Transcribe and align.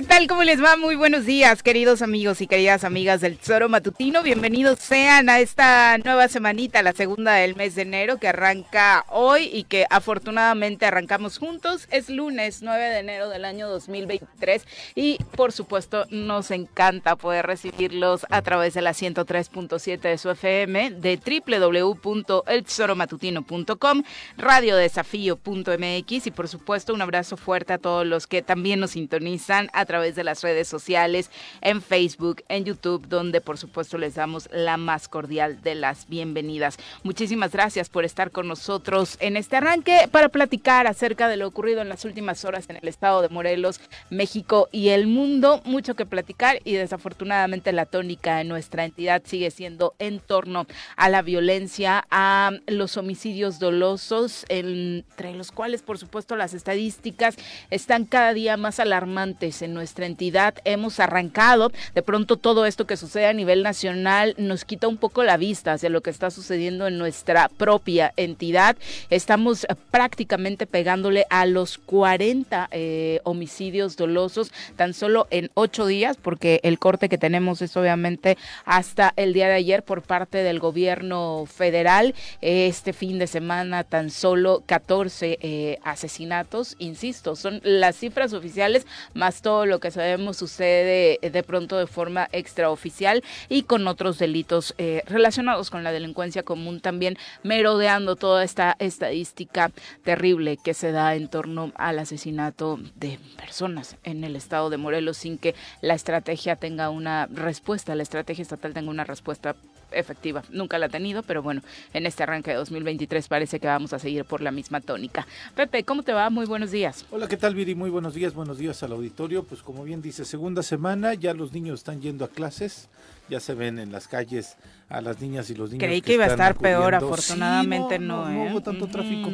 ¿Qué 0.00 0.06
tal? 0.06 0.26
¿Cómo 0.28 0.44
les 0.44 0.64
va? 0.64 0.78
Muy 0.78 0.96
buenos 0.96 1.26
días, 1.26 1.62
queridos 1.62 2.00
amigos 2.00 2.40
y 2.40 2.46
queridas 2.46 2.84
amigas 2.84 3.20
del 3.20 3.36
Tesoro 3.36 3.68
Matutino. 3.68 4.22
Bienvenidos 4.22 4.78
sean 4.78 5.28
a 5.28 5.40
esta 5.40 5.98
nueva 5.98 6.26
semanita, 6.28 6.80
la 6.80 6.94
segunda 6.94 7.34
del 7.34 7.54
mes 7.54 7.74
de 7.74 7.82
enero, 7.82 8.16
que 8.16 8.28
arranca 8.28 9.04
hoy 9.08 9.50
y 9.52 9.64
que 9.64 9.84
afortunadamente 9.90 10.86
arrancamos 10.86 11.36
juntos. 11.36 11.86
Es 11.90 12.08
lunes 12.08 12.62
9 12.62 12.82
de 12.82 12.98
enero 12.98 13.28
del 13.28 13.44
año 13.44 13.68
2023 13.68 14.66
y 14.94 15.18
por 15.36 15.52
supuesto 15.52 16.06
nos 16.08 16.50
encanta 16.50 17.16
poder 17.16 17.46
recibirlos 17.46 18.24
a 18.30 18.40
través 18.40 18.72
de 18.72 18.80
la 18.80 18.92
103.7 18.92 20.00
de 20.00 20.16
su 20.16 20.30
FM, 20.30 20.92
de 20.92 21.20
www.eltesoromatutino.com, 21.46 24.02
radiodesafío.mx 24.38 26.26
y 26.26 26.30
por 26.30 26.48
supuesto 26.48 26.94
un 26.94 27.02
abrazo 27.02 27.36
fuerte 27.36 27.74
a 27.74 27.78
todos 27.78 28.06
los 28.06 28.26
que 28.26 28.40
también 28.40 28.80
nos 28.80 28.92
sintonizan 28.92 29.68
a 29.74 29.89
través 29.90 30.14
de 30.14 30.22
las 30.22 30.44
redes 30.44 30.68
sociales, 30.68 31.32
en 31.62 31.82
Facebook, 31.82 32.44
en 32.48 32.64
YouTube, 32.64 33.08
donde 33.08 33.40
por 33.40 33.58
supuesto 33.58 33.98
les 33.98 34.14
damos 34.14 34.48
la 34.52 34.76
más 34.76 35.08
cordial 35.08 35.60
de 35.62 35.74
las 35.74 36.06
bienvenidas. 36.08 36.78
Muchísimas 37.02 37.50
gracias 37.50 37.88
por 37.88 38.04
estar 38.04 38.30
con 38.30 38.46
nosotros 38.46 39.16
en 39.18 39.36
este 39.36 39.56
arranque 39.56 40.08
para 40.12 40.28
platicar 40.28 40.86
acerca 40.86 41.26
de 41.26 41.36
lo 41.36 41.48
ocurrido 41.48 41.82
en 41.82 41.88
las 41.88 42.04
últimas 42.04 42.44
horas 42.44 42.70
en 42.70 42.76
el 42.76 42.86
estado 42.86 43.20
de 43.20 43.30
Morelos, 43.30 43.80
México 44.10 44.68
y 44.70 44.90
el 44.90 45.08
mundo. 45.08 45.60
Mucho 45.64 45.96
que 45.96 46.06
platicar 46.06 46.60
y 46.62 46.74
desafortunadamente 46.74 47.72
la 47.72 47.84
tónica 47.84 48.40
en 48.40 48.46
nuestra 48.46 48.84
entidad 48.84 49.22
sigue 49.24 49.50
siendo 49.50 49.94
en 49.98 50.20
torno 50.20 50.68
a 50.94 51.08
la 51.08 51.22
violencia, 51.22 52.06
a 52.12 52.52
los 52.68 52.96
homicidios 52.96 53.58
dolosos, 53.58 54.44
entre 54.48 55.34
los 55.34 55.50
cuales 55.50 55.82
por 55.82 55.98
supuesto 55.98 56.36
las 56.36 56.54
estadísticas 56.54 57.34
están 57.70 58.04
cada 58.04 58.32
día 58.34 58.56
más 58.56 58.78
alarmantes 58.78 59.62
en 59.62 59.79
nuestra 59.80 60.04
entidad 60.04 60.56
hemos 60.66 61.00
arrancado. 61.00 61.72
De 61.94 62.02
pronto 62.02 62.36
todo 62.36 62.66
esto 62.66 62.86
que 62.86 62.98
sucede 62.98 63.24
a 63.24 63.32
nivel 63.32 63.62
nacional 63.62 64.34
nos 64.36 64.66
quita 64.66 64.88
un 64.88 64.98
poco 64.98 65.24
la 65.24 65.38
vista 65.38 65.72
hacia 65.72 65.88
lo 65.88 66.02
que 66.02 66.10
está 66.10 66.30
sucediendo 66.30 66.86
en 66.86 66.98
nuestra 66.98 67.48
propia 67.48 68.12
entidad. 68.18 68.76
Estamos 69.08 69.66
prácticamente 69.90 70.66
pegándole 70.66 71.24
a 71.30 71.46
los 71.46 71.78
40 71.78 72.68
eh, 72.72 73.20
homicidios 73.24 73.96
dolosos 73.96 74.52
tan 74.76 74.92
solo 74.92 75.26
en 75.30 75.50
ocho 75.54 75.86
días, 75.86 76.18
porque 76.20 76.60
el 76.62 76.78
corte 76.78 77.08
que 77.08 77.16
tenemos 77.16 77.62
es 77.62 77.74
obviamente 77.74 78.36
hasta 78.66 79.14
el 79.16 79.32
día 79.32 79.48
de 79.48 79.54
ayer 79.54 79.82
por 79.82 80.02
parte 80.02 80.42
del 80.42 80.58
gobierno 80.58 81.46
federal. 81.46 82.14
Este 82.42 82.92
fin 82.92 83.18
de 83.18 83.26
semana 83.26 83.82
tan 83.82 84.10
solo 84.10 84.62
14 84.66 85.38
eh, 85.40 85.78
asesinatos, 85.84 86.76
insisto, 86.78 87.34
son 87.34 87.62
las 87.64 87.96
cifras 87.96 88.34
oficiales 88.34 88.86
más 89.14 89.40
lo 89.66 89.80
que 89.80 89.90
sabemos 89.90 90.36
sucede 90.36 91.18
eh, 91.22 91.30
de 91.30 91.42
pronto 91.42 91.78
de 91.78 91.86
forma 91.86 92.28
extraoficial 92.32 93.22
y 93.48 93.62
con 93.62 93.86
otros 93.86 94.18
delitos 94.18 94.74
eh, 94.78 95.02
relacionados 95.06 95.70
con 95.70 95.84
la 95.84 95.92
delincuencia 95.92 96.42
común 96.42 96.80
también 96.80 97.16
merodeando 97.42 98.16
toda 98.16 98.44
esta 98.44 98.76
estadística 98.78 99.70
terrible 100.04 100.58
que 100.62 100.74
se 100.74 100.92
da 100.92 101.14
en 101.14 101.28
torno 101.28 101.72
al 101.76 101.98
asesinato 101.98 102.78
de 102.94 103.18
personas 103.36 103.96
en 104.04 104.24
el 104.24 104.36
estado 104.36 104.70
de 104.70 104.76
Morelos 104.76 105.16
sin 105.16 105.38
que 105.38 105.54
la 105.80 105.94
estrategia 105.94 106.56
tenga 106.56 106.90
una 106.90 107.26
respuesta, 107.26 107.94
la 107.94 108.02
estrategia 108.02 108.42
estatal 108.42 108.74
tenga 108.74 108.90
una 108.90 109.04
respuesta 109.04 109.56
efectiva. 109.92 110.42
Nunca 110.50 110.78
la 110.78 110.86
ha 110.86 110.88
tenido, 110.88 111.22
pero 111.22 111.42
bueno, 111.42 111.62
en 111.92 112.06
este 112.06 112.22
arranque 112.22 112.50
de 112.50 112.56
2023 112.56 113.28
parece 113.28 113.60
que 113.60 113.66
vamos 113.66 113.92
a 113.92 113.98
seguir 113.98 114.24
por 114.24 114.40
la 114.40 114.50
misma 114.50 114.80
tónica. 114.80 115.26
Pepe, 115.54 115.84
¿cómo 115.84 116.02
te 116.02 116.12
va? 116.12 116.30
Muy 116.30 116.46
buenos 116.46 116.70
días. 116.70 117.04
Hola, 117.10 117.28
¿qué 117.28 117.36
tal, 117.36 117.54
Viri? 117.54 117.74
Muy 117.74 117.90
buenos 117.90 118.14
días, 118.14 118.34
buenos 118.34 118.58
días 118.58 118.82
al 118.82 118.92
auditorio. 118.92 119.44
Pues 119.44 119.62
como 119.62 119.84
bien 119.84 120.02
dice, 120.02 120.24
segunda 120.24 120.62
semana, 120.62 121.14
ya 121.14 121.34
los 121.34 121.52
niños 121.52 121.80
están 121.80 122.00
yendo 122.00 122.24
a 122.24 122.28
clases, 122.28 122.88
ya 123.28 123.40
se 123.40 123.54
ven 123.54 123.78
en 123.78 123.92
las 123.92 124.08
calles 124.08 124.56
a 124.88 125.00
las 125.00 125.20
niñas 125.20 125.50
y 125.50 125.54
los 125.54 125.70
niños. 125.70 125.86
Creí 125.86 126.02
que, 126.02 126.14
iba 126.14 126.24
a 126.24 126.28
estar 126.28 126.56
peor, 126.56 126.94
afortunadamente 126.94 127.98
no, 127.98 128.28
no, 128.28 128.44
hubo 128.44 128.60
tanto 128.60 128.86
tráfico. 128.88 129.30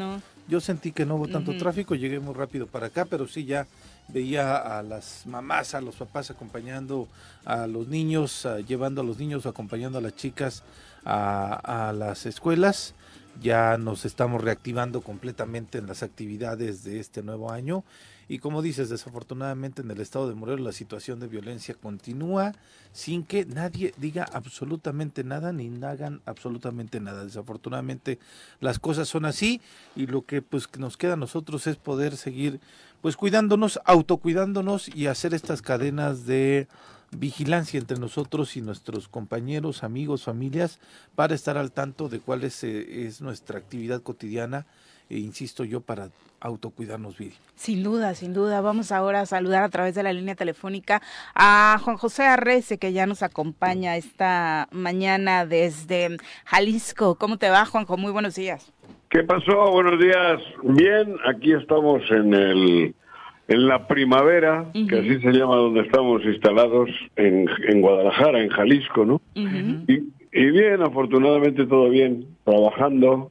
Yo 0.48 0.60
sentí 0.60 0.92
que 0.92 1.04
no 1.04 1.16
hubo 1.16 1.26
tanto 1.26 1.56
tráfico, 1.56 1.96
llegué 1.96 2.20
muy 2.20 2.34
rápido 2.34 2.66
para 2.66 2.86
acá, 2.86 3.04
pero 3.04 3.26
sí 3.26 3.44
ya 3.44 3.66
veía 4.08 4.56
a 4.56 4.82
las 4.82 5.26
mamás, 5.26 5.74
a 5.74 5.80
los 5.80 5.96
papás 5.96 6.30
acompañando 6.30 7.08
a 7.44 7.66
los 7.66 7.88
niños, 7.88 8.46
llevando 8.66 9.00
a 9.00 9.04
los 9.04 9.18
niños, 9.18 9.46
acompañando 9.46 9.98
a 9.98 10.00
las 10.00 10.16
chicas 10.16 10.62
a, 11.04 11.88
a, 11.88 11.92
las 11.92 12.26
escuelas. 12.26 12.94
Ya 13.40 13.76
nos 13.76 14.04
estamos 14.04 14.42
reactivando 14.42 15.02
completamente 15.02 15.78
en 15.78 15.86
las 15.86 16.02
actividades 16.02 16.84
de 16.84 17.00
este 17.00 17.22
nuevo 17.22 17.50
año. 17.50 17.84
Y 18.28 18.38
como 18.38 18.60
dices, 18.60 18.88
desafortunadamente 18.88 19.82
en 19.82 19.90
el 19.90 20.00
estado 20.00 20.28
de 20.28 20.34
Morelos 20.34 20.60
la 20.60 20.72
situación 20.72 21.20
de 21.20 21.28
violencia 21.28 21.74
continúa 21.74 22.52
sin 22.92 23.22
que 23.24 23.44
nadie 23.44 23.94
diga 23.98 24.24
absolutamente 24.32 25.22
nada 25.22 25.52
ni 25.52 25.70
hagan 25.84 26.22
absolutamente 26.26 26.98
nada. 26.98 27.24
Desafortunadamente 27.24 28.18
las 28.58 28.80
cosas 28.80 29.08
son 29.08 29.26
así 29.26 29.60
y 29.94 30.06
lo 30.06 30.24
que 30.24 30.42
pues 30.42 30.68
nos 30.76 30.96
queda 30.96 31.12
a 31.12 31.16
nosotros 31.16 31.68
es 31.68 31.76
poder 31.76 32.16
seguir 32.16 32.58
pues 33.00 33.16
cuidándonos, 33.16 33.80
autocuidándonos 33.84 34.88
y 34.94 35.06
hacer 35.06 35.34
estas 35.34 35.62
cadenas 35.62 36.26
de 36.26 36.68
vigilancia 37.10 37.78
entre 37.78 37.98
nosotros 37.98 38.56
y 38.56 38.60
nuestros 38.60 39.08
compañeros, 39.08 39.84
amigos, 39.84 40.24
familias, 40.24 40.80
para 41.14 41.34
estar 41.34 41.56
al 41.56 41.72
tanto 41.72 42.08
de 42.08 42.20
cuál 42.20 42.44
es, 42.44 42.62
eh, 42.64 43.06
es 43.06 43.20
nuestra 43.20 43.58
actividad 43.58 44.02
cotidiana, 44.02 44.66
e 45.08 45.18
insisto 45.18 45.64
yo, 45.64 45.80
para 45.80 46.10
autocuidarnos 46.40 47.16
bien. 47.16 47.32
Sin 47.54 47.82
duda, 47.82 48.14
sin 48.14 48.34
duda. 48.34 48.60
Vamos 48.60 48.92
ahora 48.92 49.20
a 49.20 49.26
saludar 49.26 49.62
a 49.62 49.68
través 49.68 49.94
de 49.94 50.02
la 50.02 50.12
línea 50.12 50.34
telefónica 50.34 51.00
a 51.34 51.80
Juan 51.82 51.96
José 51.96 52.24
Arrece, 52.24 52.78
que 52.78 52.92
ya 52.92 53.06
nos 53.06 53.22
acompaña 53.22 53.96
esta 53.96 54.68
mañana 54.72 55.46
desde 55.46 56.16
Jalisco. 56.44 57.14
¿Cómo 57.14 57.38
te 57.38 57.50
va, 57.50 57.64
Juanjo? 57.64 57.96
Muy 57.96 58.12
buenos 58.12 58.34
días. 58.34 58.72
¿Qué 59.08 59.22
pasó? 59.22 59.70
Buenos 59.70 59.98
días. 60.00 60.42
Bien, 60.62 61.16
aquí 61.24 61.52
estamos 61.52 62.02
en 62.10 62.34
el 62.34 62.94
en 63.48 63.68
la 63.68 63.86
primavera, 63.86 64.66
que 64.72 64.98
así 64.98 65.20
se 65.20 65.30
llama 65.30 65.54
donde 65.54 65.82
estamos 65.82 66.24
instalados 66.24 66.90
en, 67.14 67.48
en 67.68 67.80
Guadalajara, 67.80 68.42
en 68.42 68.48
Jalisco, 68.48 69.04
¿no? 69.04 69.20
y, 69.34 69.92
y, 69.92 70.02
Y 70.32 70.50
bien, 70.50 70.82
afortunadamente 70.82 71.64
todo 71.66 71.88
bien, 71.88 72.26
trabajando 72.44 73.30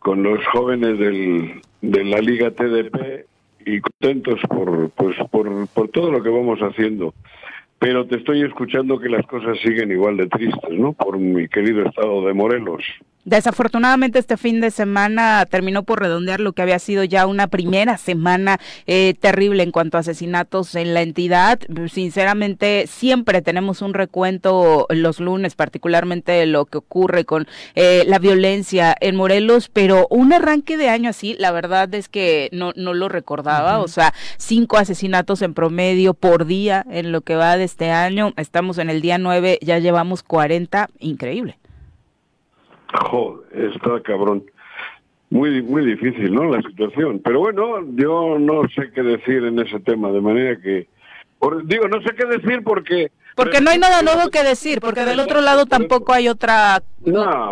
con 0.00 0.22
los 0.22 0.44
jóvenes 0.48 0.98
del, 0.98 1.62
de 1.80 2.04
la 2.04 2.18
Liga 2.18 2.50
TDP 2.50 3.24
y 3.64 3.80
contentos 3.80 4.38
por, 4.50 4.90
pues, 4.90 5.16
por, 5.30 5.66
por 5.68 5.88
todo 5.88 6.12
lo 6.12 6.22
que 6.22 6.28
vamos 6.28 6.60
haciendo. 6.60 7.14
Pero 7.78 8.06
te 8.06 8.16
estoy 8.16 8.42
escuchando 8.42 8.98
que 8.98 9.08
las 9.08 9.26
cosas 9.26 9.58
siguen 9.60 9.90
igual 9.90 10.18
de 10.18 10.26
tristes, 10.26 10.78
¿no? 10.78 10.92
Por 10.92 11.18
mi 11.18 11.48
querido 11.48 11.84
estado 11.84 12.26
de 12.26 12.34
Morelos. 12.34 12.82
Desafortunadamente 13.28 14.18
este 14.18 14.38
fin 14.38 14.62
de 14.62 14.70
semana 14.70 15.44
terminó 15.44 15.82
por 15.82 16.00
redondear 16.00 16.40
lo 16.40 16.54
que 16.54 16.62
había 16.62 16.78
sido 16.78 17.04
ya 17.04 17.26
una 17.26 17.46
primera 17.46 17.98
semana 17.98 18.58
eh, 18.86 19.12
terrible 19.20 19.62
en 19.62 19.70
cuanto 19.70 19.98
a 19.98 20.00
asesinatos 20.00 20.74
en 20.74 20.94
la 20.94 21.02
entidad. 21.02 21.60
Sinceramente 21.92 22.86
siempre 22.86 23.42
tenemos 23.42 23.82
un 23.82 23.92
recuento 23.92 24.86
los 24.88 25.20
lunes, 25.20 25.56
particularmente 25.56 26.32
de 26.32 26.46
lo 26.46 26.64
que 26.64 26.78
ocurre 26.78 27.26
con 27.26 27.46
eh, 27.74 28.04
la 28.06 28.18
violencia 28.18 28.96
en 28.98 29.16
Morelos, 29.16 29.68
pero 29.68 30.06
un 30.08 30.32
arranque 30.32 30.78
de 30.78 30.88
año 30.88 31.10
así, 31.10 31.36
la 31.38 31.52
verdad 31.52 31.94
es 31.94 32.08
que 32.08 32.48
no, 32.52 32.72
no 32.76 32.94
lo 32.94 33.10
recordaba, 33.10 33.80
o 33.80 33.88
sea, 33.88 34.14
cinco 34.38 34.78
asesinatos 34.78 35.42
en 35.42 35.52
promedio 35.52 36.14
por 36.14 36.46
día 36.46 36.82
en 36.90 37.12
lo 37.12 37.20
que 37.20 37.36
va 37.36 37.58
de 37.58 37.64
este 37.64 37.90
año. 37.90 38.32
Estamos 38.38 38.78
en 38.78 38.88
el 38.88 39.02
día 39.02 39.18
nueve, 39.18 39.58
ya 39.60 39.78
llevamos 39.78 40.22
40, 40.22 40.88
increíble. 40.98 41.58
Joder, 42.92 43.72
está 43.72 44.00
cabrón. 44.02 44.44
Muy, 45.30 45.62
muy 45.62 45.84
difícil, 45.84 46.34
¿no? 46.34 46.44
La 46.44 46.62
situación. 46.62 47.20
Pero 47.22 47.40
bueno, 47.40 47.84
yo 47.94 48.38
no 48.38 48.62
sé 48.74 48.90
qué 48.94 49.02
decir 49.02 49.44
en 49.44 49.58
ese 49.58 49.78
tema, 49.80 50.10
de 50.10 50.20
manera 50.22 50.58
que... 50.60 50.88
digo, 51.64 51.88
no 51.88 52.00
sé 52.02 52.14
qué 52.16 52.24
decir 52.24 52.62
porque... 52.64 53.10
Porque 53.36 53.60
no 53.60 53.70
hay 53.70 53.78
nada 53.78 54.02
nuevo 54.02 54.30
que 54.30 54.42
decir, 54.42 54.80
porque 54.80 55.04
del 55.04 55.20
otro 55.20 55.40
lado 55.40 55.66
tampoco 55.66 56.12
hay 56.12 56.28
otra 56.28 56.82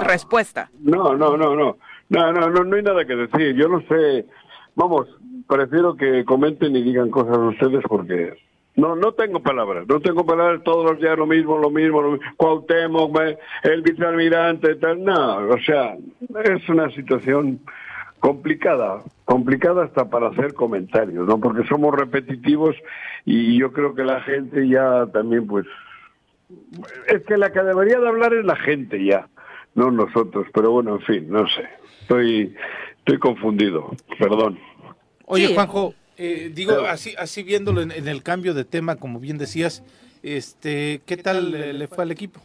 respuesta. 0.00 0.70
No, 0.80 1.14
no, 1.14 1.36
no, 1.36 1.54
no. 1.54 1.76
No, 2.08 2.32
no, 2.32 2.50
no, 2.50 2.64
no 2.64 2.76
hay 2.76 2.82
nada 2.82 3.04
que 3.04 3.14
decir. 3.14 3.54
Yo 3.54 3.68
no 3.68 3.80
sé. 3.82 4.26
Vamos, 4.74 5.06
prefiero 5.48 5.94
que 5.96 6.24
comenten 6.24 6.74
y 6.74 6.82
digan 6.82 7.10
cosas 7.10 7.38
ustedes 7.38 7.84
porque 7.88 8.34
no, 8.76 8.94
no 8.94 9.12
tengo 9.12 9.40
palabras, 9.40 9.86
no 9.88 10.00
tengo 10.00 10.24
palabras 10.24 10.62
todos 10.62 10.90
los 10.90 11.00
días 11.00 11.16
lo 11.16 11.26
mismo, 11.26 11.58
lo 11.58 11.70
mismo, 11.70 12.02
lo 12.02 12.12
mismo. 12.12 12.26
Cuauhtémoc, 12.36 13.18
el 13.62 13.82
vicealmirante, 13.82 14.74
tal, 14.76 15.02
no, 15.02 15.48
o 15.48 15.58
sea, 15.60 15.96
es 16.44 16.68
una 16.68 16.90
situación 16.90 17.60
complicada, 18.20 19.02
complicada 19.24 19.84
hasta 19.84 20.10
para 20.10 20.28
hacer 20.28 20.52
comentarios, 20.52 21.26
¿no? 21.26 21.40
Porque 21.40 21.66
somos 21.66 21.94
repetitivos 21.94 22.76
y 23.24 23.58
yo 23.58 23.72
creo 23.72 23.94
que 23.94 24.04
la 24.04 24.20
gente 24.20 24.68
ya 24.68 25.06
también, 25.06 25.46
pues, 25.46 25.66
es 27.08 27.24
que 27.24 27.38
la 27.38 27.50
que 27.52 27.62
debería 27.62 27.98
de 27.98 28.08
hablar 28.08 28.34
es 28.34 28.44
la 28.44 28.56
gente 28.56 29.02
ya, 29.02 29.26
no 29.74 29.90
nosotros, 29.90 30.46
pero 30.52 30.72
bueno, 30.72 30.96
en 30.96 31.00
fin, 31.00 31.30
no 31.30 31.48
sé, 31.48 31.66
estoy, 32.02 32.54
estoy 32.98 33.18
confundido, 33.18 33.90
perdón. 34.18 34.58
Oye, 35.24 35.54
Juanjo, 35.54 35.94
eh, 36.16 36.50
digo, 36.54 36.80
así, 36.86 37.14
así 37.18 37.42
viéndolo 37.42 37.82
en, 37.82 37.90
el 37.90 38.22
cambio 38.22 38.54
de 38.54 38.64
tema, 38.64 38.96
como 38.96 39.20
bien 39.20 39.38
decías, 39.38 39.82
este, 40.22 41.02
¿qué 41.06 41.16
tal 41.16 41.78
le, 41.78 41.88
fue 41.88 42.04
al 42.04 42.10
equipo? 42.10 42.40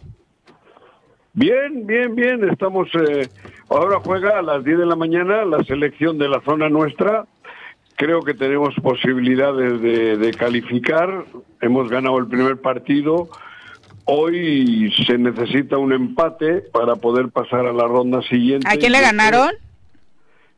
Bien, 1.34 1.88
bien, 1.88 2.14
bien. 2.14 2.50
Estamos, 2.50 2.90
eh, 2.96 3.30
ahora 3.70 4.00
juega 4.04 4.40
a 4.40 4.42
las 4.42 4.64
10 4.64 4.80
de 4.80 4.86
la 4.86 4.96
mañana 4.96 5.46
la 5.46 5.64
selección 5.64 6.18
de 6.18 6.28
la 6.28 6.42
zona 6.42 6.70
nuestra. 6.70 7.26
Creo 7.96 8.22
que 8.22 8.34
tenemos 8.34 8.76
posibilidades 8.82 9.82
de, 9.82 10.18
de 10.18 10.34
calificar. 10.34 11.26
Hemos 11.62 11.90
ganado 11.90 12.18
el 12.18 12.28
primer 12.28 12.60
partido. 12.60 13.30
Hoy 14.06 14.92
se 15.06 15.18
necesita 15.18 15.78
un 15.78 15.94
empate 15.94 16.62
para 16.74 16.96
poder 16.96 17.30
pasar 17.30 17.66
a 17.66 17.72
la 17.72 17.86
ronda 17.86 18.22
siguiente. 18.24 18.68
¿A 18.68 18.76
quién 18.76 18.92
le 18.92 19.00
ganaron? 19.00 19.52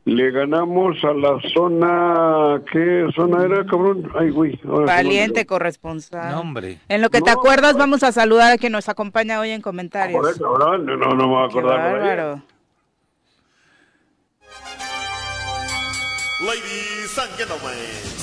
Le 0.05 0.31
ganamos 0.31 0.97
a 1.05 1.13
la 1.13 1.39
zona, 1.53 2.61
¿qué 2.69 3.07
zona 3.15 3.45
era, 3.45 3.65
cabrón? 3.65 4.11
Ay, 4.19 4.31
güey. 4.31 4.59
Valiente 4.63 5.45
corresponsal. 5.45 6.31
No, 6.31 6.41
hombre. 6.41 6.79
En 6.89 7.01
lo 7.01 7.09
que 7.09 7.21
te 7.21 7.31
acuerdas, 7.31 7.77
vamos 7.77 8.03
a 8.03 8.11
saludar 8.11 8.51
a 8.51 8.57
quien 8.57 8.73
nos 8.73 8.89
acompaña 8.89 9.39
hoy 9.39 9.51
en 9.51 9.61
comentarios. 9.61 10.19
Correcto, 10.19 10.57
no, 10.57 10.77
no, 10.77 10.97
no 10.97 11.15
me 11.15 11.25
voy 11.25 11.43
a 11.43 11.45
acordar. 11.45 12.41
Ladies 16.41 17.17
and 17.17 17.31
gentlemen. 17.37 18.22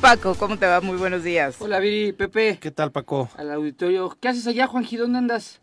Paco, 0.00 0.36
¿cómo 0.36 0.56
te 0.56 0.66
va? 0.66 0.80
Muy 0.80 0.96
buenos 0.96 1.24
días. 1.24 1.60
Hola, 1.60 1.80
Viri, 1.80 2.12
Pepe. 2.12 2.58
¿Qué 2.60 2.70
tal, 2.70 2.92
Paco? 2.92 3.28
Al 3.36 3.50
auditorio. 3.50 4.16
¿Qué 4.20 4.28
haces 4.28 4.46
allá, 4.46 4.68
Juanji? 4.68 4.96
¿Dónde 4.96 5.18
andas? 5.18 5.60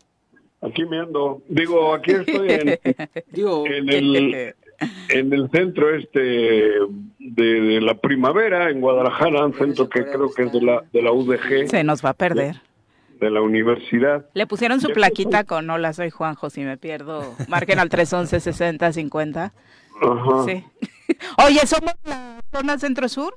Aquí 0.60 0.84
me 0.84 0.98
ando. 0.98 1.42
Digo, 1.48 1.94
aquí 1.94 2.12
estoy 2.12 2.50
en, 2.50 2.68
en, 2.84 3.88
el, 3.88 4.54
en 5.08 5.32
el 5.32 5.50
centro 5.50 5.94
este 5.94 6.20
de, 7.18 7.80
la 7.80 7.94
primavera, 7.94 8.70
en 8.70 8.82
Guadalajara, 8.82 9.46
un 9.46 9.54
centro 9.54 9.88
que 9.88 10.04
creo 10.04 10.30
que 10.30 10.42
es 10.42 10.52
de 10.52 10.60
la, 10.60 10.84
de 10.92 11.02
la 11.02 11.12
UDG. 11.12 11.68
Se 11.68 11.82
nos 11.82 12.04
va 12.04 12.10
a 12.10 12.14
perder. 12.14 12.56
De, 13.18 13.30
la 13.30 13.40
universidad. 13.40 14.26
Le 14.34 14.46
pusieron 14.46 14.82
su 14.82 14.90
plaquita 14.90 15.44
con 15.44 15.70
hola, 15.70 15.94
soy 15.94 16.10
Juanjo, 16.10 16.50
si 16.50 16.60
me 16.60 16.76
pierdo. 16.76 17.24
Marquen 17.48 17.78
al 17.78 17.88
311 17.88 18.40
60 18.40 18.92
50. 18.92 19.52
Ajá. 20.02 20.44
Sí. 20.44 20.64
Oye, 21.46 21.60
¿somos 21.66 21.94
la 22.04 22.40
zona 22.52 22.78
centro-sur? 22.78 23.34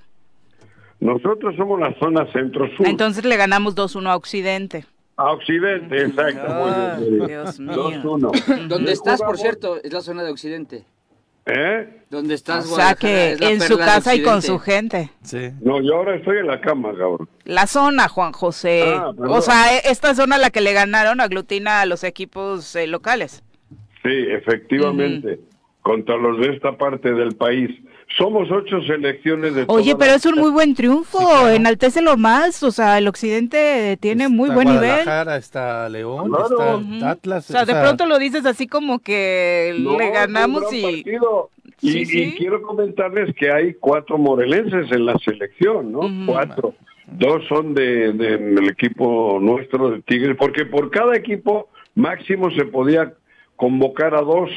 Nosotros 0.99 1.55
somos 1.55 1.79
la 1.79 1.97
zona 1.99 2.31
centro-sur. 2.31 2.87
Entonces 2.87 3.23
le 3.23 3.37
ganamos 3.37 3.75
2-1 3.75 4.09
a 4.09 4.15
Occidente. 4.15 4.85
A 5.15 5.31
Occidente, 5.31 6.01
exacto. 6.03 6.47
Oh, 6.47 7.27
Dios 7.27 7.59
mío. 7.59 7.73
2-1. 7.73 8.67
¿Dónde 8.67 8.91
estás, 8.91 9.21
por 9.21 9.37
cierto? 9.37 9.81
Es 9.83 9.91
la 9.91 10.01
zona 10.01 10.23
de 10.23 10.31
Occidente. 10.31 10.85
¿Eh? 11.45 12.03
¿Dónde 12.09 12.35
estás, 12.35 12.71
O 12.71 12.75
sea 12.75 12.95
que 12.95 13.35
en 13.39 13.59
su 13.61 13.77
casa 13.77 14.13
y 14.15 14.21
con 14.21 14.41
su 14.41 14.59
gente. 14.59 15.09
Sí. 15.23 15.49
No, 15.61 15.81
yo 15.81 15.95
ahora 15.95 16.15
estoy 16.15 16.37
en 16.37 16.47
la 16.47 16.61
cama, 16.61 16.89
cabrón. 16.89 17.27
La 17.43 17.65
zona, 17.65 18.07
Juan 18.07 18.33
José. 18.33 18.83
Ah, 18.85 19.11
o 19.17 19.41
sea, 19.41 19.75
e, 19.75 19.81
esta 19.85 20.13
zona 20.13 20.37
la 20.37 20.51
que 20.51 20.61
le 20.61 20.73
ganaron 20.73 21.21
aglutina 21.21 21.81
a 21.81 21.85
los 21.85 22.03
equipos 22.03 22.75
eh, 22.75 22.87
locales. 22.87 23.43
Sí, 24.03 24.11
efectivamente. 24.29 25.39
Contra 25.81 26.17
los 26.17 26.39
de 26.39 26.53
esta 26.53 26.77
parte 26.77 27.13
del 27.13 27.35
país. 27.35 27.71
Somos 28.17 28.49
ocho 28.51 28.81
selecciones 28.81 29.53
de 29.55 29.65
Oye, 29.67 29.95
pero 29.95 30.13
es 30.13 30.25
un 30.25 30.35
muy 30.35 30.51
buen 30.51 30.73
triunfo, 30.73 31.47
enaltece 31.47 32.01
lo 32.01 32.17
más, 32.17 32.63
o 32.63 32.71
sea, 32.71 32.97
el 32.97 33.07
occidente 33.07 33.97
tiene 34.01 34.27
muy 34.27 34.49
buen 34.49 34.67
nivel. 34.67 34.99
Está 34.99 35.87
León, 35.89 36.31
está 36.43 37.11
Atlas. 37.11 37.49
O 37.49 37.53
sea, 37.53 37.65
de 37.65 37.75
pronto 37.75 38.05
lo 38.05 38.17
dices 38.17 38.45
así 38.45 38.67
como 38.67 38.99
que 38.99 39.75
le 39.77 40.11
ganamos 40.11 40.71
y... 40.73 41.05
Y, 41.81 42.35
quiero 42.35 42.61
comentarles 42.61 43.33
que 43.35 43.51
hay 43.51 43.73
cuatro 43.73 44.17
morelenses 44.17 44.91
en 44.91 45.05
la 45.05 45.17
selección, 45.19 45.93
¿no? 45.93 46.01
Cuatro. 46.25 46.73
Dos 47.07 47.43
son 47.47 47.73
de, 47.73 48.11
del 48.11 48.67
equipo 48.69 49.39
nuestro 49.41 49.91
de 49.91 50.01
Tigres, 50.01 50.35
porque 50.37 50.65
por 50.65 50.91
cada 50.91 51.15
equipo 51.15 51.69
máximo 51.95 52.51
se 52.51 52.65
podía 52.65 53.13
convocar 53.59 54.15
a 54.15 54.21
dos. 54.21 54.49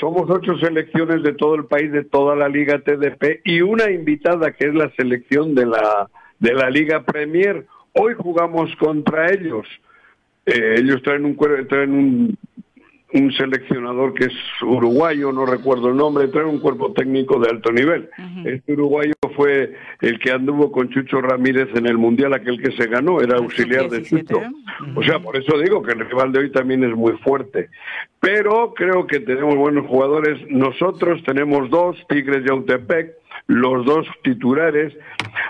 Somos 0.00 0.30
ocho 0.30 0.56
selecciones 0.56 1.22
de 1.22 1.34
todo 1.34 1.56
el 1.56 1.66
país, 1.66 1.92
de 1.92 2.04
toda 2.04 2.34
la 2.34 2.48
Liga 2.48 2.78
TDP 2.78 3.42
y 3.44 3.60
una 3.60 3.90
invitada 3.90 4.52
que 4.52 4.64
es 4.64 4.74
la 4.74 4.90
selección 4.96 5.54
de 5.54 5.66
la, 5.66 6.08
de 6.38 6.54
la 6.54 6.70
Liga 6.70 7.02
Premier. 7.04 7.66
Hoy 7.92 8.14
jugamos 8.16 8.74
contra 8.76 9.30
ellos. 9.30 9.66
Eh, 10.46 10.76
ellos 10.78 11.02
traen 11.02 11.26
un, 11.26 11.36
traen 11.68 11.92
un 11.92 12.38
un 13.12 13.32
seleccionador 13.32 14.14
que 14.14 14.26
es 14.26 14.34
uruguayo, 14.62 15.32
no 15.32 15.46
recuerdo 15.46 15.88
el 15.88 15.96
nombre, 15.96 16.28
trae 16.28 16.44
un 16.44 16.60
cuerpo 16.60 16.92
técnico 16.92 17.38
de 17.40 17.50
alto 17.50 17.72
nivel. 17.72 18.08
Este 18.44 18.72
uruguayo 18.72 19.14
fue 19.36 19.74
el 20.00 20.18
que 20.18 20.30
anduvo 20.30 20.70
con 20.70 20.90
Chucho 20.90 21.20
Ramírez 21.20 21.68
en 21.74 21.86
el 21.86 21.98
Mundial, 21.98 22.34
aquel 22.34 22.60
que 22.60 22.72
se 22.72 22.86
ganó, 22.86 23.20
era 23.20 23.38
auxiliar 23.38 23.88
de 23.88 24.02
Chucho. 24.02 24.40
O 24.94 25.02
sea, 25.02 25.18
por 25.18 25.36
eso 25.36 25.58
digo 25.58 25.82
que 25.82 25.92
el 25.92 26.08
rival 26.08 26.32
de 26.32 26.40
hoy 26.40 26.52
también 26.52 26.84
es 26.84 26.94
muy 26.94 27.12
fuerte. 27.18 27.68
Pero 28.20 28.74
creo 28.74 29.06
que 29.06 29.20
tenemos 29.20 29.56
buenos 29.56 29.86
jugadores. 29.86 30.38
Nosotros 30.50 31.22
tenemos 31.24 31.70
dos, 31.70 31.96
Tigres 32.08 32.44
y 32.46 32.50
Autepec, 32.50 33.19
los 33.50 33.84
dos 33.84 34.06
titulares. 34.22 34.96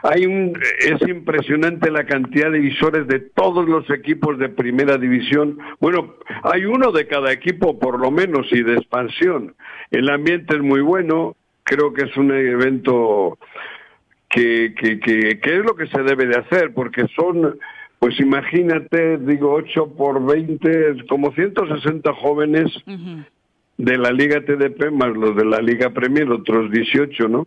Hay 0.03 0.25
un, 0.25 0.59
es 0.79 1.07
impresionante 1.07 1.91
la 1.91 2.05
cantidad 2.05 2.51
de 2.51 2.59
visores 2.59 3.07
de 3.07 3.21
todos 3.21 3.69
los 3.69 3.89
equipos 3.91 4.39
de 4.39 4.49
primera 4.49 4.97
división. 4.97 5.59
Bueno, 5.81 6.15
hay 6.45 6.65
uno 6.65 6.93
de 6.93 7.07
cada 7.07 7.31
equipo 7.31 7.79
por 7.79 8.01
lo 8.01 8.11
menos 8.11 8.47
y 8.53 8.63
de 8.63 8.77
expansión. 8.77 9.55
El 9.91 10.09
ambiente 10.09 10.57
es 10.57 10.63
muy 10.63 10.81
bueno. 10.81 11.37
creo 11.63 11.93
que 11.93 12.05
es 12.05 12.17
un 12.17 12.33
evento 12.33 13.39
que, 14.31 14.75
que, 14.75 14.99
que, 14.99 15.39
que, 15.39 15.57
es 15.57 15.63
lo 15.63 15.77
que 15.77 15.87
se 15.89 16.03
debe 16.03 16.25
de 16.25 16.39
hacer, 16.39 16.73
porque 16.73 17.07
son, 17.15 17.59
pues 17.99 18.19
imagínate, 18.19 19.19
digo, 19.19 19.53
8 19.53 19.95
por 19.95 20.25
20, 20.25 21.07
como 21.07 21.33
160 21.33 22.15
jóvenes 22.15 22.73
de 23.77 23.99
la 23.99 24.11
Liga 24.11 24.41
TDP 24.41 24.91
más 24.91 25.15
los 25.15 25.37
de 25.37 25.45
la 25.45 25.59
Liga 25.59 25.91
Premier, 25.91 26.31
otros 26.31 26.71
18, 26.71 27.29
¿no? 27.29 27.47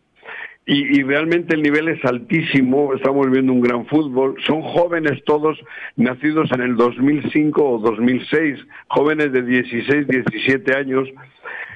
Y, 0.66 1.00
y, 1.00 1.04
realmente 1.04 1.56
el 1.56 1.62
nivel 1.62 1.90
es 1.90 2.04
altísimo, 2.06 2.94
estamos 2.94 3.30
viendo 3.30 3.52
un 3.52 3.60
gran 3.60 3.86
fútbol, 3.86 4.36
son 4.48 4.62
jóvenes 4.62 5.22
todos 5.26 5.60
nacidos 5.98 6.50
en 6.54 6.62
el 6.62 6.78
2005 6.78 7.70
o 7.70 7.80
2006, 7.80 8.60
jóvenes 8.88 9.34
de 9.34 9.42
16, 9.42 10.08
17 10.08 10.74
años, 10.74 11.10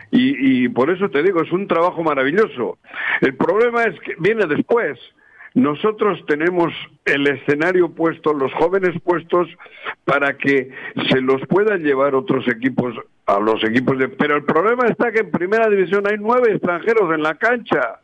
y, 0.09 0.63
y 0.63 0.69
por 0.69 0.89
eso 0.89 1.09
te 1.09 1.21
digo, 1.21 1.41
es 1.41 1.51
un 1.51 1.67
trabajo 1.67 2.01
maravilloso. 2.01 2.77
El 3.19 3.35
problema 3.35 3.83
es 3.83 3.99
que 3.99 4.15
viene 4.19 4.45
después. 4.45 4.97
Nosotros 5.53 6.23
tenemos 6.27 6.71
el 7.03 7.27
escenario 7.27 7.89
puesto, 7.89 8.31
los 8.31 8.53
jóvenes 8.53 8.91
puestos, 9.03 9.49
para 10.05 10.37
que 10.37 10.69
se 11.09 11.19
los 11.19 11.41
puedan 11.47 11.81
llevar 11.81 12.13
otros 12.15 12.47
equipos 12.47 12.93
a 13.25 13.39
los 13.39 13.63
equipos 13.63 13.97
de... 13.97 14.07
Pero 14.07 14.37
el 14.37 14.43
problema 14.43 14.87
está 14.87 15.11
que 15.11 15.21
en 15.21 15.31
primera 15.31 15.67
división 15.67 16.05
hay 16.07 16.17
nueve 16.19 16.51
extranjeros 16.51 17.13
en 17.13 17.23
la 17.23 17.35
cancha. 17.35 17.99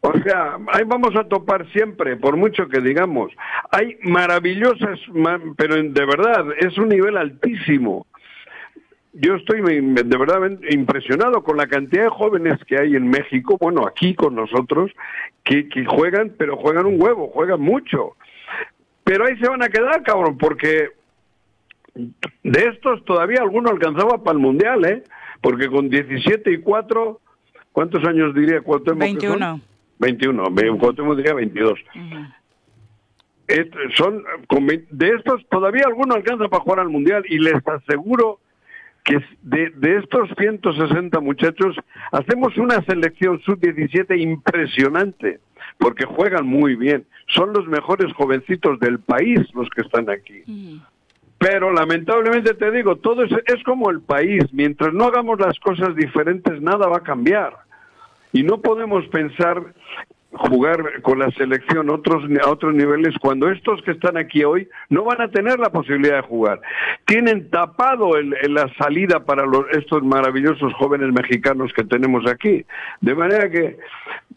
O 0.00 0.12
sea, 0.20 0.58
ahí 0.72 0.84
vamos 0.86 1.16
a 1.16 1.24
topar 1.24 1.70
siempre, 1.72 2.16
por 2.16 2.36
mucho 2.36 2.68
que 2.68 2.80
digamos. 2.80 3.32
Hay 3.70 3.98
maravillosas, 4.02 5.00
pero 5.56 5.76
de 5.76 6.06
verdad, 6.06 6.46
es 6.60 6.78
un 6.78 6.88
nivel 6.88 7.16
altísimo 7.16 8.06
yo 9.20 9.34
estoy 9.34 9.60
de 9.60 10.16
verdad 10.16 10.58
impresionado 10.70 11.42
con 11.42 11.56
la 11.56 11.66
cantidad 11.66 12.04
de 12.04 12.10
jóvenes 12.10 12.58
que 12.66 12.78
hay 12.78 12.94
en 12.94 13.08
México, 13.08 13.56
bueno, 13.60 13.86
aquí 13.86 14.14
con 14.14 14.34
nosotros, 14.34 14.92
que, 15.42 15.68
juegan, 15.86 16.32
pero 16.38 16.56
juegan 16.56 16.86
un 16.86 17.00
huevo, 17.00 17.28
juegan 17.28 17.60
mucho. 17.60 18.16
Pero 19.02 19.26
ahí 19.26 19.36
se 19.38 19.48
van 19.48 19.62
a 19.62 19.68
quedar, 19.68 20.02
cabrón, 20.02 20.38
porque 20.38 20.90
de 21.94 22.64
estos 22.72 23.04
todavía 23.04 23.40
alguno 23.40 23.70
alcanzaba 23.70 24.22
para 24.22 24.36
el 24.36 24.42
Mundial, 24.42 24.84
¿eh? 24.84 25.02
Porque 25.40 25.68
con 25.68 25.88
17 25.88 26.52
y 26.52 26.58
4, 26.58 27.20
¿cuántos 27.72 28.04
años 28.04 28.34
diría 28.34 28.60
Cuauhtémoc? 28.60 29.00
21. 29.00 29.60
21, 29.98 30.44
Cuauhtémoc 30.78 31.16
diría 31.16 31.34
22. 31.34 31.78
son, 33.96 34.24
de 34.90 35.08
estos 35.08 35.46
todavía 35.48 35.84
alguno 35.86 36.14
alcanza 36.14 36.48
para 36.48 36.62
jugar 36.62 36.80
al 36.80 36.90
Mundial 36.90 37.24
y 37.28 37.38
les 37.38 37.66
aseguro 37.66 38.40
que 39.04 39.18
de, 39.42 39.70
de 39.70 39.96
estos 39.96 40.28
160 40.38 41.18
muchachos 41.20 41.76
hacemos 42.12 42.56
una 42.58 42.82
selección 42.84 43.40
sub-17 43.40 44.20
impresionante, 44.20 45.40
porque 45.78 46.04
juegan 46.04 46.46
muy 46.46 46.76
bien. 46.76 47.06
Son 47.28 47.52
los 47.52 47.66
mejores 47.66 48.12
jovencitos 48.12 48.78
del 48.80 48.98
país 48.98 49.40
los 49.54 49.68
que 49.70 49.82
están 49.82 50.10
aquí. 50.10 50.42
Pero 51.38 51.72
lamentablemente 51.72 52.52
te 52.54 52.70
digo, 52.70 52.96
todo 52.96 53.22
es, 53.22 53.32
es 53.46 53.62
como 53.64 53.90
el 53.90 54.00
país. 54.00 54.42
Mientras 54.52 54.92
no 54.92 55.04
hagamos 55.04 55.40
las 55.40 55.58
cosas 55.60 55.94
diferentes, 55.94 56.60
nada 56.60 56.88
va 56.88 56.98
a 56.98 57.02
cambiar. 57.02 57.54
Y 58.32 58.42
no 58.42 58.60
podemos 58.60 59.06
pensar 59.08 59.72
jugar 60.32 61.00
con 61.02 61.18
la 61.18 61.30
selección 61.32 61.88
otros, 61.88 62.24
a 62.44 62.50
otros 62.50 62.74
niveles 62.74 63.14
cuando 63.20 63.50
estos 63.50 63.80
que 63.82 63.92
están 63.92 64.16
aquí 64.16 64.44
hoy 64.44 64.68
no 64.90 65.04
van 65.04 65.22
a 65.22 65.30
tener 65.30 65.58
la 65.58 65.70
posibilidad 65.70 66.16
de 66.16 66.28
jugar. 66.28 66.60
Tienen 67.06 67.48
tapado 67.50 68.16
el, 68.16 68.34
la 68.48 68.70
salida 68.74 69.24
para 69.24 69.46
los, 69.46 69.64
estos 69.72 70.02
maravillosos 70.02 70.74
jóvenes 70.74 71.12
mexicanos 71.12 71.72
que 71.72 71.84
tenemos 71.84 72.26
aquí. 72.30 72.64
De 73.00 73.14
manera 73.14 73.50
que, 73.50 73.78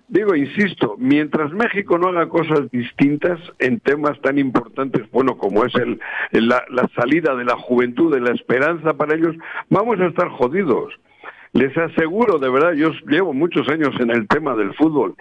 digo, 0.07 0.33
insisto, 0.33 0.95
mientras 0.97 1.51
México 1.51 1.97
no 1.97 2.07
haga 2.07 2.29
cosas 2.29 2.71
distintas 2.71 3.39
en 3.59 3.79
temas 3.81 4.19
tan 4.21 4.39
importantes, 4.39 5.09
bueno, 5.11 5.37
como 5.37 5.65
es 5.65 5.75
el, 5.75 5.99
la, 6.31 6.63
la 6.69 6.87
salida 6.95 7.35
de 7.35 7.43
la 7.43 7.57
juventud, 7.57 8.13
de 8.13 8.21
la 8.21 8.31
esperanza 8.31 8.93
para 8.93 9.15
ellos, 9.15 9.35
vamos 9.69 9.99
a 9.99 10.07
estar 10.07 10.29
jodidos. 10.29 10.93
Les 11.53 11.75
aseguro, 11.77 12.39
de 12.39 12.49
verdad, 12.49 12.73
yo 12.73 12.91
llevo 13.07 13.33
muchos 13.33 13.67
años 13.67 13.89
en 13.99 14.09
el 14.09 14.27
tema 14.27 14.55
del 14.55 14.73
fútbol. 14.75 15.15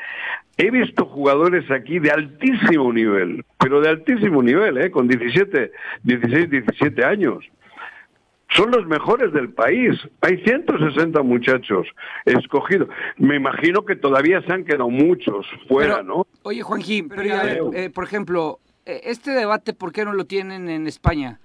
He 0.56 0.70
visto 0.70 1.06
jugadores 1.06 1.68
aquí 1.70 1.99
de 1.99 2.10
altísimo 2.10 2.92
nivel, 2.92 3.44
pero 3.58 3.80
de 3.80 3.88
altísimo 3.88 4.42
nivel, 4.42 4.78
¿eh? 4.78 4.90
con 4.90 5.08
17, 5.08 5.72
16, 6.04 6.50
17 6.50 7.04
años. 7.04 7.44
Son 8.50 8.70
los 8.70 8.87
mejores 8.87 9.32
del 9.32 9.50
país. 9.50 9.96
Hay 10.20 10.38
160 10.44 11.22
muchachos 11.22 11.87
escogidos. 12.25 12.88
Me 13.16 13.37
imagino 13.37 13.84
que 13.84 13.96
todavía 13.96 14.42
se 14.42 14.52
han 14.52 14.64
quedado 14.64 14.88
muchos 14.88 15.46
fuera, 15.68 16.02
¿no? 16.02 16.26
Oye, 16.42 16.62
Juanjín, 16.62 17.08
pero 17.08 17.72
eh, 17.72 17.90
por 17.90 18.04
ejemplo, 18.04 18.58
eh, 18.87 19.02
este 19.04 19.30
debate, 19.30 19.72
¿por 19.72 19.92
qué 19.92 20.04
no 20.04 20.12
lo 20.12 20.25
tienen 20.25 20.68
en 20.68 20.87
España? 20.87 21.40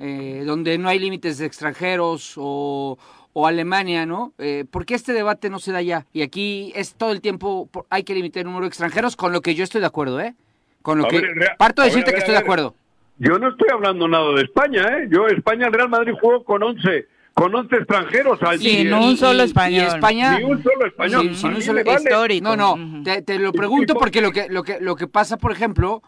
Eh, 0.00 0.42
donde 0.44 0.76
no 0.76 0.88
hay 0.88 0.98
límites 0.98 1.38
de 1.38 1.46
extranjeros 1.46 2.34
o, 2.36 2.98
o 3.34 3.46
Alemania, 3.46 4.06
¿no? 4.06 4.32
Eh, 4.38 4.64
¿Por 4.70 4.86
qué 4.86 4.94
este 4.94 5.12
debate 5.12 5.50
no 5.50 5.58
se 5.58 5.72
da 5.72 5.82
ya? 5.82 6.06
Y 6.12 6.22
aquí 6.22 6.72
es 6.74 6.94
todo 6.94 7.12
el 7.12 7.20
tiempo, 7.20 7.68
hay 7.90 8.04
que 8.04 8.14
limitar 8.14 8.40
el 8.40 8.46
número 8.46 8.62
de 8.62 8.68
extranjeros, 8.68 9.16
con 9.16 9.32
lo 9.32 9.42
que 9.42 9.54
yo 9.54 9.64
estoy 9.64 9.82
de 9.82 9.88
acuerdo, 9.88 10.20
¿eh? 10.20 10.34
Con 10.80 10.98
lo 10.98 11.08
que... 11.08 11.20
parto 11.58 11.82
de 11.82 11.88
decirte 11.88 12.12
que 12.12 12.18
estoy 12.18 12.32
de 12.32 12.40
acuerdo. 12.40 12.74
Yo 13.18 13.38
no 13.38 13.48
estoy 13.50 13.68
hablando 13.72 14.08
nada 14.08 14.32
de 14.34 14.42
España, 14.42 14.82
¿eh? 14.82 15.08
Yo, 15.10 15.26
España, 15.26 15.66
el 15.66 15.72
Real 15.72 15.88
Madrid 15.88 16.12
jugó 16.20 16.44
con 16.44 16.62
11 16.62 17.06
con 17.34 17.52
11 17.52 17.76
extranjeros 17.76 18.40
al 18.42 18.60
Sí, 18.60 18.84
no 18.84 19.04
un 19.04 19.16
solo 19.16 19.42
español. 19.42 19.88
España, 19.88 20.38
ni 20.38 20.44
un 20.44 20.62
solo 20.62 20.86
español. 20.86 21.34
Sí, 21.34 21.46
un 21.46 21.62
solo 21.62 21.80
histórico. 21.80 22.56
No, 22.56 22.76
no, 22.76 23.02
te, 23.02 23.22
te, 23.22 23.40
lo 23.40 23.52
pregunto 23.52 23.94
porque 23.94 24.20
lo 24.20 24.30
que, 24.30 24.48
lo 24.48 24.62
que, 24.62 24.78
lo 24.80 24.94
que 24.94 25.08
pasa, 25.08 25.36
por 25.36 25.50
ejemplo, 25.50 26.00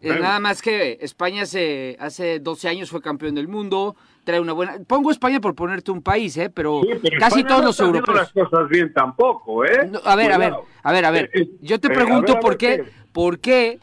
eh, 0.00 0.18
nada 0.18 0.40
más 0.40 0.62
que 0.62 0.96
España 1.02 1.44
se, 1.44 1.98
hace 2.00 2.40
12 2.40 2.68
años 2.68 2.90
fue 2.90 3.02
campeón 3.02 3.34
del 3.34 3.46
mundo, 3.48 3.94
trae 4.24 4.40
una 4.40 4.52
buena... 4.52 4.78
Pongo 4.86 5.10
España 5.10 5.40
por 5.40 5.54
ponerte 5.54 5.90
un 5.90 6.02
país, 6.02 6.36
¿eh? 6.36 6.50
Pero, 6.50 6.82
casi 7.18 7.44
todos 7.44 7.64
los 7.64 7.80
europeos... 7.80 8.16
las 8.16 8.32
cosas 8.32 8.68
bien 8.68 8.92
tampoco, 8.92 9.64
¿eh? 9.64 9.90
a 10.04 10.16
ver, 10.16 10.32
a 10.32 10.38
ver, 10.38 10.54
a 10.82 10.92
ver, 10.92 11.04
a 11.04 11.10
ver. 11.10 11.30
Eh, 11.34 11.42
eh, 11.42 11.50
Yo 11.60 11.80
te 11.80 11.88
pregunto 11.88 12.38
por 12.40 12.56
qué, 12.56 12.84
por 13.12 13.38
qué... 13.40 13.78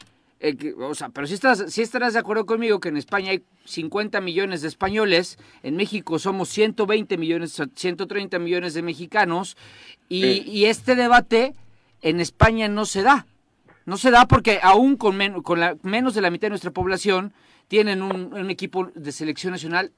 o 0.80 0.96
sea, 0.96 1.10
pero 1.10 1.28
si, 1.28 1.34
estás, 1.34 1.72
si 1.72 1.82
estarás 1.82 2.14
de 2.14 2.20
acuerdo 2.20 2.46
conmigo 2.46 2.80
que 2.80 2.90
en 2.90 2.98
España 2.98 3.32
hay 3.32 3.44
50 3.66 4.22
millones 4.22 4.62
de 4.62 4.68
españoles, 4.68 5.38
en 5.64 5.76
México 5.76 6.20
somos 6.20 6.50
120 6.50 7.18
millones, 7.18 7.62
130 7.76 8.40
millones 8.40 8.74
de 8.74 8.82
mexicanos, 8.82 9.58
y, 10.10 10.50
y 10.50 10.66
este 10.66 10.96
debate 10.96 11.54
en 12.02 12.20
España 12.20 12.68
no 12.68 12.86
se 12.86 13.02
da. 13.02 13.26
No 13.88 13.96
se 13.96 14.12
da 14.12 14.28
porque 14.28 14.60
aún 14.62 14.98
con, 14.98 15.42
con 15.44 15.62
la, 15.62 15.78
menos 15.82 16.14
de 16.14 16.22
la 16.22 16.30
mitad 16.30 16.48
de 16.48 16.50
nuestra 16.50 16.72
población 16.72 17.34
tienen 17.70 18.02
un, 18.02 18.50
equipo 18.50 18.92
de 18.94 19.12
selección 19.14 19.52
nacional 19.52 19.92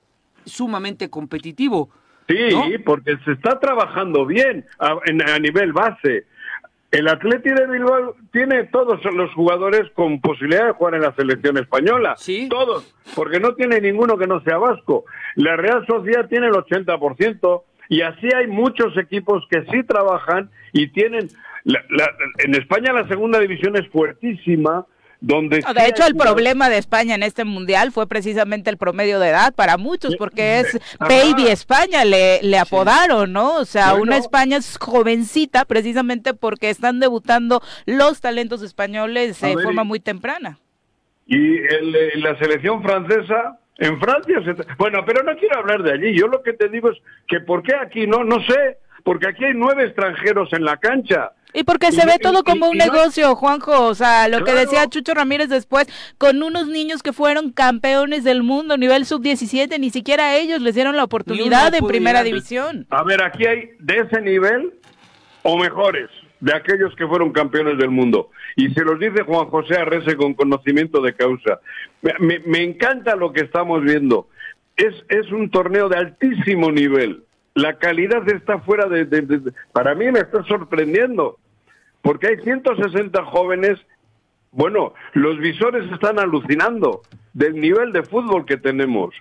sumamente 0.46 1.10
competitivo. 1.10 1.90
Sí, 2.28 2.78
porque 2.86 3.18
se 3.26 3.32
está 3.32 3.60
trabajando 3.60 4.26
bien 4.26 4.66
a, 4.78 4.98
a 5.34 5.40
nivel 5.40 5.74
base. 5.74 6.26
El 6.92 7.08
Atleti 7.08 7.50
de 7.50 7.68
Bilbao 7.68 8.16
tiene 8.32 8.66
todos 8.66 9.04
los 9.14 9.34
jugadores 9.34 9.90
con 9.94 10.22
posibilidad 10.22 10.68
de 10.68 10.74
jugar 10.74 10.96
en 10.96 11.02
la 11.02 11.16
selección 11.16 11.58
española. 11.58 12.16
¿Sí? 12.18 12.48
Todos, 12.50 12.96
porque 13.16 13.40
no 13.40 13.54
tiene 13.56 13.82
ninguno 13.82 14.18
que 14.18 14.28
no 14.28 14.42
sea 14.42 14.58
vasco. 14.58 15.06
La 15.36 15.56
Real 15.56 15.86
Sociedad 15.88 16.28
tiene 16.28 16.48
el 16.48 16.54
80%, 16.54 17.64
y 17.90 18.02
así 18.02 18.28
hay 18.34 18.48
muchos 18.48 18.96
equipos 18.98 19.46
que 19.50 19.66
sí 19.72 19.84
trabajan 19.84 20.52
y 20.72 20.90
tienen 20.90 21.30
en 21.66 22.56
España 22.56 22.94
la 22.94 23.08
segunda 23.08 23.40
división 23.40 23.76
es 23.76 23.88
fuertísima. 23.90 24.86
Donde 25.22 25.58
de 25.60 25.88
hecho, 25.88 26.06
el 26.08 26.16
problema 26.16 26.70
de 26.70 26.78
España 26.78 27.14
en 27.14 27.24
este 27.24 27.44
mundial 27.44 27.92
fue 27.92 28.08
precisamente 28.08 28.70
el 28.70 28.78
promedio 28.78 29.20
de 29.20 29.30
edad 29.30 29.54
para 29.54 29.78
muchos, 29.78 30.16
porque 30.16 30.60
es 30.60 30.80
Baby 30.98 31.48
España, 31.48 32.06
le, 32.06 32.42
le 32.42 32.58
apodaron, 32.58 33.34
¿no? 33.34 33.58
O 33.58 33.66
sea, 33.66 33.96
una 33.96 34.16
España 34.16 34.58
es 34.58 34.78
jovencita 34.78 35.66
precisamente 35.66 36.34
porque 36.34 36.70
están 36.70 37.02
debutando 37.02 37.62
los 37.86 38.22
talentos 38.22 38.62
españoles 38.62 39.42
de 39.42 39.54
forma 39.54 39.84
muy 39.84 40.00
temprana. 40.00 40.58
Y 41.28 41.58
el, 41.58 42.22
la 42.22 42.38
selección 42.40 42.82
francesa, 42.82 43.60
en 43.78 44.00
Francia, 44.00 44.42
bueno, 44.78 45.04
pero 45.06 45.24
no 45.24 45.36
quiero 45.38 45.60
hablar 45.60 45.84
de 45.84 45.94
allí. 45.94 46.18
Yo 46.18 46.28
lo 46.28 46.42
que 46.44 46.54
te 46.54 46.70
digo 46.70 46.92
es 46.92 46.98
que 47.28 47.40
¿por 47.40 47.62
qué 47.62 47.76
aquí 47.76 48.08
no? 48.08 48.24
No 48.24 48.42
sé, 48.44 48.78
porque 49.04 49.28
aquí 49.28 49.46
hay 49.46 49.54
nueve 49.54 49.86
extranjeros 49.86 50.52
en 50.54 50.64
la 50.64 50.78
cancha. 50.78 51.32
Y 51.54 51.64
porque 51.64 51.92
se 51.92 52.06
ve 52.06 52.20
todo 52.22 52.44
como 52.44 52.70
un 52.70 52.78
negocio, 52.78 53.36
Juanjo. 53.36 53.88
O 53.88 53.96
sea, 53.96 54.28
lo 54.28 54.44
que 54.44 54.54
decía 54.54 54.88
Chucho 54.88 55.14
Ramírez 55.14 55.50
después, 55.50 55.88
con 56.18 56.44
unos 56.44 56.68
niños 56.68 57.02
que 57.02 57.12
fueron 57.12 57.52
campeones 57.52 58.24
del 58.24 58.44
mundo, 58.44 58.78
nivel 58.78 59.06
sub-17, 59.06 59.80
ni 59.80 59.90
siquiera 59.90 60.38
ellos 60.38 60.62
les 60.62 60.76
dieron 60.76 60.96
la 60.96 61.04
oportunidad 61.04 61.74
en 61.74 61.88
primera 61.88 62.24
división. 62.24 62.86
A 62.90 63.04
ver, 63.04 63.24
aquí 63.24 63.46
hay 63.46 63.72
de 63.80 63.98
ese 63.98 64.22
nivel 64.22 64.74
o 65.44 65.58
mejores 65.58 66.10
de 66.40 66.54
aquellos 66.54 66.96
que 66.96 67.08
fueron 67.08 67.32
campeones 67.32 67.78
del 67.78 67.90
mundo. 67.90 68.30
Y 68.56 68.70
se 68.74 68.84
los 68.84 69.00
dice 69.00 69.24
Juan 69.24 69.48
José 69.48 69.76
Arrese 69.76 70.16
con 70.16 70.36
conocimiento 70.36 71.02
de 71.02 71.14
causa. 71.14 71.60
Me, 72.02 72.40
me 72.46 72.64
encanta 72.64 73.16
lo 73.16 73.34
que 73.34 73.42
estamos 73.42 73.82
viendo. 73.82 74.28
Es, 74.78 74.94
es 75.10 75.32
un 75.32 75.50
torneo 75.50 75.90
de 75.90 75.98
altísimo 75.98 76.72
nivel 76.72 77.24
la 77.60 77.78
calidad 77.78 78.28
está 78.30 78.60
fuera 78.60 78.88
de, 78.88 79.06
Para 79.74 79.96
mí 79.96 80.12
me 80.12 80.20
está 80.20 80.44
sorprendiendo. 80.44 81.38
porque 82.02 82.28
hay 82.28 82.38
160 82.38 83.24
jóvenes. 83.26 83.78
Bueno, 84.52 84.94
los 85.14 85.38
visores 85.38 85.92
están 85.92 86.18
alucinando 86.18 87.02
del 87.34 87.54
nivel 87.60 87.92
de 87.92 88.04
fútbol 88.04 88.46
que 88.46 88.58
tenemos. 88.58 89.14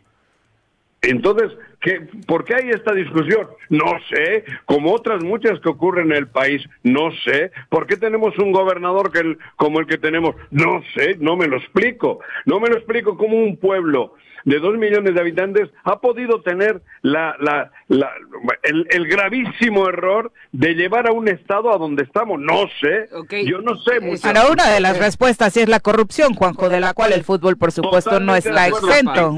Entonces, 1.02 1.52
¿qué, 1.80 2.08
¿por 2.26 2.44
qué 2.44 2.54
hay 2.54 2.70
esta 2.70 2.92
discusión? 2.92 3.46
No 3.68 3.84
sé, 4.08 4.44
como 4.64 4.92
otras 4.92 5.22
muchas 5.22 5.60
que 5.60 5.68
ocurren 5.68 6.10
en 6.10 6.16
el 6.16 6.28
país, 6.28 6.64
no 6.82 7.10
sé. 7.24 7.52
¿Por 7.68 7.86
qué 7.86 7.96
tenemos 7.96 8.36
un 8.38 8.52
gobernador 8.52 9.12
que 9.12 9.36
como 9.56 9.80
el 9.80 9.86
que 9.86 9.98
tenemos? 9.98 10.34
No 10.50 10.82
sé, 10.94 11.16
no 11.20 11.36
me 11.36 11.46
lo 11.46 11.58
explico. 11.58 12.20
No 12.46 12.58
me 12.58 12.68
lo 12.68 12.76
explico 12.76 13.16
como 13.16 13.36
un 13.36 13.56
pueblo 13.58 14.14
de 14.48 14.58
dos 14.60 14.78
millones 14.78 15.14
de 15.14 15.20
habitantes 15.20 15.68
ha 15.84 16.00
podido 16.00 16.40
tener 16.40 16.80
la, 17.02 17.36
la, 17.38 17.70
el, 18.62 19.06
gravísimo 19.06 19.88
error 19.88 20.32
de 20.52 20.74
llevar 20.74 21.06
a 21.06 21.12
un 21.12 21.28
estado 21.28 21.70
a 21.70 21.76
donde 21.76 22.04
estamos. 22.04 22.40
No 22.40 22.66
sé, 22.80 23.08
yo 23.44 23.60
no 23.60 23.76
sé. 23.76 24.00
Pero 24.22 24.50
una 24.50 24.70
de 24.70 24.80
las 24.80 24.98
respuestas 24.98 25.52
sí 25.52 25.60
es 25.60 25.68
la 25.68 25.80
corrupción, 25.80 26.32
Juanjo, 26.32 26.70
de 26.70 26.80
la 26.80 26.94
cual 26.94 27.12
el 27.12 27.24
fútbol, 27.24 27.58
por 27.58 27.72
supuesto, 27.72 28.20
no 28.20 28.34
está 28.34 28.68
exento. 28.68 29.36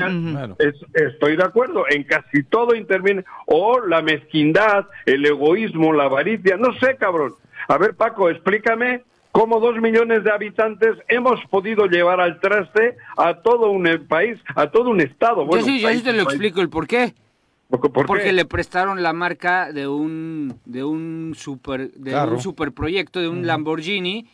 estoy 0.95 1.37
de 1.37 1.45
acuerdo, 1.45 1.85
en 1.88 2.05
casi 2.05 2.45
todo 2.45 2.76
interviene, 2.76 3.25
o 3.47 3.81
la 3.81 4.02
mezquindad, 4.02 4.87
el 5.07 5.26
egoísmo, 5.26 5.93
la 5.93 6.05
avaricia, 6.05 6.57
no 6.57 6.73
sé, 6.79 6.97
cabrón. 6.97 7.35
A 7.67 7.79
ver, 7.79 7.97
Paco, 7.97 8.31
explícame 8.31 9.02
cómo 9.40 9.59
dos 9.59 9.80
millones 9.80 10.23
de 10.23 10.30
habitantes 10.30 10.99
hemos 11.09 11.40
podido 11.47 11.87
llevar 11.87 12.20
al 12.20 12.38
traste 12.40 12.99
a 13.16 13.40
todo 13.40 13.70
un 13.70 13.88
país, 14.06 14.38
a 14.54 14.70
todo 14.70 14.90
un 14.90 15.00
estado. 15.00 15.49
yo 15.49 15.62
sí, 15.62 16.02
te 16.02 16.12
lo 16.12 16.25
explico 16.25 16.61
el 16.61 16.68
por 16.68 16.87
qué. 16.87 17.14
Porque 17.70 18.32
le 18.35 18.44
prestaron 18.44 19.02
la 19.02 19.14
marca 19.14 19.73
de 19.73 19.88
un 19.88 20.59
de 20.66 20.85
un 20.85 21.35
super 21.38 21.90
de 21.92 22.14
un 22.16 22.40
superproyecto 22.40 23.20
de 23.20 23.28
un 23.28 23.47
Lamborghini 23.47 24.26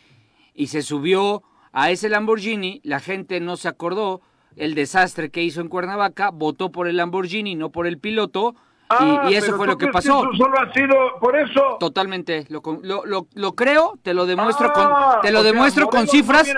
y 0.54 0.66
se 0.68 0.82
subió 0.82 1.44
a 1.72 1.90
ese 1.90 2.08
Lamborghini, 2.08 2.80
la 2.82 2.98
gente 2.98 3.38
no 3.38 3.56
se 3.56 3.68
acordó 3.68 4.22
el 4.56 4.75
desastre 4.75 5.30
que 5.30 5.44
hizo 5.44 5.60
en 5.60 5.68
Cuernavaca, 5.68 6.30
votó 6.30 6.72
por 6.72 6.88
el 6.88 6.96
Lamborghini, 6.96 7.54
no 7.54 7.70
por 7.70 7.86
el 7.86 7.98
piloto 7.98 8.56
y, 8.88 8.95
ah, 8.95 9.28
eso 9.31 9.57
fue 9.57 9.66
lo 9.66 9.76
que 9.76 9.88
pasó. 9.88 10.23
Eso 10.23 10.45
solo 10.45 10.61
ha 10.61 10.73
sido 10.73 10.97
por 11.21 11.37
eso. 11.37 11.76
Totalmente, 11.81 12.47
lo, 12.49 12.62
lo, 12.83 13.26
lo, 13.35 13.55
creo, 13.55 13.99
te 14.02 14.14
lo 14.14 14.26
demuestro 14.26 14.73
con, 14.73 14.87
ah, 14.87 15.19
te 15.23 15.33
lo 15.33 15.43
demuestro 15.43 15.88
con 15.88 16.07
cifras. 16.07 16.52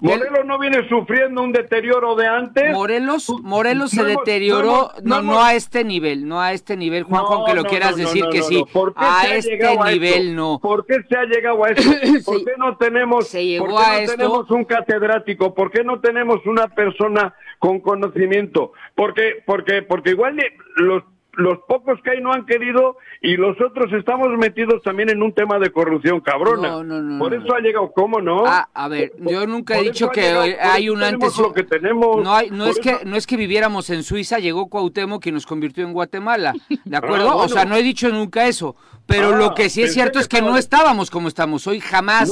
Morelos 0.00 0.46
no 0.46 0.58
viene 0.58 0.88
sufriendo 0.88 1.42
un 1.42 1.52
deterioro 1.52 2.16
de 2.16 2.26
antes. 2.26 2.72
Morelos, 2.72 3.28
Morelos 3.42 3.90
se 3.90 4.02
deterioró, 4.02 4.92
no, 5.02 5.20
no, 5.20 5.42
a 5.42 5.54
este 5.54 5.84
nivel, 5.84 6.26
no 6.26 6.40
a 6.40 6.52
este 6.52 6.76
nivel, 6.76 7.02
Juan, 7.04 7.24
aunque 7.28 7.54
lo 7.54 7.64
quieras 7.64 7.96
decir 7.96 8.24
que 8.32 8.42
sí. 8.42 8.64
A 8.96 9.34
este 9.34 9.58
nivel 9.86 10.34
no. 10.34 10.58
¿Por 10.60 10.86
qué 10.86 11.02
se 11.08 11.16
ha 11.16 11.24
llegado 11.24 11.64
a 11.64 11.70
esto? 11.70 11.90
¿Por 12.24 12.44
qué 12.44 12.52
no 12.56 12.76
tenemos, 12.78 13.28
se 13.28 13.44
llegó 13.44 13.78
a 13.78 14.00
no 14.00 14.06
tenemos 14.06 14.50
un 14.50 14.64
catedrático? 14.64 15.54
¿Por 15.54 15.70
qué 15.70 15.84
no 15.84 16.00
tenemos 16.00 16.44
una 16.46 16.68
persona 16.68 17.34
con 17.58 17.80
conocimiento? 17.80 18.72
Porque, 18.94 19.42
porque, 19.44 19.82
porque 19.82 20.10
igual 20.10 20.38
los 20.76 21.02
los 21.40 21.58
pocos 21.66 22.00
que 22.02 22.10
hay 22.10 22.20
no 22.20 22.32
han 22.32 22.46
querido 22.46 22.96
y 23.20 23.36
los 23.36 23.60
otros 23.60 23.92
estamos 23.92 24.28
metidos 24.38 24.82
también 24.82 25.10
en 25.10 25.22
un 25.22 25.32
tema 25.32 25.58
de 25.58 25.70
corrupción 25.70 26.20
cabrona. 26.20 26.68
No, 26.68 26.84
no, 26.84 27.02
no, 27.02 27.18
por 27.18 27.34
eso 27.34 27.54
ha 27.54 27.60
llegado, 27.60 27.92
¿cómo 27.92 28.20
no? 28.20 28.44
Ah, 28.46 28.68
a 28.72 28.88
ver, 28.88 29.12
yo 29.18 29.46
nunca 29.46 29.78
he 29.78 29.82
dicho 29.82 30.10
que 30.10 30.22
hay 30.22 30.88
un 30.88 31.02
antes. 31.02 31.36
Lo 31.38 31.52
que 31.52 31.64
tenemos, 31.64 32.22
no, 32.22 32.34
hay, 32.34 32.50
no 32.50 32.66
es 32.66 32.78
que 32.78 32.98
no 33.04 33.16
es 33.16 33.26
que 33.26 33.36
viviéramos 33.36 33.90
en 33.90 34.02
Suiza, 34.02 34.38
llegó 34.38 34.68
Cuauhtémoc 34.68 35.22
que 35.22 35.32
nos 35.32 35.46
convirtió 35.46 35.84
en 35.84 35.92
Guatemala, 35.92 36.52
¿de 36.68 36.96
ah, 36.96 36.98
acuerdo? 36.98 37.36
O 37.36 37.48
sea, 37.48 37.64
no 37.64 37.76
he 37.76 37.82
dicho 37.82 38.08
nunca 38.08 38.46
eso. 38.46 38.76
Pero 39.06 39.36
lo 39.36 39.46
ah, 39.46 39.54
que 39.56 39.68
sí 39.70 39.82
es 39.82 39.92
cierto 39.92 40.20
es 40.20 40.28
que 40.28 40.40
no 40.40 40.56
estábamos 40.56 41.10
como 41.10 41.26
estamos 41.26 41.66
hoy, 41.66 41.80
jamás. 41.80 42.30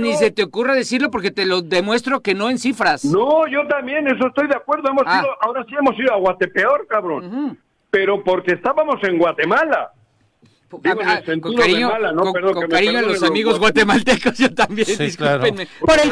ni 0.00 0.14
se 0.14 0.30
te 0.30 0.42
ocurre 0.42 0.74
decirlo 0.74 1.10
porque 1.10 1.30
te 1.30 1.46
lo 1.46 1.62
demuestro 1.62 2.20
que 2.20 2.34
no 2.34 2.50
en 2.50 2.58
cifras. 2.58 3.04
No, 3.06 3.46
yo 3.46 3.66
también, 3.66 4.06
eso 4.06 4.26
estoy 4.26 4.46
de 4.46 4.56
acuerdo. 4.56 4.90
Hemos 4.90 5.04
ido, 5.04 5.28
ahora 5.40 5.64
sí 5.66 5.74
hemos 5.78 5.98
ido 5.98 6.12
a 6.12 6.18
Guatepeor, 6.18 6.86
cabrón 6.86 7.58
pero 7.92 8.24
porque 8.24 8.54
estábamos 8.54 8.96
en 9.04 9.18
Guatemala. 9.18 9.92
Digo, 10.82 11.02
en 11.02 11.08
el 11.10 11.24
sentido 11.26 11.42
con 11.42 11.56
cariño, 11.56 11.86
de 11.88 11.92
mala, 11.92 12.12
¿no? 12.12 12.22
Con, 12.22 12.32
Perdón, 12.32 12.54
con 12.54 12.68
cariño 12.68 12.98
a 12.98 13.02
los 13.02 13.22
amigos 13.22 13.58
guatemaltecos, 13.58 14.38
yo 14.38 14.54
también, 14.54 14.86
sí, 14.86 14.96
discúlpenme. 15.04 15.68
Por 15.80 16.00
el 16.00 16.10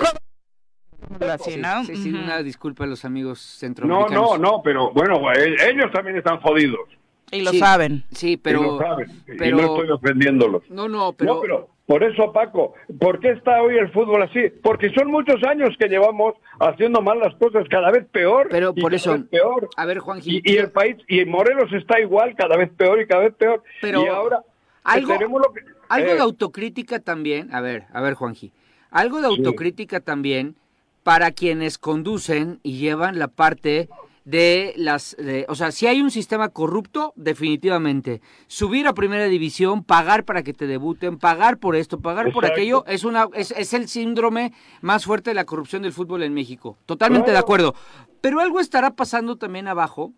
Sí, 1.42 1.56
¿no? 1.56 1.84
sí, 1.84 1.96
sí, 1.96 2.10
una 2.10 2.42
disculpa 2.42 2.84
a 2.84 2.86
los 2.86 3.06
amigos 3.06 3.40
centroamericanos. 3.40 4.12
No, 4.12 4.36
no, 4.36 4.56
no, 4.56 4.62
pero 4.62 4.92
bueno, 4.92 5.18
eh, 5.32 5.56
ellos 5.70 5.90
también 5.90 6.18
están 6.18 6.38
jodidos. 6.40 6.88
Y 7.32 7.40
lo 7.40 7.52
saben. 7.54 8.04
Sí, 8.12 8.36
pero... 8.36 8.60
Y 8.60 8.64
lo 8.64 8.78
saben, 8.78 9.22
pero... 9.26 9.46
y 9.46 9.52
no 9.52 9.60
estoy 9.60 9.90
ofendiéndolos. 9.90 10.62
No, 10.68 10.86
no, 10.86 11.14
pero... 11.14 11.34
No, 11.34 11.40
pero 11.40 11.68
por 11.90 12.04
eso, 12.04 12.32
Paco, 12.32 12.74
¿por 13.00 13.18
qué 13.18 13.32
está 13.32 13.60
hoy 13.60 13.76
el 13.76 13.90
fútbol 13.90 14.22
así? 14.22 14.42
Porque 14.62 14.90
son 14.90 15.10
muchos 15.10 15.42
años 15.42 15.70
que 15.76 15.88
llevamos 15.88 16.34
haciendo 16.60 17.00
mal 17.00 17.18
las 17.18 17.34
cosas, 17.34 17.66
cada 17.68 17.90
vez 17.90 18.06
peor. 18.12 18.46
Pero 18.48 18.72
por 18.72 18.94
eso, 18.94 19.18
peor. 19.28 19.68
a 19.76 19.86
ver, 19.86 19.98
Juan 19.98 20.20
y, 20.24 20.40
y, 20.48 20.56
el 20.56 20.70
país, 20.70 20.98
y 21.08 21.24
Morelos 21.24 21.72
está 21.72 21.98
igual, 21.98 22.36
cada 22.36 22.56
vez 22.56 22.70
peor 22.70 23.00
y 23.00 23.08
cada 23.08 23.24
vez 23.24 23.34
peor. 23.34 23.64
Pero 23.80 24.04
y 24.04 24.06
ahora 24.06 24.40
algo, 24.84 25.14
lo 25.18 25.52
que, 25.52 25.62
algo 25.88 26.12
de 26.12 26.18
eh, 26.18 26.20
autocrítica 26.20 27.00
también, 27.00 27.52
a 27.52 27.60
ver, 27.60 27.86
a 27.92 28.00
ver, 28.00 28.14
Juanji, 28.14 28.52
algo 28.92 29.20
de 29.20 29.26
autocrítica 29.26 29.98
también 29.98 30.54
para 31.02 31.32
quienes 31.32 31.76
conducen 31.76 32.60
y 32.62 32.78
llevan 32.78 33.18
la 33.18 33.26
parte 33.26 33.88
de 34.30 34.74
las, 34.76 35.16
o 35.48 35.54
sea, 35.56 35.72
si 35.72 35.88
hay 35.88 36.00
un 36.00 36.10
sistema 36.10 36.50
corrupto, 36.50 37.12
definitivamente. 37.16 38.20
Subir 38.46 38.86
a 38.86 38.94
primera 38.94 39.24
división, 39.24 39.82
pagar 39.82 40.24
para 40.24 40.44
que 40.44 40.54
te 40.54 40.68
debuten, 40.68 41.18
pagar 41.18 41.58
por 41.58 41.74
esto, 41.74 42.00
pagar 42.00 42.32
por 42.32 42.46
aquello, 42.46 42.84
es 42.86 43.02
una, 43.02 43.28
es, 43.34 43.50
es, 43.50 43.74
el 43.74 43.88
síndrome 43.88 44.52
más 44.82 45.04
fuerte 45.04 45.30
de 45.30 45.34
la 45.34 45.44
corrupción 45.44 45.82
del 45.82 45.92
fútbol 45.92 46.22
en 46.22 46.32
México. 46.32 46.78
Totalmente 46.86 47.32
de 47.32 47.38
acuerdo. 47.38 47.74
Pero 48.20 48.40
algo 48.40 48.60
estará 48.60 48.94
pasando 48.94 49.36
también 49.36 49.66
abajo 49.66 50.12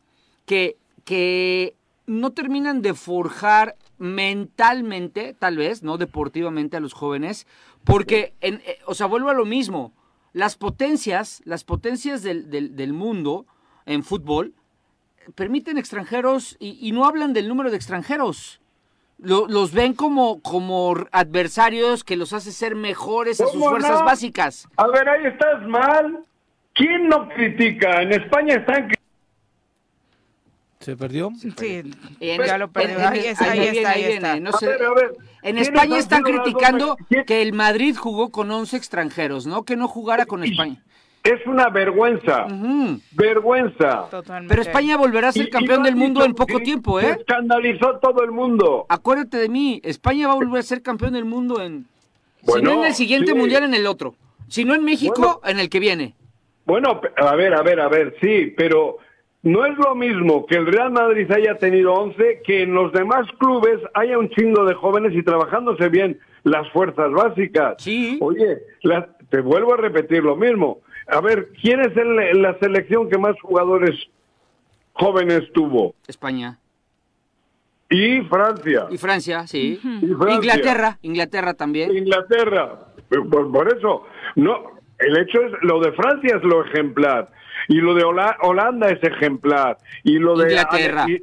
que, 0.44 0.76
que 1.04 1.74
no 2.06 2.32
terminan 2.32 2.82
de 2.82 2.92
forjar 2.92 3.76
mentalmente, 3.96 5.34
tal 5.38 5.56
vez, 5.56 5.82
no 5.82 5.96
deportivamente 5.96 6.76
a 6.76 6.80
los 6.80 6.92
jóvenes, 6.92 7.46
porque, 7.84 8.34
en, 8.42 8.56
eh, 8.66 8.78
o 8.86 8.94
sea, 8.94 9.06
vuelvo 9.06 9.30
a 9.30 9.34
lo 9.34 9.46
mismo. 9.46 9.94
Las 10.34 10.56
potencias, 10.56 11.40
las 11.44 11.64
potencias 11.64 12.22
del, 12.22 12.50
del, 12.50 12.76
del 12.76 12.92
mundo, 12.92 13.46
en 13.86 14.02
fútbol, 14.02 14.54
permiten 15.34 15.78
extranjeros 15.78 16.56
y, 16.58 16.90
no 16.92 17.06
hablan 17.06 17.32
del 17.32 17.48
número 17.48 17.70
de 17.70 17.76
extranjeros. 17.76 18.60
los 19.18 19.72
ven 19.72 19.94
como, 19.94 20.40
como 20.40 20.94
adversarios 21.12 22.04
que 22.04 22.16
los 22.16 22.32
hace 22.32 22.52
ser 22.52 22.74
mejores 22.74 23.40
a 23.40 23.46
sus 23.46 23.62
fuerzas 23.62 24.04
básicas. 24.04 24.68
A 24.76 24.86
ver, 24.88 25.08
ahí 25.08 25.26
estás 25.26 25.66
mal. 25.66 26.24
¿Quién 26.74 27.08
no 27.08 27.28
critica? 27.28 28.02
En 28.02 28.12
España 28.12 28.54
están 28.54 28.88
¿Se 30.82 30.96
perdió? 30.96 31.30
Sí, 31.38 31.82
ya 32.20 32.58
lo 32.58 32.72
perdió. 32.72 33.08
ahí 33.08 33.26
está, 33.26 33.52
ahí 33.52 33.68
está, 33.68 33.90
ahí 33.90 34.04
está. 34.04 34.40
No 34.40 34.52
sé, 34.52 34.68
en 35.42 35.58
España 35.58 35.98
están 35.98 36.22
criticando 36.22 36.96
que 37.24 37.42
el 37.42 37.52
Madrid 37.52 37.96
jugó 37.96 38.30
con 38.30 38.50
11 38.50 38.76
extranjeros, 38.76 39.46
¿no? 39.46 39.64
Que 39.64 39.76
no 39.76 39.86
jugara 39.86 40.26
con 40.26 40.42
España. 40.42 40.82
Es 41.24 41.46
una 41.46 41.68
vergüenza. 41.68 42.46
Vergüenza. 43.12 44.08
Pero 44.48 44.62
España 44.62 44.96
volverá 44.96 45.28
a 45.28 45.32
ser 45.32 45.50
campeón 45.50 45.84
del 45.84 45.94
mundo 45.94 46.24
en 46.24 46.34
poco 46.34 46.58
tiempo, 46.60 47.00
¿eh? 47.00 47.16
escandalizó 47.18 47.98
todo 48.00 48.24
el 48.24 48.32
mundo. 48.32 48.86
Acuérdate 48.88 49.36
de 49.36 49.48
mí, 49.48 49.80
España 49.84 50.26
va 50.26 50.34
a 50.34 50.36
volver 50.36 50.60
a 50.60 50.62
ser 50.62 50.82
campeón 50.82 51.12
del 51.12 51.24
mundo 51.24 51.62
en... 51.62 51.86
si 52.42 52.62
no 52.62 52.72
en 52.72 52.84
el 52.84 52.94
siguiente 52.94 53.34
mundial, 53.34 53.64
en 53.64 53.74
el 53.74 53.86
otro. 53.86 54.14
Si 54.48 54.64
no 54.64 54.74
en 54.74 54.84
México, 54.84 55.40
en 55.44 55.60
el 55.60 55.68
que 55.70 55.80
viene. 55.80 56.14
Bueno, 56.64 57.00
a 57.16 57.34
ver, 57.34 57.54
a 57.54 57.62
ver, 57.62 57.80
a 57.80 57.88
ver, 57.88 58.16
sí, 58.20 58.52
pero 58.56 58.98
no 59.42 59.64
es 59.64 59.76
lo 59.78 59.94
mismo 59.94 60.46
que 60.46 60.56
el 60.56 60.66
Real 60.66 60.92
Madrid 60.92 61.30
haya 61.32 61.56
tenido 61.56 61.94
11 61.94 62.42
que 62.44 62.62
en 62.62 62.74
los 62.74 62.92
demás 62.92 63.26
clubes 63.38 63.80
haya 63.94 64.18
un 64.18 64.28
chingo 64.30 64.64
de 64.64 64.74
jóvenes 64.74 65.12
y 65.14 65.22
trabajándose 65.22 65.88
bien 65.88 66.18
las 66.44 66.68
fuerzas 66.70 67.10
básicas. 67.10 67.76
Sí. 67.78 68.18
Oye, 68.20 68.58
te 69.30 69.40
vuelvo 69.40 69.74
a 69.74 69.78
repetir 69.78 70.22
lo 70.22 70.36
mismo. 70.36 70.80
A 71.08 71.20
ver, 71.20 71.48
¿quién 71.60 71.80
es 71.80 71.96
el, 71.96 72.42
la 72.42 72.58
selección 72.58 73.08
que 73.08 73.18
más 73.18 73.40
jugadores 73.40 73.94
jóvenes 74.92 75.50
tuvo? 75.52 75.94
España. 76.06 76.58
Y 77.90 78.22
Francia. 78.22 78.86
Y 78.90 78.96
Francia, 78.96 79.46
sí. 79.46 79.78
Inglaterra, 79.82 80.98
Inglaterra 81.02 81.54
también. 81.54 81.94
Inglaterra. 81.94 82.86
Por, 83.08 83.52
por, 83.52 83.76
eso, 83.76 84.04
no, 84.36 84.80
el 84.98 85.18
hecho 85.18 85.42
es, 85.42 85.52
lo 85.62 85.80
de 85.80 85.92
Francia 85.92 86.36
es 86.36 86.42
lo 86.42 86.64
ejemplar. 86.64 87.30
Y 87.68 87.76
lo 87.76 87.94
de 87.94 88.04
Holanda 88.04 88.88
es 88.88 89.02
ejemplar, 89.02 89.78
y 90.02 90.18
lo 90.18 90.36
de 90.36 90.52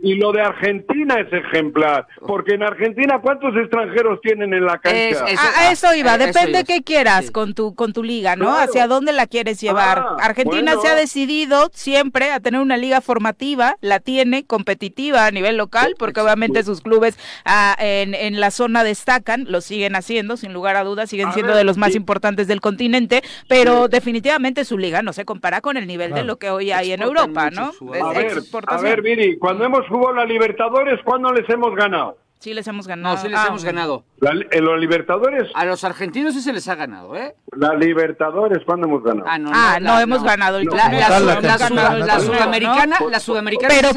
y, 0.02 0.16
lo 0.16 0.32
de 0.32 0.42
Argentina 0.42 1.16
es 1.20 1.32
ejemplar, 1.32 2.08
porque 2.26 2.56
en 2.56 2.64
Argentina 2.64 3.20
cuántos 3.22 3.56
extranjeros 3.56 4.20
tienen 4.22 4.54
en 4.54 4.66
la 4.66 4.78
cancha. 4.78 5.26
a, 5.58 5.72
eso 5.72 5.94
iba, 5.94 6.18
depende 6.18 6.64
qué 6.64 6.84
quieras 6.84 7.32
con 7.32 7.54
tu 7.54 7.76
con 7.76 7.94
tu 7.94 8.04
liga, 8.04 8.36
¿no? 8.36 8.56
Hacia 8.56 8.88
dónde 8.88 9.14
la 9.14 9.28
quieres 9.28 9.60
llevar. 9.62 10.00
Ah, 10.00 10.18
Argentina 10.22 10.76
se 10.82 10.88
ha 10.88 10.96
decidido 10.96 11.70
siempre 11.74 12.32
a 12.32 12.40
tener 12.40 12.62
una 12.62 12.78
liga 12.78 13.02
formativa, 13.02 13.76
la 13.82 14.00
tiene 14.00 14.46
competitiva 14.46 15.26
a 15.26 15.32
nivel 15.32 15.58
local, 15.58 15.96
porque 15.98 16.22
obviamente 16.22 16.64
sus 16.64 16.82
clubes 16.82 17.18
ah, 17.46 17.76
en, 17.80 18.14
en 18.14 18.40
la 18.40 18.52
zona 18.52 18.84
destacan, 18.84 19.46
lo 19.48 19.62
siguen 19.62 19.96
haciendo 19.96 20.38
sin 20.38 20.54
lugar 20.54 20.76
a 20.76 20.84
dudas, 20.84 21.10
siguen 21.10 21.34
siendo 21.34 21.56
de 21.56 21.64
los 21.64 21.78
más 21.78 21.96
importantes 21.96 22.48
del 22.48 22.62
continente, 22.62 23.24
pero 23.48 23.88
definitivamente 23.88 24.66
su 24.66 24.78
liga 24.78 25.02
no 25.02 25.14
se 25.14 25.26
compara 25.26 25.62
con 25.62 25.78
el 25.78 25.88
nivel 25.88 26.14
de 26.14 26.24
lo 26.30 26.38
que 26.38 26.52
hoy 26.52 26.72
hay 26.72 26.92
en 26.92 27.02
Europa, 27.02 27.50
¿no? 27.50 27.72
A 28.04 28.14
ver, 28.14 28.38
a 28.68 28.78
ver, 28.78 29.02
Viri, 29.02 29.40
cuando 29.40 29.66
hemos 29.66 29.88
jugado 29.88 30.14
la 30.14 30.26
Libertadores, 30.26 31.00
¿cuándo 31.04 31.34
les 31.34 31.50
hemos 31.50 31.76
ganado? 31.76 32.18
Sí 32.38 32.54
les 32.54 32.68
hemos 32.68 32.88
ganado. 32.88 33.16
No, 33.16 33.22
sí 33.22 33.28
les 33.28 33.40
ah, 33.40 33.46
hemos 33.48 33.66
ganado. 33.66 34.06
en 34.22 34.64
los 34.64 34.80
Libertadores. 34.80 35.50
A 35.56 35.66
los 35.66 35.84
argentinos 35.84 36.36
sí 36.36 36.42
se 36.42 36.54
les 36.54 36.68
ha 36.70 36.76
ganado, 36.76 37.16
¿eh? 37.16 37.36
La 37.58 37.74
Libertadores, 37.74 38.60
¿cuándo 38.64 38.86
hemos 38.88 39.04
ganado? 39.04 39.28
Ah, 39.28 39.40
no, 39.40 39.50
no, 39.50 39.94
ah, 39.96 40.02
hemos 40.04 40.24
ganado. 40.24 40.62
La, 40.62 42.20
sudamericana, 42.20 42.98
la 43.10 43.20
sudamericana. 43.20 43.74
Pero 43.80 43.90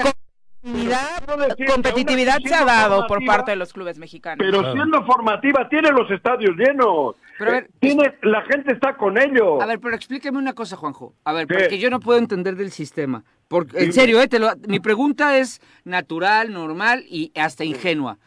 competitividad 1.73 2.38
se 2.45 2.55
ha 2.55 2.64
dado 2.64 3.07
por 3.07 3.25
parte 3.25 3.51
de 3.51 3.57
los 3.57 3.73
clubes 3.73 3.99
mexicanos. 3.99 4.38
Pero 4.38 4.73
siendo 4.73 5.05
formativa, 5.05 5.68
tiene 5.68 5.90
los 5.90 6.11
estadios 6.11 6.57
llenos. 6.57 7.16
Pero 7.44 7.57
a 7.57 7.61
ver, 7.61 7.70
tiene, 7.81 8.14
la 8.22 8.42
gente 8.42 8.72
está 8.72 8.96
con 8.96 9.18
ellos. 9.18 9.61
A 9.61 9.66
ver, 9.66 9.81
pero 9.81 9.96
explíqueme 9.96 10.38
una 10.38 10.52
cosa, 10.52 10.76
Juanjo. 10.76 11.14
A 11.24 11.33
ver, 11.33 11.48
porque 11.48 11.78
yo 11.78 11.90
no 11.90 11.98
puedo 11.98 12.18
entender 12.20 12.55
del 12.55 12.70
sistema. 12.70 13.24
Porque, 13.48 13.83
en 13.83 13.92
serio, 13.92 14.22
eh, 14.22 14.28
mi 14.68 14.78
pregunta 14.78 15.37
es 15.37 15.61
natural, 15.85 16.52
normal 16.52 17.05
y 17.09 17.33
hasta 17.35 17.64
ingenua. 17.64 18.18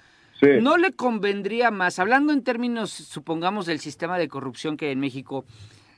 ¿No 0.61 0.77
le 0.77 0.91
convendría 0.91 1.71
más, 1.71 1.97
hablando 1.97 2.33
en 2.33 2.43
términos, 2.43 2.91
supongamos, 2.91 3.65
del 3.65 3.79
sistema 3.79 4.17
de 4.17 4.27
corrupción 4.27 4.75
que 4.75 4.87
hay 4.87 4.91
en 4.91 4.99
México, 4.99 5.45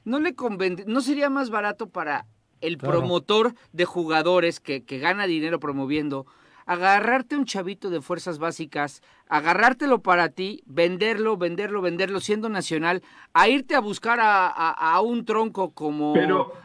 ¿no 0.05 0.19
le 0.19 0.35
convendría, 0.35 0.85
no 0.87 1.01
sería 1.01 1.29
más 1.29 1.49
barato 1.49 1.89
para 1.89 2.27
el 2.61 2.77
promotor 2.77 3.55
de 3.73 3.85
jugadores 3.85 4.59
que, 4.59 4.85
que 4.85 4.99
gana 4.99 5.25
dinero 5.25 5.59
promoviendo, 5.59 6.27
agarrarte 6.67 7.35
un 7.35 7.45
chavito 7.45 7.89
de 7.89 7.99
fuerzas 7.99 8.37
básicas, 8.37 9.01
agarrártelo 9.29 9.99
para 9.99 10.29
ti, 10.29 10.63
venderlo, 10.65 11.37
venderlo, 11.37 11.81
venderlo, 11.81 12.19
siendo 12.19 12.49
nacional, 12.49 13.01
a 13.33 13.47
irte 13.47 13.75
a 13.75 13.79
buscar 13.79 14.19
a, 14.21 14.99
un 15.01 15.25
tronco 15.25 15.71
como 15.71 16.15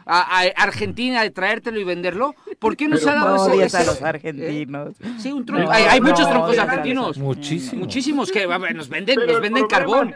a, 0.05 0.41
Argentina, 0.57 1.21
de 1.21 1.31
traértelo 1.31 1.79
y 1.79 1.83
venderlo, 1.83 2.35
¿por 2.59 2.75
qué 2.75 2.87
no 2.87 2.97
se 2.97 3.09
ha 3.09 3.15
dado 3.15 3.47
no 3.47 3.61
ese, 3.61 3.77
a 3.77 3.83
los 3.83 4.01
argentinos? 4.01 4.95
Sí, 5.17 5.31
un 5.31 5.45
tronco, 5.45 5.69
hay, 5.71 6.01
muchos 6.01 6.29
troncos 6.29 6.57
argentinos. 6.57 7.17
Muchísimos. 7.17 7.79
Muchísimos 7.79 8.31
que 8.31 8.47
nos 8.73 8.89
venden, 8.89 9.19
nos 9.27 9.41
venden 9.41 9.67
carbón. 9.67 10.13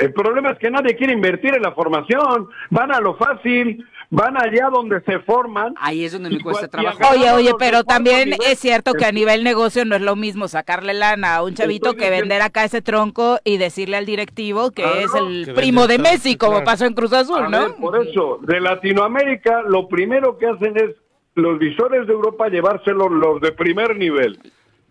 el 0.00 0.12
problema 0.12 0.50
es 0.50 0.58
que 0.58 0.70
nadie 0.70 0.96
quiere 0.96 1.12
invertir 1.12 1.54
en 1.54 1.62
la 1.62 1.72
formación, 1.72 2.48
van 2.70 2.92
a 2.92 3.00
lo 3.00 3.16
fácil 3.16 3.84
van 4.10 4.36
allá 4.36 4.68
donde 4.72 5.00
se 5.02 5.18
forman. 5.20 5.74
Ahí 5.80 6.04
es 6.04 6.12
donde 6.12 6.30
me 6.30 6.40
cuesta 6.40 6.68
trabajar. 6.68 7.14
Oye, 7.14 7.30
oye, 7.32 7.52
pero 7.58 7.84
también 7.84 8.34
es 8.46 8.58
cierto 8.60 8.94
que 8.94 9.04
a 9.04 9.12
nivel 9.12 9.42
negocio 9.42 9.84
no 9.84 9.96
es 9.96 10.02
lo 10.02 10.14
mismo 10.14 10.46
sacarle 10.46 10.93
lana 10.94 11.36
a 11.36 11.42
un 11.42 11.54
chavito 11.54 11.94
que 11.94 12.10
vender 12.10 12.42
acá 12.42 12.64
ese 12.64 12.82
tronco 12.82 13.38
y 13.44 13.56
decirle 13.56 13.96
al 13.96 14.06
directivo 14.06 14.70
que 14.70 15.02
es 15.02 15.14
el 15.14 15.52
primo 15.54 15.86
de 15.86 15.98
Messi, 15.98 16.36
como 16.36 16.64
pasó 16.64 16.86
en 16.86 16.94
Cruz 16.94 17.12
Azul, 17.12 17.50
¿no? 17.50 17.76
por 17.76 18.00
eso, 18.06 18.38
de 18.42 18.60
Latinoamérica, 18.60 19.62
lo 19.62 19.88
primero 19.88 20.38
que 20.38 20.46
hacen 20.46 20.76
es 20.76 20.96
los 21.34 21.58
visores 21.58 22.06
de 22.06 22.12
Europa 22.12 22.48
llevárselos 22.48 23.10
los 23.10 23.40
de 23.40 23.52
primer 23.52 23.96
nivel. 23.96 24.38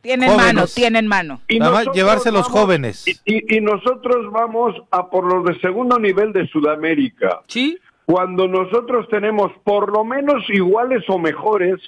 Tienen 0.02 0.36
mano, 0.36 0.66
tienen 0.68 1.08
mano. 1.08 1.40
Y 1.48 1.60
Nada 1.60 1.72
más 1.72 1.88
llevarse 1.94 2.30
los 2.30 2.48
jóvenes. 2.48 3.08
Y, 3.08 3.56
y, 3.56 3.62
nosotros 3.62 4.30
vamos 4.34 4.76
a 4.92 5.10
por 5.10 5.24
los 5.24 5.46
de 5.46 5.58
segundo 5.62 5.98
nivel 5.98 6.34
de 6.34 6.46
Sudamérica. 6.50 7.40
Sí 7.48 7.80
cuando 8.06 8.48
nosotros 8.48 9.08
tenemos 9.10 9.52
por 9.64 9.92
lo 9.92 10.04
menos 10.04 10.44
iguales 10.50 11.04
o 11.08 11.18
mejores 11.18 11.80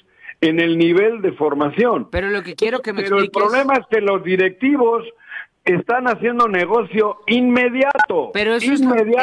en 0.46 0.60
el 0.60 0.78
nivel 0.78 1.22
de 1.22 1.34
formación. 1.34 2.10
Pero 2.12 2.30
lo 2.30 2.44
que 2.44 2.56
quiero 2.56 2.82
que 2.82 2.94
me 2.94 3.04
Pero 3.04 3.20
el 3.20 3.30
problema 3.30 3.76
es 3.76 3.86
que 3.90 4.02
los 4.02 4.24
directivos 4.24 5.04
están 5.66 6.08
haciendo 6.08 6.48
negocio 6.48 7.18
inmediato. 7.28 8.32
Pero 8.34 8.56
eso 8.56 8.72
es, 8.72 8.82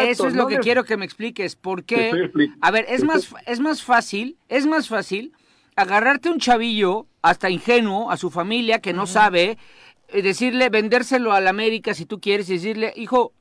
eso 0.08 0.26
es 0.26 0.35
lo 0.35 0.48
que 0.48 0.58
quiero 0.58 0.85
que 0.85 0.96
me 0.96 1.04
expliques. 1.04 1.56
¿Por 1.56 1.85
qué? 1.85 2.30
A 2.61 2.70
ver, 2.70 2.87
es 2.88 3.04
más, 3.04 3.32
es 3.46 3.61
más 3.61 3.82
fácil, 3.82 4.37
es 4.48 4.66
más 4.66 4.88
fácil 4.88 5.32
agarrarte 5.76 6.28
un 6.28 6.38
chavillo 6.38 7.06
hasta 7.22 7.48
ingenuo 7.48 8.11
a 8.11 8.16
su 8.16 8.30
familia 8.30 8.80
que 8.80 8.92
no 8.92 9.06
sabe, 9.06 9.56
eh, 10.08 10.22
decirle, 10.22 10.68
vendérselo 10.68 11.32
a 11.32 11.40
la 11.40 11.50
América 11.50 11.94
si 11.94 12.04
tú 12.04 12.20
quieres 12.20 12.50
y 12.50 12.54
decirle, 12.54 12.92
hijo, 12.96 13.32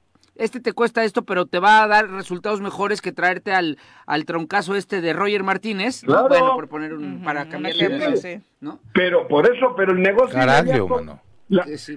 este 0.41 0.59
te 0.59 0.73
cuesta 0.73 1.03
esto, 1.03 1.23
pero 1.23 1.45
te 1.45 1.59
va 1.59 1.83
a 1.83 1.87
dar 1.87 2.09
resultados 2.09 2.61
mejores 2.61 3.01
que 3.01 3.11
traerte 3.11 3.53
al, 3.53 3.77
al 4.05 4.25
troncazo 4.25 4.75
este 4.75 4.99
de 5.01 5.13
Roger 5.13 5.43
Martínez. 5.43 6.03
Bueno, 6.03 6.55
por 6.55 6.67
poner 6.67 6.93
un, 6.93 7.23
para 7.23 7.47
cambiarle, 7.47 8.41
¿no? 8.59 8.79
Pero 8.93 9.27
por 9.27 9.45
eso, 9.45 9.73
pero 9.75 9.93
el 9.93 10.01
negocio... 10.01 10.37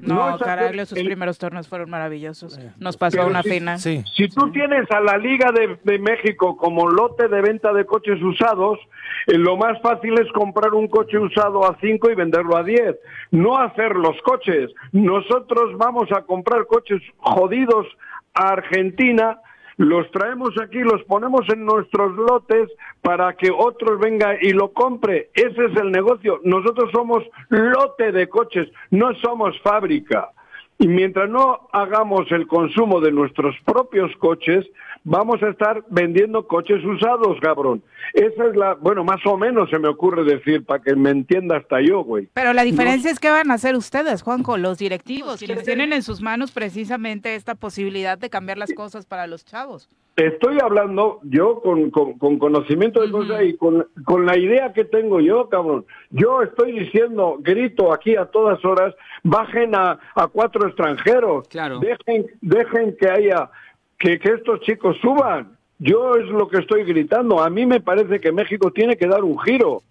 no, 0.03 0.39
Caraglio, 0.39 0.85
sus 0.85 0.99
primeros 0.99 1.39
torneos 1.39 1.69
fueron 1.69 1.89
maravillosos. 1.89 2.59
Nos 2.79 2.97
pasó 2.97 3.27
una 3.27 3.43
pena. 3.43 3.79
Si 3.79 4.03
tú 4.35 4.51
tienes 4.53 4.91
a 4.91 5.01
la 5.01 5.17
Liga 5.17 5.51
de, 5.53 5.79
de, 5.83 5.99
México 5.99 6.57
como 6.57 6.89
lote 6.89 7.29
de 7.29 7.41
venta 7.41 7.73
de 7.73 7.87
coches 7.87 8.21
usados, 8.23 8.79
eh, 9.27 9.39
lo 9.39 9.57
más 9.57 9.81
fácil 9.81 10.19
es 10.21 10.31
comprar 10.33 10.75
un 10.75 10.89
coche 10.89 11.19
usado 11.19 11.65
a 11.65 11.79
5 11.81 12.11
y 12.11 12.15
venderlo 12.15 12.57
a 12.57 12.63
10. 12.63 12.97
No 13.31 13.59
hacer 13.59 13.95
los 13.97 14.21
coches. 14.23 14.71
Nosotros 14.93 15.77
vamos 15.79 16.11
a 16.13 16.23
comprar 16.23 16.67
coches 16.67 17.01
jodidos 17.19 17.87
Argentina, 18.35 19.41
los 19.77 20.11
traemos 20.11 20.51
aquí, 20.61 20.79
los 20.79 21.03
ponemos 21.05 21.43
en 21.53 21.65
nuestros 21.65 22.15
lotes 22.17 22.71
para 23.01 23.33
que 23.35 23.51
otros 23.51 23.99
venga 23.99 24.37
y 24.41 24.51
lo 24.51 24.73
compre. 24.73 25.31
Ese 25.35 25.65
es 25.67 25.77
el 25.77 25.91
negocio. 25.91 26.41
Nosotros 26.45 26.91
somos 26.93 27.25
lote 27.49 28.13
de 28.13 28.29
coches, 28.29 28.69
no 28.91 29.15
somos 29.17 29.61
fábrica. 29.63 30.31
Y 30.79 30.89
mientras 30.89 31.29
no 31.29 31.69
hagamos 31.73 32.31
el 32.33 32.47
consumo 32.47 33.01
de 33.01 33.13
nuestros 33.13 33.57
propios 33.65 34.15
coches, 34.17 34.67
vamos 35.05 35.43
a 35.43 35.51
estar 35.51 35.85
vendiendo 35.91 36.47
coches 36.47 36.83
usados, 36.85 37.39
cabrón. 37.41 37.83
Esa 38.15 38.47
es 38.47 38.57
la, 38.57 38.75
bueno, 38.75 39.05
más 39.05 39.25
o 39.27 39.37
menos 39.37 39.71
se 39.71 39.79
me 39.79 39.89
ocurre 39.89 40.25
decir, 40.25 40.65
para 40.65 40.83
que 40.83 40.97
me 40.97 41.11
entienda 41.11 41.59
hasta 41.59 41.81
yo, 41.81 42.03
güey. 42.03 42.29
Pero 42.33 42.53
la 42.53 42.65
diferencia 42.65 43.11
es 43.11 43.21
que 43.21 43.31
van 43.31 43.51
a 43.51 43.55
hacer 43.55 43.77
ustedes, 43.77 44.23
Juanjo, 44.23 44.57
los 44.57 44.79
directivos, 44.79 45.39
quienes 45.39 45.63
tienen 45.65 45.93
en 45.93 46.03
sus 46.03 46.21
manos 46.23 46.51
precisamente 46.51 47.35
esta 47.35 47.55
posibilidad 47.55 48.19
de 48.19 48.31
cambiar 48.31 48.59
las 48.59 48.73
cosas 48.73 49.07
para 49.07 49.27
los 49.27 49.45
chavos. 49.45 49.89
Estoy 50.17 50.59
hablando 50.63 51.19
yo 51.25 51.61
con, 51.61 51.91
con, 51.91 52.39
conocimiento 52.39 53.03
de 53.03 53.11
cosas 53.11 53.43
y 53.43 53.57
con, 53.57 53.89
con 54.05 54.25
la 54.27 54.39
idea 54.39 54.73
que 54.73 54.85
tengo 54.85 55.21
yo, 55.21 55.49
cabrón. 55.49 55.85
Yo 56.11 56.41
estoy 56.41 56.79
diciendo, 56.79 57.37
grito 57.41 57.93
aquí 57.93 58.15
a 58.15 58.27
todas 58.27 58.65
horas, 58.65 58.95
bajen 59.25 59.75
a, 59.75 59.99
a 60.15 60.29
cuatro 60.29 60.69
extranjeros. 60.69 61.49
Claro. 61.49 61.81
Dejen, 61.81 62.27
dejen 62.41 62.97
que 62.97 63.11
haya 63.11 63.51
que, 63.99 64.21
estos 64.23 64.61
chicos 64.61 64.97
suban. 65.01 65.57
Yo 65.79 66.15
es 66.17 66.27
lo 66.27 66.49
que 66.49 66.59
estoy 66.59 66.85
gritando. 66.85 67.43
A 67.43 67.51
mí 67.51 67.67
me 67.67 67.81
parece 67.81 68.21
que 68.21 68.33
México 68.33 68.71
tiene 68.71 68.97
que 68.97 69.07
dar 69.07 69.25
un 69.25 69.39
giro, 69.41 69.83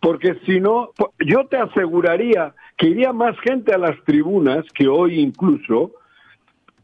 porque 0.00 0.36
si 0.46 0.60
no, 0.60 0.90
yo 1.24 1.46
te 1.46 1.56
aseguraría 1.56 2.54
que 2.76 2.88
iría 2.88 3.12
más 3.12 3.38
gente 3.40 3.72
a 3.72 3.78
las 3.78 4.02
tribunas 4.04 4.64
que 4.74 4.88
hoy 4.88 5.20
incluso, 5.20 5.92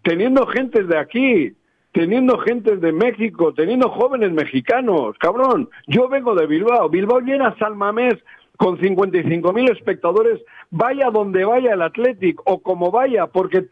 teniendo 0.02 0.46
gente 0.46 0.84
de 0.84 0.98
aquí, 0.98 1.52
teniendo 1.92 2.38
gente 2.38 2.76
de 2.76 2.92
México, 2.92 3.52
teniendo 3.54 3.88
jóvenes 3.90 4.32
mexicanos, 4.32 5.16
cabrón. 5.18 5.68
Yo 5.86 6.08
vengo 6.08 6.34
de 6.34 6.46
Bilbao, 6.46 6.88
Bilbao 6.88 7.20
llena 7.20 7.56
Salmamés 7.58 8.14
con 8.56 8.78
55 8.78 9.52
mil 9.52 9.70
espectadores, 9.70 10.40
vaya 10.70 11.10
donde 11.10 11.44
vaya 11.44 11.74
el 11.74 11.82
Athletic 11.82 12.40
o 12.44 12.60
como 12.60 12.90
vaya, 12.90 13.26
porque 13.26 13.62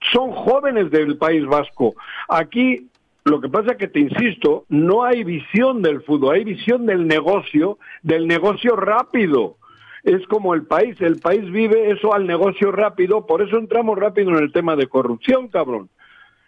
son 0.00 0.32
jóvenes 0.32 0.90
del 0.90 1.16
País 1.18 1.44
Vasco. 1.46 1.94
Aquí 2.28 2.88
lo 3.24 3.40
que 3.40 3.48
pasa 3.48 3.72
es 3.72 3.78
que 3.78 3.88
te 3.88 4.00
insisto, 4.00 4.64
no 4.68 5.04
hay 5.04 5.22
visión 5.24 5.82
del 5.82 6.02
fútbol, 6.02 6.36
hay 6.36 6.44
visión 6.44 6.86
del 6.86 7.06
negocio, 7.06 7.78
del 8.02 8.26
negocio 8.26 8.74
rápido. 8.74 9.56
Es 10.02 10.26
como 10.28 10.54
el 10.54 10.62
país, 10.62 10.98
el 11.00 11.18
país 11.20 11.50
vive 11.50 11.90
eso 11.90 12.14
al 12.14 12.26
negocio 12.26 12.72
rápido, 12.72 13.26
por 13.26 13.42
eso 13.42 13.58
entramos 13.58 13.98
rápido 13.98 14.30
en 14.30 14.42
el 14.42 14.52
tema 14.52 14.76
de 14.76 14.86
corrupción, 14.86 15.48
cabrón. 15.48 15.90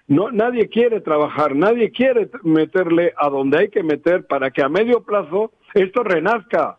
No, 0.06 0.30
nadie 0.30 0.68
quiere 0.68 1.00
trabajar, 1.00 1.54
nadie 1.54 1.90
quiere 1.92 2.30
meterle 2.42 3.12
a 3.16 3.28
donde 3.28 3.58
hay 3.58 3.68
que 3.68 3.82
meter 3.82 4.26
para 4.26 4.50
que 4.50 4.62
a 4.62 4.68
medio 4.68 5.02
plazo 5.02 5.52
esto 5.74 6.02
renazca. 6.02 6.78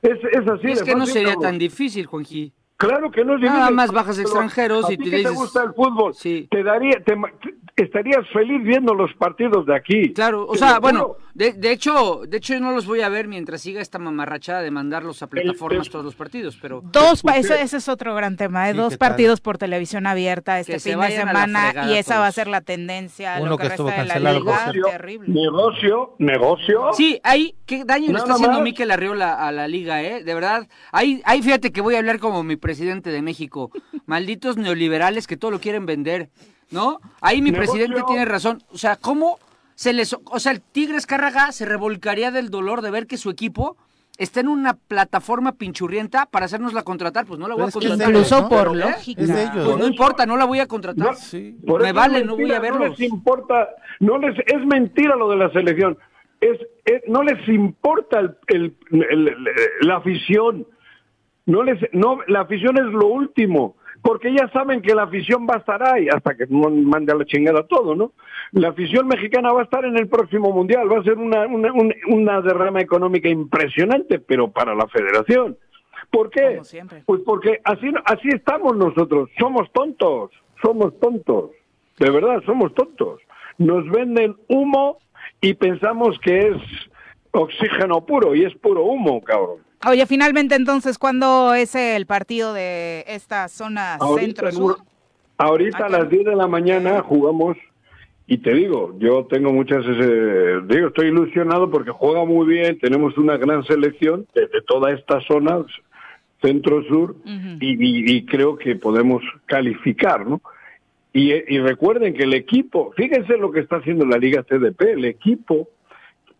Es, 0.00 0.18
es 0.32 0.48
así. 0.48 0.68
Es 0.70 0.82
que 0.82 0.94
no 0.94 1.06
sería 1.06 1.36
tan 1.36 1.58
difícil, 1.58 2.06
Juanji. 2.06 2.52
Claro 2.80 3.10
que 3.10 3.26
no 3.26 3.36
es 3.36 3.42
Nada 3.42 3.70
más 3.70 3.92
bajas 3.92 4.18
extranjeros 4.18 4.90
y 4.90 4.96
te, 4.96 5.22
te 5.22 5.28
gusta 5.28 5.64
el 5.64 5.74
fútbol. 5.74 6.14
Te 6.22 6.62
daría, 6.62 7.02
estarías 7.76 8.26
feliz 8.32 8.62
viendo 8.62 8.94
los 8.94 9.12
partidos 9.14 9.66
de 9.66 9.76
aquí. 9.76 10.12
Claro, 10.14 10.46
o 10.46 10.56
sea, 10.56 10.78
bueno, 10.78 11.16
de, 11.34 11.52
de, 11.52 11.72
hecho, 11.72 12.22
de 12.26 12.38
hecho 12.38 12.54
yo 12.54 12.60
no 12.60 12.72
los 12.72 12.86
voy 12.86 13.02
a 13.02 13.08
ver 13.08 13.28
mientras 13.28 13.60
siga 13.60 13.80
esta 13.80 13.98
mamarrachada 13.98 14.62
de 14.62 14.70
mandarlos 14.70 15.22
a 15.22 15.28
plataformas 15.28 15.88
todos 15.88 16.04
los 16.04 16.14
partidos, 16.14 16.58
pero 16.60 16.82
dos, 16.84 17.22
ese, 17.34 17.62
ese 17.62 17.76
es 17.76 17.88
otro 17.88 18.14
gran 18.14 18.36
tema, 18.36 18.68
¿eh? 18.68 18.74
dos 18.74 18.96
partidos 18.96 19.40
por 19.40 19.58
televisión 19.58 20.06
abierta 20.06 20.58
este 20.58 20.78
fin 20.78 20.98
de 21.00 21.10
semana 21.10 21.72
y 21.88 21.96
esa 21.96 22.18
va 22.18 22.26
a 22.26 22.32
ser 22.32 22.48
la 22.48 22.60
tendencia. 22.60 23.38
Uno 23.40 23.56
que, 23.56 23.68
estuvo 23.68 23.88
cancelado. 23.88 24.40
Negocio, 24.40 24.86
negocio, 25.26 26.14
negocio. 26.18 26.92
Sí, 26.92 27.20
ahí 27.22 27.54
qué 27.66 27.84
daño 27.84 28.12
le 28.12 28.18
está 28.18 28.34
haciendo 28.34 28.60
Miquel 28.60 28.90
Arriola 28.90 29.34
a 29.34 29.52
la 29.52 29.68
liga, 29.68 30.02
eh, 30.02 30.24
de 30.24 30.34
verdad. 30.34 30.66
Ahí, 30.92 31.22
ahí 31.24 31.42
fíjate 31.42 31.72
que 31.72 31.80
voy 31.80 31.94
a 31.94 31.98
hablar 31.98 32.18
como 32.18 32.42
mi 32.42 32.56
presidente 32.70 33.10
de 33.10 33.20
México, 33.20 33.70
malditos 34.06 34.56
neoliberales 34.56 35.26
que 35.26 35.36
todo 35.36 35.50
lo 35.50 35.60
quieren 35.60 35.86
vender. 35.86 36.30
¿no? 36.70 37.00
Ahí 37.20 37.42
mi 37.42 37.52
presidente 37.52 38.00
tiene 38.06 38.24
razón. 38.24 38.62
O 38.72 38.78
sea, 38.78 38.96
¿cómo 38.96 39.38
se 39.74 39.92
les... 39.92 40.16
O 40.24 40.38
sea, 40.38 40.52
el 40.52 40.60
Tigres 40.60 41.06
Cárraga 41.06 41.52
se 41.52 41.64
revolcaría 41.64 42.30
del 42.30 42.50
dolor 42.50 42.82
de 42.82 42.90
ver 42.90 43.06
que 43.06 43.16
su 43.16 43.30
equipo 43.30 43.76
está 44.18 44.40
en 44.40 44.48
una 44.48 44.74
plataforma 44.74 45.52
pinchurrienta 45.52 46.26
para 46.26 46.44
hacernosla 46.44 46.82
contratar, 46.82 47.26
pues 47.26 47.40
no 47.40 47.48
la 47.48 47.54
voy 47.54 47.68
a 47.68 47.70
contratar. 47.70 48.08
Incluso 48.08 48.48
por 48.48 48.76
lógica. 48.76 49.22
Pues 49.64 49.76
no 49.78 49.86
importa, 49.86 50.26
no 50.26 50.36
la 50.36 50.44
voy 50.44 50.60
a 50.60 50.66
contratar. 50.66 51.14
Me 51.32 51.92
vale, 51.92 52.24
no 52.24 52.36
voy 52.36 52.52
a 52.52 52.60
verlos. 52.60 52.80
No 52.80 52.88
les 52.88 53.00
importa, 53.00 53.68
no 54.00 54.18
les, 54.18 54.38
es 54.46 54.66
mentira 54.66 55.16
lo 55.16 55.30
de 55.30 55.36
la 55.36 55.50
selección. 55.50 55.98
Es, 56.40 56.58
no 57.08 57.22
les 57.22 57.48
importa 57.48 58.20
el, 58.46 58.76
la 59.80 59.96
afición. 59.96 60.66
No 61.50 61.62
les, 61.64 61.80
no, 61.92 62.20
la 62.28 62.40
afición 62.42 62.78
es 62.78 62.92
lo 62.92 63.08
último 63.08 63.74
porque 64.02 64.32
ya 64.32 64.48
saben 64.48 64.80
que 64.80 64.94
la 64.94 65.02
afición 65.02 65.46
va 65.48 65.56
a 65.56 65.58
estar 65.58 65.82
ahí, 65.82 66.08
hasta 66.08 66.34
que 66.34 66.46
no 66.48 66.70
mande 66.70 67.12
a 67.12 67.16
la 67.16 67.24
chingada 67.24 67.64
todo, 67.64 67.94
¿no? 67.94 68.12
La 68.52 68.68
afición 68.68 69.06
mexicana 69.06 69.52
va 69.52 69.60
a 69.60 69.64
estar 69.64 69.84
en 69.84 69.96
el 69.96 70.08
próximo 70.08 70.52
Mundial, 70.52 70.90
va 70.90 71.00
a 71.00 71.04
ser 71.04 71.18
una, 71.18 71.46
una, 71.46 71.72
una 72.08 72.40
derrama 72.40 72.80
económica 72.80 73.28
impresionante, 73.28 74.18
pero 74.18 74.50
para 74.50 74.74
la 74.74 74.86
federación. 74.88 75.58
¿Por 76.10 76.30
qué? 76.30 76.60
Pues 77.04 77.20
porque 77.24 77.60
así, 77.64 77.92
así 78.06 78.28
estamos 78.28 78.76
nosotros, 78.76 79.28
somos 79.38 79.70
tontos, 79.72 80.30
somos 80.62 80.98
tontos, 80.98 81.50
de 81.98 82.10
verdad, 82.10 82.42
somos 82.46 82.74
tontos. 82.74 83.20
Nos 83.58 83.88
venden 83.90 84.36
humo 84.48 84.98
y 85.40 85.54
pensamos 85.54 86.18
que 86.20 86.48
es 86.48 86.56
oxígeno 87.32 88.04
puro 88.06 88.34
y 88.34 88.44
es 88.44 88.54
puro 88.54 88.84
humo, 88.84 89.20
cabrón. 89.20 89.58
Oye, 89.86 90.04
finalmente 90.06 90.54
entonces, 90.56 90.98
¿cuándo 90.98 91.54
es 91.54 91.74
el 91.74 92.04
partido 92.04 92.52
de 92.52 93.04
esta 93.08 93.48
zona 93.48 93.98
centro-sur? 94.18 94.76
Ahorita 95.38 95.86
a 95.86 95.88
las 95.88 96.10
10 96.10 96.26
de 96.26 96.36
la 96.36 96.46
mañana 96.46 97.00
jugamos 97.00 97.56
y 98.26 98.38
te 98.38 98.54
digo, 98.54 98.94
yo 98.98 99.24
tengo 99.24 99.52
muchas, 99.52 99.84
digo, 99.86 100.88
estoy 100.88 101.08
ilusionado 101.08 101.70
porque 101.70 101.90
juega 101.90 102.24
muy 102.26 102.46
bien, 102.46 102.78
tenemos 102.78 103.16
una 103.16 103.38
gran 103.38 103.64
selección 103.64 104.26
de, 104.34 104.48
toda 104.66 104.92
esta 104.92 105.20
zona, 105.22 105.64
centro-sur, 106.42 107.16
y, 107.60 108.24
creo 108.26 108.56
que 108.56 108.76
podemos 108.76 109.22
calificar, 109.46 110.26
¿no? 110.26 110.42
Y, 111.12 111.32
y, 111.32 111.58
recuerden 111.58 112.14
que 112.14 112.22
el 112.22 112.34
equipo, 112.34 112.92
fíjense 112.96 113.36
lo 113.36 113.50
que 113.50 113.60
está 113.60 113.76
haciendo 113.76 114.04
la 114.06 114.18
Liga 114.18 114.44
CDP, 114.44 114.80
el 114.92 115.06
equipo, 115.06 115.68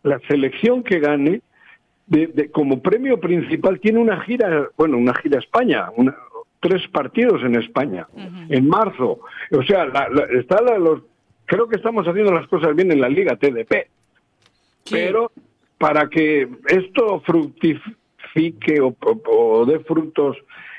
la 0.05 0.20
selección 0.29 0.85
que 0.85 1.00
gane, 1.00 1.40
de, 2.11 2.51
como 2.51 2.83
premio 2.83 3.20
principal 3.20 3.79
tiene 3.79 4.01
una 4.01 4.20
gira, 4.23 4.68
bueno, 4.77 4.99
una 4.99 5.14
gira 5.14 5.37
a 5.37 5.40
España, 5.40 5.87
tres 6.59 6.87
partidos 6.88 7.42
en 7.42 7.55
España, 7.55 8.07
en 8.49 8.68
marzo. 8.68 9.20
O 9.53 9.62
sea, 9.62 9.87
está 10.33 10.61
los, 10.79 11.03
creo 11.46 11.68
que 11.68 11.77
estamos 11.77 12.07
haciendo 12.07 12.33
las 12.33 12.49
cosas 12.49 12.75
bien 12.75 12.90
en 12.90 13.01
la 13.01 13.09
liga 13.09 13.37
TDP. 13.37 13.88
Pero 14.90 15.31
para 15.79 16.09
que 16.09 16.49
esto 16.66 17.20
fructifique 17.20 18.81
o, 18.81 18.94
o 19.27 19.64
dé 19.64 19.79
frutos 19.81 20.37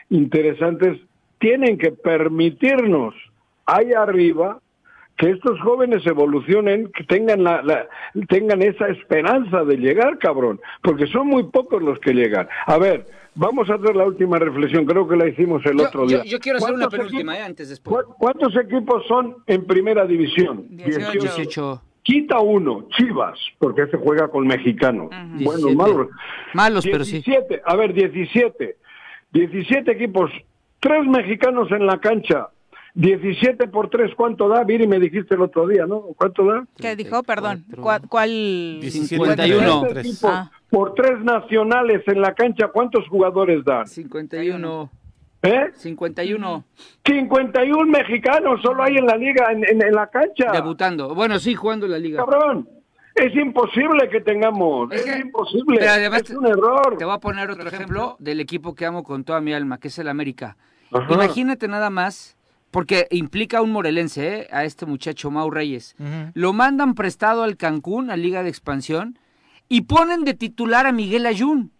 interesantes, 0.09 0.99
tienen 1.39 1.77
que 1.77 1.93
permitirnos 1.93 3.15
ahí 3.65 3.93
arriba 3.93 4.59
que 5.21 5.29
estos 5.29 5.61
jóvenes 5.61 6.03
evolucionen, 6.07 6.91
que 6.93 7.03
tengan 7.03 7.43
la, 7.43 7.87
tengan 8.27 8.63
esa 8.63 8.87
esperanza 8.87 9.63
de 9.63 9.77
llegar, 9.77 10.17
cabrón, 10.17 10.59
porque 10.81 11.05
son 11.05 11.27
muy 11.27 11.43
pocos 11.43 11.79
los 11.83 11.99
que 11.99 12.11
llegan. 12.11 12.49
A 12.65 12.79
ver, 12.79 13.05
vamos 13.35 13.69
a 13.69 13.75
hacer 13.75 13.95
la 13.95 14.05
última 14.05 14.39
reflexión, 14.39 14.83
creo 14.83 15.07
que 15.07 15.15
la 15.15 15.27
hicimos 15.27 15.63
el 15.67 15.79
otro 15.79 16.07
día. 16.07 16.23
Yo, 16.23 16.39
quiero 16.39 16.57
hacer 16.57 16.73
una 16.73 16.89
penúltima, 16.89 17.37
eh, 17.37 17.43
antes 17.43 17.69
después. 17.69 18.03
¿Cuántos 18.17 18.55
equipos 18.55 19.05
son 19.07 19.35
en 19.45 19.67
primera 19.67 20.07
división? 20.07 20.65
18. 20.71 21.81
Quita 22.01 22.39
uno, 22.39 22.87
Chivas, 22.97 23.37
porque 23.59 23.85
se 23.91 23.97
juega 23.97 24.27
con 24.27 24.47
mexicanos. 24.47 25.11
Bueno, 25.35 25.69
malos. 25.75 26.07
Malos, 26.55 26.83
pero 26.83 27.05
sí. 27.05 27.23
A 27.63 27.75
ver, 27.75 27.93
17. 27.93 28.75
17 29.33 29.91
equipos, 29.91 30.31
tres 30.79 31.05
mexicanos 31.05 31.71
en 31.71 31.85
la 31.85 31.99
cancha, 31.99 32.49
17 32.93 33.67
por 33.67 33.89
3, 33.89 34.13
¿cuánto 34.15 34.49
da? 34.49 34.63
Viri, 34.63 34.87
me 34.87 34.99
dijiste 34.99 35.35
el 35.35 35.41
otro 35.41 35.67
día, 35.67 35.85
¿no? 35.85 36.01
¿Cuánto 36.17 36.45
da? 36.45 36.65
¿Qué 36.77 36.95
dijo? 36.95 37.23
Perdón. 37.23 37.63
¿Cuál? 37.79 38.01
cuál... 38.07 38.79
51. 38.81 39.87
Ah. 40.23 40.51
Por 40.69 40.93
tres 40.93 41.19
nacionales 41.23 42.01
en 42.07 42.21
la 42.21 42.33
cancha, 42.33 42.67
¿cuántos 42.67 43.07
jugadores 43.07 43.63
dan? 43.65 43.87
51. 43.87 44.89
¿Eh? 45.43 45.71
51. 45.73 46.63
51 47.05 47.85
mexicanos 47.91 48.61
solo 48.61 48.83
hay 48.83 48.95
en 48.97 49.05
la 49.05 49.15
liga, 49.15 49.51
en, 49.51 49.63
en, 49.63 49.91
la 49.93 50.07
cancha. 50.07 50.51
Debutando. 50.51 51.15
Bueno, 51.15 51.39
sí, 51.39 51.55
jugando 51.55 51.87
en 51.87 51.91
la 51.93 51.99
liga. 51.99 52.23
Cabrón. 52.23 52.69
Es 53.15 53.35
imposible 53.35 54.07
que 54.09 54.21
tengamos. 54.21 54.91
Es, 54.91 55.05
imposible. 55.19 55.79
es 55.83 56.29
un 56.29 56.47
error. 56.47 56.95
Te 56.97 57.03
voy 57.03 57.13
a 57.13 57.19
poner 57.19 57.49
otro 57.49 57.67
ejemplo 57.67 58.15
del 58.19 58.39
equipo 58.39 58.73
que 58.73 58.85
amo 58.85 59.03
con 59.03 59.23
toda 59.23 59.41
mi 59.41 59.53
alma, 59.53 59.79
que 59.79 59.89
es 59.89 59.99
el 59.99 60.07
América. 60.07 60.55
Imagínate 61.09 61.67
nada 61.67 61.89
más 61.89 62.37
porque 62.71 63.07
implica 63.11 63.61
un 63.61 63.71
morelense, 63.71 64.39
¿eh? 64.39 64.47
a 64.51 64.63
este 64.63 64.85
muchacho 64.85 65.29
Mau 65.29 65.51
Reyes. 65.51 65.95
Lo 66.33 66.53
mandan 66.53 66.95
prestado 66.95 67.43
al 67.43 67.57
Cancún, 67.57 68.09
a 68.09 68.17
Liga 68.17 68.43
de 68.43 68.49
Expansión, 68.49 69.19
y 69.67 69.81
ponen 69.81 70.23
de 70.23 70.33
titular 70.33 70.87
a 70.87 70.91
Miguel 70.91 71.25
Ayun. 71.25 71.71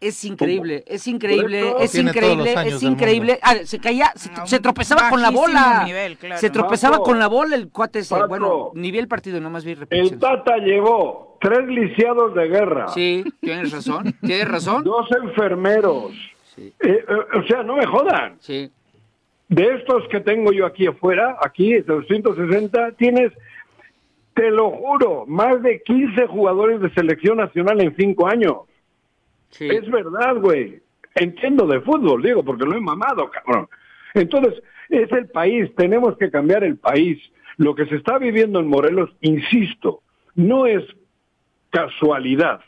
Es 0.00 0.24
increíble, 0.24 0.84
es 0.86 1.08
increíble, 1.08 1.74
es 1.80 1.94
increíble, 1.96 2.54
es 2.66 2.82
increíble. 2.84 3.40
Ah, 3.42 3.56
se 3.64 3.80
caía, 3.80 4.12
se, 4.14 4.60
tropezaba 4.60 5.10
con 5.10 5.20
la 5.20 5.30
bola. 5.30 5.88
Se 6.36 6.50
tropezaba 6.50 6.98
con 6.98 7.18
la 7.18 7.26
bola 7.26 7.56
el 7.56 7.68
cuate 7.70 8.00
ese. 8.00 8.14
bueno, 8.26 8.70
ni 8.74 8.92
vi 8.92 8.98
el 8.98 9.08
partido, 9.08 9.40
nomás 9.40 9.64
vi 9.64 9.76
El 9.90 10.18
Tata 10.18 10.58
llevó 10.58 11.36
tres 11.40 11.66
lisiados 11.66 12.34
de 12.34 12.46
guerra. 12.46 12.88
Sí, 12.88 13.24
tienes 13.40 13.72
razón, 13.72 14.14
tienes 14.20 14.46
razón. 14.46 14.84
Dos 14.84 15.08
enfermeros. 15.20 16.12
Eh, 16.56 16.72
eh, 16.80 17.04
o 17.36 17.42
sea, 17.46 17.62
no 17.62 17.76
me 17.76 17.86
jodan. 17.86 18.36
Sí. 18.40 18.70
De 19.48 19.74
estos 19.76 20.06
que 20.08 20.20
tengo 20.20 20.52
yo 20.52 20.66
aquí 20.66 20.86
afuera, 20.86 21.38
aquí, 21.40 21.80
260, 21.80 22.92
tienes, 22.92 23.32
te 24.34 24.50
lo 24.50 24.70
juro, 24.70 25.24
más 25.26 25.62
de 25.62 25.82
15 25.82 26.26
jugadores 26.26 26.80
de 26.80 26.90
selección 26.90 27.38
nacional 27.38 27.80
en 27.80 27.96
cinco 27.96 28.26
años. 28.26 28.56
Es 29.58 29.90
verdad, 29.90 30.36
güey. 30.36 30.82
Entiendo 31.14 31.66
de 31.66 31.80
fútbol, 31.80 32.22
digo, 32.22 32.44
porque 32.44 32.64
lo 32.64 32.76
he 32.76 32.80
mamado, 32.80 33.30
cabrón. 33.30 33.68
Entonces, 34.14 34.62
es 34.90 35.10
el 35.12 35.28
país, 35.28 35.74
tenemos 35.76 36.16
que 36.18 36.30
cambiar 36.30 36.62
el 36.62 36.76
país. 36.76 37.18
Lo 37.56 37.74
que 37.74 37.86
se 37.86 37.96
está 37.96 38.18
viviendo 38.18 38.60
en 38.60 38.68
Morelos, 38.68 39.10
insisto, 39.20 40.02
no 40.34 40.66
es 40.66 40.84
casualidad. 41.70 42.60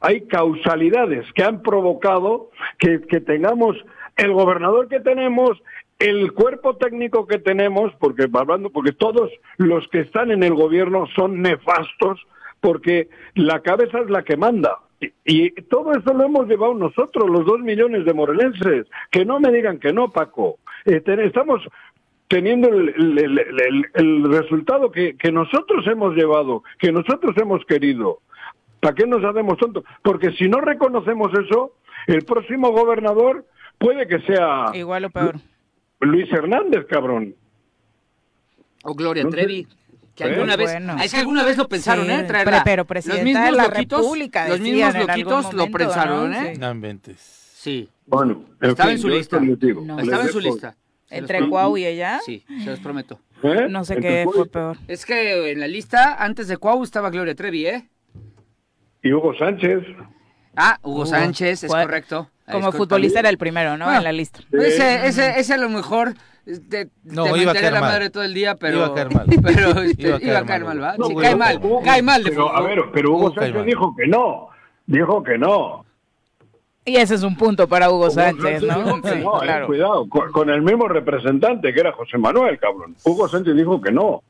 Hay 0.00 0.22
causalidades 0.22 1.30
que 1.34 1.42
han 1.42 1.62
provocado 1.62 2.50
que, 2.78 3.02
que 3.02 3.20
tengamos 3.20 3.76
el 4.16 4.32
gobernador 4.32 4.88
que 4.88 5.00
tenemos, 5.00 5.62
el 6.00 6.32
cuerpo 6.32 6.76
técnico 6.76 7.26
que 7.26 7.38
tenemos, 7.38 7.92
porque 8.00 8.26
hablando, 8.32 8.70
porque 8.70 8.92
todos 8.92 9.30
los 9.58 9.86
que 9.88 10.00
están 10.00 10.30
en 10.30 10.42
el 10.42 10.54
gobierno 10.54 11.06
son 11.14 11.42
nefastos, 11.42 12.26
porque 12.60 13.08
la 13.34 13.60
cabeza 13.60 14.00
es 14.00 14.10
la 14.10 14.22
que 14.22 14.36
manda. 14.36 14.78
Y, 15.24 15.50
todo 15.62 15.92
eso 15.92 16.12
lo 16.12 16.24
hemos 16.24 16.48
llevado 16.48 16.74
nosotros, 16.74 17.28
los 17.28 17.44
dos 17.46 17.60
millones 17.60 18.04
de 18.04 18.14
morelenses. 18.14 18.86
Que 19.10 19.24
no 19.24 19.40
me 19.40 19.52
digan 19.52 19.78
que 19.78 19.92
no, 19.92 20.10
Paco. 20.10 20.58
Eh, 20.86 21.02
estamos 21.04 21.62
teniendo 22.28 22.68
el, 22.68 24.24
resultado 24.30 24.90
que, 24.90 25.16
que, 25.16 25.32
nosotros 25.32 25.86
hemos 25.86 26.14
llevado, 26.14 26.62
que 26.78 26.92
nosotros 26.92 27.36
hemos 27.36 27.64
querido. 27.66 28.20
¿Para 28.80 28.94
qué 28.94 29.06
nos 29.06 29.22
hacemos 29.22 29.58
tontos? 29.58 29.84
Porque 30.02 30.32
si 30.32 30.48
no 30.48 30.60
reconocemos 30.60 31.30
eso, 31.38 31.72
el 32.06 32.24
próximo 32.24 32.70
gobernador 32.70 33.44
puede 33.78 34.06
que 34.06 34.20
sea... 34.20 34.66
Igual 34.74 35.06
o 35.06 35.10
peor. 35.10 35.34
Luis 36.00 36.32
Hernández, 36.32 36.86
cabrón. 36.88 37.34
O 38.82 38.94
Gloria 38.94 39.28
Trevi. 39.28 39.66
Que 40.14 40.24
alguna 40.24 40.56
vez, 40.56 40.70
es 41.02 41.12
que 41.12 41.18
alguna 41.18 41.44
vez 41.44 41.56
lo 41.56 41.68
pensaron, 41.68 42.10
¿eh? 42.10 42.24
Traerla. 42.24 42.62
Pero, 42.64 42.84
presidenta 42.84 43.22
los 43.22 43.24
mismos 43.24 43.44
de 43.44 43.52
la 43.52 43.62
loquitos, 43.68 44.00
República, 44.00 44.48
los 44.48 44.60
mismos 44.60 44.94
loquitos 44.94 45.54
lo 45.54 45.70
pensaron, 45.70 46.34
¿eh? 46.34 46.54
Sí. 46.96 47.14
sí. 47.16 47.88
Bueno, 48.06 48.44
estaba 48.60 48.92
en 48.92 48.98
su 48.98 49.08
lista. 49.08 49.38
estaba 49.38 50.22
en 50.24 50.32
su 50.32 50.40
lista. 50.40 50.76
¿Entre 51.08 51.48
Cuau 51.48 51.76
y 51.76 51.86
ella? 51.86 52.20
Sí, 52.24 52.44
se 52.62 52.70
los 52.70 52.80
prometo. 52.80 53.18
¿Eh? 53.42 53.66
No 53.68 53.84
sé 53.84 53.96
qué 53.96 54.26
fue 54.32 54.46
peor. 54.46 54.76
Es 54.86 55.04
que 55.04 55.52
en 55.52 55.60
la 55.60 55.66
lista, 55.66 56.22
antes 56.22 56.48
de 56.48 56.56
Cuau, 56.56 56.82
estaba 56.82 57.10
Gloria 57.10 57.34
Trevi, 57.34 57.66
¿eh? 57.66 57.88
Y 59.02 59.12
Hugo 59.12 59.34
Sánchez. 59.34 59.84
Ah, 60.54 60.78
Hugo, 60.82 61.06
Sánchez, 61.06 61.64
es 61.64 61.70
correcto. 61.70 62.28
Como 62.50 62.72
futbolista 62.72 63.20
era 63.20 63.28
el 63.28 63.38
primero, 63.38 63.76
¿no? 63.76 63.92
en 63.94 64.04
la 64.04 64.12
lista. 64.12 64.40
Ese, 64.52 65.06
ese, 65.06 65.38
ese 65.38 65.54
a 65.54 65.58
lo 65.58 65.68
mejor 65.68 66.14
te, 66.68 66.88
no, 67.04 67.24
te 67.24 67.38
iba 67.42 67.52
a 67.52 67.54
caer 67.54 67.72
la 67.72 67.80
mal. 67.80 67.90
madre 67.90 68.10
todo 68.10 68.22
el 68.22 68.34
día, 68.34 68.54
pero 68.56 68.78
iba 68.78 68.86
a 68.86 68.94
caer 68.94 69.14
mal. 69.14 69.26
Pero 69.42 69.82
este, 69.82 70.26
iba, 70.26 70.38
a 70.38 70.44
caer, 70.44 70.64
mal, 70.64 70.82
¿va? 70.82 70.94
sí, 70.96 71.14
cae 71.14 71.36
mal, 71.36 71.60
cae 71.84 72.02
mal 72.02 72.24
de 72.24 72.30
pero, 72.30 72.54
A 72.54 72.62
ver, 72.62 72.82
pero 72.92 73.10
Hugo, 73.10 73.26
Hugo 73.26 73.34
Sánchez 73.34 73.64
dijo 73.64 73.94
que 73.96 74.06
no. 74.06 74.48
Dijo 74.86 75.22
que 75.22 75.38
no. 75.38 75.84
Y 76.84 76.96
ese 76.96 77.14
es 77.14 77.22
un 77.22 77.36
punto 77.36 77.68
para 77.68 77.90
Hugo, 77.90 78.06
Hugo 78.06 78.10
Sánchez, 78.10 78.62
¿no? 78.62 78.96
Sí, 79.02 79.20
no 79.22 79.42
eh, 79.42 79.44
claro. 79.44 79.66
cuidado, 79.66 80.08
con, 80.08 80.32
con, 80.32 80.50
el 80.50 80.62
mismo 80.62 80.88
representante 80.88 81.72
que 81.72 81.80
era 81.80 81.92
José 81.92 82.18
Manuel, 82.18 82.58
cabrón. 82.58 82.96
Hugo 83.04 83.28
Sánchez 83.28 83.54
dijo 83.54 83.80
que 83.80 83.92
no. 83.92 84.22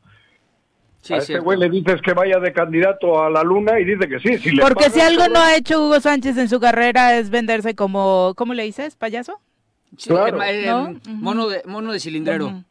Sí, 1.00 1.14
a 1.14 1.16
este 1.18 1.38
güey 1.38 1.58
le 1.58 1.70
dices 1.70 2.00
que 2.02 2.12
vaya 2.12 2.38
de 2.38 2.52
candidato 2.52 3.22
a 3.22 3.30
la 3.30 3.42
luna 3.42 3.80
y 3.80 3.84
dice 3.84 4.06
que 4.06 4.20
sí. 4.20 4.38
Si 4.38 4.56
Porque 4.56 4.90
si 4.90 5.00
algo 5.00 5.28
no 5.28 5.40
ha 5.40 5.56
hecho 5.56 5.82
Hugo 5.82 5.98
Sánchez 5.98 6.36
en 6.36 6.48
su 6.48 6.60
carrera 6.60 7.16
es 7.18 7.30
venderse 7.30 7.74
como, 7.74 8.34
¿cómo 8.36 8.52
le 8.52 8.64
dices? 8.64 8.96
¿Payaso? 8.96 9.40
Sí, 9.96 10.10
claro. 10.10 10.42
eh, 10.42 10.66
¿No? 10.66 10.94
mono, 11.06 11.48
de, 11.48 11.62
mono 11.64 11.92
de 11.92 12.00
cilindrero. 12.00 12.46
Uh 12.46 12.50
-huh. 12.50 12.64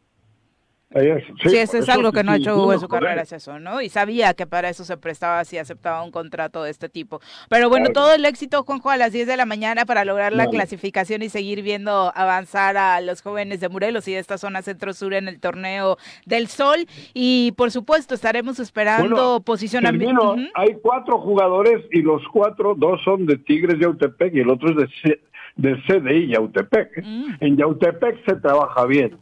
Sí, 0.92 1.50
sí, 1.50 1.58
eso 1.58 1.78
es 1.78 1.88
algo 1.88 2.12
que 2.12 2.24
no 2.24 2.32
ha 2.32 2.38
hecho 2.38 2.56
Hugo 2.58 2.74
en 2.74 2.80
su 2.80 2.88
carrera, 2.88 3.22
es 3.22 3.32
eso, 3.32 3.60
¿no? 3.60 3.80
Y 3.80 3.90
sabía 3.90 4.34
que 4.34 4.48
para 4.48 4.70
eso 4.70 4.84
se 4.84 4.98
prestaba 4.98 5.46
si 5.46 5.60
aceptaba 5.60 6.02
un 6.04 6.10
contrato 6.10 6.64
de 6.64 6.72
este 6.72 6.90
tipo. 6.90 7.22
Pero 7.48 7.70
bueno, 7.70 7.92
claro. 7.92 8.08
todo 8.08 8.16
el 8.16 8.26
éxito, 8.26 8.64
Juanjo, 8.64 8.90
a 8.90 8.98
las 8.98 9.14
10 9.14 9.28
de 9.28 9.38
la 9.38 9.46
mañana 9.46 9.86
para 9.86 10.04
lograr 10.04 10.34
la 10.34 10.48
clasificación 10.48 11.22
y 11.22 11.30
seguir 11.30 11.62
viendo 11.62 12.12
avanzar 12.16 12.76
a 12.78 13.02
los 13.02 13.22
jóvenes 13.22 13.60
de 13.60 13.70
Morelos 13.70 14.08
y 14.08 14.14
de 14.14 14.20
esta 14.20 14.40
zona 14.40 14.64
centro-sur 14.64 15.14
en 15.14 15.28
el 15.28 15.40
torneo 15.40 15.98
del 16.26 16.48
Sol. 16.48 16.88
Y 17.14 17.52
por 17.56 17.70
supuesto, 17.70 18.16
estaremos 18.16 18.60
esperando 18.60 19.16
bueno, 19.16 19.42
posicionamiento. 19.42 20.34
Uh 20.34 20.38
-huh. 20.38 20.52
Hay 20.56 20.76
cuatro 20.82 21.20
jugadores 21.20 21.86
y 21.92 22.02
los 22.02 22.24
cuatro, 22.34 22.74
dos 22.76 23.00
son 23.04 23.28
de 23.28 23.38
Tigres 23.38 23.78
de 23.78 23.86
Yautepec 23.86 24.34
y 24.34 24.40
el 24.40 24.50
otro 24.50 24.72
es 24.72 24.90
de, 25.04 25.22
de 25.56 25.76
CDI 25.84 26.30
Yautepec. 26.30 27.04
Mm. 27.04 27.36
En 27.42 27.58
Yautepec 27.58 28.26
se 28.26 28.36
trabaja 28.38 28.86
bien. 28.88 29.16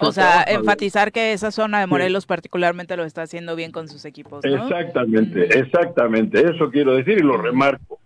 O 0.00 0.12
sea, 0.12 0.42
enfatizar 0.42 1.12
que 1.12 1.32
esa 1.32 1.50
zona 1.50 1.80
de 1.80 1.86
Morelos 1.86 2.24
sí. 2.24 2.28
particularmente 2.28 2.96
lo 2.96 3.04
está 3.04 3.22
haciendo 3.22 3.56
bien 3.56 3.72
con 3.72 3.88
sus 3.88 4.04
equipos, 4.04 4.44
¿no? 4.44 4.64
Exactamente, 4.64 5.58
exactamente, 5.58 6.40
eso 6.44 6.70
quiero 6.70 6.94
decir 6.94 7.18
y 7.18 7.22
lo 7.22 7.36
remarco. 7.36 7.98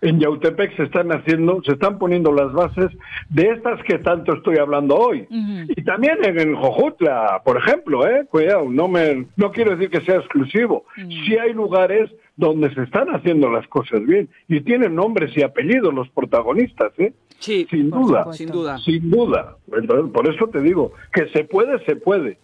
En 0.00 0.20
Yautepec 0.20 0.76
se 0.76 0.84
están 0.84 1.10
haciendo, 1.10 1.60
se 1.64 1.72
están 1.72 1.98
poniendo 1.98 2.32
las 2.32 2.52
bases 2.52 2.86
de 3.30 3.50
estas 3.50 3.82
que 3.82 3.98
tanto 3.98 4.32
estoy 4.32 4.56
hablando 4.58 4.94
hoy. 4.96 5.26
Uh 5.28 5.34
-huh. 5.34 5.74
Y 5.76 5.82
también 5.82 6.18
en, 6.22 6.38
en 6.38 6.54
Jojutla, 6.54 7.42
por 7.44 7.56
ejemplo, 7.58 8.06
eh, 8.06 8.24
cuidado, 8.30 8.66
no 8.70 8.86
me, 8.86 9.26
no 9.34 9.50
quiero 9.50 9.72
decir 9.72 9.90
que 9.90 10.00
sea 10.02 10.18
exclusivo. 10.18 10.84
Uh 10.96 11.00
-huh. 11.00 11.26
Sí 11.26 11.36
hay 11.36 11.52
lugares 11.52 12.10
donde 12.36 12.72
se 12.74 12.82
están 12.82 13.08
haciendo 13.08 13.50
las 13.50 13.66
cosas 13.66 14.00
bien 14.06 14.28
y 14.46 14.60
tienen 14.60 14.94
nombres 14.94 15.36
y 15.36 15.42
apellidos 15.42 15.92
los 15.92 16.08
protagonistas, 16.10 16.92
¿eh? 16.98 17.12
Sí, 17.38 17.66
sin 17.70 17.90
duda, 17.90 18.32
sin 18.32 18.50
duda, 18.50 18.78
sin 18.78 19.10
duda. 19.10 19.56
Entonces, 19.72 20.12
por 20.12 20.28
eso 20.28 20.48
te 20.48 20.60
digo 20.60 20.92
que 21.12 21.28
se 21.28 21.44
puede, 21.44 21.84
se 21.84 21.96
puede. 21.96 22.38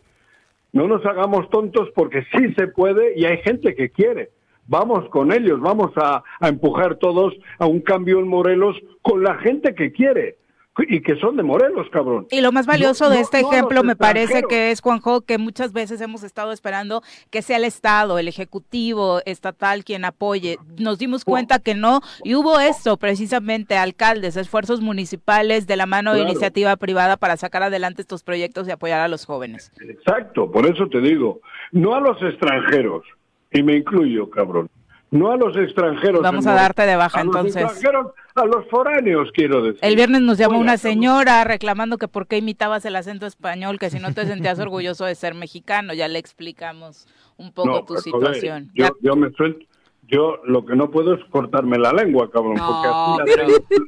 No 0.73 0.87
nos 0.89 1.05
hagamos 1.07 1.51
tontos 1.51 1.89
porque 1.95 2.25
sí 2.33 2.53
se 2.57 2.69
puede 2.69 3.19
y 3.19 3.25
hay 3.25 3.39
gente 3.39 3.75
que 3.75 3.91
quiere. 3.91 4.31
Vamos 4.67 5.09
con 5.11 5.33
ellos, 5.33 5.61
vamos 5.61 5.93
a, 5.97 6.23
a 6.41 6.49
empujar 6.49 6.97
todos 6.97 7.35
a 7.59 7.67
un 7.67 7.81
cambio 7.81 8.19
en 8.19 8.29
Morelos 8.29 8.77
con 9.03 9.23
la 9.23 9.35
gente 9.37 9.75
que 9.75 9.93
quiere 9.93 10.37
y 10.79 11.03
que 11.03 11.17
son 11.17 11.37
de 11.37 11.43
Morelos, 11.43 11.87
cabrón. 11.91 12.27
Y 12.31 12.41
lo 12.41 12.51
más 12.51 12.67
valioso 12.67 13.05
no, 13.05 13.11
de 13.11 13.21
este 13.21 13.43
no, 13.43 13.53
ejemplo 13.53 13.83
no 13.83 13.85
me 13.85 13.97
parece 13.97 14.43
que 14.43 14.71
es, 14.71 14.81
Juanjo, 14.81 15.21
que 15.21 15.39
muchas 15.39 15.73
veces 15.73 16.01
hemos 16.01 16.25
estado 16.25 16.53
esperando 16.53 17.03
que 17.31 17.43
sea 17.43 17.59
el 17.59 17.65
Estado, 17.65 18.19
el 18.19 18.27
Ejecutivo 18.27 19.21
estatal 19.25 19.85
quien 19.85 20.05
apoye. 20.05 20.59
Nos 20.79 20.99
dimos 20.99 21.25
cuenta 21.25 21.61
que 21.61 21.75
no, 21.75 22.01
y 22.25 22.35
hubo 22.35 22.59
esto 22.59 22.97
precisamente, 22.97 23.77
alcaldes, 23.77 24.37
esfuerzos 24.37 24.81
municipales 24.81 25.67
de 25.67 25.77
la 25.77 25.87
mano 25.87 26.11
claro. 26.11 26.25
de 26.25 26.31
iniciativa 26.31 26.77
privada 26.77 27.17
para 27.17 27.37
sacar 27.37 27.63
adelante 27.63 28.03
estos 28.03 28.25
proyectos 28.25 28.67
y 28.67 28.73
apoyar 28.73 29.01
a 29.01 29.09
los 29.09 29.27
jóvenes. 29.27 29.73
Exacto, 29.81 30.51
por 30.51 30.67
eso 30.67 30.89
te 30.89 31.01
digo, 31.01 31.41
no 31.71 31.95
a 31.95 32.01
los 32.01 32.21
extranjeros, 32.21 33.05
y 33.53 33.63
me 33.63 33.77
incluyo, 33.77 34.29
cabrón 34.29 34.69
no 35.14 35.31
a 35.31 35.37
los 35.37 35.57
extranjeros. 35.57 36.22
Vamos 36.22 36.44
a 36.46 36.55
darte 36.55 36.83
de 36.83 36.96
baja 36.96 37.20
a 37.20 37.22
entonces. 37.22 37.62
Los 37.62 37.72
extranjeros, 37.72 38.12
a 38.35 38.44
los 38.46 38.66
foráneos, 38.68 39.31
quiero 39.33 39.62
decir. 39.62 39.79
El 39.81 39.94
viernes 39.94 40.22
nos 40.22 40.38
llamó 40.38 40.55
Oiga, 40.55 40.62
una 40.62 40.77
señora 40.77 41.44
reclamando 41.44 41.98
que 41.98 42.09
por 42.09 42.27
qué 42.27 42.38
imitabas 42.38 42.85
el 42.85 42.96
acento 42.96 43.24
español, 43.24 43.79
que 43.79 43.90
si 43.90 44.00
no 44.00 44.12
te 44.12 44.27
sentías 44.27 44.59
orgulloso 44.61 45.05
de 45.05 45.14
ser 45.14 45.35
mexicano. 45.35 45.94
Ya 45.94 46.09
le 46.09 46.18
explicamos 46.18 47.07
un 47.37 47.53
poco 47.53 47.68
no, 47.68 47.85
tu 47.85 47.96
situación. 47.98 48.70
Yo, 48.74 48.88
yo 49.00 49.14
me 49.14 49.31
suelto. 49.31 49.64
Yo 50.09 50.38
lo 50.45 50.64
que 50.64 50.77
no 50.77 50.90
puedo 50.90 51.14
es 51.14 51.25
cortarme 51.31 51.79
la 51.79 51.93
lengua, 51.93 52.31
cabrón, 52.31 52.55
no, 52.55 52.67
porque 52.67 52.88
así 52.88 53.38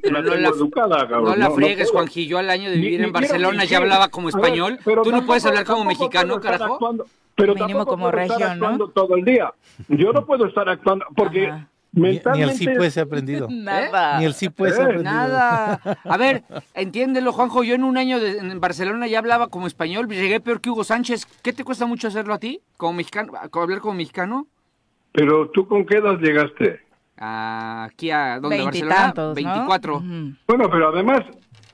la 0.02 0.10
no 0.10 0.22
tengo 0.22 0.36
la, 0.36 0.48
educada, 0.48 1.08
cabrón. 1.08 1.24
No 1.24 1.36
la 1.36 1.50
friegues, 1.50 1.88
no 1.88 1.92
Juanji. 1.92 2.26
Yo 2.26 2.38
al 2.38 2.48
año 2.48 2.70
de 2.70 2.76
vivir 2.76 3.00
ni, 3.00 3.06
en 3.06 3.12
Barcelona 3.12 3.64
ya 3.64 3.78
hablaba 3.78 4.08
como 4.08 4.28
español. 4.28 4.78
Ver, 4.84 5.02
¿Tú 5.02 5.10
no 5.10 5.26
puedes 5.26 5.44
hablar 5.44 5.64
como 5.64 5.84
mexicano, 5.84 6.40
carajo? 6.40 6.74
Actuando, 6.74 7.06
pero 7.34 7.54
Mínimo 7.54 7.84
como 7.84 8.10
región, 8.10 8.58
¿no? 8.58 8.88
todo 8.88 9.16
el 9.16 9.24
día. 9.24 9.52
Yo 9.88 10.12
no 10.12 10.24
puedo 10.24 10.46
estar 10.46 10.68
actuando, 10.68 11.04
porque... 11.14 11.48
Ajá. 11.48 11.68
Ni, 11.96 12.20
ni, 12.34 12.42
el 12.42 12.52
sí 12.52 12.66
puede 12.68 12.90
ser 12.90 13.04
aprendido. 13.04 13.48
Nada. 13.50 14.18
Ni 14.18 14.26
el 14.26 14.34
sí 14.34 14.50
puede 14.50 14.72
ser 14.72 14.82
aprendido. 14.82 15.14
Nada. 15.14 15.80
A 16.04 16.16
ver, 16.18 16.44
entiéndelo, 16.74 17.32
Juanjo. 17.32 17.64
Yo 17.64 17.74
en 17.74 17.84
un 17.84 17.96
año 17.96 18.20
de, 18.20 18.36
en 18.36 18.60
Barcelona 18.60 19.06
ya 19.06 19.18
hablaba 19.18 19.48
como 19.48 19.66
español. 19.66 20.06
Llegué 20.06 20.40
peor 20.40 20.60
que 20.60 20.68
Hugo 20.68 20.84
Sánchez. 20.84 21.24
¿Qué 21.42 21.54
te 21.54 21.64
cuesta 21.64 21.86
mucho 21.86 22.08
hacerlo 22.08 22.34
a 22.34 22.38
ti? 22.38 22.60
Como 22.76 22.92
mexicano, 22.92 23.32
hablar 23.50 23.80
como 23.80 23.94
mexicano. 23.94 24.46
Pero 25.16 25.48
tú 25.48 25.66
con 25.66 25.86
qué 25.86 25.96
edad 25.96 26.18
llegaste? 26.18 26.80
aquí 27.18 28.10
a 28.10 28.38
donde 28.38 28.62
Barcelona, 28.62 29.14
24. 29.34 30.00
¿no? 30.02 30.36
Bueno, 30.46 30.68
pero 30.70 30.88
además, 30.90 31.22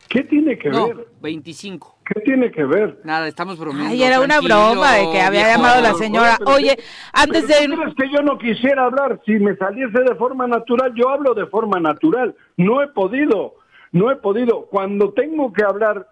¿qué 0.09 0.23
tiene 0.23 0.57
que 0.57 0.71
no, 0.71 0.87
ver? 0.87 1.09
25. 1.21 1.99
¿Qué 2.07 2.21
tiene 2.21 2.53
que 2.53 2.65
ver? 2.65 3.01
Nada, 3.03 3.27
estamos 3.27 3.59
bromeando. 3.59 3.91
Ay, 3.91 4.01
era 4.05 4.21
una 4.21 4.41
broma 4.41 4.93
de 4.93 5.11
que 5.11 5.21
había 5.21 5.41
viejo, 5.47 5.57
llamado 5.57 5.83
la 5.83 5.95
señora. 5.95 6.37
Pero, 6.39 6.53
Oye, 6.53 6.79
antes 7.13 7.49
de... 7.49 7.67
¿tú 7.67 7.75
crees 7.75 7.95
que 7.97 8.11
yo 8.17 8.23
no 8.23 8.39
quisiera 8.39 8.85
hablar? 8.85 9.21
Si 9.27 9.33
me 9.33 9.57
saliese 9.57 9.99
de 9.99 10.15
forma 10.15 10.47
natural, 10.47 10.93
yo 10.95 11.09
hablo 11.09 11.35
de 11.35 11.47
forma 11.47 11.81
natural. 11.81 12.37
No 12.57 12.81
he 12.81 12.87
podido, 12.87 13.55
no 13.91 14.13
he 14.13 14.17
podido. 14.17 14.67
Cuando 14.67 15.13
tengo 15.13 15.53
que 15.53 15.65
hablar 15.65 16.07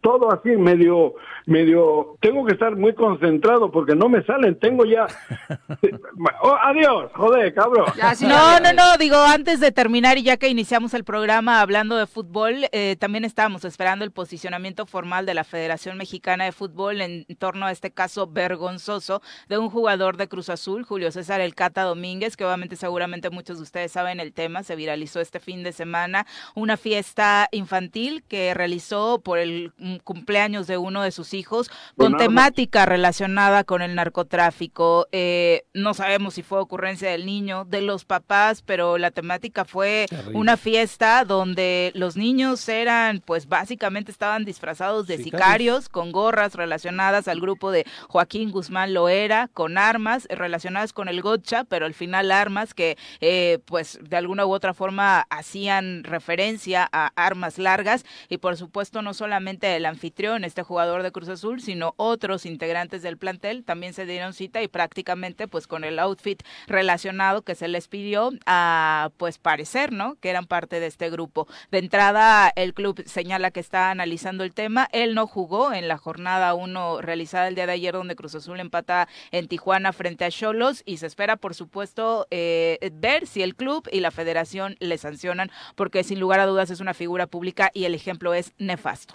todo 0.00 0.32
así 0.32 0.50
medio 0.56 1.14
medio 1.46 2.16
tengo 2.20 2.44
que 2.44 2.52
estar 2.52 2.76
muy 2.76 2.94
concentrado 2.94 3.70
porque 3.70 3.94
no 3.94 4.08
me 4.08 4.22
salen 4.24 4.58
tengo 4.58 4.84
ya 4.84 5.06
oh, 6.42 6.56
adiós 6.62 7.10
joder 7.14 7.52
cabrón. 7.54 7.86
Ya, 7.96 8.14
sí, 8.14 8.26
no 8.26 8.60
no 8.60 8.72
no 8.72 8.96
digo 8.98 9.16
antes 9.16 9.60
de 9.60 9.72
terminar 9.72 10.18
y 10.18 10.22
ya 10.22 10.36
que 10.36 10.48
iniciamos 10.48 10.94
el 10.94 11.04
programa 11.04 11.60
hablando 11.60 11.96
de 11.96 12.06
fútbol 12.06 12.66
eh, 12.72 12.96
también 12.98 13.24
estábamos 13.24 13.64
esperando 13.64 14.04
el 14.04 14.10
posicionamiento 14.10 14.86
formal 14.86 15.26
de 15.26 15.34
la 15.34 15.44
Federación 15.44 15.96
Mexicana 15.96 16.44
de 16.44 16.52
Fútbol 16.52 17.00
en 17.00 17.26
torno 17.38 17.66
a 17.66 17.72
este 17.72 17.90
caso 17.90 18.26
vergonzoso 18.26 19.22
de 19.48 19.58
un 19.58 19.70
jugador 19.70 20.16
de 20.16 20.28
Cruz 20.28 20.48
Azul 20.48 20.84
Julio 20.84 21.10
César 21.10 21.40
El 21.40 21.54
Cata 21.54 21.82
Domínguez 21.82 22.36
que 22.36 22.44
obviamente 22.44 22.76
seguramente 22.76 23.30
muchos 23.30 23.58
de 23.58 23.64
ustedes 23.64 23.92
saben 23.92 24.20
el 24.20 24.32
tema 24.32 24.62
se 24.62 24.76
viralizó 24.76 25.20
este 25.20 25.40
fin 25.40 25.62
de 25.62 25.72
semana 25.72 26.26
una 26.54 26.76
fiesta 26.76 27.48
infantil 27.52 28.22
que 28.28 28.54
realizó 28.54 29.20
por 29.20 29.38
el 29.38 29.72
cumpleaños 30.04 30.66
de 30.66 30.78
uno 30.78 31.02
de 31.02 31.10
sus 31.10 31.31
hijos 31.34 31.70
con 31.96 32.16
temática 32.16 32.86
relacionada 32.86 33.64
con 33.64 33.82
el 33.82 33.94
narcotráfico. 33.94 35.08
Eh, 35.12 35.64
no 35.74 35.94
sabemos 35.94 36.34
si 36.34 36.42
fue 36.42 36.58
ocurrencia 36.58 37.10
del 37.10 37.26
niño, 37.26 37.64
de 37.64 37.82
los 37.82 38.04
papás, 38.04 38.62
pero 38.62 38.98
la 38.98 39.10
temática 39.10 39.64
fue 39.64 40.06
Terrible. 40.08 40.38
una 40.38 40.56
fiesta 40.56 41.24
donde 41.24 41.92
los 41.94 42.16
niños 42.16 42.68
eran, 42.68 43.20
pues 43.24 43.48
básicamente 43.48 44.10
estaban 44.10 44.44
disfrazados 44.44 45.06
de 45.06 45.18
sicarios, 45.18 45.32
sicarios 45.32 45.88
con 45.88 46.12
gorras 46.12 46.54
relacionadas 46.54 47.28
al 47.28 47.40
grupo 47.40 47.70
de 47.70 47.86
Joaquín 48.08 48.50
Guzmán 48.50 48.94
Loera, 48.94 49.48
con 49.52 49.78
armas 49.78 50.26
relacionadas 50.30 50.92
con 50.92 51.08
el 51.08 51.22
gotcha, 51.22 51.64
pero 51.64 51.86
al 51.86 51.94
final 51.94 52.30
armas 52.30 52.74
que, 52.74 52.96
eh, 53.20 53.58
pues 53.64 53.98
de 54.02 54.16
alguna 54.16 54.46
u 54.46 54.52
otra 54.52 54.74
forma 54.74 55.26
hacían 55.30 56.04
referencia 56.04 56.88
a 56.92 57.12
armas 57.16 57.58
largas 57.58 58.04
y 58.28 58.38
por 58.38 58.56
supuesto 58.56 59.02
no 59.02 59.14
solamente 59.14 59.76
el 59.76 59.86
anfitrión, 59.86 60.44
este 60.44 60.62
jugador 60.62 61.02
de 61.02 61.12
Cruz 61.12 61.21
Azul, 61.28 61.60
sino 61.60 61.94
otros 61.96 62.46
integrantes 62.46 63.02
del 63.02 63.18
plantel 63.18 63.64
también 63.64 63.94
se 63.94 64.06
dieron 64.06 64.32
cita 64.32 64.62
y 64.62 64.68
prácticamente 64.68 65.48
pues 65.48 65.66
con 65.66 65.84
el 65.84 65.98
outfit 65.98 66.42
relacionado 66.66 67.42
que 67.42 67.54
se 67.54 67.68
les 67.68 67.88
pidió 67.88 68.30
a 68.46 69.10
pues 69.16 69.38
parecer, 69.38 69.92
¿no? 69.92 70.16
Que 70.16 70.30
eran 70.30 70.46
parte 70.46 70.80
de 70.80 70.86
este 70.86 71.10
grupo. 71.10 71.46
De 71.70 71.78
entrada 71.78 72.52
el 72.56 72.74
club 72.74 73.02
señala 73.06 73.50
que 73.50 73.60
está 73.60 73.90
analizando 73.90 74.44
el 74.44 74.54
tema, 74.54 74.88
él 74.92 75.14
no 75.14 75.26
jugó 75.26 75.72
en 75.72 75.88
la 75.88 75.98
jornada 75.98 76.54
1 76.54 77.00
realizada 77.00 77.48
el 77.48 77.54
día 77.54 77.66
de 77.66 77.72
ayer 77.72 77.94
donde 77.94 78.16
Cruz 78.16 78.34
Azul 78.34 78.60
empata 78.60 79.08
en 79.30 79.48
Tijuana 79.48 79.92
frente 79.92 80.24
a 80.24 80.30
Cholos 80.30 80.82
y 80.84 80.98
se 80.98 81.06
espera 81.06 81.36
por 81.36 81.54
supuesto 81.54 82.26
eh, 82.30 82.90
ver 82.92 83.26
si 83.26 83.42
el 83.42 83.54
club 83.54 83.88
y 83.90 84.00
la 84.00 84.10
federación 84.10 84.76
le 84.80 84.98
sancionan 84.98 85.50
porque 85.74 86.04
sin 86.04 86.20
lugar 86.20 86.40
a 86.40 86.46
dudas 86.46 86.70
es 86.70 86.80
una 86.80 86.94
figura 86.94 87.26
pública 87.26 87.70
y 87.74 87.84
el 87.84 87.94
ejemplo 87.94 88.34
es 88.34 88.52
nefasto. 88.58 89.14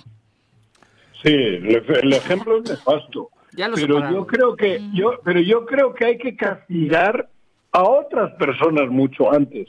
Sí, 1.24 1.34
el, 1.34 2.13
ejemplo 2.13 2.57
es 2.57 2.70
nefasto. 2.70 3.30
pero 3.76 4.11
yo 4.11 4.28
creo 4.28 4.55
que 4.55 4.82
yo, 4.93 5.20
pero 5.24 5.39
yo 5.39 5.65
creo 5.65 5.93
que 5.93 6.05
hay 6.05 6.18
que 6.18 6.36
castigar 6.36 7.30
a 7.72 7.84
otras 7.84 8.34
personas 8.36 8.89
mucho 8.89 9.32
antes. 9.34 9.68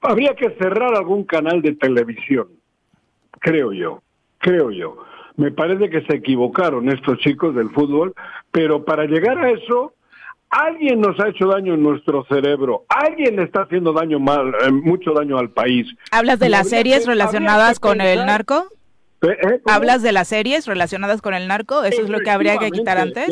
Habría 0.00 0.34
que 0.34 0.50
cerrar 0.50 0.94
algún 0.94 1.24
canal 1.24 1.62
de 1.62 1.74
televisión, 1.74 2.48
creo 3.40 3.72
yo, 3.72 4.02
creo 4.38 4.70
yo. 4.70 4.98
Me 5.36 5.52
parece 5.52 5.88
que 5.90 6.02
se 6.02 6.16
equivocaron 6.16 6.88
estos 6.88 7.18
chicos 7.18 7.54
del 7.54 7.70
fútbol, 7.70 8.14
pero 8.50 8.84
para 8.84 9.04
llegar 9.04 9.38
a 9.38 9.50
eso, 9.50 9.94
alguien 10.50 11.00
nos 11.00 11.18
ha 11.20 11.28
hecho 11.28 11.46
daño 11.46 11.74
en 11.74 11.82
nuestro 11.82 12.24
cerebro, 12.24 12.84
alguien 12.88 13.36
le 13.36 13.44
está 13.44 13.62
haciendo 13.62 13.92
daño 13.92 14.18
mal, 14.18 14.52
eh, 14.64 14.72
mucho 14.72 15.12
daño 15.12 15.38
al 15.38 15.50
país. 15.50 15.86
¿Hablas 16.10 16.38
de 16.38 16.48
las 16.48 16.68
series 16.68 17.06
relacionadas 17.06 17.78
con 17.78 18.00
el 18.00 18.26
narco? 18.26 18.66
¿Eh? 19.22 19.60
¿Hablas 19.66 20.02
de 20.02 20.12
las 20.12 20.28
series 20.28 20.66
relacionadas 20.66 21.20
con 21.22 21.34
el 21.34 21.48
narco? 21.48 21.84
¿Eso 21.84 22.02
es 22.02 22.08
lo 22.08 22.20
que 22.20 22.30
habría 22.30 22.58
que 22.58 22.70
quitar 22.70 22.98
antes? 22.98 23.28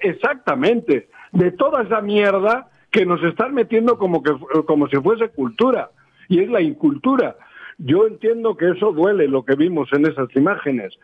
exactamente, 0.00 1.08
de 1.32 1.52
toda 1.52 1.82
esa 1.82 2.00
mierda 2.00 2.68
que 2.90 3.04
nos 3.04 3.22
están 3.22 3.52
metiendo 3.52 3.98
como 3.98 4.22
que 4.22 4.32
como 4.66 4.88
si 4.88 4.96
fuese 4.96 5.28
cultura 5.28 5.90
y 6.28 6.40
es 6.40 6.48
la 6.48 6.60
incultura. 6.60 7.36
Yo 7.78 8.06
entiendo 8.06 8.56
que 8.56 8.70
eso 8.70 8.92
duele 8.92 9.28
lo 9.28 9.44
que 9.44 9.54
vimos 9.54 9.88
en 9.92 10.06
esas 10.06 10.34
imágenes, 10.34 10.98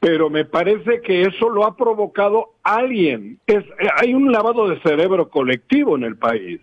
pero 0.00 0.30
me 0.30 0.44
parece 0.44 1.00
que 1.00 1.22
eso 1.22 1.48
lo 1.48 1.64
ha 1.64 1.76
provocado 1.76 2.54
alguien. 2.62 3.38
Es, 3.46 3.64
hay 4.00 4.14
un 4.14 4.32
lavado 4.32 4.68
de 4.68 4.80
cerebro 4.80 5.28
colectivo 5.28 5.96
en 5.96 6.04
el 6.04 6.16
país. 6.16 6.60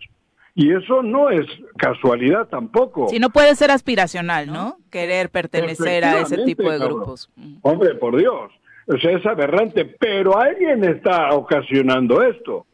Y 0.54 0.72
eso 0.72 1.02
no 1.02 1.30
es 1.30 1.46
casualidad 1.76 2.48
tampoco. 2.48 3.08
Si 3.08 3.18
no 3.18 3.30
puede 3.30 3.54
ser 3.54 3.70
aspiracional, 3.70 4.46
¿no? 4.48 4.76
Querer 4.90 5.30
pertenecer 5.30 6.04
a 6.04 6.20
ese 6.20 6.38
tipo 6.44 6.70
de 6.70 6.78
grupos. 6.78 7.30
Hombre, 7.62 7.94
por 7.94 8.16
Dios. 8.16 8.50
O 8.86 8.98
sea, 8.98 9.12
es 9.12 9.24
aberrante, 9.24 9.84
pero 9.84 10.36
alguien 10.36 10.82
está 10.84 11.32
ocasionando 11.32 12.22
esto 12.22 12.66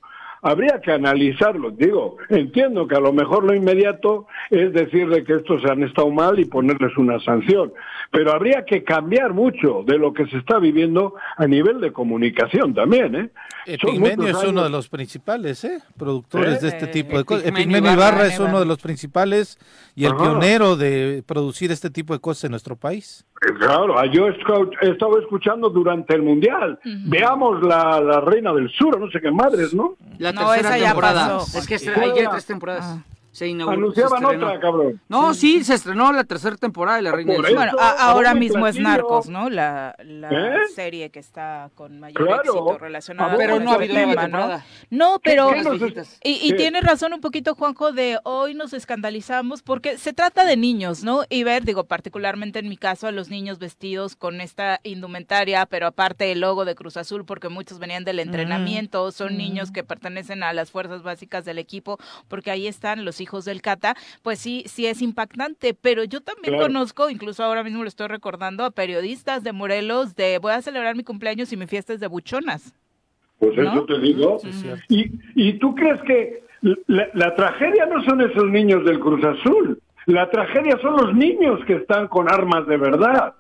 habría 0.43 0.81
que 0.81 0.93
analizarlo. 0.93 1.71
Digo, 1.71 2.17
entiendo 2.29 2.87
que 2.87 2.97
a 2.97 3.01
lo 3.01 3.13
mejor 3.13 3.45
lo 3.45 3.55
inmediato 3.55 4.27
es 4.51 4.73
decirle 4.73 5.25
que 5.25 5.35
estos 5.35 5.63
se 5.63 5.71
han 5.71 5.83
estado 5.83 6.11
mal 6.11 6.39
y 6.39 6.45
ponerles 6.45 6.97
una 6.97 7.19
sanción, 7.21 7.73
pero 8.11 8.33
habría 8.33 8.65
que 8.65 8.85
cambiar 8.85 9.33
mucho 9.33 9.83
de 9.87 9.99
lo 9.99 10.13
que 10.13 10.27
se 10.27 10.39
está 10.39 10.59
viviendo 10.59 11.15
a 11.37 11.47
nivel 11.47 11.81
de 11.81 11.93
comunicación 11.93 12.75
también. 12.75 13.15
¿eh? 13.15 13.31
Epigmenio 13.67 14.29
es 14.29 14.45
uno 14.45 14.63
de 14.63 14.71
los 14.71 14.89
principales 14.89 15.65
¿eh? 15.65 15.81
productores 15.97 16.61
de 16.61 16.69
este 16.69 16.87
tipo 16.87 17.19
de 17.19 17.25
cosas. 17.25 17.47
Epigmenio 17.47 17.93
Ibarra 17.93 18.27
es 18.27 18.39
uno 18.39 18.61
de 18.61 18.67
los 18.67 18.79
principales 18.79 19.59
y 19.95 20.05
el 20.05 20.15
pionero 20.15 20.77
de 20.77 21.25
producir 21.27 21.73
este 21.73 21.91
tipo 21.91 22.13
de 22.13 22.21
cosas 22.21 22.45
en 22.45 22.51
nuestro 22.53 22.77
país. 22.77 23.25
Eh, 23.43 23.53
claro, 23.59 23.99
ah, 23.99 24.07
yo 24.07 24.29
he 24.29 24.91
estado 24.91 25.19
escuchando 25.21 25.69
durante 25.69 26.15
el 26.15 26.23
Mundial. 26.23 26.79
Veamos 26.85 27.63
la, 27.63 28.01
la, 28.01 28.21
Reina 28.21 28.53
del 28.53 28.71
Sur, 28.71 28.99
no 28.99 29.11
sé 29.11 29.21
qué 29.21 29.31
madres, 29.31 29.75
¿no? 29.75 29.97
La 30.19 30.26
tercera 30.33 30.77
temporada. 30.79 31.39
Es 31.55 31.67
que 31.67 31.75
hay 31.75 32.23
ya 32.23 32.31
tres 32.31 32.47
temporadas. 32.47 32.85
Ah 32.87 33.16
se 33.37 33.51
Anunciaban 33.51 34.25
otra, 34.25 34.59
cabrón. 34.59 34.99
No, 35.11 35.35
sí. 35.35 35.63
se 35.63 35.75
estrenó 35.75 36.11
la 36.11 36.25
tercera 36.25 36.57
temporada 36.57 36.97
de 36.97 37.03
La 37.03 37.13
Reina 37.13 37.35
del 37.35 37.45
Sur. 37.45 37.55
Bueno, 37.55 37.73
ahora 37.79 38.33
mismo 38.33 38.67
es 38.67 38.79
Narcos, 38.81 39.29
¿no? 39.29 39.51
La, 39.51 39.95
la 40.03 40.31
¿Eh? 40.31 40.61
serie 40.75 41.11
que 41.11 41.19
está 41.19 41.71
con 41.75 42.01
mayor 42.01 42.31
éxito 42.31 42.79
relacionada 42.79 43.37
pero 43.37 43.61
no 43.61 43.73
ha 43.73 43.75
habido 43.75 43.95
tema, 43.95 44.27
¿no? 44.27 44.63
No, 44.89 45.21
pero... 45.23 45.51
y, 46.23 46.49
y 46.49 46.57
tienes 46.57 46.83
razón 46.83 47.13
un 47.13 47.21
poquito, 47.21 47.55
Juanjo, 47.55 47.93
de 47.93 48.19
hoy 48.25 48.55
nos 48.55 48.73
escandalizamos 48.73 49.61
porque 49.61 49.99
se 49.99 50.15
trata 50.15 50.47
de 50.47 50.57
niños, 50.57 51.05
¿no? 51.05 51.25
Y 51.29 51.45
ver, 51.45 51.65
digo, 51.65 51.85
particularmente 51.85 52.61
en 52.61 52.71
mi 52.71 52.79
caso, 52.79 53.07
a 53.07 53.13
los 53.13 53.29
niños 53.29 53.59
vestidos 53.59 54.17
con 54.17 54.41
esta 54.41 54.81
indumentaria, 54.83 55.67
pero 55.67 55.89
aparte 55.89 56.33
el 56.33 56.41
logo 56.41 56.65
de 56.65 56.75
Cruz 56.75 56.97
Azul, 56.97 57.27
porque 57.27 57.51
muchos 57.51 57.79
venían 57.79 58.05
del 58.05 58.19
entrenamiento, 58.19 59.13
son 59.13 59.37
niños 59.37 59.73
que 59.73 59.85
pertenecen 59.85 60.43
a 60.43 60.55
las 60.55 60.71
fuerzas 60.71 61.03
básicas 61.03 61.45
del 61.45 61.59
equipo, 61.59 61.99
porque 62.29 62.51
ahí 62.51 62.67
están 62.67 63.05
los 63.05 63.21
hijos 63.27 63.45
del 63.45 63.61
Cata, 63.61 63.95
pues 64.23 64.39
sí, 64.39 64.65
sí 64.67 64.87
es 64.87 65.03
impactante. 65.03 65.75
Pero 65.75 66.05
yo 66.05 66.21
también 66.21 66.57
conozco, 66.59 67.11
incluso 67.11 67.45
ahora 67.45 67.63
mismo 67.63 67.83
lo 67.83 67.89
estoy 67.89 68.09
recordando, 68.09 68.65
a 68.65 68.71
periodistas 68.71 69.43
de 69.45 69.53
Morelos 69.53 70.17
de 70.17 70.39
voy 70.39 70.53
a 70.53 70.63
celebrar 70.63 70.97
mi 70.97 71.05
cumpleaños 71.05 71.53
y 71.53 71.57
mi 71.57 71.67
fiesta 71.67 71.93
es 71.93 72.01
de 72.01 72.07
buchonas. 72.07 72.75
Pues 73.39 73.59
eso 73.59 73.85
te 73.85 73.99
digo. 74.01 74.39
¿Y, 74.89 75.11
¿Y 75.35 75.59
tú 75.59 75.75
crees 75.75 76.01
que 76.03 76.43
la, 76.87 77.09
la 77.13 77.35
tragedia 77.35 77.87
no 77.87 78.03
son 78.05 78.23
esos 78.23 78.47
niños 78.47 78.85
del 78.85 78.99
Cruz 78.99 79.23
Azul? 79.25 79.81
La 80.07 80.31
tragedia 80.31 80.79
son 80.81 80.97
los 80.97 81.15
niños 81.15 81.61
que 81.67 81.75
están 81.75 82.09
con 82.09 82.33
armas 82.33 82.67
de 82.67 82.77
verdad. 82.77 83.35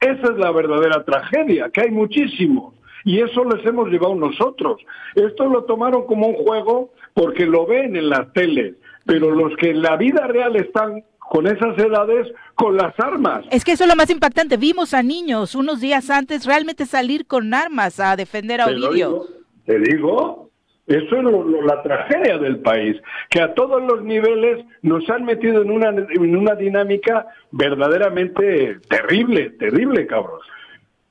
Esa 0.00 0.32
es 0.32 0.38
la 0.38 0.50
verdadera 0.50 1.04
tragedia, 1.04 1.70
que 1.70 1.82
hay 1.82 1.90
muchísimos. 1.90 2.74
Y 3.04 3.20
eso 3.20 3.44
les 3.44 3.64
hemos 3.64 3.88
llevado 3.88 4.14
nosotros. 4.14 4.80
Esto 5.14 5.46
lo 5.46 5.64
tomaron 5.64 6.06
como 6.06 6.28
un 6.28 6.34
juego 6.34 6.92
porque 7.14 7.46
lo 7.46 7.66
ven 7.66 7.96
en 7.96 8.08
las 8.08 8.32
teles 8.32 8.74
pero 9.04 9.30
los 9.30 9.56
que 9.56 9.70
en 9.70 9.82
la 9.82 9.96
vida 9.96 10.26
real 10.26 10.56
están 10.56 11.04
con 11.18 11.46
esas 11.46 11.78
edades 11.78 12.26
con 12.54 12.76
las 12.76 12.98
armas. 12.98 13.44
Es 13.50 13.64
que 13.64 13.72
eso 13.72 13.84
es 13.84 13.90
lo 13.90 13.96
más 13.96 14.10
impactante. 14.10 14.56
Vimos 14.56 14.94
a 14.94 15.02
niños 15.02 15.54
unos 15.54 15.80
días 15.80 16.10
antes 16.10 16.46
realmente 16.46 16.86
salir 16.86 17.26
con 17.26 17.52
armas 17.54 18.00
a 18.00 18.16
defender 18.16 18.60
a 18.60 18.66
Ovidio. 18.66 19.26
Te 19.66 19.78
digo, 19.78 20.50
eso 20.86 21.16
es 21.16 21.64
la 21.66 21.82
tragedia 21.82 22.38
del 22.38 22.60
país, 22.60 22.96
que 23.28 23.42
a 23.42 23.52
todos 23.52 23.82
los 23.82 24.02
niveles 24.02 24.64
nos 24.80 25.08
han 25.10 25.24
metido 25.24 25.60
en 25.60 25.70
una, 25.70 25.90
en 25.90 26.34
una 26.34 26.54
dinámica 26.54 27.26
verdaderamente 27.50 28.78
terrible, 28.88 29.50
terrible, 29.50 30.06
cabrón. 30.06 30.40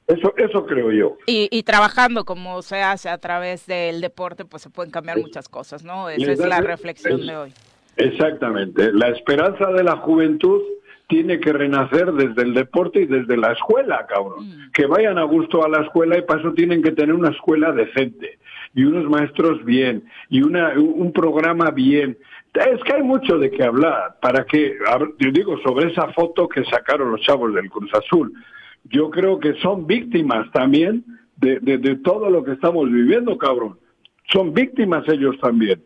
Eso, 0.08 0.34
eso 0.38 0.66
creo 0.66 0.92
yo. 0.92 1.18
Y, 1.28 1.48
y, 1.52 1.64
trabajando 1.64 2.26
como 2.26 2.62
se 2.62 2.82
hace 2.82 3.10
a 3.10 3.18
través 3.20 3.68
del 3.68 4.02
deporte, 4.02 4.46
pues 4.46 4.64
se 4.64 4.70
pueden 4.70 4.90
cambiar 4.90 5.20
muchas 5.20 5.48
cosas, 5.48 5.84
¿no? 5.84 6.10
Esa 6.10 6.32
es 6.32 6.40
la 6.40 6.62
reflexión 6.62 7.28
de 7.28 7.38
hoy. 7.38 7.54
Exactamente. 7.98 8.92
La 8.94 9.10
esperanza 9.10 9.72
de 9.72 9.84
la 9.84 9.98
juventud 9.98 10.62
tiene 11.08 11.40
que 11.40 11.54
renacer 11.54 12.12
desde 12.14 12.44
el 12.44 12.54
deporte 12.54 13.02
y 13.02 13.06
desde 13.06 13.38
la 13.38 13.54
escuela, 13.54 14.06
cabrón. 14.08 14.48
Mm. 14.48 14.72
Que 14.72 14.86
vayan 14.86 15.18
a 15.18 15.24
gusto 15.24 15.64
a 15.66 15.70
la 15.70 15.82
escuela 15.84 16.18
y 16.18 16.22
para 16.22 16.42
eso 16.42 16.54
tienen 16.54 16.82
que 16.82 16.92
tener 16.92 17.16
una 17.16 17.30
escuela 17.30 17.72
decente 17.72 18.40
y 18.76 18.84
unos 18.84 19.10
maestros 19.10 19.64
bien 19.66 20.04
y 20.30 20.42
una, 20.42 20.74
un 20.78 21.12
programa 21.12 21.72
bien. 21.72 22.18
Es 22.54 22.84
que 22.84 22.94
hay 22.94 23.04
mucho 23.04 23.38
de 23.38 23.50
qué 23.52 23.64
hablar. 23.64 24.18
Para 24.22 24.46
que, 24.46 24.78
yo 25.20 25.32
digo, 25.32 25.58
sobre 25.60 25.92
esa 25.92 26.12
foto 26.14 26.48
que 26.48 26.64
sacaron 26.66 27.12
los 27.12 27.22
chavos 27.22 27.54
del 27.54 27.70
Cruz 27.70 27.92
Azul, 27.94 28.34
yo 28.86 29.10
creo 29.10 29.40
que 29.40 29.54
son 29.62 29.88
víctimas 29.88 30.52
también 30.52 31.04
de, 31.38 31.60
de, 31.60 31.78
de 31.78 31.96
todo 31.98 32.30
lo 32.30 32.44
que 32.44 32.54
estamos 32.54 32.92
viviendo, 32.92 33.38
cabrón. 33.38 33.78
Son 34.32 34.54
víctimas 34.54 35.08
ellos 35.08 35.38
también. 35.40 35.82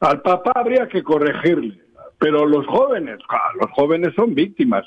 Al 0.00 0.20
papá 0.20 0.52
habría 0.54 0.88
que 0.88 1.02
corregirle, 1.02 1.78
pero 2.18 2.46
los 2.46 2.66
jóvenes, 2.66 3.18
los 3.60 3.70
jóvenes 3.72 4.14
son 4.14 4.34
víctimas. 4.34 4.84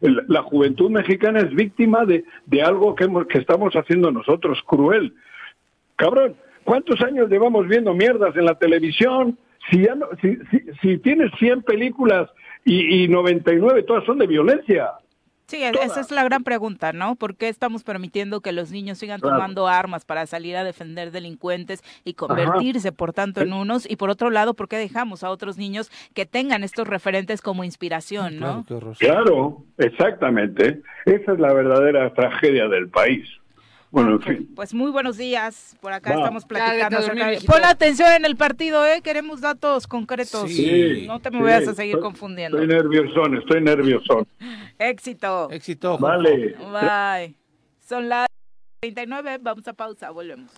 la 0.00 0.42
juventud 0.42 0.90
mexicana 0.90 1.40
es 1.40 1.50
víctima 1.54 2.04
de, 2.04 2.24
de 2.46 2.62
algo 2.62 2.94
que, 2.94 3.08
que 3.28 3.38
estamos 3.38 3.74
haciendo 3.74 4.10
nosotros, 4.10 4.58
cruel. 4.66 5.14
Cabrón, 5.96 6.36
¿cuántos 6.64 7.00
años 7.02 7.30
llevamos 7.30 7.66
viendo 7.68 7.94
mierdas 7.94 8.36
en 8.36 8.44
la 8.44 8.54
televisión? 8.54 9.38
Si, 9.70 9.82
ya 9.82 9.94
si, 10.20 10.38
si, 10.80 10.98
tienes 10.98 11.30
100 11.38 11.62
películas 11.62 12.30
y, 12.64 13.04
y 13.04 13.08
99 13.08 13.82
todas 13.84 14.04
son 14.04 14.18
de 14.18 14.26
violencia. 14.26 14.90
Sí, 15.50 15.64
esa 15.64 16.00
es 16.00 16.12
la 16.12 16.22
gran 16.22 16.44
pregunta, 16.44 16.92
¿no? 16.92 17.16
¿Por 17.16 17.34
qué 17.34 17.48
estamos 17.48 17.82
permitiendo 17.82 18.40
que 18.40 18.52
los 18.52 18.70
niños 18.70 18.98
sigan 18.98 19.20
tomando 19.20 19.66
armas 19.66 20.04
para 20.04 20.24
salir 20.26 20.56
a 20.56 20.62
defender 20.62 21.10
delincuentes 21.10 21.82
y 22.04 22.14
convertirse, 22.14 22.92
por 22.92 23.12
tanto, 23.12 23.40
en 23.40 23.52
unos? 23.52 23.90
Y 23.90 23.96
por 23.96 24.10
otro 24.10 24.30
lado, 24.30 24.54
¿por 24.54 24.68
qué 24.68 24.76
dejamos 24.76 25.24
a 25.24 25.30
otros 25.30 25.58
niños 25.58 25.90
que 26.14 26.24
tengan 26.24 26.62
estos 26.62 26.86
referentes 26.86 27.42
como 27.42 27.64
inspiración, 27.64 28.38
¿no? 28.38 28.64
Claro, 29.00 29.64
exactamente. 29.78 30.82
Esa 31.04 31.32
es 31.32 31.40
la 31.40 31.52
verdadera 31.52 32.14
tragedia 32.14 32.68
del 32.68 32.88
país. 32.88 33.28
Bueno, 33.90 34.12
en 34.12 34.22
fin. 34.22 34.52
Pues 34.54 34.72
muy 34.72 34.90
buenos 34.90 35.16
días. 35.16 35.76
Por 35.80 35.92
acá 35.92 36.14
estamos 36.14 36.44
platicando. 36.44 36.98
Pon 37.46 37.64
atención 37.64 38.12
en 38.12 38.24
el 38.24 38.36
partido, 38.36 38.86
¿eh? 38.86 39.00
Queremos 39.02 39.40
datos 39.40 39.86
concretos. 39.86 40.50
Sí, 40.50 41.04
no 41.06 41.18
te 41.18 41.30
me 41.30 41.42
vayas 41.42 41.68
a 41.68 41.74
seguir 41.74 41.98
confundiendo. 41.98 42.58
Estoy 42.58 42.76
nerviosón, 42.76 43.36
estoy 43.36 43.60
nerviosón. 43.62 44.26
Éxito. 44.78 45.50
Éxito. 45.50 45.98
Vale. 45.98 46.54
Bye. 46.72 47.34
Son 47.80 48.08
las 48.08 48.28
39, 48.80 49.38
vamos 49.42 49.66
a 49.66 49.72
pausa, 49.72 50.10
volvemos. 50.10 50.50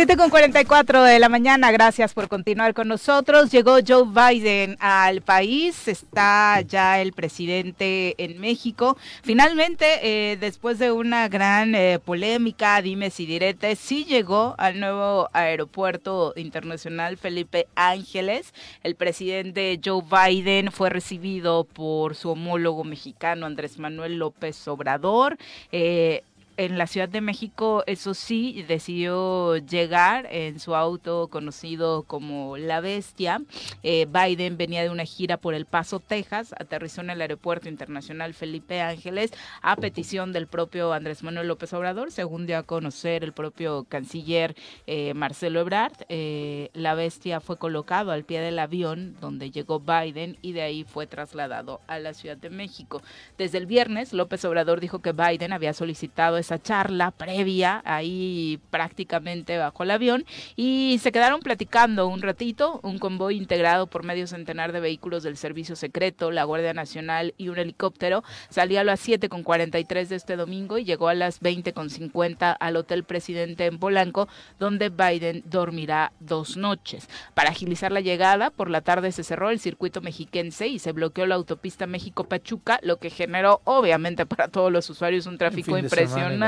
7 0.00 0.16
con 0.16 0.30
44 0.30 1.02
de 1.02 1.18
la 1.18 1.28
mañana, 1.28 1.70
gracias 1.70 2.14
por 2.14 2.26
continuar 2.26 2.72
con 2.72 2.88
nosotros. 2.88 3.50
Llegó 3.50 3.80
Joe 3.86 4.04
Biden 4.06 4.78
al 4.80 5.20
país, 5.20 5.88
está 5.88 6.62
ya 6.62 7.02
el 7.02 7.12
presidente 7.12 8.14
en 8.16 8.40
México. 8.40 8.96
Finalmente, 9.22 9.84
eh, 10.02 10.38
después 10.38 10.78
de 10.78 10.90
una 10.90 11.28
gran 11.28 11.74
eh, 11.74 11.98
polémica, 12.02 12.80
dime 12.80 13.10
si 13.10 13.26
direte, 13.26 13.76
sí 13.76 14.06
llegó 14.06 14.54
al 14.56 14.80
nuevo 14.80 15.28
aeropuerto 15.34 16.32
internacional 16.34 17.18
Felipe 17.18 17.66
Ángeles. 17.74 18.54
El 18.82 18.94
presidente 18.94 19.78
Joe 19.84 20.02
Biden 20.02 20.72
fue 20.72 20.88
recibido 20.88 21.64
por 21.64 22.14
su 22.14 22.30
homólogo 22.30 22.84
mexicano 22.84 23.44
Andrés 23.44 23.78
Manuel 23.78 24.18
López 24.18 24.66
Obrador. 24.66 25.36
Eh, 25.72 26.22
en 26.60 26.76
la 26.76 26.86
Ciudad 26.86 27.08
de 27.08 27.22
México, 27.22 27.82
eso 27.86 28.12
sí, 28.12 28.66
decidió 28.68 29.56
llegar 29.56 30.28
en 30.30 30.60
su 30.60 30.74
auto 30.74 31.28
conocido 31.28 32.02
como 32.02 32.58
La 32.58 32.82
Bestia. 32.82 33.40
Eh, 33.82 34.06
Biden 34.06 34.58
venía 34.58 34.82
de 34.82 34.90
una 34.90 35.06
gira 35.06 35.38
por 35.38 35.54
El 35.54 35.64
Paso, 35.64 36.00
Texas, 36.00 36.54
aterrizó 36.58 37.00
en 37.00 37.08
el 37.08 37.22
Aeropuerto 37.22 37.70
Internacional 37.70 38.34
Felipe 38.34 38.82
Ángeles 38.82 39.32
a 39.62 39.74
petición 39.76 40.34
del 40.34 40.48
propio 40.48 40.92
Andrés 40.92 41.22
Manuel 41.22 41.48
López 41.48 41.72
Obrador, 41.72 42.12
según 42.12 42.44
dio 42.44 42.58
a 42.58 42.62
conocer 42.64 43.24
el 43.24 43.32
propio 43.32 43.84
canciller 43.84 44.54
eh, 44.86 45.14
Marcelo 45.14 45.60
Ebrard. 45.60 45.94
Eh, 46.10 46.68
la 46.74 46.94
Bestia 46.94 47.40
fue 47.40 47.56
colocado 47.56 48.12
al 48.12 48.24
pie 48.24 48.42
del 48.42 48.58
avión 48.58 49.16
donde 49.18 49.50
llegó 49.50 49.80
Biden 49.80 50.36
y 50.42 50.52
de 50.52 50.60
ahí 50.60 50.84
fue 50.84 51.06
trasladado 51.06 51.80
a 51.86 51.98
la 51.98 52.12
Ciudad 52.12 52.36
de 52.36 52.50
México. 52.50 53.00
Desde 53.38 53.56
el 53.56 53.64
viernes, 53.64 54.12
López 54.12 54.44
Obrador 54.44 54.80
dijo 54.80 54.98
que 54.98 55.12
Biden 55.12 55.54
había 55.54 55.72
solicitado 55.72 56.36
esa 56.50 56.60
charla 56.60 57.12
previa 57.12 57.80
ahí 57.84 58.58
prácticamente 58.70 59.56
bajo 59.56 59.84
el 59.84 59.92
avión 59.92 60.24
y 60.56 60.98
se 61.00 61.12
quedaron 61.12 61.40
platicando 61.40 62.08
un 62.08 62.22
ratito, 62.22 62.80
un 62.82 62.98
convoy 62.98 63.36
integrado 63.36 63.86
por 63.86 64.02
medio 64.02 64.26
centenar 64.26 64.72
de 64.72 64.80
vehículos 64.80 65.22
del 65.22 65.36
Servicio 65.36 65.76
Secreto, 65.76 66.32
la 66.32 66.42
Guardia 66.42 66.74
Nacional 66.74 67.34
y 67.38 67.50
un 67.50 67.58
helicóptero 67.58 68.24
salió 68.48 68.80
a 68.80 68.84
las 68.84 69.06
7.43 69.06 70.08
de 70.08 70.16
este 70.16 70.34
domingo 70.34 70.76
y 70.76 70.84
llegó 70.84 71.06
a 71.06 71.14
las 71.14 71.40
20.50 71.40 72.56
al 72.58 72.76
Hotel 72.76 73.04
Presidente 73.04 73.66
en 73.66 73.78
Polanco, 73.78 74.28
donde 74.58 74.88
Biden 74.88 75.44
dormirá 75.46 76.12
dos 76.18 76.56
noches. 76.56 77.08
Para 77.34 77.50
agilizar 77.50 77.92
la 77.92 78.00
llegada, 78.00 78.50
por 78.50 78.70
la 78.70 78.80
tarde 78.80 79.12
se 79.12 79.22
cerró 79.22 79.50
el 79.50 79.60
circuito 79.60 80.00
mexiquense 80.00 80.66
y 80.66 80.80
se 80.80 80.90
bloqueó 80.90 81.26
la 81.26 81.36
autopista 81.36 81.86
México-Pachuca, 81.86 82.80
lo 82.82 82.96
que 82.96 83.10
generó 83.10 83.60
obviamente 83.62 84.26
para 84.26 84.48
todos 84.48 84.72
los 84.72 84.90
usuarios 84.90 85.26
un 85.26 85.38
tráfico 85.38 85.78
impresionante 85.78 86.39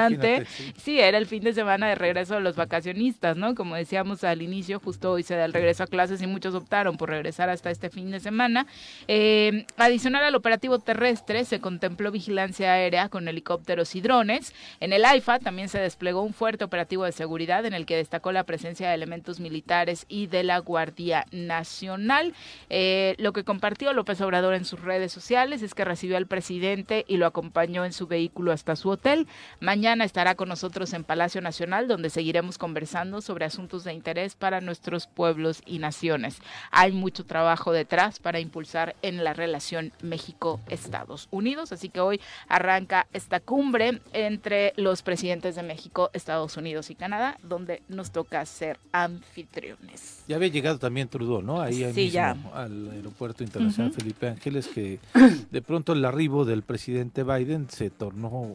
sí. 0.77 1.01
era 1.01 1.19
el 1.19 1.27
fin 1.27 1.43
de 1.43 1.53
semana 1.53 1.89
de 1.89 1.95
regreso 1.95 2.35
de 2.35 2.41
los 2.41 2.57
vacacionistas, 2.57 3.37
¿no? 3.37 3.55
Como 3.55 3.75
decíamos 3.77 4.25
al 4.25 4.43
inicio, 4.43 4.81
justo 4.81 5.13
hoy 5.13 5.23
se 5.23 5.37
da 5.37 5.45
el 5.45 5.53
regreso 5.53 5.85
a 5.85 5.87
clases 5.87 6.23
y 6.23 6.27
muchos 6.27 6.55
optaron 6.55 6.97
por 6.97 7.11
regresar 7.11 7.49
hasta 7.49 7.71
este 7.71 7.91
fin 7.91 8.11
de 8.11 8.21
semana. 8.21 8.67
Eh, 9.09 9.67
adicional 9.77 10.25
al 10.25 10.35
operativo 10.35 10.79
terrestre, 10.79 11.45
se 11.45 11.61
contempló 11.61 12.11
vigilancia 12.11 12.73
aérea 12.73 13.09
con 13.09 13.29
helicópteros 13.29 13.95
y 13.95 14.01
drones. 14.01 14.55
En 14.81 14.93
el 14.93 15.05
AIFA 15.05 15.39
también 15.39 15.69
se 15.69 15.79
desplegó 15.79 16.23
un 16.23 16.35
fuerte 16.35 16.65
operativo 16.65 17.05
de 17.05 17.13
seguridad 17.13 17.67
en 17.67 17.75
el 17.75 17.87
que 17.87 17.97
destacó 17.97 18.33
la 18.33 18.45
presencia 18.45 18.89
de 18.89 18.95
elementos 18.95 19.41
militares 19.41 20.07
y 20.09 20.27
de 20.27 20.43
la 20.43 20.59
Guardia 20.59 21.27
Nacional. 21.31 22.35
Eh, 22.71 23.15
lo 23.19 23.33
que 23.33 23.45
compartió 23.45 23.93
López 23.93 24.21
Obrador 24.21 24.55
en 24.55 24.65
sus 24.65 24.81
redes 24.81 25.13
sociales 25.13 25.63
es 25.63 25.75
que 25.75 25.85
recibió 25.85 26.17
al 26.17 26.27
presidente 26.27 27.05
y 27.09 27.17
lo 27.17 27.27
acompañó 27.27 27.85
en 27.85 27.93
su 27.93 28.07
vehículo 28.07 28.53
hasta 28.53 28.77
su 28.77 28.91
hotel. 28.91 29.27
Mañana 29.73 30.05
estará 30.05 30.35
con 30.35 30.51
nosotros 30.51 30.93
en 30.93 31.03
Palacio 31.03 31.41
Nacional, 31.41 31.89
donde 31.89 32.11
seguiremos 32.11 32.59
conversando 32.59 33.23
sobre 33.23 33.47
asuntos 33.47 33.85
de 33.85 33.95
interés 33.95 34.35
para 34.35 34.61
nuestros 34.61 35.07
pueblos 35.07 35.63
y 35.65 35.79
naciones. 35.79 36.43
Hay 36.71 36.93
mucho 36.93 37.25
trabajo 37.25 37.73
detrás 37.73 38.19
para 38.19 38.39
impulsar 38.39 38.95
en 39.01 39.25
la 39.25 39.33
relación 39.33 39.95
México-Estados 40.03 41.27
Unidos, 41.31 41.73
así 41.73 41.89
que 41.89 42.01
hoy 42.01 42.21
arranca 42.49 43.07
esta 43.15 43.41
cumbre 43.41 44.03
entre 44.13 44.75
los 44.77 45.01
presidentes 45.01 45.55
de 45.55 45.63
México, 45.63 46.11
Estados 46.13 46.59
Unidos 46.59 46.91
y 46.91 46.95
Canadá, 46.95 47.39
donde 47.43 47.83
nos 47.89 48.11
toca 48.11 48.45
ser 48.45 48.79
anfitriones. 48.93 50.23
Ya 50.29 50.37
había 50.37 50.49
llegado 50.49 50.79
también 50.81 51.09
Trudeau, 51.09 51.41
¿no? 51.41 51.63
Ahí, 51.63 51.83
mismo, 51.95 52.53
al 52.55 52.91
aeropuerto 52.91 53.43
internacional 53.43 53.91
Felipe 53.95 54.29
Ángeles, 54.29 54.69
que 54.69 54.99
de 55.51 55.63
pronto 55.63 55.95
el 55.95 56.05
arribo 56.05 56.45
del 56.45 56.63
presidente 56.63 57.25
Biden 57.25 57.71
se 57.71 57.89
tornó 57.89 58.55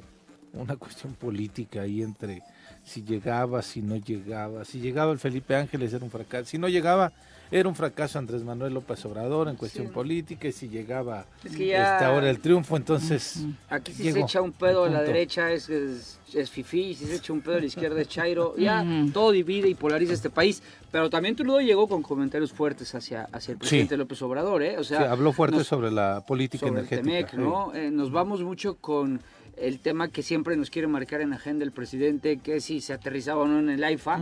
una 0.53 0.75
cuestión 0.75 1.13
política 1.13 1.81
ahí 1.81 2.01
entre 2.01 2.41
si 2.83 3.03
llegaba, 3.03 3.61
si 3.61 3.81
no 3.81 3.97
llegaba. 3.97 4.63
Si 4.63 4.79
llegaba 4.79 5.11
el 5.11 5.19
Felipe 5.19 5.55
Ángeles 5.55 5.93
era 5.93 6.05
un 6.05 6.09
fracaso. 6.09 6.45
Si 6.45 6.57
no 6.57 6.69
llegaba, 6.69 7.11
era 7.51 7.67
un 7.67 7.75
fracaso 7.75 8.17
Andrés 8.17 8.43
Manuel 8.43 8.73
López 8.73 9.03
Obrador 9.05 9.49
en 9.49 9.55
cuestión 9.57 9.89
política. 9.89 10.47
Y 10.47 10.53
si 10.53 10.69
llegaba 10.69 11.25
es 11.43 11.81
ahora 12.01 12.29
el 12.29 12.39
triunfo, 12.39 12.77
entonces. 12.77 13.45
Aquí 13.69 13.91
si 13.91 14.11
se 14.11 14.21
echa 14.21 14.41
un 14.41 14.53
pedo 14.53 14.85
a 14.85 14.89
la 14.89 15.01
derecha 15.01 15.51
es, 15.51 15.69
es, 15.69 16.19
es 16.33 16.49
fifí, 16.49 16.95
si 16.95 17.05
se 17.05 17.15
echa 17.15 17.33
un 17.33 17.41
pedo 17.41 17.57
a 17.57 17.59
la 17.59 17.65
izquierda 17.65 18.01
es 18.01 18.07
chairo. 18.07 18.55
Ya 18.67 18.85
todo 19.13 19.31
divide 19.31 19.67
y 19.67 19.75
polariza 19.75 20.13
este 20.13 20.29
país. 20.29 20.63
Pero 20.91 21.09
también 21.09 21.35
Trudeau 21.35 21.59
llegó 21.59 21.87
con 21.87 22.01
comentarios 22.01 22.53
fuertes 22.53 22.95
hacia, 22.95 23.27
hacia 23.33 23.51
el 23.51 23.57
presidente 23.57 23.97
López 23.97 24.21
Obrador. 24.21 24.63
¿eh? 24.63 24.77
O 24.77 24.83
sea, 24.83 25.11
habló 25.11 25.33
fuerte 25.33 25.63
sobre 25.65 25.91
la 25.91 26.23
política 26.25 26.67
energética. 26.67 27.35
¿no? 27.35 27.73
Eh, 27.75 27.91
nos 27.91 28.11
vamos 28.11 28.41
mucho 28.41 28.77
con 28.77 29.21
el 29.59 29.79
tema 29.79 30.09
que 30.09 30.23
siempre 30.23 30.55
nos 30.55 30.69
quiere 30.69 30.87
marcar 30.87 31.21
en 31.21 31.33
agenda 31.33 31.65
el 31.65 31.71
presidente, 31.71 32.37
que 32.37 32.61
si 32.61 32.81
se 32.81 32.93
aterrizaba 32.93 33.41
o 33.41 33.47
no 33.47 33.59
en 33.59 33.69
el 33.69 33.83
AIFA, 33.83 34.21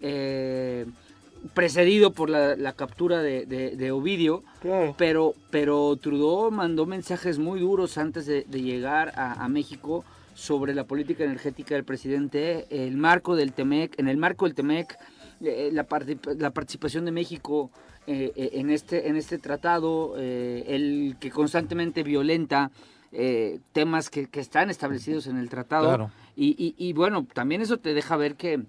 eh, 0.00 0.86
precedido 1.54 2.12
por 2.12 2.30
la, 2.30 2.72
captura 2.72 3.22
de, 3.22 3.92
Ovidio, 3.92 4.42
pero, 4.96 5.34
pero 5.50 5.96
Trudeau 5.96 6.50
mandó 6.50 6.86
mensajes 6.86 7.38
muy 7.38 7.60
duros 7.60 7.98
antes 7.98 8.26
de, 8.26 8.44
llegar 8.44 9.12
a, 9.16 9.48
México 9.48 10.04
sobre 10.34 10.74
la 10.74 10.84
política 10.84 11.24
energética 11.24 11.74
del 11.74 11.84
presidente, 11.84 12.66
el 12.70 12.96
marco 12.96 13.36
del 13.36 13.52
TEMEC, 13.52 13.98
en 13.98 14.08
el 14.08 14.16
marco 14.16 14.46
del 14.46 14.54
TEMEC, 14.54 14.96
eh, 15.42 15.70
la, 15.72 15.86
la, 16.38 16.50
participación 16.50 17.04
de 17.04 17.12
México 17.12 17.70
eh, 18.06 18.32
en, 18.54 18.70
este, 18.70 19.08
en 19.08 19.16
este 19.16 19.38
tratado, 19.38 20.16
el 20.18 21.16
que 21.20 21.30
constantemente 21.30 22.02
violenta 22.02 22.70
eh, 23.12 23.60
temas 23.72 24.10
que, 24.10 24.28
están 24.32 24.70
establecidos 24.70 25.26
en 25.26 25.36
el 25.36 25.48
tratado. 25.48 26.10
Y, 26.36 26.74
y, 26.78 26.92
bueno, 26.92 27.26
también 27.32 27.60
eso 27.60 27.78
te 27.78 27.92
deja 27.92 28.16
ver 28.16 28.36
que 28.36 28.62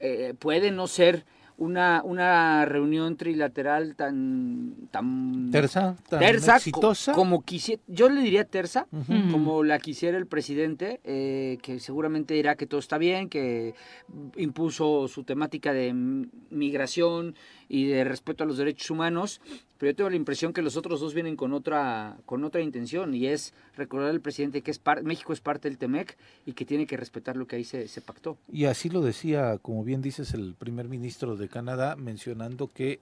eh, 0.00 0.34
puede 0.38 0.70
no 0.70 0.86
ser 0.86 1.24
una, 1.58 2.02
una 2.04 2.64
reunión 2.64 3.16
trilateral 3.16 3.94
tan 3.94 4.88
tan 4.90 5.50
tersa, 5.52 5.96
tan 6.08 6.22
exitosa. 6.22 7.12
como 7.12 7.42
quisiera 7.42 7.80
yo 7.86 8.08
le 8.08 8.20
diría 8.20 8.44
tersa 8.44 8.86
como 9.30 9.62
la 9.62 9.78
quisiera 9.78 10.18
el 10.18 10.26
presidente 10.26 11.00
eh, 11.04 11.58
que 11.62 11.78
seguramente 11.78 12.34
dirá 12.34 12.56
que 12.56 12.66
todo 12.66 12.80
está 12.80 12.98
bien 12.98 13.28
que 13.28 13.74
impuso 14.36 15.06
su 15.08 15.24
temática 15.24 15.72
de 15.72 15.92
migración 16.50 17.36
y 17.72 17.86
de 17.86 18.04
respeto 18.04 18.44
a 18.44 18.46
los 18.46 18.58
derechos 18.58 18.90
humanos 18.90 19.40
pero 19.78 19.90
yo 19.90 19.96
tengo 19.96 20.10
la 20.10 20.16
impresión 20.16 20.52
que 20.52 20.60
los 20.60 20.76
otros 20.76 21.00
dos 21.00 21.14
vienen 21.14 21.36
con 21.36 21.54
otra 21.54 22.18
con 22.26 22.44
otra 22.44 22.60
intención 22.60 23.14
y 23.14 23.26
es 23.26 23.54
recordar 23.74 24.10
al 24.10 24.20
presidente 24.20 24.60
que 24.60 24.70
es 24.70 24.80
México 25.02 25.32
es 25.32 25.40
parte 25.40 25.68
del 25.68 25.78
Temec 25.78 26.16
y 26.44 26.52
que 26.52 26.66
tiene 26.66 26.86
que 26.86 26.98
respetar 26.98 27.36
lo 27.36 27.46
que 27.46 27.56
ahí 27.56 27.64
se, 27.64 27.88
se 27.88 28.00
pactó. 28.02 28.36
Y 28.52 28.66
así 28.66 28.90
lo 28.90 29.00
decía 29.00 29.58
como 29.58 29.84
bien 29.84 30.02
dices 30.02 30.34
el 30.34 30.54
primer 30.54 30.88
ministro 30.88 31.34
de 31.36 31.48
Canadá 31.48 31.96
mencionando 31.96 32.70
que 32.72 33.00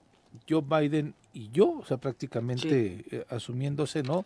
Joe 0.48 0.62
Biden 0.62 1.14
y 1.32 1.50
yo, 1.50 1.70
o 1.70 1.84
sea, 1.84 1.98
prácticamente 1.98 3.04
eh, 3.10 3.24
asumiéndose, 3.30 4.02
¿no? 4.02 4.24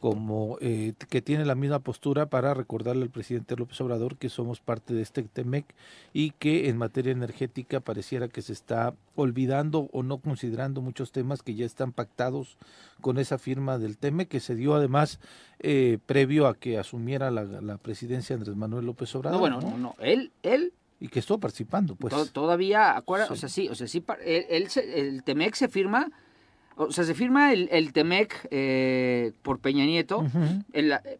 Como 0.00 0.58
eh, 0.60 0.94
que 1.08 1.22
tiene 1.22 1.44
la 1.44 1.54
misma 1.54 1.78
postura 1.78 2.26
para 2.26 2.54
recordarle 2.54 3.04
al 3.04 3.10
presidente 3.10 3.54
López 3.54 3.80
Obrador 3.80 4.16
que 4.16 4.28
somos 4.28 4.58
parte 4.58 4.94
de 4.94 5.02
este 5.02 5.22
TEMEC 5.22 5.64
y 6.12 6.32
que 6.32 6.68
en 6.68 6.76
materia 6.76 7.12
energética 7.12 7.78
pareciera 7.78 8.26
que 8.26 8.42
se 8.42 8.52
está 8.52 8.94
olvidando 9.14 9.88
o 9.92 10.02
no 10.02 10.18
considerando 10.18 10.80
muchos 10.80 11.12
temas 11.12 11.42
que 11.42 11.54
ya 11.54 11.64
están 11.64 11.92
pactados 11.92 12.58
con 13.00 13.16
esa 13.18 13.38
firma 13.38 13.78
del 13.78 13.96
TEMEC, 13.96 14.28
que 14.28 14.40
se 14.40 14.56
dio 14.56 14.74
además 14.74 15.20
eh, 15.60 15.98
previo 16.04 16.48
a 16.48 16.56
que 16.56 16.78
asumiera 16.78 17.30
la, 17.30 17.78
presidencia 17.78 18.34
Andrés 18.34 18.56
Manuel 18.56 18.86
López 18.86 19.14
Obrador. 19.14 19.36
No, 19.36 19.40
bueno, 19.40 19.60
no, 19.60 19.78
no, 19.78 19.94
él, 20.00 20.32
él 20.42 20.72
y 21.02 21.08
que 21.08 21.18
estuvo 21.18 21.38
participando, 21.38 21.96
pues. 21.96 22.32
todavía, 22.32 22.96
acuerda, 22.96 23.26
o 23.28 23.34
sea, 23.34 23.48
sí, 23.48 23.68
o 23.68 23.74
sea, 23.74 23.88
sí, 23.88 24.04
él, 24.24 24.68
el 24.94 25.24
Temec 25.24 25.56
se 25.56 25.66
firma, 25.66 26.08
o 26.76 26.92
sea, 26.92 27.02
se 27.02 27.14
firma 27.14 27.52
el, 27.52 27.68
el 27.72 27.92
Temec 27.92 28.46
eh, 28.52 29.32
por 29.42 29.58
Peña 29.58 29.84
Nieto, 29.84 30.24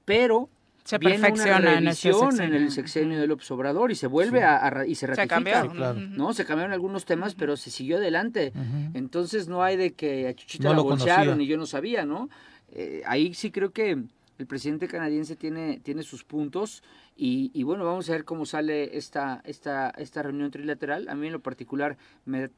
pero 0.04 0.48
se 0.84 1.00
perfecciona 1.00 1.58
una 1.58 1.72
en, 1.78 1.78
en, 1.78 2.54
el 2.54 2.70
sexenio. 2.70 3.18
de 3.18 3.26
López 3.26 3.50
Obrador 3.50 3.90
y 3.90 3.96
se 3.96 4.06
vuelve 4.06 4.44
a, 4.44 4.84
y 4.86 4.94
se 4.94 5.08
ratifica. 5.08 5.62
Se 5.62 5.94
¿no? 6.10 6.32
Se 6.32 6.44
cambiaron 6.44 6.72
algunos 6.72 7.04
temas, 7.04 7.34
pero 7.34 7.56
se 7.56 7.70
siguió 7.72 7.96
adelante. 7.96 8.52
Entonces 8.94 9.48
no 9.48 9.64
hay 9.64 9.76
de 9.76 9.94
que 9.94 10.28
a 10.28 10.34
Chuchita 10.34 10.68
no 10.68 10.74
la 10.74 10.82
bolsearon 10.82 11.40
y 11.40 11.46
yo 11.48 11.56
no 11.56 11.66
sabía, 11.66 12.04
¿no? 12.04 12.28
Eh, 12.70 13.02
ahí 13.04 13.34
sí 13.34 13.50
creo 13.50 13.72
que 13.72 13.98
el 14.38 14.46
presidente 14.46 14.86
canadiense 14.86 15.34
tiene, 15.34 15.80
tiene 15.82 16.04
sus 16.04 16.22
puntos 16.22 16.84
Y, 17.14 17.62
bueno, 17.62 17.84
vamos 17.84 18.08
a 18.08 18.12
ver 18.12 18.24
cómo 18.24 18.46
sale 18.46 18.96
esta, 18.96 19.42
esta, 19.44 19.90
esta 19.90 20.22
reunión 20.22 20.50
trilateral. 20.50 21.08
A 21.08 21.14
mí 21.14 21.26
en 21.26 21.32
lo 21.32 21.40
particular 21.40 21.96
me, 22.24 22.48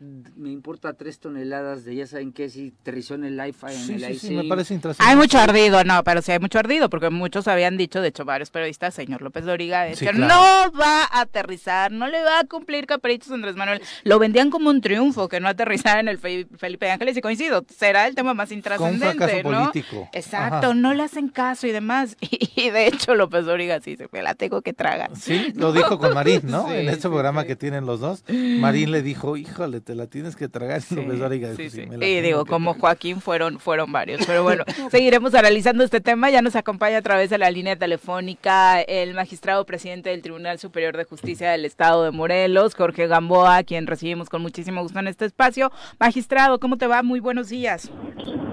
importa 0.44 0.94
tres 0.94 1.18
toneladas 1.18 1.84
de 1.84 1.96
ya 1.96 2.07
saben 2.07 2.32
qué, 2.32 2.48
si 2.48 2.72
aterrizó 2.80 3.14
en 3.14 3.24
el 3.24 3.46
IFA, 3.46 3.72
en 3.72 3.90
el 3.90 4.05
sí, 4.14 4.28
sí, 4.28 4.34
me 4.34 4.44
parece 4.44 4.74
interesante. 4.74 5.11
Hay 5.11 5.16
mucho 5.16 5.38
ardido, 5.38 5.84
no, 5.84 6.02
pero 6.05 6.22
sí 6.22 6.32
hay 6.32 6.38
mucho 6.38 6.59
ardido, 6.59 6.88
porque 6.88 7.11
muchos 7.11 7.48
habían 7.48 7.76
dicho, 7.76 8.00
de 8.00 8.09
hecho 8.09 8.24
varios 8.24 8.50
periodistas, 8.50 8.94
señor 8.94 9.22
López 9.22 9.44
Doriga, 9.44 9.90
que 9.90 10.12
no 10.12 10.72
va 10.72 11.05
a 11.05 11.20
aterrizar, 11.22 11.90
no 11.92 12.07
le 12.07 12.22
va 12.22 12.40
a 12.40 12.44
cumplir 12.44 12.86
caprichos 12.86 13.32
Andrés 13.32 13.57
Manuel. 13.57 13.82
Lo 14.05 14.18
vendían 14.18 14.50
como 14.50 14.70
un 14.70 14.80
triunfo 14.80 15.28
que 15.28 15.40
no 15.40 15.48
aterrizara 15.48 16.00
en 16.00 16.09
el 16.09 16.18
Felipe 16.18 16.90
Ángeles 16.90 17.16
y 17.16 17.20
coincido, 17.20 17.64
será 17.68 18.07
el 18.07 18.14
tema 18.14 18.34
más 18.34 18.52
intrascendente, 18.52 19.42
¿no? 19.42 19.70
Político. 19.70 20.09
Exacto, 20.12 20.74
no 20.74 20.94
le 20.94 21.02
hacen 21.02 21.28
caso 21.28 21.66
y 21.66 21.72
demás. 21.72 22.16
Y, 22.57 22.70
de 22.70 22.86
hecho 22.86 23.14
López 23.14 23.46
Doriga 23.46 23.80
sí 23.80 23.96
se 23.96 24.09
me 24.12 24.22
la 24.22 24.34
tengo 24.45 24.61
que 24.61 24.74
tragar. 24.74 25.11
Sí, 25.16 25.55
lo 25.57 25.72
dijo 25.72 25.99
con 25.99 26.12
Marín, 26.12 26.42
¿no? 26.45 26.70
en 26.70 26.90
este 26.90 27.09
programa 27.09 27.45
que 27.45 27.57
tienen 27.57 27.86
los 27.86 28.01
dos, 28.01 28.24
Marín 28.28 28.90
le 28.90 29.01
dijo, 29.01 29.38
híjole, 29.38 29.80
te 29.80 29.95
la 29.95 30.07
tienes 30.07 30.36
que 30.36 30.49
tragar. 30.49 30.82
Y 30.90 30.95
López 30.95 31.18
Dóriga 31.18 31.49
y 31.55 32.20
digo, 32.20 32.45
como 32.45 32.74
Joaquín 32.74 33.22
fueron, 33.22 33.59
fueron 33.59 33.90
varios. 33.90 34.26
Pero 34.26 34.42
bueno, 34.42 34.64
seguiremos 34.90 35.34
analizando 35.34 35.82
este 35.82 36.03
tema. 36.03 36.28
Ya 36.28 36.42
nos 36.42 36.57
acompaña 36.57 36.99
a 36.99 37.03
través 37.03 37.30
de 37.30 37.38
la 37.38 37.51
línea 37.51 37.76
telefónica 37.76 38.82
el 38.82 39.14
magistrado 39.14 39.64
presidente 39.64 40.11
del 40.11 40.20
Tribunal 40.20 40.59
Superior 40.59 40.95
de 40.97 41.05
Justicia 41.05 41.51
del 41.51 41.64
Estado 41.64 42.05
de 42.05 42.11
Morelos, 42.11 42.74
Jorge 42.74 43.07
Gamboa, 43.07 43.62
quien 43.62 43.86
recibimos 43.86 44.28
con 44.28 44.42
muchísimo 44.42 44.82
gusto 44.82 44.99
en 44.99 45.09
este 45.09 45.24
espacio. 45.24 45.72
Magistrado, 45.99 46.61
¿cómo 46.61 46.76
te 46.76 46.86
va? 46.86 47.03
Muy 47.03 47.20
buenos 47.20 47.49
días. 47.49 47.90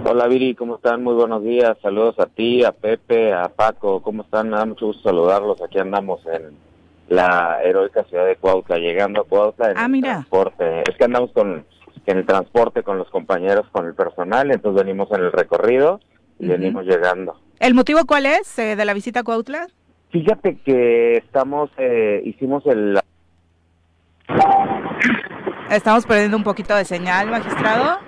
Hola 0.03 0.27
Viri, 0.27 0.55
¿cómo 0.55 0.77
están? 0.77 1.03
Muy 1.03 1.13
buenos 1.13 1.43
días. 1.43 1.77
Saludos 1.81 2.17
a 2.17 2.25
ti, 2.25 2.63
a 2.63 2.71
Pepe, 2.71 3.33
a 3.33 3.49
Paco. 3.49 4.01
¿Cómo 4.01 4.23
están? 4.23 4.49
Me 4.49 4.57
da 4.57 4.65
mucho 4.65 4.87
gusto 4.87 5.03
saludarlos. 5.03 5.61
Aquí 5.61 5.77
andamos 5.81 6.25
en 6.27 6.57
la 7.09 7.59
heroica 7.63 8.03
ciudad 8.05 8.25
de 8.25 8.37
Cuautla, 8.37 8.77
llegando 8.77 9.21
a 9.21 9.23
Cuautla 9.25 9.71
en 9.71 9.77
ah, 9.77 9.87
mira. 9.87 10.09
transporte. 10.11 10.83
Es 10.89 10.95
que 10.97 11.03
andamos 11.03 11.31
con 11.31 11.65
en 12.05 12.17
el 12.17 12.25
transporte 12.25 12.83
con 12.83 12.97
los 12.97 13.09
compañeros, 13.09 13.67
con 13.71 13.85
el 13.85 13.93
personal, 13.93 14.51
entonces 14.51 14.83
venimos 14.83 15.11
en 15.11 15.21
el 15.21 15.31
recorrido 15.31 15.99
y 16.39 16.47
venimos 16.47 16.85
llegando. 16.85 17.39
¿El 17.59 17.75
motivo 17.75 18.05
cuál 18.05 18.25
es 18.25 18.57
eh, 18.57 18.75
de 18.75 18.85
la 18.85 18.93
visita 18.93 19.19
a 19.19 19.23
Cuautla? 19.23 19.67
Fíjate 20.11 20.57
que 20.65 21.17
estamos, 21.17 21.69
eh, 21.77 22.21
hicimos 22.25 22.65
el... 22.65 22.99
Estamos 25.69 26.05
perdiendo 26.05 26.37
un 26.37 26.43
poquito 26.43 26.75
de 26.75 26.85
señal, 26.85 27.29
magistrado. 27.29 27.99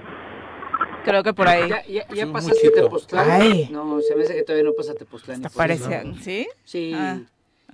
Creo 1.06 1.24
que 1.24 1.34
por 1.34 1.48
ahí. 1.48 1.70
¿Ya, 1.70 1.86
ya, 1.86 2.08
ya 2.14 2.32
pasaste 2.32 2.72
Tepoztlán? 2.72 3.72
No, 3.72 4.00
se 4.02 4.16
me 4.16 4.24
hace 4.24 4.36
que 4.36 4.44
todavía 4.44 4.70
no 4.70 4.74
pasa 4.76 4.94
Tepoztlán. 4.94 5.44
Parece, 5.56 6.14
¿sí? 6.22 6.48
Sí. 6.64 6.94
Ah. 6.96 7.20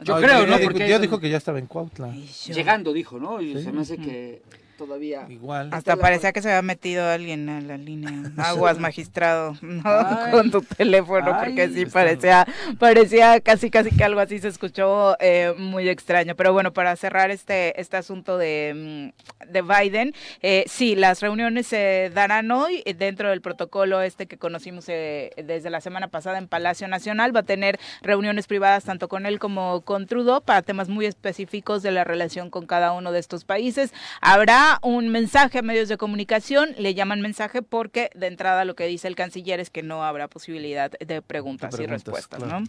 Yo 0.04 0.18
creo, 0.18 0.47
¿no? 0.47 0.58
Porque 0.60 0.88
ya 0.88 1.00
dijo 1.00 1.20
que 1.20 1.30
ya 1.30 1.38
estaba 1.38 1.60
en 1.60 1.68
Cuautla. 1.68 2.14
Llegando, 2.47 2.93
dijo, 2.93 3.20
¿no? 3.20 3.41
Y 3.41 3.62
se 3.62 3.72
me 3.72 3.82
hace 3.82 3.97
que 3.97 4.41
todavía. 4.80 5.25
Igual. 5.30 5.69
Hasta 5.73 5.97
parecía 5.97 6.32
que 6.32 6.41
se 6.41 6.49
había 6.49 6.61
metido 6.61 7.05
alguien 7.07 7.49
a 7.49 7.59
la 7.59 7.77
línea. 7.77 8.32
Aguas, 8.38 8.80
magistrado, 8.80 9.55
¿no? 9.61 9.84
Con 10.32 10.49
tu 10.49 10.61
teléfono, 10.61 11.38
porque 11.43 11.69
sí 11.69 11.86
parecía, 11.86 12.47
parecía 12.80 13.41
casi, 13.41 13.69
casi 13.69 13.91
que 13.91 14.03
algo 14.03 14.21
así 14.21 14.39
se 14.39 14.47
escuchó 14.47 15.17
eh, 15.19 15.53
muy 15.57 15.89
extraño. 15.89 16.36
Pero 16.36 16.53
bueno, 16.53 16.71
para 16.71 16.95
cerrar 16.95 17.30
este, 17.30 17.80
este 17.80 17.97
asunto 17.97 18.38
de, 18.38 19.11
mm, 19.45 19.51
de 19.51 19.61
Biden, 19.61 20.13
eh, 20.41 20.63
sí, 20.67 20.95
las 20.95 21.19
reuniones 21.19 21.67
se 21.67 22.09
darán 22.13 22.49
hoy 22.51 22.82
dentro 22.97 23.30
del 23.30 23.41
protocolo 23.41 24.01
este 24.01 24.27
que 24.27 24.38
conocimos 24.38 24.86
eh, 24.88 25.32
desde 25.43 25.69
la 25.69 25.82
semana 25.82 26.07
pasada 26.07 26.38
en 26.38 26.47
Palacio 26.47 26.88
Nacional. 26.88 27.36
Va 27.36 27.41
a 27.41 27.43
tener 27.43 27.80
reuniones 28.01 28.47
privadas 28.47 28.86
tanto 28.86 29.09
con 29.09 29.25
él 29.25 29.39
como 29.39 29.82
con 29.82 30.07
Trudeau 30.07 30.41
para 30.41 30.61
temas 30.61 30.88
muy 30.88 31.05
específicos 31.05 31.84
de 31.84 31.91
la 31.91 32.05
relación 32.05 32.49
con 32.49 32.65
cada 32.65 32.93
uno 32.93 33.11
de 33.11 33.19
estos 33.19 33.43
países. 33.43 33.93
Habrá 34.21 34.68
un 34.82 35.09
mensaje 35.09 35.59
a 35.59 35.61
medios 35.61 35.89
de 35.89 35.97
comunicación, 35.97 36.70
le 36.78 36.93
llaman 36.93 37.22
mensaje 37.22 37.61
porque 37.61 38.09
de 38.13 38.28
entrada 38.28 38.65
lo 38.65 38.76
que 38.76 38.86
dice 38.86 39.07
el 39.07 39.15
canciller 39.15 39.59
es 39.59 39.70
que 39.70 39.82
no 39.82 40.03
habrá 40.03 40.28
posibilidad 40.28 40.91
de 40.91 41.22
preguntas, 41.22 41.80
y 41.80 41.86
respuestas, 41.86 42.39
¿no? 42.41 42.63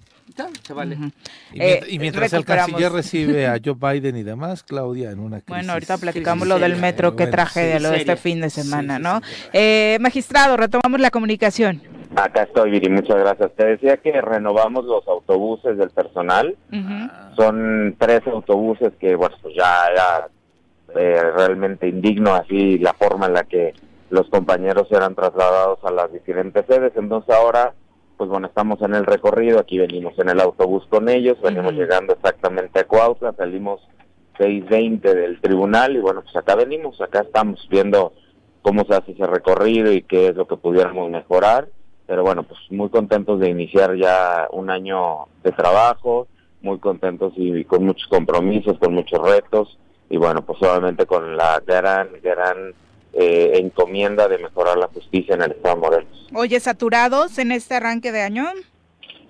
Se 0.62 0.72
vale. 0.72 0.96
y, 1.53 1.61
eh, 1.61 1.98
mientras 1.98 2.32
el 2.32 2.44
canciller 2.44 2.92
recibe 2.92 3.46
a 3.46 3.59
Joe 3.64 3.74
Biden 3.74 4.16
y 4.16 4.22
demás, 4.22 4.62
Claudia, 4.62 5.11
en 5.11 5.18
una 5.18 5.40
crisis. 5.40 5.48
Bueno, 5.48 5.72
ahorita 5.72 5.98
platicamos 5.98 6.48
lo 6.48 6.59
del 6.59 6.76
metro, 6.76 7.16
qué 7.16 7.26
tragedia, 7.26 7.80
lo 7.80 7.90
de 7.90 7.98
este 7.98 8.16
fin 8.16 8.40
de 8.40 8.51
semana, 8.51 8.98
¿no? 8.98 9.20
Eh, 9.53 9.98
magistrado, 10.01 10.57
retomamos 10.57 11.01
la 11.01 11.11
comunicación. 11.11 11.82
Acá 12.16 12.42
estoy, 12.42 12.70
Viri, 12.70 12.88
muchas 12.88 13.18
gracias. 13.18 13.53
Te 13.55 13.64
decía 13.64 13.96
que 13.98 14.20
renovamos 14.20 14.84
los 14.84 15.07
autobuses 15.07 15.76
del 15.76 15.90
personal. 15.90 16.57
Son 17.36 17.94
tres 17.98 18.22
autobuses 18.26 18.92
que, 18.98 19.14
bueno, 19.14 19.36
pues 19.40 19.55
ya, 19.55 19.88
ya 19.94 20.28
eh, 20.97 21.22
realmente 21.36 21.88
indigno 21.88 22.34
así 22.34 22.78
la 22.78 22.95
forma 22.95 23.26
en 23.26 23.34
la 23.34 23.45
que 23.45 23.74
los 24.11 24.28
compañeros 24.28 24.88
eran 24.91 25.14
trasladados 25.14 25.78
a 25.84 25.91
las 25.91 26.12
diferentes 26.12 26.66
sedes. 26.66 26.93
Entonces 26.97 27.34
ahora, 27.34 27.74
pues 28.16 28.28
bueno, 28.28 28.49
estamos 28.49 28.82
en 28.82 28.95
el 28.95 29.07
recorrido, 29.07 29.59
aquí 29.59 29.78
venimos 29.78 30.18
en 30.18 30.28
el 30.28 30.41
autobús 30.41 30.84
con 30.88 31.09
ellos, 31.09 31.41
venimos 31.41 31.72
llegando 31.72 32.12
exactamente 32.12 32.80
a 32.80 32.84
Cuautla, 32.84 33.32
salimos 33.32 33.80
6.20 34.38 35.01
del 35.01 35.41
tribunal 35.41 35.97
y 35.97 36.01
bueno, 36.01 36.22
pues 36.22 36.34
acá 36.36 36.55
venimos, 36.57 37.01
acá 37.01 37.20
estamos 37.20 37.66
viendo 37.70 38.12
cómo 38.62 38.84
se 38.84 38.95
hace 38.95 39.12
ese 39.12 39.26
recorrido 39.26 39.93
y 39.93 40.03
qué 40.03 40.28
es 40.28 40.34
lo 40.34 40.47
que 40.47 40.57
pudiéramos 40.57 41.11
mejorar. 41.11 41.68
Pero 42.07 42.24
bueno, 42.24 42.43
pues 42.43 42.59
muy 42.70 42.88
contentos 42.88 43.38
de 43.38 43.49
iniciar 43.49 43.95
ya 43.97 44.49
un 44.51 44.68
año 44.68 45.28
de 45.45 45.53
trabajo, 45.53 46.26
muy 46.61 46.78
contentos 46.80 47.32
y 47.36 47.64
con 47.64 47.84
muchos 47.84 48.09
compromisos, 48.09 48.76
con 48.78 48.95
muchos 48.95 49.20
retos 49.22 49.78
y 50.11 50.16
bueno, 50.16 50.44
pues 50.44 50.61
obviamente 50.61 51.06
con 51.06 51.36
la 51.36 51.62
gran, 51.64 52.08
gran 52.22 52.74
eh, 53.12 53.52
encomienda 53.54 54.28
de 54.28 54.38
mejorar 54.38 54.76
la 54.76 54.88
justicia 54.88 55.36
en 55.36 55.42
el 55.42 55.52
Estado 55.52 55.76
de 55.76 55.80
Morelos. 55.80 56.28
Oye, 56.34 56.61
¿saturados 56.61 57.38
en 57.38 57.52
este 57.52 57.76
arranque 57.76 58.12
de 58.12 58.22
año? 58.22 58.44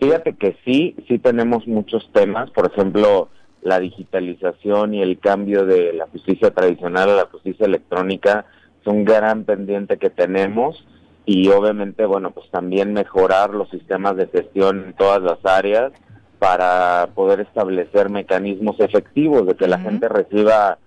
Fíjate 0.01 0.35
que 0.35 0.57
sí, 0.65 0.97
sí 1.07 1.19
tenemos 1.19 1.67
muchos 1.69 2.11
temas, 2.13 2.51
por 2.51 2.73
ejemplo, 2.73 3.29
la 3.63 3.79
digitalización 3.79 4.95
y 4.95 5.03
el 5.03 5.19
cambio 5.19 5.67
de 5.67 5.93
la 5.93 6.07
justicia 6.07 6.51
tradicional 6.51 7.11
a 7.11 7.17
la 7.17 7.27
justicia 7.27 7.67
electrónica 7.67 8.47
es 8.81 8.87
un 8.87 9.05
gran 9.05 9.45
pendiente 9.45 9.99
que 9.99 10.09
tenemos 10.09 10.83
y 11.27 11.49
obviamente, 11.51 12.07
bueno, 12.07 12.31
pues 12.31 12.51
también 12.51 12.95
mejorar 12.95 13.51
los 13.51 13.69
sistemas 13.69 14.17
de 14.17 14.29
gestión 14.29 14.85
en 14.87 14.93
todas 14.95 15.21
las 15.23 15.45
áreas, 15.45 15.93
para 16.41 17.11
poder 17.15 17.41
establecer 17.41 18.09
mecanismos 18.09 18.81
efectivos 18.81 19.47
de 19.47 19.55
que 19.55 19.69
la 19.69 19.79
gente 19.79 20.09
reciba 20.09 20.79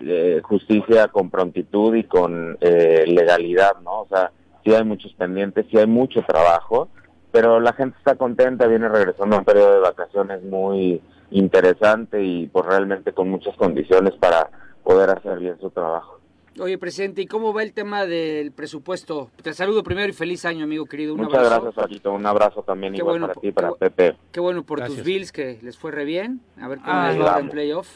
eh, 0.00 0.40
justicia 0.42 1.08
con 1.08 1.28
prontitud 1.28 1.94
y 1.94 2.04
con 2.04 2.56
eh, 2.62 3.04
legalidad, 3.06 3.76
¿no? 3.84 4.00
O 4.00 4.08
sea, 4.08 4.32
sí 4.64 4.74
hay 4.74 4.84
muchos 4.84 5.12
pendientes, 5.12 5.66
sí 5.70 5.76
hay 5.76 5.86
mucho 5.86 6.22
trabajo, 6.22 6.88
pero 7.30 7.60
la 7.60 7.74
gente 7.74 7.96
está 7.98 8.14
contenta, 8.14 8.66
viene 8.66 8.88
regresando 8.88 9.36
a 9.36 9.40
un 9.40 9.44
periodo 9.44 9.74
de 9.74 9.80
vacaciones 9.80 10.42
muy 10.44 11.02
interesante 11.30 12.22
y 12.22 12.46
pues 12.46 12.64
realmente 12.64 13.12
con 13.12 13.28
muchas 13.28 13.54
condiciones 13.56 14.14
para 14.14 14.48
poder 14.82 15.10
hacer 15.10 15.38
bien 15.38 15.58
su 15.60 15.68
trabajo. 15.68 16.21
Oye, 16.60 16.76
presidente, 16.76 17.22
¿y 17.22 17.26
cómo 17.26 17.54
va 17.54 17.62
el 17.62 17.72
tema 17.72 18.04
del 18.04 18.52
presupuesto? 18.52 19.30
Te 19.42 19.54
saludo 19.54 19.82
primero 19.82 20.08
y 20.10 20.12
feliz 20.12 20.44
año, 20.44 20.64
amigo 20.64 20.84
querido. 20.84 21.14
Un 21.14 21.22
Muchas 21.22 21.48
gracias, 21.48 21.74
Paquito. 21.74 22.12
Un 22.12 22.26
abrazo 22.26 22.62
también 22.62 22.94
igual 22.94 23.20
para 23.20 23.34
ti, 23.34 23.52
para 23.52 23.72
Pepe. 23.72 24.16
Qué 24.30 24.40
bueno 24.40 24.62
por 24.62 24.84
tus 24.84 25.02
Bills, 25.02 25.32
que 25.32 25.58
les 25.62 25.78
fue 25.78 25.92
re 25.92 26.04
bien. 26.04 26.40
A 26.60 26.68
ver 26.68 26.80
cómo 26.80 27.06
les 27.08 27.20
va 27.20 27.40
en 27.40 27.48
playoff. 27.48 27.88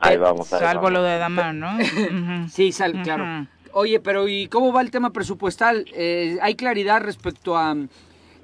Ahí 0.00 0.16
vamos. 0.16 0.48
salvo 0.48 0.90
lo 0.90 1.02
de 1.02 1.18
Damar, 1.18 1.54
¿no? 1.54 1.68
sí, 2.48 2.72
sal, 2.72 3.02
claro. 3.02 3.46
Oye, 3.72 4.00
pero 4.00 4.26
¿y 4.26 4.48
cómo 4.48 4.72
va 4.72 4.80
el 4.80 4.90
tema 4.90 5.10
presupuestal? 5.10 5.86
Eh, 5.94 6.38
¿Hay 6.42 6.56
claridad 6.56 7.00
respecto 7.02 7.56
a 7.56 7.74
mm, 7.74 7.88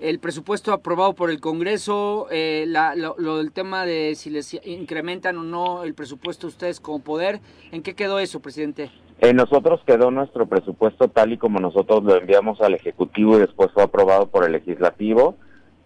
el 0.01 0.19
presupuesto 0.21 0.73
aprobado 0.73 1.15
por 1.15 1.31
el 1.31 1.41
Congreso, 1.41 2.29
eh, 2.31 2.65
lo, 2.67 3.37
del 3.39 3.53
tema 3.53 3.85
de 3.85 4.15
si 4.15 4.31
les 4.31 4.55
incrementan 4.65 5.37
o 5.37 5.43
no 5.43 5.85
el 5.85 5.95
presupuesto 5.95 6.47
ustedes 6.47 6.81
como 6.81 7.01
poder? 7.01 7.41
¿En 7.73 7.83
qué 7.83 7.95
quedó 7.95 8.19
eso, 8.19 8.41
presidente? 8.41 8.91
En 9.21 9.37
nosotros 9.37 9.81
quedó 9.85 10.13
nuestro 10.13 10.47
presupuesto 10.47 11.09
tal 11.09 11.33
y 11.33 11.39
como 11.39 11.59
nosotros 11.59 12.05
lo 12.05 12.17
enviamos 12.17 12.61
al 12.61 12.75
Ejecutivo 12.75 13.37
y 13.37 13.41
después 13.41 13.71
fue 13.73 13.83
aprobado 13.83 14.27
por 14.29 14.45
el 14.45 14.53
Legislativo. 14.53 15.35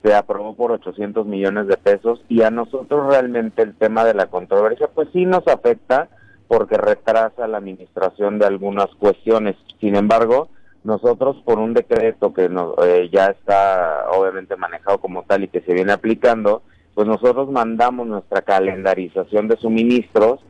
Se 0.02 0.14
aprobó 0.14 0.54
por 0.54 0.72
800 0.72 1.26
millones 1.26 1.66
de 1.66 1.78
pesos 1.78 2.22
y 2.28 2.42
a 2.42 2.50
nosotros 2.50 3.06
realmente 3.08 3.62
el 3.62 3.74
tema 3.74 4.04
de 4.04 4.14
la 4.14 4.26
controversia 4.26 4.90
pues 4.94 5.08
sí 5.12 5.24
nos 5.24 5.46
afecta 5.48 6.08
porque 6.46 6.76
retrasa 6.76 7.46
la 7.46 7.56
administración 7.56 8.38
de 8.38 8.44
algunas 8.44 8.88
cuestiones. 8.96 9.56
Sin 9.80 9.96
embargo, 9.96 10.48
nosotros 10.84 11.36
por 11.46 11.58
un 11.58 11.72
decreto 11.72 12.34
que 12.34 12.50
eh, 12.84 13.08
ya 13.10 13.26
está 13.26 14.10
obviamente 14.14 14.56
manejado 14.56 14.98
como 14.98 15.22
tal 15.22 15.44
y 15.44 15.48
que 15.48 15.62
se 15.62 15.72
viene 15.72 15.92
aplicando, 15.92 16.62
pues 16.94 17.06
nosotros 17.08 17.50
mandamos 17.50 18.06
nuestra 18.06 18.42
calendarización 18.42 19.48
de 19.48 19.56
suministros 19.56 20.40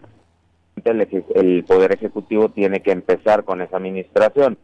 el, 0.76 1.64
Poder 1.64 1.92
Ejecutivo 1.92 2.48
tiene 2.48 2.80
que 2.80 2.92
empezar 2.92 3.44
con 3.44 3.60
esa 3.60 3.76
administración. 3.76 4.58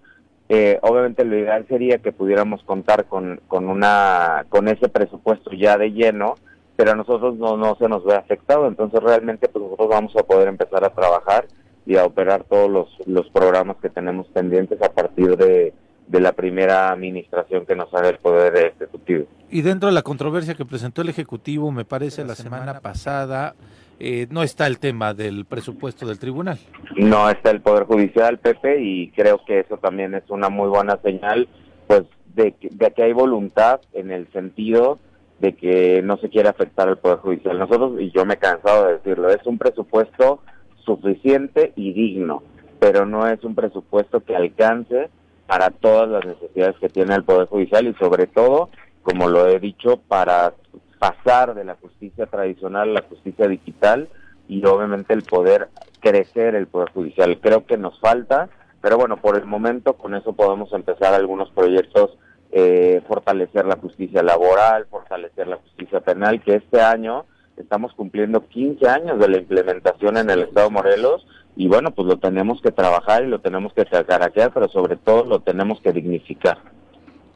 Eh, 0.48 0.78
obviamente 0.82 1.24
lo 1.24 1.36
ideal 1.36 1.66
sería 1.68 1.98
que 1.98 2.12
pudiéramos 2.12 2.62
contar 2.64 3.04
con, 3.04 3.40
con, 3.48 3.68
una, 3.68 4.46
con 4.48 4.68
ese 4.68 4.88
presupuesto 4.88 5.50
ya 5.52 5.76
de 5.76 5.92
lleno 5.92 6.36
pero 6.78 6.92
a 6.92 6.94
nosotros 6.94 7.36
no, 7.36 7.56
no 7.56 7.74
se 7.74 7.88
nos 7.88 8.04
ve 8.04 8.14
afectado, 8.14 8.68
entonces 8.68 9.02
realmente 9.02 9.48
pues 9.48 9.64
nosotros 9.64 9.88
vamos 9.88 10.14
a 10.14 10.22
poder 10.22 10.46
empezar 10.46 10.84
a 10.84 10.90
trabajar 10.90 11.48
y 11.84 11.96
a 11.96 12.04
operar 12.04 12.44
todos 12.44 12.70
los, 12.70 12.88
los 13.08 13.28
programas 13.30 13.78
que 13.82 13.90
tenemos 13.90 14.28
pendientes 14.28 14.80
a 14.80 14.92
partir 14.92 15.36
de, 15.36 15.74
de 16.06 16.20
la 16.20 16.30
primera 16.30 16.92
administración 16.92 17.66
que 17.66 17.74
nos 17.74 17.92
haga 17.92 18.10
el 18.10 18.18
Poder 18.18 18.74
Ejecutivo. 18.78 19.26
Y 19.50 19.62
dentro 19.62 19.88
de 19.88 19.94
la 19.96 20.02
controversia 20.02 20.54
que 20.54 20.64
presentó 20.64 21.02
el 21.02 21.08
Ejecutivo, 21.08 21.72
me 21.72 21.84
parece 21.84 22.24
la 22.24 22.36
semana 22.36 22.78
pasada, 22.78 23.56
eh, 24.00 24.26
no 24.30 24.42
está 24.42 24.66
el 24.66 24.78
tema 24.78 25.14
del 25.14 25.44
presupuesto 25.44 26.06
del 26.06 26.18
tribunal. 26.18 26.58
No 26.96 27.28
está 27.30 27.50
el 27.50 27.60
Poder 27.60 27.84
Judicial, 27.84 28.38
Pepe, 28.38 28.80
y 28.80 29.10
creo 29.10 29.40
que 29.46 29.60
eso 29.60 29.76
también 29.78 30.14
es 30.14 30.24
una 30.28 30.48
muy 30.48 30.68
buena 30.68 30.98
señal, 31.02 31.48
pues, 31.86 32.04
de 32.34 32.52
que, 32.52 32.68
de 32.70 32.90
que 32.92 33.02
hay 33.02 33.12
voluntad 33.12 33.80
en 33.92 34.10
el 34.10 34.30
sentido 34.32 34.98
de 35.40 35.54
que 35.54 36.02
no 36.02 36.16
se 36.18 36.28
quiere 36.28 36.48
afectar 36.48 36.88
al 36.88 36.98
Poder 36.98 37.18
Judicial. 37.18 37.58
Nosotros, 37.58 38.00
y 38.00 38.10
yo 38.10 38.24
me 38.24 38.34
he 38.34 38.38
cansado 38.38 38.86
de 38.86 38.94
decirlo, 38.94 39.30
es 39.30 39.44
un 39.46 39.58
presupuesto 39.58 40.40
suficiente 40.84 41.72
y 41.76 41.92
digno, 41.92 42.42
pero 42.78 43.06
no 43.06 43.26
es 43.28 43.42
un 43.44 43.54
presupuesto 43.54 44.20
que 44.20 44.34
alcance 44.34 45.10
para 45.46 45.70
todas 45.70 46.08
las 46.08 46.24
necesidades 46.24 46.76
que 46.78 46.88
tiene 46.88 47.14
el 47.14 47.24
Poder 47.24 47.48
Judicial 47.48 47.86
y 47.86 47.94
sobre 47.94 48.26
todo, 48.26 48.68
como 49.02 49.28
lo 49.28 49.48
he 49.48 49.58
dicho, 49.58 49.98
para 50.08 50.52
pasar 50.98 51.54
de 51.54 51.64
la 51.64 51.74
justicia 51.76 52.26
tradicional 52.26 52.90
a 52.90 53.00
la 53.00 53.02
justicia 53.02 53.46
digital 53.46 54.08
y 54.48 54.64
obviamente 54.64 55.12
el 55.12 55.22
poder 55.22 55.68
crecer 56.00 56.54
el 56.54 56.66
Poder 56.66 56.90
Judicial. 56.90 57.38
Creo 57.40 57.66
que 57.66 57.76
nos 57.76 57.98
falta, 58.00 58.48
pero 58.80 58.96
bueno, 58.96 59.18
por 59.18 59.36
el 59.36 59.44
momento 59.44 59.94
con 59.94 60.14
eso 60.14 60.32
podemos 60.32 60.72
empezar 60.72 61.14
algunos 61.14 61.50
proyectos, 61.50 62.16
eh, 62.50 63.02
fortalecer 63.06 63.66
la 63.66 63.76
justicia 63.76 64.22
laboral, 64.22 64.86
fortalecer 64.86 65.48
la 65.48 65.56
justicia 65.56 66.00
penal, 66.00 66.42
que 66.42 66.56
este 66.56 66.80
año 66.80 67.26
estamos 67.56 67.92
cumpliendo 67.94 68.46
15 68.46 68.88
años 68.88 69.18
de 69.18 69.28
la 69.28 69.38
implementación 69.38 70.16
en 70.16 70.30
el 70.30 70.42
Estado 70.42 70.70
Morelos 70.70 71.26
y 71.56 71.66
bueno, 71.66 71.90
pues 71.90 72.06
lo 72.06 72.18
tenemos 72.18 72.62
que 72.62 72.70
trabajar 72.70 73.24
y 73.24 73.26
lo 73.26 73.40
tenemos 73.40 73.72
que 73.72 73.84
caraquear, 73.84 74.52
pero 74.52 74.68
sobre 74.68 74.96
todo 74.96 75.24
lo 75.24 75.40
tenemos 75.40 75.80
que 75.80 75.92
dignificar. 75.92 76.58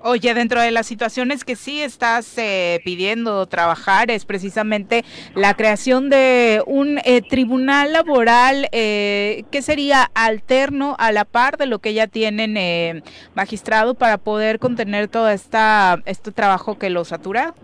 Oye, 0.05 0.35
dentro 0.35 0.61
de 0.61 0.73
las 0.73 0.87
situaciones 0.87 1.45
que 1.45 1.55
sí 1.55 1.81
estás 1.81 2.37
eh, 2.37 2.81
pidiendo 2.85 3.47
trabajar 3.47 4.11
es 4.11 4.25
precisamente 4.25 5.05
la 5.37 5.55
creación 5.55 6.11
de 6.11 6.61
un 6.67 6.99
eh, 7.05 7.23
tribunal 7.23 7.93
laboral 7.93 8.67
eh, 8.73 9.45
que 9.53 9.63
sería 9.63 10.11
alterno 10.15 10.97
a 10.99 11.13
la 11.13 11.25
par 11.25 11.57
de 11.57 11.67
lo 11.67 11.79
que 11.79 11.95
ya 11.95 12.09
tienen 12.09 13.03
magistrado 13.37 13.95
para 13.95 14.19
poder 14.19 14.59
contener 14.59 15.07
todo 15.07 15.29
esta, 15.29 16.03
este 16.05 16.33
trabajo 16.33 16.79
que 16.79 16.91
lo 16.91 17.05
satura. 17.05 17.55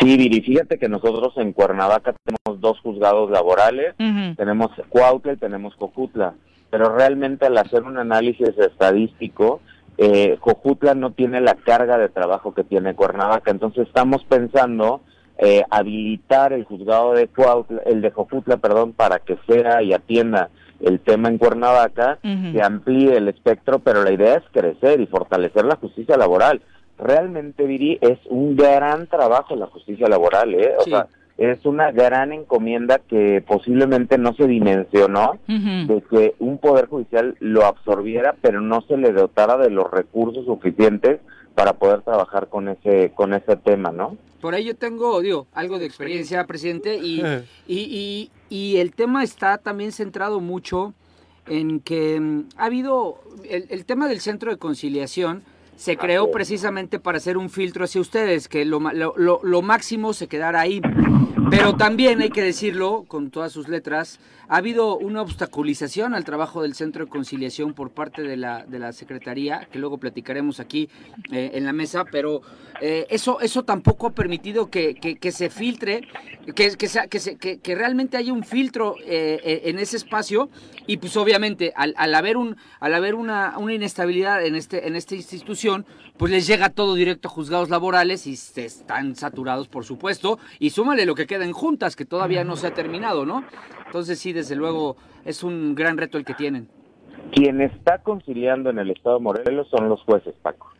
Sí, 0.00 0.16
Viri, 0.16 0.40
fíjate 0.40 0.78
que 0.78 0.88
nosotros 0.88 1.32
en 1.36 1.52
Cuernavaca 1.52 2.12
tenemos 2.24 2.60
dos 2.60 2.80
juzgados 2.80 3.30
laborales, 3.30 3.94
tenemos 4.36 4.70
Cuautla 4.88 5.34
y 5.34 5.36
tenemos 5.36 5.76
Cojutla, 5.76 6.34
pero 6.70 6.96
realmente 6.96 7.46
al 7.46 7.56
hacer 7.56 7.84
un 7.84 7.98
análisis 7.98 8.48
estadístico, 8.58 9.60
eh, 9.98 10.38
Cojutla 10.40 10.94
no 10.94 11.12
tiene 11.12 11.40
la 11.40 11.54
carga 11.54 11.98
de 11.98 12.08
trabajo 12.08 12.54
que 12.54 12.64
tiene 12.64 12.94
Cuernavaca, 12.94 13.50
entonces 13.50 13.86
estamos 13.86 14.24
pensando 14.24 15.02
eh, 15.38 15.64
habilitar 15.70 16.52
el 16.52 16.64
juzgado 16.64 17.14
de 17.14 17.28
Cuautla, 17.28 17.82
el 17.86 18.00
de 18.00 18.10
Cojutla, 18.10 18.58
perdón, 18.58 18.92
para 18.92 19.18
que 19.18 19.38
sea 19.46 19.82
y 19.82 19.92
atienda 19.92 20.50
el 20.80 21.00
tema 21.00 21.28
en 21.28 21.38
Cuernavaca, 21.38 22.18
que 22.22 22.60
amplíe 22.62 23.16
el 23.16 23.28
espectro, 23.28 23.78
pero 23.78 24.02
la 24.02 24.12
idea 24.12 24.36
es 24.36 24.42
crecer 24.52 25.00
y 25.00 25.06
fortalecer 25.06 25.64
la 25.64 25.76
justicia 25.76 26.16
laboral. 26.16 26.60
Realmente, 26.98 27.64
Viri, 27.66 27.98
es 28.00 28.18
un 28.28 28.56
gran 28.56 29.06
trabajo 29.06 29.54
la 29.54 29.66
justicia 29.66 30.08
laboral, 30.08 30.54
¿eh? 30.54 30.74
O 30.78 30.82
sea, 30.82 31.06
es 31.38 31.64
una 31.64 31.90
gran 31.90 32.32
encomienda 32.32 32.98
que 32.98 33.42
posiblemente 33.46 34.18
no 34.18 34.34
se 34.34 34.46
dimensionó 34.46 35.38
de 35.48 36.02
que 36.10 36.34
un 36.38 36.58
poder 36.58 36.86
judicial 36.86 37.36
lo 37.40 37.64
absorbiera, 37.64 38.36
pero 38.40 38.60
no 38.60 38.82
se 38.82 38.96
le 38.96 39.12
dotara 39.12 39.56
de 39.56 39.70
los 39.70 39.90
recursos 39.90 40.44
suficientes 40.44 41.20
para 41.54 41.74
poder 41.74 42.02
trabajar 42.02 42.48
con 42.48 42.68
ese 42.68 43.12
con 43.14 43.34
ese 43.34 43.56
tema, 43.56 43.90
¿no? 43.90 44.16
Por 44.40 44.54
ahí 44.54 44.64
yo 44.64 44.74
tengo, 44.74 45.20
digo, 45.20 45.46
algo 45.52 45.78
de 45.78 45.86
experiencia, 45.86 46.46
presidente, 46.46 46.96
y, 46.96 47.22
y, 47.68 48.30
y, 48.48 48.76
el 48.78 48.92
tema 48.92 49.22
está 49.22 49.58
también 49.58 49.92
centrado 49.92 50.40
mucho 50.40 50.94
en 51.46 51.78
que 51.78 52.18
mm, 52.18 52.48
ha 52.56 52.64
habido 52.64 53.20
el, 53.48 53.66
el 53.70 53.84
tema 53.84 54.08
del 54.08 54.20
centro 54.20 54.50
de 54.50 54.56
conciliación, 54.56 55.44
se 55.82 55.96
creó 55.96 56.30
precisamente 56.30 57.00
para 57.00 57.18
hacer 57.18 57.36
un 57.36 57.50
filtro 57.50 57.86
hacia 57.86 58.00
ustedes, 58.00 58.46
que 58.46 58.64
lo, 58.64 58.78
lo, 58.78 59.40
lo, 59.42 59.62
máximo 59.62 60.12
se 60.12 60.28
quedara 60.28 60.60
ahí. 60.60 60.80
Pero 61.50 61.74
también 61.74 62.20
hay 62.20 62.30
que 62.30 62.40
decirlo 62.40 63.04
con 63.08 63.32
todas 63.32 63.50
sus 63.50 63.66
letras, 63.66 64.20
ha 64.52 64.58
habido 64.58 64.98
una 64.98 65.22
obstaculización 65.22 66.12
al 66.12 66.24
trabajo 66.24 66.60
del 66.60 66.74
Centro 66.74 67.06
de 67.06 67.10
Conciliación 67.10 67.72
por 67.72 67.90
parte 67.90 68.20
de 68.20 68.36
la, 68.36 68.66
de 68.66 68.78
la 68.78 68.92
Secretaría, 68.92 69.66
que 69.72 69.78
luego 69.78 69.96
platicaremos 69.96 70.60
aquí 70.60 70.90
eh, 71.32 71.52
en 71.54 71.64
la 71.64 71.72
mesa, 71.72 72.04
pero 72.04 72.42
eh, 72.82 73.06
eso, 73.08 73.40
eso 73.40 73.62
tampoco 73.62 74.08
ha 74.08 74.10
permitido 74.10 74.68
que, 74.68 74.94
que, 74.94 75.32
se 75.32 75.48
filtre, 75.48 76.02
que, 76.54 76.76
que, 76.76 76.88
sea, 76.88 77.06
que, 77.06 77.18
se, 77.18 77.38
que, 77.38 77.74
realmente 77.74 78.18
haya 78.18 78.34
un 78.34 78.44
filtro 78.44 78.96
eh, 79.06 79.62
en 79.64 79.78
ese 79.78 79.96
espacio. 79.96 80.50
Y 80.86 80.98
pues 80.98 81.16
obviamente 81.16 81.72
al, 81.74 81.94
al 81.96 82.14
haber, 82.14 82.36
un, 82.36 82.58
al 82.78 82.92
haber 82.92 83.14
una, 83.14 83.56
una 83.56 83.72
inestabilidad 83.72 84.44
en, 84.44 84.56
este, 84.56 84.86
en 84.86 84.96
esta 84.96 85.14
institución, 85.14 85.86
pues 86.22 86.30
les 86.30 86.46
llega 86.46 86.68
todo 86.68 86.94
directo 86.94 87.26
a 87.26 87.32
juzgados 87.32 87.68
laborales 87.68 88.28
y 88.28 88.34
están 88.34 89.16
saturados, 89.16 89.66
por 89.66 89.84
supuesto, 89.84 90.38
y 90.60 90.70
súmale 90.70 91.04
lo 91.04 91.16
que 91.16 91.26
queda 91.26 91.44
en 91.44 91.50
juntas, 91.50 91.96
que 91.96 92.04
todavía 92.04 92.44
no 92.44 92.54
se 92.54 92.68
ha 92.68 92.74
terminado, 92.74 93.26
¿no? 93.26 93.42
Entonces 93.86 94.20
sí, 94.20 94.32
desde 94.32 94.54
luego 94.54 94.96
es 95.24 95.42
un 95.42 95.74
gran 95.74 95.98
reto 95.98 96.18
el 96.18 96.24
que 96.24 96.34
tienen. 96.34 96.68
Quien 97.32 97.60
está 97.60 97.98
conciliando 98.04 98.70
en 98.70 98.78
el 98.78 98.92
Estado 98.92 99.18
de 99.18 99.24
Morelos 99.24 99.66
son 99.68 99.88
los 99.88 100.00
jueces, 100.02 100.32
Paco. 100.40 100.70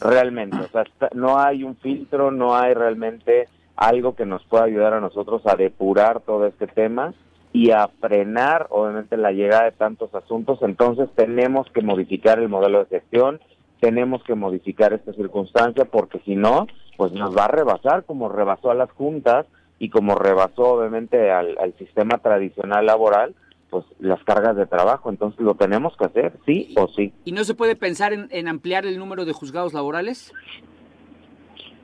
Realmente, 0.00 0.56
o 0.56 0.68
sea, 0.68 0.84
no 1.12 1.38
hay 1.38 1.64
un 1.64 1.76
filtro, 1.76 2.30
no 2.30 2.56
hay 2.56 2.72
realmente 2.72 3.46
algo 3.76 4.16
que 4.16 4.24
nos 4.24 4.42
pueda 4.44 4.64
ayudar 4.64 4.94
a 4.94 5.02
nosotros 5.02 5.42
a 5.44 5.54
depurar 5.54 6.20
todo 6.20 6.46
este 6.46 6.66
tema 6.66 7.12
y 7.52 7.72
a 7.72 7.88
frenar, 8.00 8.68
obviamente, 8.70 9.18
la 9.18 9.32
llegada 9.32 9.64
de 9.64 9.72
tantos 9.72 10.14
asuntos. 10.14 10.60
Entonces 10.62 11.10
tenemos 11.14 11.70
que 11.74 11.82
modificar 11.82 12.38
el 12.38 12.48
modelo 12.48 12.78
de 12.78 13.00
gestión, 13.00 13.38
tenemos 13.80 14.22
que 14.24 14.34
modificar 14.34 14.92
esta 14.92 15.12
circunstancia 15.12 15.84
porque 15.84 16.20
si 16.24 16.34
no, 16.36 16.66
pues 16.96 17.12
nos 17.12 17.36
va 17.36 17.44
a 17.44 17.48
rebasar 17.48 18.04
como 18.04 18.28
rebasó 18.28 18.70
a 18.70 18.74
las 18.74 18.90
juntas 18.90 19.46
y 19.78 19.90
como 19.90 20.16
rebasó 20.16 20.62
obviamente 20.62 21.30
al, 21.30 21.74
sistema 21.78 22.18
tradicional 22.18 22.86
laboral, 22.86 23.34
pues 23.70 23.84
las 24.00 24.22
cargas 24.24 24.56
de 24.56 24.66
trabajo. 24.66 25.10
Entonces 25.10 25.40
lo 25.40 25.54
tenemos 25.54 25.96
que 25.96 26.06
hacer, 26.06 26.32
sí 26.44 26.74
o 26.76 26.88
sí. 26.88 27.12
¿Y 27.24 27.32
no 27.32 27.44
se 27.44 27.54
puede 27.54 27.76
pensar 27.76 28.12
en, 28.12 28.48
ampliar 28.48 28.86
el 28.86 28.98
número 28.98 29.24
de 29.24 29.32
juzgados 29.32 29.72
laborales? 29.72 30.32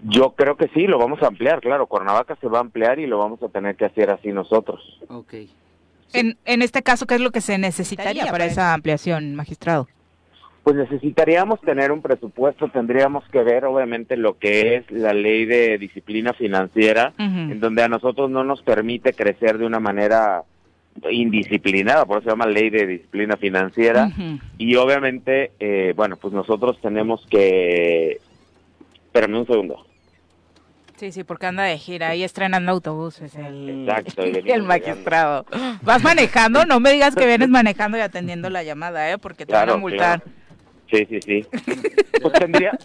Yo 0.02 0.32
creo 0.32 0.56
que 0.56 0.68
sí, 0.68 0.86
lo 0.86 0.98
vamos 0.98 1.22
a 1.22 1.28
ampliar, 1.28 1.60
claro. 1.60 1.86
Cuernavaca 1.86 2.36
se 2.40 2.48
va 2.48 2.58
a 2.58 2.62
ampliar 2.62 2.98
y 2.98 3.06
lo 3.06 3.18
vamos 3.18 3.42
a 3.42 3.48
tener 3.48 3.76
que 3.76 3.86
hacer 3.86 4.10
así 4.10 4.32
nosotros. 4.32 4.80
Ok. 5.08 5.34
En, 6.12 6.36
en 6.44 6.62
este 6.62 6.82
caso, 6.82 7.06
¿qué 7.06 7.14
es 7.14 7.20
lo 7.20 7.30
que 7.30 7.40
se 7.40 7.58
necesitaría 7.58 8.26
para 8.26 8.44
esa 8.44 8.74
ampliación, 8.74 9.34
magistrado? 9.34 9.88
Pues 10.64 10.76
necesitaríamos 10.76 11.60
tener 11.60 11.92
un 11.92 12.00
presupuesto, 12.00 12.68
tendríamos 12.68 13.22
que 13.28 13.42
ver 13.42 13.66
obviamente 13.66 14.16
lo 14.16 14.38
que 14.38 14.76
es 14.76 14.90
la 14.90 15.12
ley 15.12 15.44
de 15.44 15.76
disciplina 15.76 16.32
financiera, 16.32 17.12
en 17.18 17.60
donde 17.60 17.82
a 17.82 17.88
nosotros 17.88 18.30
no 18.30 18.44
nos 18.44 18.62
permite 18.62 19.12
crecer 19.12 19.58
de 19.58 19.66
una 19.66 19.78
manera 19.78 20.42
indisciplinada, 21.10 22.06
por 22.06 22.16
eso 22.16 22.24
se 22.24 22.30
llama 22.30 22.46
ley 22.46 22.70
de 22.70 22.86
disciplina 22.86 23.36
financiera, 23.36 24.10
y 24.56 24.74
obviamente, 24.76 25.52
eh, 25.60 25.92
bueno, 25.94 26.16
pues 26.16 26.32
nosotros 26.32 26.80
tenemos 26.80 27.26
que... 27.28 28.20
Espérame 29.06 29.40
un 29.40 29.46
segundo. 29.46 29.86
Sí, 30.96 31.12
sí, 31.12 31.24
porque 31.24 31.46
anda 31.46 31.64
de 31.64 31.76
gira 31.76 32.14
y 32.14 32.22
estrenando 32.22 32.72
autobuses 32.72 33.34
el, 33.34 33.86
Exacto, 33.86 34.22
el 34.24 34.62
magistrado. 34.62 35.44
¿Vas 35.82 36.02
manejando? 36.02 36.64
No 36.64 36.80
me 36.80 36.92
digas 36.92 37.14
que 37.14 37.26
vienes 37.26 37.50
manejando 37.50 37.98
y 37.98 38.00
atendiendo 38.00 38.48
la 38.48 38.62
llamada, 38.62 39.10
¿eh? 39.10 39.18
Porque 39.18 39.44
te 39.44 39.52
van 39.52 39.68
a 39.68 39.76
multar. 39.76 40.22
Sí, 40.94 41.06
sí, 41.10 41.20
sí. 41.20 41.46
Pues 42.22 42.32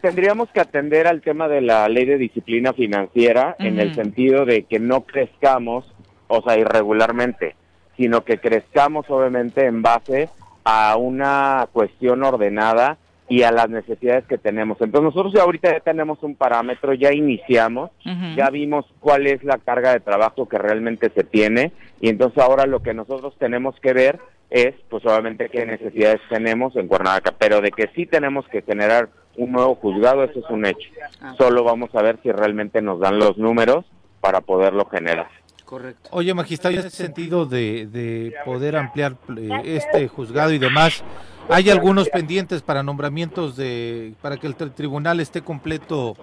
tendríamos 0.01 0.49
que 0.49 0.59
atender 0.59 1.05
al 1.05 1.21
tema 1.21 1.47
de 1.47 1.61
la 1.61 1.87
ley 1.87 2.05
de 2.05 2.17
disciplina 2.17 2.73
financiera 2.73 3.55
en 3.59 3.79
el 3.79 3.93
sentido 3.93 4.45
de 4.45 4.63
que 4.63 4.79
no 4.79 5.01
crezcamos, 5.01 5.85
o 6.27 6.41
sea, 6.41 6.57
irregularmente, 6.57 7.55
sino 7.95 8.23
que 8.23 8.39
crezcamos 8.39 9.05
obviamente 9.09 9.65
en 9.65 9.81
base 9.81 10.29
a 10.63 10.97
una 10.97 11.67
cuestión 11.71 12.23
ordenada 12.23 12.97
y 13.27 13.43
a 13.43 13.51
las 13.51 13.69
necesidades 13.69 14.25
que 14.25 14.39
tenemos. 14.39 14.81
Entonces 14.81 15.13
nosotros 15.13 15.33
ya 15.33 15.43
ahorita 15.43 15.71
ya 15.71 15.79
tenemos 15.81 16.23
un 16.23 16.35
parámetro, 16.35 16.95
ya 16.95 17.13
iniciamos, 17.13 17.91
ya 18.35 18.49
vimos 18.49 18.85
cuál 18.99 19.27
es 19.27 19.43
la 19.43 19.59
carga 19.59 19.93
de 19.93 19.99
trabajo 19.99 20.49
que 20.49 20.57
realmente 20.57 21.11
se 21.11 21.23
tiene 21.23 21.71
y 22.01 22.09
entonces 22.09 22.39
ahora 22.39 22.65
lo 22.65 22.81
que 22.81 22.95
nosotros 22.95 23.35
tenemos 23.37 23.79
que 23.79 23.93
ver 23.93 24.19
es, 24.49 24.75
pues 24.89 25.05
obviamente, 25.05 25.49
qué 25.49 25.65
necesidades 25.65 26.21
tenemos 26.29 26.75
en 26.75 26.87
Cuernavaca, 26.87 27.33
pero 27.37 27.61
de 27.61 27.71
que 27.71 27.89
sí 27.95 28.05
tenemos 28.05 28.47
que 28.47 28.61
generar 28.61 29.09
un 29.37 29.51
nuevo 29.51 29.75
juzgado, 29.75 30.23
eso 30.23 30.39
es 30.39 30.49
un 30.49 30.65
hecho. 30.65 30.89
Ah. 31.21 31.35
Solo 31.37 31.63
vamos 31.63 31.93
a 31.93 32.01
ver 32.01 32.19
si 32.23 32.31
realmente 32.31 32.81
nos 32.81 32.99
dan 32.99 33.19
los 33.19 33.37
números 33.37 33.85
para 34.21 34.41
poderlo 34.41 34.85
generar. 34.85 35.29
Correcto. 35.65 36.09
Oye, 36.11 36.33
magistrado, 36.33 36.73
en 36.73 36.79
ese 36.79 36.89
sentido 36.89 37.45
de, 37.45 37.85
de 37.85 38.33
poder 38.43 38.75
ampliar 38.75 39.17
eh, 39.37 39.49
este 39.65 40.07
juzgado 40.07 40.51
y 40.51 40.57
demás, 40.57 41.03
¿hay 41.47 41.69
algunos 41.69 42.09
pendientes 42.09 42.63
para 42.63 42.81
nombramientos 42.81 43.55
de 43.55 44.15
para 44.19 44.37
que 44.37 44.47
el 44.47 44.55
tribunal 44.55 45.19
esté 45.19 45.43
completo, 45.43 46.17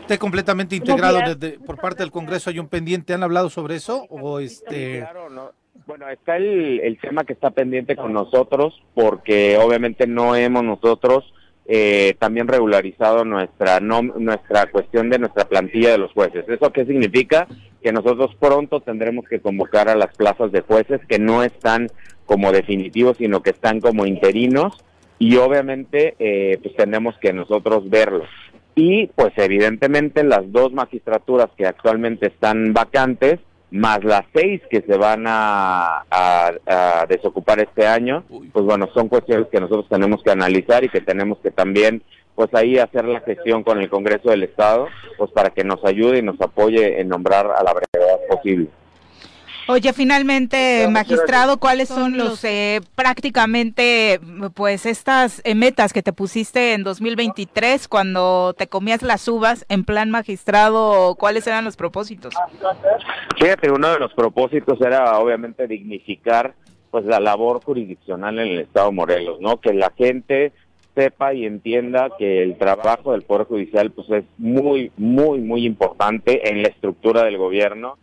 esté 0.00 0.18
completamente 0.18 0.74
integrado 0.74 1.20
desde, 1.20 1.60
por 1.60 1.76
parte 1.76 2.02
del 2.02 2.10
Congreso? 2.10 2.50
¿Hay 2.50 2.58
un 2.58 2.66
pendiente? 2.66 3.14
¿Han 3.14 3.22
hablado 3.22 3.48
sobre 3.48 3.76
eso 3.76 4.06
o 4.10 4.40
este? 4.40 5.06
Bueno, 5.90 6.08
está 6.08 6.36
el, 6.36 6.98
tema 7.02 7.24
que 7.24 7.32
está 7.32 7.50
pendiente 7.50 7.96
con 7.96 8.12
nosotros 8.12 8.80
porque 8.94 9.58
obviamente 9.58 10.06
no 10.06 10.36
hemos 10.36 10.62
nosotros 10.62 11.34
eh, 11.66 12.14
también 12.20 12.46
regularizado 12.46 13.24
nuestra 13.24 13.80
nuestra 13.80 14.70
cuestión 14.70 15.10
de 15.10 15.18
nuestra 15.18 15.46
plantilla 15.46 15.90
de 15.90 15.98
los 15.98 16.12
jueces. 16.12 16.48
¿Eso 16.48 16.72
qué 16.72 16.86
significa? 16.86 17.48
Que 17.82 17.90
nosotros 17.90 18.36
pronto 18.38 18.78
tendremos 18.78 19.24
que 19.26 19.40
convocar 19.40 19.88
a 19.88 19.96
las 19.96 20.14
plazas 20.16 20.52
de 20.52 20.60
jueces 20.60 21.00
que 21.08 21.18
no 21.18 21.42
están 21.42 21.88
como 22.24 22.52
definitivos, 22.52 23.16
sino 23.16 23.42
que 23.42 23.50
están 23.50 23.80
como 23.80 24.06
interinos 24.06 24.84
y 25.18 25.38
obviamente 25.38 26.14
eh, 26.20 26.60
pues 26.62 26.76
tenemos 26.76 27.18
que 27.18 27.32
nosotros 27.32 27.90
verlos. 27.90 28.28
Y 28.76 29.08
pues 29.08 29.32
evidentemente 29.38 30.22
las 30.22 30.52
dos 30.52 30.72
magistraturas 30.72 31.48
que 31.56 31.66
actualmente 31.66 32.28
están 32.28 32.74
vacantes, 32.74 33.40
más 33.70 34.02
las 34.04 34.22
seis 34.34 34.60
que 34.70 34.82
se 34.82 34.96
van 34.96 35.24
a, 35.26 36.04
desocupar 37.08 37.60
este 37.60 37.86
año, 37.86 38.24
pues 38.52 38.64
bueno, 38.64 38.88
son 38.94 39.08
cuestiones 39.08 39.48
que 39.48 39.60
nosotros 39.60 39.86
tenemos 39.88 40.22
que 40.22 40.30
analizar 40.30 40.84
y 40.84 40.88
que 40.88 41.00
tenemos 41.00 41.38
que 41.38 41.50
también, 41.50 42.02
pues 42.34 42.52
ahí 42.54 42.78
hacer 42.78 43.04
la 43.04 43.20
gestión 43.20 43.62
con 43.62 43.80
el 43.80 43.90
Congreso 43.90 44.30
del 44.30 44.44
Estado, 44.44 44.86
pues 45.18 45.30
para 45.32 45.50
que 45.50 45.64
nos 45.64 45.84
ayude 45.84 46.18
y 46.18 46.22
nos 46.22 46.40
apoye 46.40 47.00
en 47.00 47.08
nombrar 47.08 47.46
a 47.46 47.62
la 47.62 47.72
brevedad 47.72 48.18
posible. 48.28 48.68
Oye, 49.70 49.92
finalmente, 49.92 50.88
magistrado, 50.90 51.58
¿cuáles 51.58 51.88
son 51.88 52.18
los 52.18 52.42
eh, 52.42 52.80
prácticamente, 52.96 54.18
pues, 54.54 54.84
estas 54.84 55.40
eh, 55.44 55.54
metas 55.54 55.92
que 55.92 56.02
te 56.02 56.12
pusiste 56.12 56.74
en 56.74 56.82
2023 56.82 57.86
cuando 57.86 58.52
te 58.54 58.66
comías 58.66 59.02
las 59.02 59.28
uvas 59.28 59.64
en 59.68 59.84
plan 59.84 60.10
magistrado? 60.10 61.14
¿Cuáles 61.14 61.46
eran 61.46 61.64
los 61.64 61.76
propósitos? 61.76 62.34
Fíjate, 63.38 63.70
uno 63.70 63.92
de 63.92 64.00
los 64.00 64.12
propósitos 64.12 64.80
era 64.80 65.16
obviamente 65.20 65.68
dignificar 65.68 66.54
pues 66.90 67.04
la 67.04 67.20
labor 67.20 67.62
jurisdiccional 67.62 68.40
en 68.40 68.48
el 68.48 68.58
Estado 68.58 68.88
de 68.88 68.96
Morelos, 68.96 69.40
¿no? 69.40 69.60
Que 69.60 69.72
la 69.72 69.92
gente 69.96 70.52
sepa 70.96 71.32
y 71.32 71.46
entienda 71.46 72.10
que 72.18 72.42
el 72.42 72.58
trabajo 72.58 73.12
del 73.12 73.22
Poder 73.22 73.46
Judicial 73.46 73.92
pues 73.92 74.10
es 74.10 74.24
muy, 74.36 74.90
muy, 74.96 75.38
muy 75.38 75.64
importante 75.64 76.50
en 76.50 76.62
la 76.62 76.68
estructura 76.68 77.22
del 77.22 77.38
gobierno 77.38 77.98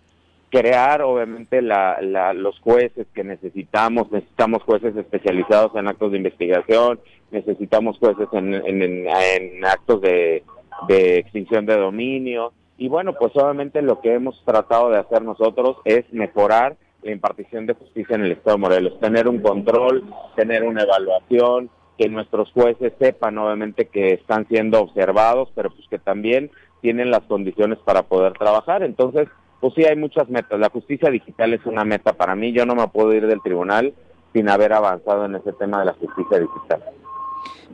crear 0.50 1.02
obviamente 1.02 1.62
la, 1.62 2.00
los 2.34 2.60
jueces 2.60 3.08
que 3.14 3.24
necesitamos, 3.24 4.12
necesitamos 4.12 4.64
jueces 4.64 4.96
especializados 4.96 5.76
en 5.76 5.88
actos 5.88 6.12
de 6.12 6.18
investigación, 6.18 7.00
necesitamos 7.32 7.98
jueces 7.98 8.28
en, 8.32 8.54
en, 8.54 9.66
actos 9.66 10.02
de, 10.02 10.44
de, 10.88 11.18
extinción 11.18 11.66
de 11.66 11.78
dominio. 11.78 12.54
Y 12.78 12.88
bueno, 12.88 13.14
pues 13.14 13.36
obviamente 13.36 13.82
lo 13.82 14.00
que 14.02 14.14
hemos 14.14 14.42
tratado 14.46 14.90
de 14.90 15.00
hacer 15.00 15.22
nosotros 15.22 15.78
es 15.84 16.06
mejorar 16.14 16.78
la 17.04 17.12
impartición 17.12 17.66
de 17.66 17.74
justicia 17.74 18.16
en 18.16 18.24
el 18.24 18.32
Estado 18.34 18.58
de 18.58 18.62
Morelos, 18.62 19.00
tener 19.00 19.28
un 19.28 19.40
control, 19.40 20.04
tener 20.36 20.64
una 20.64 20.84
evaluación, 20.84 21.70
que 21.98 22.08
nuestros 22.10 22.52
jueces 22.52 22.94
sepan 23.00 23.38
obviamente 23.38 23.88
que 23.88 24.14
están 24.14 24.48
siendo 24.48 24.82
observados, 24.82 25.50
pero 25.56 25.72
pues 25.72 25.88
que 25.90 25.98
también 25.98 26.52
tienen 26.82 27.10
las 27.10 27.24
condiciones 27.24 27.80
para 27.80 28.04
poder 28.04 28.34
trabajar. 28.34 28.84
Entonces, 28.84 29.28
pues 29.60 29.74
sí 29.74 29.86
hay 29.86 29.96
muchas 29.96 30.30
metas. 30.30 30.60
La 30.60 30.70
justicia 30.70 31.10
digital 31.10 31.54
es 31.54 31.66
una 31.66 31.84
meta 31.84 32.14
para 32.14 32.36
mí. 32.36 32.52
Yo 32.52 32.66
no 32.66 32.76
me 32.76 32.88
puedo 32.88 33.14
ir 33.14 33.28
del 33.28 33.42
tribunal 33.42 33.94
sin 34.34 34.50
haber 34.50 34.74
avanzado 34.74 35.26
en 35.26 35.36
ese 35.36 35.54
tema 35.54 35.80
de 35.80 35.86
la 35.86 35.94
justicia 35.94 36.40
digital. 36.40 36.84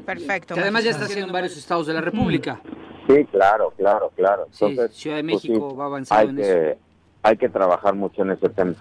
Perfecto. 0.05 0.53
Que 0.53 0.61
además 0.61 0.83
ya 0.83 0.91
está 0.91 1.05
haciendo 1.05 1.27
en 1.27 1.33
varios 1.33 1.57
estados 1.57 1.87
de 1.87 1.93
la 1.93 2.01
República. 2.01 2.61
Sí, 3.07 3.25
claro, 3.25 3.73
claro, 3.75 4.11
claro. 4.15 4.47
Entonces, 4.51 4.95
Ciudad 4.95 5.17
de 5.17 5.23
pues 5.23 5.35
México 5.35 5.75
va 5.75 5.85
avanzando 5.85 6.31
en 6.31 6.39
eso. 6.39 6.79
Hay 7.21 7.37
que 7.37 7.49
trabajar 7.49 7.95
mucho 7.95 8.21
en 8.21 8.31
ese 8.31 8.49
tema. 8.49 8.75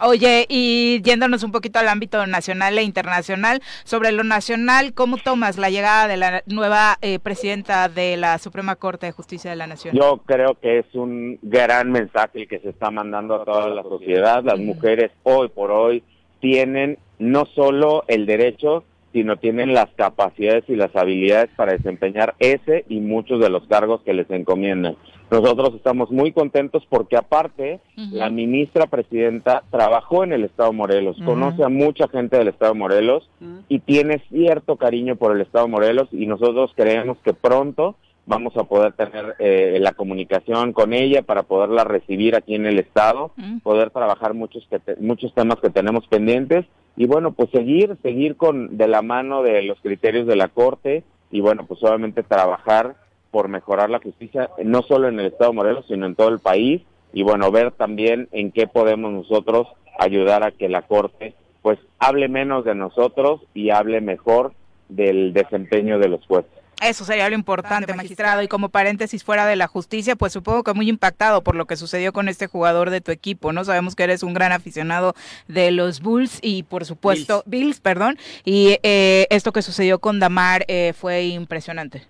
Oye, 0.00 0.46
y 0.48 1.02
yéndonos 1.02 1.42
un 1.42 1.50
poquito 1.50 1.78
al 1.78 1.88
ámbito 1.88 2.24
nacional 2.26 2.78
e 2.78 2.82
internacional, 2.82 3.60
sobre 3.84 4.12
lo 4.12 4.22
nacional, 4.22 4.94
¿cómo 4.94 5.16
tomas 5.16 5.58
la 5.58 5.70
llegada 5.70 6.06
de 6.06 6.16
la 6.16 6.42
nueva 6.46 6.98
eh, 7.02 7.18
presidenta 7.18 7.88
de 7.88 8.16
la 8.16 8.38
Suprema 8.38 8.76
Corte 8.76 9.06
de 9.06 9.12
Justicia 9.12 9.50
de 9.50 9.56
la 9.56 9.66
Nación? 9.66 9.96
Yo 9.96 10.18
creo 10.24 10.54
que 10.60 10.78
es 10.78 10.94
un 10.94 11.38
gran 11.42 11.90
mensaje 11.90 12.42
el 12.42 12.48
que 12.48 12.60
se 12.60 12.68
está 12.68 12.90
mandando 12.90 13.34
a 13.34 13.44
toda 13.44 13.68
la 13.68 13.82
sociedad. 13.82 14.42
Las 14.44 14.60
mujeres 14.60 15.10
hoy 15.24 15.48
por 15.48 15.72
hoy 15.72 16.04
tienen 16.40 16.98
no 17.18 17.46
solo 17.46 18.04
el 18.06 18.26
derecho, 18.26 18.84
sino 19.18 19.36
tienen 19.36 19.74
las 19.74 19.88
capacidades 19.96 20.62
y 20.68 20.76
las 20.76 20.94
habilidades 20.94 21.50
para 21.56 21.72
desempeñar 21.72 22.36
ese 22.38 22.84
y 22.88 23.00
muchos 23.00 23.40
de 23.40 23.50
los 23.50 23.66
cargos 23.66 24.00
que 24.02 24.14
les 24.14 24.30
encomiendan. 24.30 24.94
Nosotros 25.28 25.74
estamos 25.74 26.12
muy 26.12 26.30
contentos 26.30 26.86
porque 26.88 27.16
aparte 27.16 27.80
la 27.96 28.30
ministra 28.30 28.86
presidenta 28.86 29.64
trabajó 29.72 30.22
en 30.22 30.32
el 30.32 30.44
Estado 30.44 30.70
de 30.70 30.76
Morelos, 30.76 31.16
conoce 31.24 31.64
a 31.64 31.68
mucha 31.68 32.06
gente 32.06 32.38
del 32.38 32.46
Estado 32.46 32.74
de 32.74 32.78
Morelos 32.78 33.28
y 33.68 33.80
tiene 33.80 34.22
cierto 34.30 34.76
cariño 34.76 35.16
por 35.16 35.34
el 35.34 35.40
Estado 35.40 35.64
de 35.66 35.72
Morelos 35.72 36.08
y 36.12 36.26
nosotros 36.26 36.70
creemos 36.76 37.18
que 37.24 37.34
pronto 37.34 37.96
vamos 38.28 38.54
a 38.58 38.64
poder 38.64 38.92
tener 38.92 39.36
eh, 39.38 39.78
la 39.80 39.94
comunicación 39.94 40.74
con 40.74 40.92
ella 40.92 41.22
para 41.22 41.44
poderla 41.44 41.84
recibir 41.84 42.36
aquí 42.36 42.54
en 42.54 42.66
el 42.66 42.78
Estado, 42.78 43.32
poder 43.62 43.90
trabajar 43.90 44.34
muchos, 44.34 44.68
muchos 45.00 45.32
temas 45.34 45.58
que 45.60 45.70
tenemos 45.70 46.06
pendientes 46.08 46.66
y 46.94 47.06
bueno, 47.06 47.32
pues 47.32 47.48
seguir, 47.50 47.96
seguir 48.02 48.36
con 48.36 48.76
de 48.76 48.86
la 48.86 49.00
mano 49.00 49.42
de 49.42 49.62
los 49.62 49.80
criterios 49.80 50.26
de 50.26 50.36
la 50.36 50.48
Corte 50.48 51.04
y 51.30 51.40
bueno, 51.40 51.64
pues 51.66 51.82
obviamente 51.82 52.22
trabajar 52.22 52.96
por 53.30 53.48
mejorar 53.48 53.88
la 53.88 54.00
justicia 54.00 54.50
no 54.62 54.82
solo 54.82 55.08
en 55.08 55.18
el 55.18 55.26
Estado 55.26 55.52
de 55.52 55.56
Morelos, 55.56 55.86
sino 55.88 56.04
en 56.04 56.14
todo 56.14 56.28
el 56.28 56.38
país 56.38 56.82
y 57.14 57.22
bueno, 57.22 57.50
ver 57.50 57.70
también 57.72 58.28
en 58.32 58.52
qué 58.52 58.66
podemos 58.66 59.10
nosotros 59.10 59.68
ayudar 59.98 60.42
a 60.44 60.50
que 60.50 60.68
la 60.68 60.82
Corte 60.82 61.34
pues 61.62 61.78
hable 61.98 62.28
menos 62.28 62.66
de 62.66 62.74
nosotros 62.74 63.40
y 63.54 63.70
hable 63.70 64.02
mejor 64.02 64.52
del 64.90 65.32
desempeño 65.32 65.98
de 65.98 66.08
los 66.08 66.26
jueces. 66.26 66.57
Eso 66.80 67.04
sería 67.04 67.28
lo 67.28 67.34
importante, 67.34 67.92
magistrado. 67.94 68.42
Y 68.42 68.48
como 68.48 68.68
paréntesis 68.68 69.24
fuera 69.24 69.46
de 69.46 69.56
la 69.56 69.66
justicia, 69.66 70.14
pues 70.14 70.32
supongo 70.32 70.62
que 70.62 70.74
muy 70.74 70.88
impactado 70.88 71.42
por 71.42 71.56
lo 71.56 71.66
que 71.66 71.76
sucedió 71.76 72.12
con 72.12 72.28
este 72.28 72.46
jugador 72.46 72.90
de 72.90 73.00
tu 73.00 73.10
equipo, 73.10 73.52
¿no? 73.52 73.64
Sabemos 73.64 73.96
que 73.96 74.04
eres 74.04 74.22
un 74.22 74.32
gran 74.34 74.52
aficionado 74.52 75.14
de 75.48 75.70
los 75.72 76.00
Bulls 76.00 76.38
y 76.40 76.62
por 76.62 76.84
supuesto, 76.84 77.42
Bills, 77.46 77.80
perdón, 77.80 78.16
y 78.44 78.78
eh, 78.82 79.26
esto 79.30 79.52
que 79.52 79.62
sucedió 79.62 79.98
con 79.98 80.20
Damar 80.20 80.64
eh, 80.68 80.92
fue 80.94 81.24
impresionante. 81.24 82.02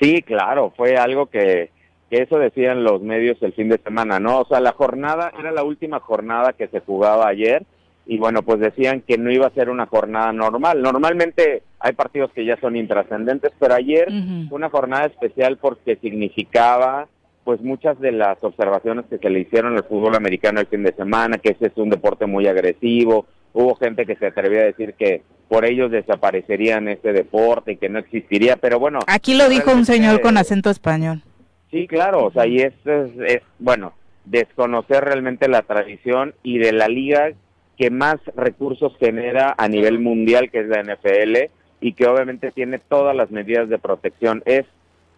Sí, 0.00 0.22
claro, 0.22 0.72
fue 0.76 0.96
algo 0.96 1.26
que, 1.26 1.70
que 2.10 2.22
eso 2.22 2.38
decían 2.38 2.82
los 2.82 3.02
medios 3.02 3.36
el 3.42 3.52
fin 3.52 3.68
de 3.68 3.78
semana, 3.78 4.18
¿no? 4.18 4.40
O 4.40 4.46
sea, 4.46 4.60
la 4.60 4.72
jornada 4.72 5.32
era 5.38 5.52
la 5.52 5.62
última 5.62 6.00
jornada 6.00 6.52
que 6.54 6.68
se 6.68 6.80
jugaba 6.80 7.28
ayer 7.28 7.64
y 8.06 8.18
bueno, 8.18 8.42
pues 8.42 8.58
decían 8.58 9.02
que 9.02 9.18
no 9.18 9.30
iba 9.30 9.46
a 9.46 9.54
ser 9.54 9.70
una 9.70 9.86
jornada 9.86 10.32
normal. 10.32 10.82
Normalmente 10.82 11.62
hay 11.80 11.92
partidos 11.94 12.30
que 12.32 12.44
ya 12.44 12.58
son 12.60 12.76
intrascendentes, 12.76 13.52
pero 13.58 13.74
ayer 13.74 14.08
fue 14.48 14.56
una 14.56 14.68
jornada 14.68 15.06
especial 15.06 15.56
porque 15.56 15.96
significaba 15.96 17.08
pues 17.44 17.62
muchas 17.62 17.98
de 17.98 18.12
las 18.12 18.36
observaciones 18.44 19.06
que 19.06 19.18
se 19.18 19.30
le 19.30 19.40
hicieron 19.40 19.76
al 19.76 19.84
fútbol 19.84 20.14
americano 20.14 20.60
el 20.60 20.66
fin 20.66 20.82
de 20.82 20.92
semana, 20.92 21.38
que 21.38 21.52
ese 21.52 21.66
es 21.66 21.76
un 21.76 21.88
deporte 21.88 22.26
muy 22.26 22.46
agresivo, 22.46 23.26
hubo 23.54 23.74
gente 23.76 24.04
que 24.04 24.16
se 24.16 24.26
atrevía 24.26 24.60
a 24.60 24.64
decir 24.64 24.94
que 24.94 25.22
por 25.48 25.64
ellos 25.64 25.90
desaparecerían 25.90 26.86
este 26.88 27.12
deporte 27.12 27.72
y 27.72 27.76
que 27.76 27.88
no 27.88 27.98
existiría, 27.98 28.56
pero 28.56 28.78
bueno. 28.78 29.00
Aquí 29.06 29.34
lo 29.34 29.48
dijo 29.48 29.72
un 29.72 29.84
señor 29.84 30.20
con 30.20 30.36
acento 30.36 30.70
español. 30.70 31.22
Sí, 31.70 31.86
claro, 31.86 32.26
o 32.26 32.30
sea, 32.30 32.46
y 32.46 32.58
es, 32.58 32.74
es 32.84 33.40
bueno, 33.58 33.94
desconocer 34.24 35.02
realmente 35.04 35.48
la 35.48 35.62
tradición 35.62 36.34
y 36.42 36.58
de 36.58 36.72
la 36.72 36.88
liga 36.88 37.32
que 37.76 37.90
más 37.90 38.16
recursos 38.36 38.92
genera 39.00 39.54
a 39.56 39.66
nivel 39.66 39.98
mundial, 39.98 40.50
que 40.50 40.60
es 40.60 40.68
la 40.68 40.82
NFL, 40.82 41.50
y 41.80 41.92
que 41.94 42.06
obviamente 42.06 42.50
tiene 42.50 42.78
todas 42.78 43.16
las 43.16 43.30
medidas 43.30 43.68
de 43.68 43.78
protección. 43.78 44.42
Es 44.44 44.66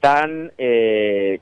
tan, 0.00 0.52
eh, 0.58 1.40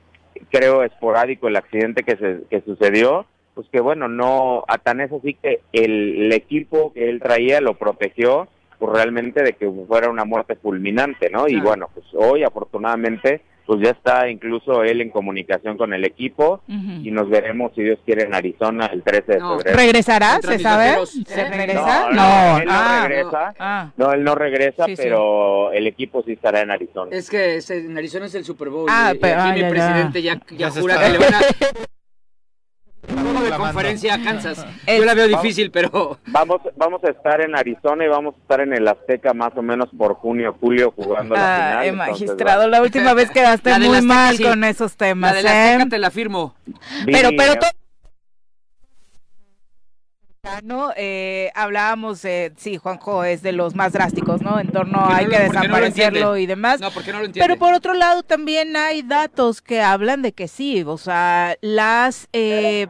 creo, 0.51 0.83
esporádico 0.83 1.49
el 1.49 1.57
accidente 1.57 2.03
que, 2.03 2.17
se, 2.17 2.41
que 2.49 2.61
sucedió, 2.63 3.27
pues 3.55 3.69
que 3.71 3.81
bueno, 3.81 4.09
no, 4.09 4.65
a 4.69 4.79
tan 4.79 5.01
es 5.01 5.13
así 5.13 5.35
que 5.35 5.61
el, 5.73 6.33
equipo 6.33 6.93
que 6.93 7.11
él 7.11 7.21
traía 7.21 7.61
lo 7.61 7.75
protegió, 7.75 8.49
pues 8.79 8.93
realmente 8.93 9.43
de 9.43 9.53
que 9.53 9.71
fuera 9.87 10.09
una 10.09 10.25
muerte 10.25 10.57
fulminante, 10.57 11.29
¿no? 11.31 11.49
Y 11.49 11.61
bueno, 11.61 11.91
pues 11.93 12.07
hoy 12.15 12.43
afortunadamente 12.45 13.43
pues 13.71 13.83
ya 13.83 13.91
está 13.91 14.29
incluso 14.29 14.83
él 14.83 15.01
en 15.01 15.11
comunicación 15.11 15.77
con 15.77 15.95
el 15.95 16.05
equipo 16.05 16.61
y 16.67 17.13
nos 17.13 17.31
veremos, 17.31 17.71
si 17.73 17.85
Dios 17.85 18.01
quiere, 18.05 18.25
en 18.25 18.35
Arizona 18.35 18.87
el 18.87 19.05
13 19.05 19.35
de 19.35 19.39
febrero. 19.39 19.77
¿Regresará? 19.77 20.41
¿Se 20.43 20.59
sabe? 20.59 21.07
¿Se 21.07 21.49
regresa? 21.49 22.09
No, 22.11 22.59
él 22.59 22.65
no 22.65 22.73
ah, 22.73 23.07
regresa. 23.07 23.55
Ah. 23.61 23.93
No, 23.97 24.13
él 24.13 24.25
no 24.25 24.35
regresa, 24.35 24.87
pero 24.97 25.71
el 25.71 25.87
equipo 25.87 26.21
sí 26.25 26.33
estará 26.33 26.63
en 26.63 26.73
Arizona. 26.73 27.17
Es 27.17 27.31
que 27.31 27.61
en 27.69 27.97
Arizona 27.97 28.27
es 28.27 28.35
el 28.35 28.45
Super 28.45 28.71
Bowl. 28.71 28.89
Ah, 28.91 29.13
y, 29.15 29.19
pero, 29.19 29.41
aquí 29.41 29.63
mi 29.63 29.71
presidente 29.71 30.21
ya, 30.21 30.41
ya, 30.51 30.71
jura 30.71 30.99
que 30.99 31.09
le 31.11 31.19
van 31.19 31.35
a... 31.35 31.39
de 33.03 33.51
conferencia 33.57 34.15
a 34.15 34.23
Kansas. 34.23 34.65
Yo 34.87 35.05
la 35.05 35.15
veo 35.15 35.29
difícil, 35.29 35.71
pero... 35.71 36.19
Vamos, 36.27 36.61
vamos 36.77 37.03
a 37.05 37.11
estar 37.11 37.41
en 37.41 37.57
Arizona 37.57 38.05
y 38.05 38.09
vamos 38.09 38.35
a 38.35 38.39
estar 38.39 38.61
en 38.61 38.73
el 38.73 38.87
Azteca 38.87 39.35
más 39.35 39.53
o 39.57 39.63
menos 39.63 39.89
por 39.97 40.15
junio, 40.15 40.57
julio 40.61 40.93
jugando 40.95 41.35
la 41.35 41.81
ah, 41.81 41.83
final. 41.83 41.97
magistrado, 41.97 42.69
la 42.69 42.83
última 42.83 43.15
vez 43.15 43.31
quedaste 43.31 43.79
muy 43.79 44.03
mal 44.03 44.41
con 44.41 44.65
esos 44.65 44.97
temas. 44.97 45.33
La 45.33 45.37
de 45.37 45.43
la 45.43 45.51
¿eh? 45.51 45.73
Azteca 45.73 45.91
te 45.91 45.99
la 45.99 46.11
firmo. 46.11 46.55
Pero, 47.07 47.31
pero 47.37 47.55
¿no? 50.63 50.91
Eh, 50.97 51.51
hablábamos, 51.55 52.25
eh, 52.25 52.53
sí, 52.57 52.77
Juanjo 52.77 53.25
es 53.25 53.43
de 53.43 53.53
los 53.53 53.75
más 53.75 53.93
drásticos, 53.93 54.41
¿no? 54.41 54.59
En 54.59 54.69
torno 54.69 54.99
a 54.99 55.17
hay 55.17 55.27
que 55.27 55.39
desaparecerlo 55.39 56.37
y 56.37 56.47
demás. 56.47 56.81
No, 56.81 56.91
porque 56.91 57.13
no 57.13 57.19
lo 57.19 57.27
entiende. 57.27 57.47
Pero 57.47 57.59
por 57.59 57.75
otro 57.75 57.95
lado 57.95 58.23
también 58.23 58.77
hay 58.77 59.03
datos 59.03 59.61
que 59.61 59.83
hablan 59.83 60.23
de 60.23 60.33
que 60.33 60.49
sí, 60.49 60.83
o 60.87 60.99
sea, 60.99 61.57
las 61.61 62.29
eh, 62.33 62.89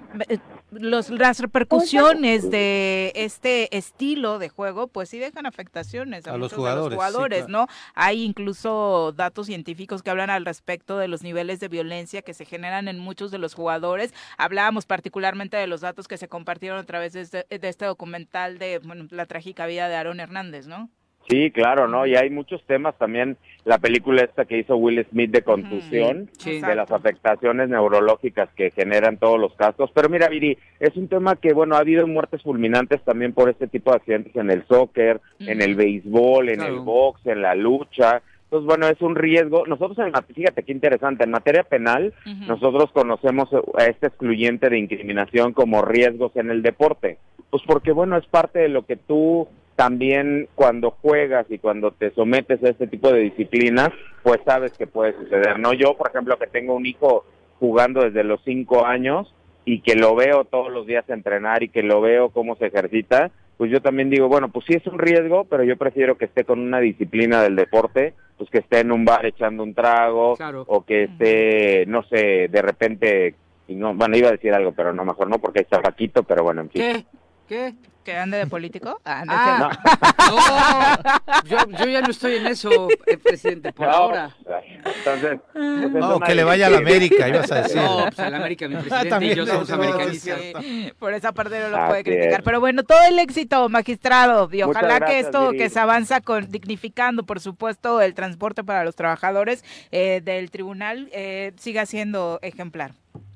los, 0.71 1.11
las 1.11 1.41
repercusiones 1.41 2.51
de 2.51 3.13
este 3.15 3.77
estilo 3.77 4.39
de 4.39 4.49
juego, 4.49 4.89
pues 4.89 5.09
sí 5.09 5.19
dejan 5.19 5.47
afectaciones 5.47 6.27
a, 6.27 6.37
los 6.37 6.53
jugadores, 6.53 7.49
¿no? 7.49 7.67
Hay 7.95 8.23
incluso 8.23 9.13
datos 9.17 9.47
científicos 9.47 10.03
que 10.03 10.11
hablan 10.11 10.31
al 10.31 10.45
respecto 10.45 10.99
de 10.99 11.09
los 11.09 11.23
niveles 11.23 11.61
de 11.61 11.69
violencia 11.69 12.23
que 12.23 12.35
se 12.35 12.45
generan 12.45 12.89
en 12.89 12.99
muchos 12.99 13.31
de 13.31 13.39
los 13.39 13.55
jugadores. 13.55 14.15
Hablábamos 14.39 14.87
particularmente 14.87 15.57
de 15.57 15.67
los 15.67 15.81
datos 15.81 16.09
que 16.09 16.17
se 16.17 16.29
compartieron 16.29 16.79
a 16.79 16.85
través 16.85 17.13
de 17.13 17.23
este, 17.23 17.47
de 17.49 17.69
este 17.69 17.85
documental 17.85 18.59
de 18.59 18.79
bueno, 18.79 19.07
la 19.11 19.27
trágica 19.27 19.67
vida 19.67 19.89
de 19.89 19.97
Aaron 19.97 20.21
Hernández, 20.21 20.67
¿no? 20.67 20.91
Sí, 21.31 21.53
claro, 21.53 21.87
¿no? 21.87 22.07
Y 22.07 22.17
hay 22.17 22.29
muchos 22.29 22.61
temas 22.65 22.99
también, 22.99 23.37
la 23.65 23.79
película 23.79 24.23
esta 24.23 24.47
que 24.47 24.59
hizo 24.59 24.77
Will 24.77 25.07
Smith 25.11 25.31
de 25.31 25.43
contusión, 25.43 26.29
de 26.45 26.75
las 26.75 26.91
afectaciones 26.91 27.69
neurológicas 27.69 28.49
que 28.57 28.73
generan 28.73 29.17
todos 29.17 29.39
los 29.39 29.55
casos. 29.55 29.93
Pero 29.95 30.09
mira, 30.09 30.29
Viri, 30.29 30.59
es 30.81 30.97
un 30.97 31.07
tema 31.07 31.37
que, 31.37 31.53
bueno, 31.53 31.77
ha 31.77 31.79
habido 31.79 32.05
muertes 32.09 32.43
fulminantes 32.43 33.01
también 33.05 33.33
por 33.33 33.49
este 33.49 33.69
tipo 33.69 33.93
de 33.93 33.99
accidentes 33.99 34.35
en 34.35 34.51
el 34.51 34.67
soccer, 34.67 35.21
en 35.39 35.63
el 35.63 35.77
béisbol, 35.77 36.49
en 36.49 36.63
el 36.63 36.81
box, 36.81 37.25
en 37.27 37.43
la 37.43 37.55
lucha. 37.55 38.23
Entonces, 38.45 38.67
bueno, 38.67 38.89
es 38.89 39.01
un 39.01 39.15
riesgo. 39.15 39.65
Nosotros, 39.69 40.05
en, 40.05 40.13
fíjate 40.35 40.65
qué 40.65 40.73
interesante, 40.73 41.23
en 41.23 41.31
materia 41.31 41.63
penal, 41.63 42.13
nosotros 42.49 42.91
conocemos 42.91 43.49
a 43.79 43.85
este 43.85 44.09
excluyente 44.09 44.69
de 44.69 44.79
incriminación 44.81 45.53
como 45.53 45.83
riesgos 45.83 46.35
en 46.35 46.51
el 46.51 46.63
deporte. 46.63 47.19
Pues 47.51 47.63
porque, 47.65 47.93
bueno, 47.93 48.17
es 48.17 48.27
parte 48.27 48.59
de 48.59 48.69
lo 48.69 48.85
que 48.85 48.97
tú 48.97 49.47
también 49.81 50.47
cuando 50.55 50.91
juegas 50.91 51.47
y 51.49 51.57
cuando 51.57 51.91
te 51.91 52.11
sometes 52.11 52.63
a 52.63 52.69
este 52.69 52.87
tipo 52.87 53.11
de 53.11 53.21
disciplinas, 53.21 53.89
pues 54.23 54.39
sabes 54.45 54.73
que 54.77 54.87
puede 54.87 55.15
suceder, 55.15 55.59
¿no? 55.59 55.73
Yo, 55.73 55.97
por 55.97 56.11
ejemplo, 56.11 56.39
que 56.39 56.49
tengo 56.49 56.75
un 56.75 56.85
hijo 56.85 57.25
jugando 57.59 58.03
desde 58.03 58.23
los 58.23 58.43
cinco 58.45 58.85
años 58.85 59.35
y 59.65 59.81
que 59.81 59.95
lo 59.95 60.15
veo 60.15 60.45
todos 60.45 60.71
los 60.71 60.87
días 60.87 61.09
entrenar 61.09 61.63
y 61.63 61.71
que 61.71 61.83
lo 61.83 62.03
veo 62.03 62.29
cómo 62.29 62.57
se 62.57 62.67
ejercita, 62.67 63.31
pues 63.57 63.71
yo 63.71 63.81
también 63.81 64.11
digo, 64.11 64.29
bueno, 64.29 64.51
pues 64.51 64.67
sí 64.69 64.75
es 64.75 64.87
un 64.87 64.99
riesgo, 64.99 65.47
pero 65.47 65.65
yo 65.65 65.79
prefiero 65.79 66.19
que 66.19 66.27
esté 66.27 66.45
con 66.45 66.61
una 66.61 66.81
disciplina 66.81 67.43
del 67.43 67.57
deporte, 67.57 68.13
pues 68.37 68.51
que 68.51 68.59
esté 68.59 68.81
en 68.81 68.93
un 68.93 69.07
bar 69.07 69.25
echando 69.25 69.63
un 69.63 69.73
trago 69.73 70.37
o 70.67 70.85
que 70.85 71.05
esté, 71.05 71.87
no 71.87 72.03
sé, 72.03 72.49
de 72.49 72.61
repente, 72.61 73.35
no, 73.69 73.95
bueno, 73.95 74.15
iba 74.15 74.29
a 74.29 74.33
decir 74.33 74.53
algo, 74.53 74.73
pero 74.73 74.93
no, 74.93 75.07
mejor 75.07 75.31
no, 75.31 75.39
porque 75.39 75.61
hay 75.61 75.65
tabaquito, 75.65 76.23
pero 76.23 76.43
bueno, 76.43 76.61
en 76.61 76.69
fin. 76.69 76.83
¿Qué? 76.83 77.05
¿Qué? 77.49 77.75
¿Que 78.11 78.17
ande 78.17 78.39
de 78.39 78.47
político? 78.49 79.01
Ah, 79.05 79.25
no. 79.25 79.71
yo, 81.49 81.59
yo, 81.79 81.85
ya 81.87 82.01
no 82.01 82.11
estoy 82.11 82.35
en 82.39 82.49
eso, 82.49 82.89
eh, 83.07 83.17
presidente, 83.17 83.73
por 83.73 83.87
ahora. 83.87 84.35
Entonces, 84.85 85.39
pues, 85.53 85.93
no, 85.93 86.19
que 86.19 86.35
le 86.35 86.43
vaya 86.43 86.67
a 86.67 86.71
la 86.71 86.79
América, 86.79 87.29
ibas 87.29 87.53
a 87.53 87.55
decir. 87.63 87.77
No, 87.77 88.07
pues 88.07 88.19
a 88.19 88.31
la 88.31 88.39
América, 88.39 88.67
mi 88.67 88.75
presidente 88.75 89.27
y 89.27 89.35
yo 89.37 89.47
somos 89.47 89.71
americanistas. 89.71 90.41
por 90.99 91.13
esa 91.13 91.31
parte 91.31 91.61
no 91.61 91.69
lo 91.69 91.87
puede 91.87 92.03
criticar. 92.03 92.43
Pero 92.43 92.59
bueno, 92.59 92.83
todo 92.83 92.99
el 93.09 93.21
éxito, 93.21 93.69
magistrado, 93.69 94.49
y 94.51 94.61
ojalá 94.65 94.99
que 95.03 95.21
esto 95.21 95.53
que 95.53 95.71
se 95.71 95.79
avanza 95.79 96.21
con 96.21 96.51
dignificando, 96.51 97.23
por 97.23 97.39
supuesto, 97.39 98.01
el 98.01 98.15
transporte 98.15 98.65
para 98.65 98.83
los 98.83 98.97
trabajadores 98.97 99.65
eh, 99.93 100.21
del 100.21 100.51
tribunal 100.51 101.09
eh, 101.13 101.53
siga 101.59 101.87
siendo 101.87 102.41
ejemplar. 102.43 102.91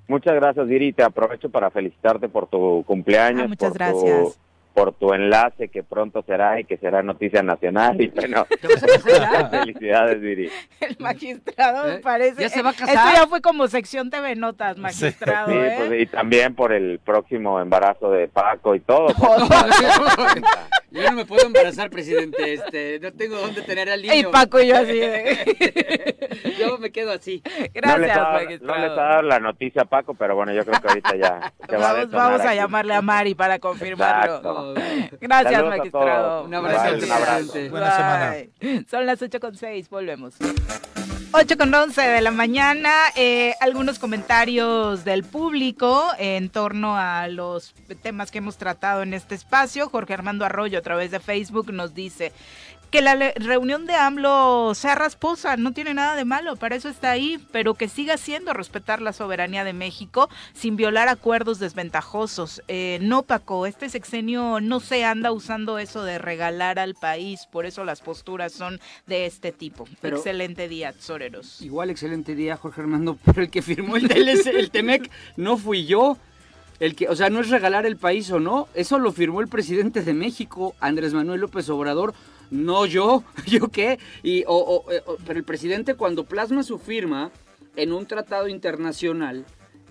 Muchas 0.07 0.35
gracias, 0.35 0.67
Viri. 0.67 0.93
Te 0.93 1.03
aprovecho 1.03 1.49
para 1.49 1.71
felicitarte 1.71 2.29
por 2.29 2.47
tu 2.47 2.85
cumpleaños. 2.87 3.45
Ah, 3.45 3.49
muchas 3.49 3.71
por 3.71 3.79
gracias. 3.79 4.35
Tu, 4.35 4.44
por 4.75 4.93
tu 4.93 5.15
enlace 5.15 5.69
que 5.69 5.85
pronto 5.85 6.23
será 6.27 6.59
y 6.61 6.65
que 6.65 6.77
será 6.77 7.03
noticia 7.03 7.43
nacional. 7.43 8.01
Y 8.01 8.09
bueno, 8.09 8.45
felicidades, 9.51 10.21
Viri. 10.21 10.51
El 10.81 10.97
magistrado 10.99 11.87
me 11.87 11.95
¿Eh? 11.95 11.99
parece. 11.99 12.43
Ya 12.43 12.49
se 12.49 12.63
va 12.63 12.71
a 12.71 12.73
casar. 12.75 12.89
Esto 12.89 13.23
ya 13.23 13.27
fue 13.29 13.41
como 13.41 13.69
sección 13.69 14.11
TV 14.11 14.35
Notas, 14.35 14.77
magistrado. 14.77 15.49
Sí, 15.51 15.57
¿eh? 15.57 15.75
pues, 15.79 16.03
y 16.03 16.07
también 16.07 16.55
por 16.57 16.73
el 16.73 16.99
próximo 16.99 17.61
embarazo 17.61 18.11
de 18.11 18.27
Paco 18.27 18.75
y 18.75 18.81
todo. 18.81 19.07
yo 20.91 21.03
no 21.03 21.13
me 21.13 21.25
puedo 21.25 21.47
embarazar, 21.47 21.89
presidente. 21.89 22.55
Este, 22.55 22.99
no 22.99 23.13
tengo 23.13 23.37
dónde 23.37 23.63
tener 23.63 23.89
al 23.89 24.03
niño. 24.03 24.15
Y 24.15 24.25
Paco 24.25 24.61
y 24.61 24.69
yo 24.69 24.77
así. 24.77 24.99
De... 24.99 26.57
yo 26.59 26.79
me 26.79 26.91
quedo 26.91 27.13
así. 27.13 27.43
Gracias, 27.73 28.17
no 28.17 28.33
magistrado. 28.33 28.81
No 28.81 28.89
les 28.89 28.99
ha 28.99 29.03
dado 29.03 29.23
la 29.23 29.39
noticia 29.39 29.83
a 29.83 29.85
Paco, 29.85 30.15
pero 30.15 30.35
bueno, 30.35 30.53
yo 30.53 30.65
creo 30.65 30.81
que 30.81 30.89
ahorita 30.89 31.17
ya 31.17 31.53
se 31.69 31.77
va 31.77 31.93
vamos, 31.93 32.15
a 32.15 32.17
Vamos 32.17 32.41
a 32.41 32.55
llamarle 32.55 32.95
a 32.95 33.03
Mari 33.03 33.37
para 33.37 33.61
confirmarlo. 33.61 34.64
Gracias, 35.21 35.65
magistrado. 35.65 36.45
Un 36.45 36.55
abrazo. 36.55 37.05
Un 37.05 37.13
abrazo. 37.13 37.53
Buena 37.71 37.97
semana. 37.97 38.85
Son 38.91 39.07
las 39.07 39.21
8 39.21 39.41
con 39.41 39.57
6, 39.57 39.91
volvemos. 39.91 40.35
8 41.37 41.59
con 41.59 41.75
11 41.75 42.01
de 42.01 42.21
la 42.21 42.31
mañana, 42.31 42.93
eh, 43.17 43.55
algunos 43.61 43.99
comentarios 43.99 45.05
del 45.05 45.25
público 45.25 46.07
en 46.17 46.49
torno 46.49 46.97
a 46.97 47.27
los 47.27 47.75
temas 48.03 48.31
que 48.31 48.39
hemos 48.39 48.57
tratado 48.57 49.03
en 49.03 49.15
este 49.15 49.35
espacio. 49.35 49.89
Jorge 49.89 50.15
Armando 50.15 50.45
Arroyo 50.45 50.79
a 50.79 50.83
través 50.83 51.11
de 51.11 51.19
Facebook 51.19 51.73
nos 51.73 51.93
dice, 51.93 52.33
que 52.95 53.03
la 53.03 53.33
reunión 53.35 53.87
de 53.87 53.95
AMLO 53.95 54.73
sea 54.77 54.95
rasposa, 54.95 55.57
no 55.57 55.73
tiene 55.73 55.95
nada 55.95 56.15
de 56.15 56.25
malo, 56.25 56.55
para 56.55 56.77
eso 56.77 56.89
está 56.89 57.11
ahí, 57.11 57.45
pero 57.51 57.75
que 57.75 57.89
siga 57.89 58.17
siendo 58.17 58.53
respetar 58.53 59.03
la 59.03 59.13
soberanía 59.13 59.65
de 59.65 59.73
México 59.73 60.29
sin 60.53 60.77
violar 60.77 61.09
acuerdos 61.09 61.59
desventajosos. 61.59 62.63
Eh, 62.69 63.01
no, 63.03 63.25
Paco, 63.25 63.67
este 63.67 63.89
sexenio 63.89 64.61
no 64.61 64.79
se 64.79 65.05
anda 65.05 65.33
usando 65.33 65.81
eso 65.81 66.05
de 66.05 66.19
regalar 66.19 66.79
al 66.79 66.95
país, 66.95 67.49
por 67.51 67.67
eso 67.67 67.83
las 67.83 68.01
posturas 68.01 68.53
son 68.53 68.79
de 69.09 69.27
este 69.27 69.51
tipo. 69.51 69.89
excelente 70.01 70.69
día, 70.69 70.95
Soreros. 70.97 71.63
Igual 71.63 71.91
excelente 71.91 72.37
día, 72.37 72.57
Jorge 72.57 72.83
Armando, 72.83 73.19
pero 73.25 73.43
el 73.43 73.51
que 73.51 73.63
firmó 73.63 73.97
el, 73.97 74.09
el 74.09 74.71
TEMEC 74.71 75.11
no 75.37 75.57
fui 75.57 75.85
yo. 75.85 76.17
El 76.79 76.95
que, 76.95 77.09
o 77.09 77.17
sea, 77.17 77.29
no 77.31 77.41
es 77.41 77.51
regalar 77.51 77.87
el 77.87 77.97
país 77.97 78.31
o 78.31 78.39
no, 78.39 78.69
eso 78.75 78.99
lo 78.99 79.11
firmó 79.13 79.41
el 79.41 79.49
presidente 79.49 80.03
de 80.03 80.13
México, 80.13 80.75
Andrés 80.81 81.15
Manuel 81.15 81.41
López 81.41 81.69
Obrador 81.71 82.15
no 82.55 82.87
yo, 82.87 83.25
yo 83.47 83.69
qué. 83.69 83.99
Y, 84.23 84.41
eh, 84.41 84.45
o, 84.47 84.85
pero 85.27 85.39
el 85.39 85.45
presidente 85.45 85.95
cuando 85.95 86.25
plasma 86.25 86.63
su 86.63 86.79
firma 86.79 87.31
en 87.77 87.93
un 87.93 88.07
tratado 88.07 88.49
internacional, 88.49 89.45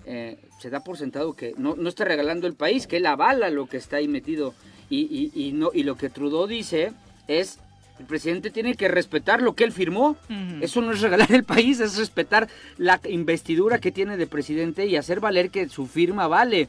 eh, 0.06 0.38
se 0.58 0.70
da 0.70 0.82
por 0.82 0.96
sentado 0.96 1.34
que 1.34 1.54
no, 1.58 1.76
no, 1.76 1.88
está 1.88 2.04
regalando 2.04 2.46
el 2.46 2.54
país, 2.54 2.86
que 2.86 2.96
él 2.96 3.06
avala 3.06 3.50
lo 3.50 3.66
que 3.66 3.76
está 3.76 3.98
ahí 3.98 4.08
metido. 4.08 4.54
Y, 4.90 5.32
y, 5.34 5.52
no, 5.52 5.70
y 5.74 5.82
lo 5.82 5.96
que 5.96 6.08
Trudeau 6.08 6.46
dice 6.46 6.92
es, 7.26 7.58
el 7.98 8.06
presidente 8.06 8.50
tiene 8.50 8.74
que 8.74 8.86
respetar 8.86 9.42
lo 9.42 9.54
que 9.54 9.64
él 9.64 9.72
firmó. 9.72 10.16
Eso 10.60 10.80
no 10.82 10.92
es 10.92 11.00
regalar 11.00 11.32
el 11.32 11.42
país, 11.42 11.80
es 11.80 11.96
respetar 11.96 12.48
la 12.76 13.00
investidura 13.08 13.78
que 13.78 13.92
tiene 13.92 14.16
de 14.16 14.26
presidente 14.26 14.86
y 14.86 14.96
hacer 14.96 15.20
valer 15.20 15.50
que 15.50 15.68
su 15.68 15.86
firma 15.86 16.28
vale. 16.28 16.68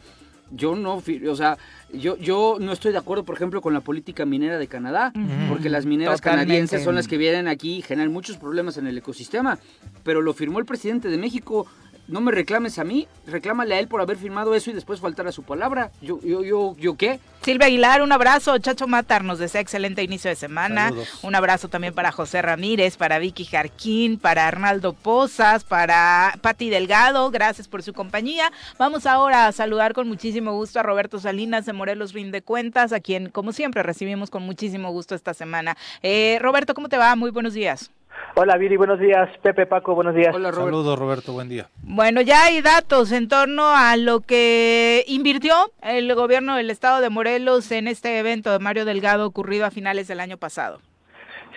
Yo 0.52 0.76
no, 0.76 1.02
o 1.30 1.36
sea, 1.36 1.58
yo, 1.92 2.18
yo 2.18 2.58
no 2.60 2.72
estoy 2.72 2.92
de 2.92 2.98
acuerdo, 2.98 3.24
por 3.24 3.36
ejemplo, 3.36 3.62
con 3.62 3.74
la 3.74 3.82
política 3.82 4.26
minera 4.26 4.58
de 4.58 4.68
Canadá, 4.68 5.12
porque 5.50 5.70
las 5.70 5.86
mineras 5.86 6.22
canadienses 6.22 6.84
son 6.84 6.96
las 6.96 7.08
que 7.08 7.18
vienen 7.18 7.48
aquí 7.48 7.78
y 7.78 7.82
generan 7.82 8.14
muchos 8.14 8.38
problemas 8.38 8.78
en 8.78 8.88
el 8.88 8.98
ecosistema. 8.98 9.58
Pero 10.04 10.22
lo 10.22 10.34
firmó 10.34 10.60
el 10.60 10.66
presidente 10.66 11.10
de 11.10 11.18
México 11.18 11.66
no 12.08 12.22
me 12.22 12.32
reclames 12.32 12.78
a 12.78 12.84
mí, 12.84 13.08
reclámale 13.26 13.76
a 13.76 13.80
él 13.80 13.88
por 13.88 14.02
haber 14.02 14.18
firmado 14.18 14.54
eso 14.54 14.70
y 14.70 14.74
después 14.74 15.00
faltar 15.00 15.28
a 15.28 15.32
su 15.32 15.44
palabra. 15.44 15.92
Yo, 16.02 16.20
yo, 16.22 16.44
yo, 16.44 16.76
yo 16.78 16.96
qué. 16.96 17.20
Silvia 17.42 17.68
Aguilar, 17.68 18.02
un 18.02 18.12
abrazo. 18.12 18.58
Chacho 18.58 18.88
Matar 18.88 19.24
nos 19.24 19.40
desea 19.40 19.62
excelente 19.62 20.04
inicio 20.04 20.30
de 20.30 20.36
semana. 20.36 20.92
Un 21.22 21.36
abrazo 21.36 21.68
también 21.68 21.94
para 21.94 22.12
José 22.12 22.42
Ramírez, 22.42 22.98
para 22.98 23.20
Vicky 23.20 23.46
Jarquín, 23.46 24.18
para 24.18 24.48
Arnaldo 24.48 24.94
Pozas, 24.94 25.64
para 25.64 26.38
Pati 26.42 26.70
Delgado. 26.70 27.30
Gracias 27.32 27.68
por 27.68 27.84
su 27.84 27.94
compañía. 27.94 28.52
Vamos 28.78 29.06
ahora 29.06 29.48
a 29.48 29.52
saludar 29.52 29.94
con 29.94 30.08
muchísimo 30.08 30.54
gusto 30.54 30.80
a 30.80 30.84
Roberto 30.84 31.20
Salinas 31.20 31.66
de 31.66 31.74
Morelos 31.74 32.14
Rinde 32.14 32.42
Cuentas, 32.42 32.94
a 32.94 33.00
quien, 33.00 33.30
como 33.30 33.52
siempre, 33.52 33.84
recibimos 33.84 34.30
con 34.30 34.44
muchísimo 34.44 34.92
gusto 34.92 35.16
esta 35.16 35.34
semana. 35.34 35.78
Eh, 36.02 36.38
Roberto, 36.42 36.74
¿cómo 36.74 36.90
te 36.90 36.98
va? 36.98 37.16
Muy 37.16 37.32
buenos 37.32 37.54
días. 37.54 37.92
Hola 38.36 38.58
Viri, 38.58 38.78
buenos 38.78 39.00
días. 39.00 39.30
Pepe, 39.42 39.66
Paco, 39.66 39.96
buenos 39.96 40.14
días. 40.14 40.34
Hola 40.34 40.52
Roberto. 40.52 40.66
Saludos 40.66 41.00
Roberto, 41.00 41.34
buen 41.34 41.50
día. 41.50 41.68
Bueno, 41.82 42.22
ya 42.22 42.46
hay 42.46 42.62
datos 42.62 43.12
en 43.12 43.28
torno 43.28 43.70
a 43.70 43.96
lo 43.98 44.22
que 44.22 45.04
invirtió 45.08 45.54
el 45.82 46.14
gobierno 46.16 46.56
del 46.56 46.70
estado 46.70 47.02
de 47.02 47.10
Morelos 47.10 47.72
en 47.72 47.88
este 47.88 48.20
evento 48.20 48.52
de 48.52 48.60
Mario 48.60 48.86
Delgado 48.86 49.26
ocurrido 49.26 49.66
a 49.66 49.72
finales 49.72 50.08
del 50.08 50.20
año 50.20 50.38
pasado. 50.38 50.80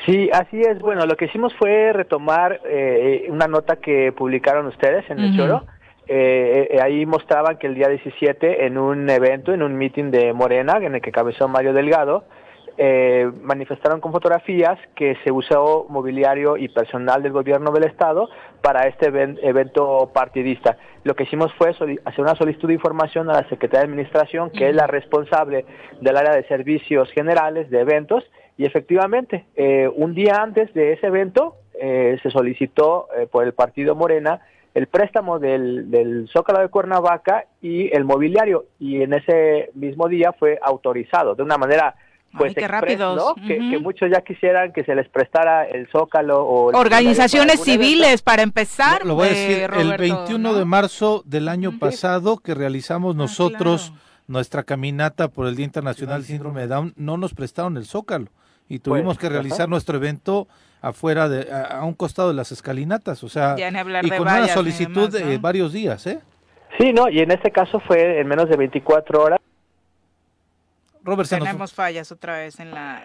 Sí, 0.06 0.30
así 0.32 0.60
es. 0.60 0.78
Bueno, 0.78 1.06
lo 1.06 1.16
que 1.16 1.24
hicimos 1.24 1.52
fue 1.58 1.92
retomar 1.92 2.60
eh, 2.64 3.26
una 3.28 3.48
nota 3.48 3.76
que 3.76 4.12
publicaron 4.12 4.66
ustedes 4.66 5.08
en 5.10 5.18
el 5.18 5.36
Choro 5.36 5.64
eh, 6.10 6.68
eh, 6.70 6.80
ahí 6.80 7.04
mostraban 7.04 7.58
que 7.58 7.66
el 7.66 7.74
día 7.74 7.88
17 7.88 8.64
en 8.64 8.78
un 8.78 9.10
evento, 9.10 9.52
en 9.52 9.62
un 9.62 9.76
meeting 9.76 10.10
de 10.10 10.32
Morena, 10.32 10.78
en 10.80 10.94
el 10.94 11.02
que 11.02 11.12
cabezó 11.12 11.48
Mario 11.48 11.74
Delgado, 11.74 12.24
eh, 12.80 13.28
manifestaron 13.42 14.00
con 14.00 14.12
fotografías 14.12 14.78
que 14.94 15.16
se 15.24 15.32
usó 15.32 15.86
mobiliario 15.88 16.56
y 16.56 16.68
personal 16.68 17.24
del 17.24 17.32
gobierno 17.32 17.72
del 17.72 17.84
estado 17.84 18.28
para 18.62 18.86
este 18.86 19.06
evento 19.06 20.10
partidista. 20.14 20.78
Lo 21.02 21.16
que 21.16 21.24
hicimos 21.24 21.52
fue 21.54 21.70
hacer 21.70 22.20
una 22.20 22.36
solicitud 22.36 22.68
de 22.68 22.74
información 22.74 23.28
a 23.30 23.32
la 23.32 23.48
Secretaría 23.48 23.80
de 23.80 23.86
Administración, 23.86 24.50
que 24.50 24.68
es 24.68 24.76
la 24.76 24.86
responsable 24.86 25.66
del 26.00 26.16
área 26.16 26.32
de 26.32 26.46
servicios 26.46 27.10
generales 27.10 27.68
de 27.68 27.80
eventos, 27.80 28.22
y 28.56 28.64
efectivamente, 28.64 29.46
eh, 29.56 29.90
un 29.96 30.14
día 30.14 30.40
antes 30.40 30.72
de 30.72 30.92
ese 30.92 31.08
evento 31.08 31.56
eh, 31.80 32.16
se 32.22 32.30
solicitó 32.30 33.08
por 33.32 33.42
el 33.44 33.54
partido 33.54 33.96
Morena 33.96 34.40
el 34.74 34.86
préstamo 34.86 35.40
del, 35.40 35.90
del 35.90 36.28
Zócalo 36.32 36.60
de 36.60 36.68
Cuernavaca 36.68 37.46
y 37.60 37.92
el 37.92 38.04
mobiliario, 38.04 38.66
y 38.78 39.02
en 39.02 39.14
ese 39.14 39.70
mismo 39.74 40.06
día 40.08 40.32
fue 40.32 40.60
autorizado 40.62 41.34
de 41.34 41.42
una 41.42 41.58
manera 41.58 41.96
pues 42.36 42.54
qué 42.54 42.68
rápido 42.68 43.34
que, 43.46 43.78
muchos 43.78 44.10
ya 44.10 44.20
quisieran 44.20 44.72
que 44.72 44.84
se 44.84 44.94
les 44.94 45.08
prestara 45.08 45.64
el 45.64 45.88
Zócalo 45.88 46.44
o 46.44 46.76
organizaciones 46.76 47.62
civiles 47.62 48.22
para 48.22 48.42
empezar. 48.42 49.04
Lo, 49.06 49.14
voy 49.14 49.28
a 49.28 49.30
decir, 49.30 49.58
eh, 49.58 49.80
el 49.80 49.96
21 49.96 50.54
de 50.54 50.64
marzo 50.64 51.22
del 51.24 51.48
año 51.48 51.78
pasado 51.78 52.38
que 52.38 52.54
realizamos 52.54 53.14
ah, 53.14 53.18
nosotros 53.18 53.92
nuestra 54.26 54.62
caminata 54.62 55.28
por 55.28 55.46
el 55.46 55.56
Día 55.56 55.64
Internacional 55.64 56.18
del 56.18 56.26
Síndrome 56.26 56.62
de 56.62 56.66
Down, 56.68 56.92
no 56.96 57.16
nos 57.16 57.32
prestaron 57.32 57.76
el 57.78 57.86
Zócalo 57.86 58.28
y 58.68 58.80
tuvimos 58.80 59.16
que 59.16 59.30
realizar 59.30 59.68
nuestro 59.68 59.96
evento 59.96 60.46
afuera 60.82 61.28
de 61.28 61.50
a, 61.50 61.82
un 61.84 61.94
costado 61.94 62.28
de 62.28 62.34
las 62.34 62.52
escalinatas, 62.52 63.24
o 63.24 63.28
sea, 63.28 63.56
y 63.58 64.10
con 64.10 64.20
una 64.20 64.46
solicitud 64.48 65.10
de 65.10 65.38
varios 65.38 65.72
días, 65.72 66.06
¿eh? 66.06 66.20
Sí, 66.78 66.92
no, 66.92 67.08
y 67.08 67.20
en 67.20 67.30
este 67.30 67.50
caso 67.50 67.80
fue 67.80 68.20
en 68.20 68.28
menos 68.28 68.48
de 68.48 68.56
24 68.56 69.22
horas 69.22 69.40
Robert, 71.08 71.28
Tenemos 71.28 71.72
fallas 71.72 72.12
otra 72.12 72.38
vez 72.38 72.60
en 72.60 72.70
la 72.70 73.04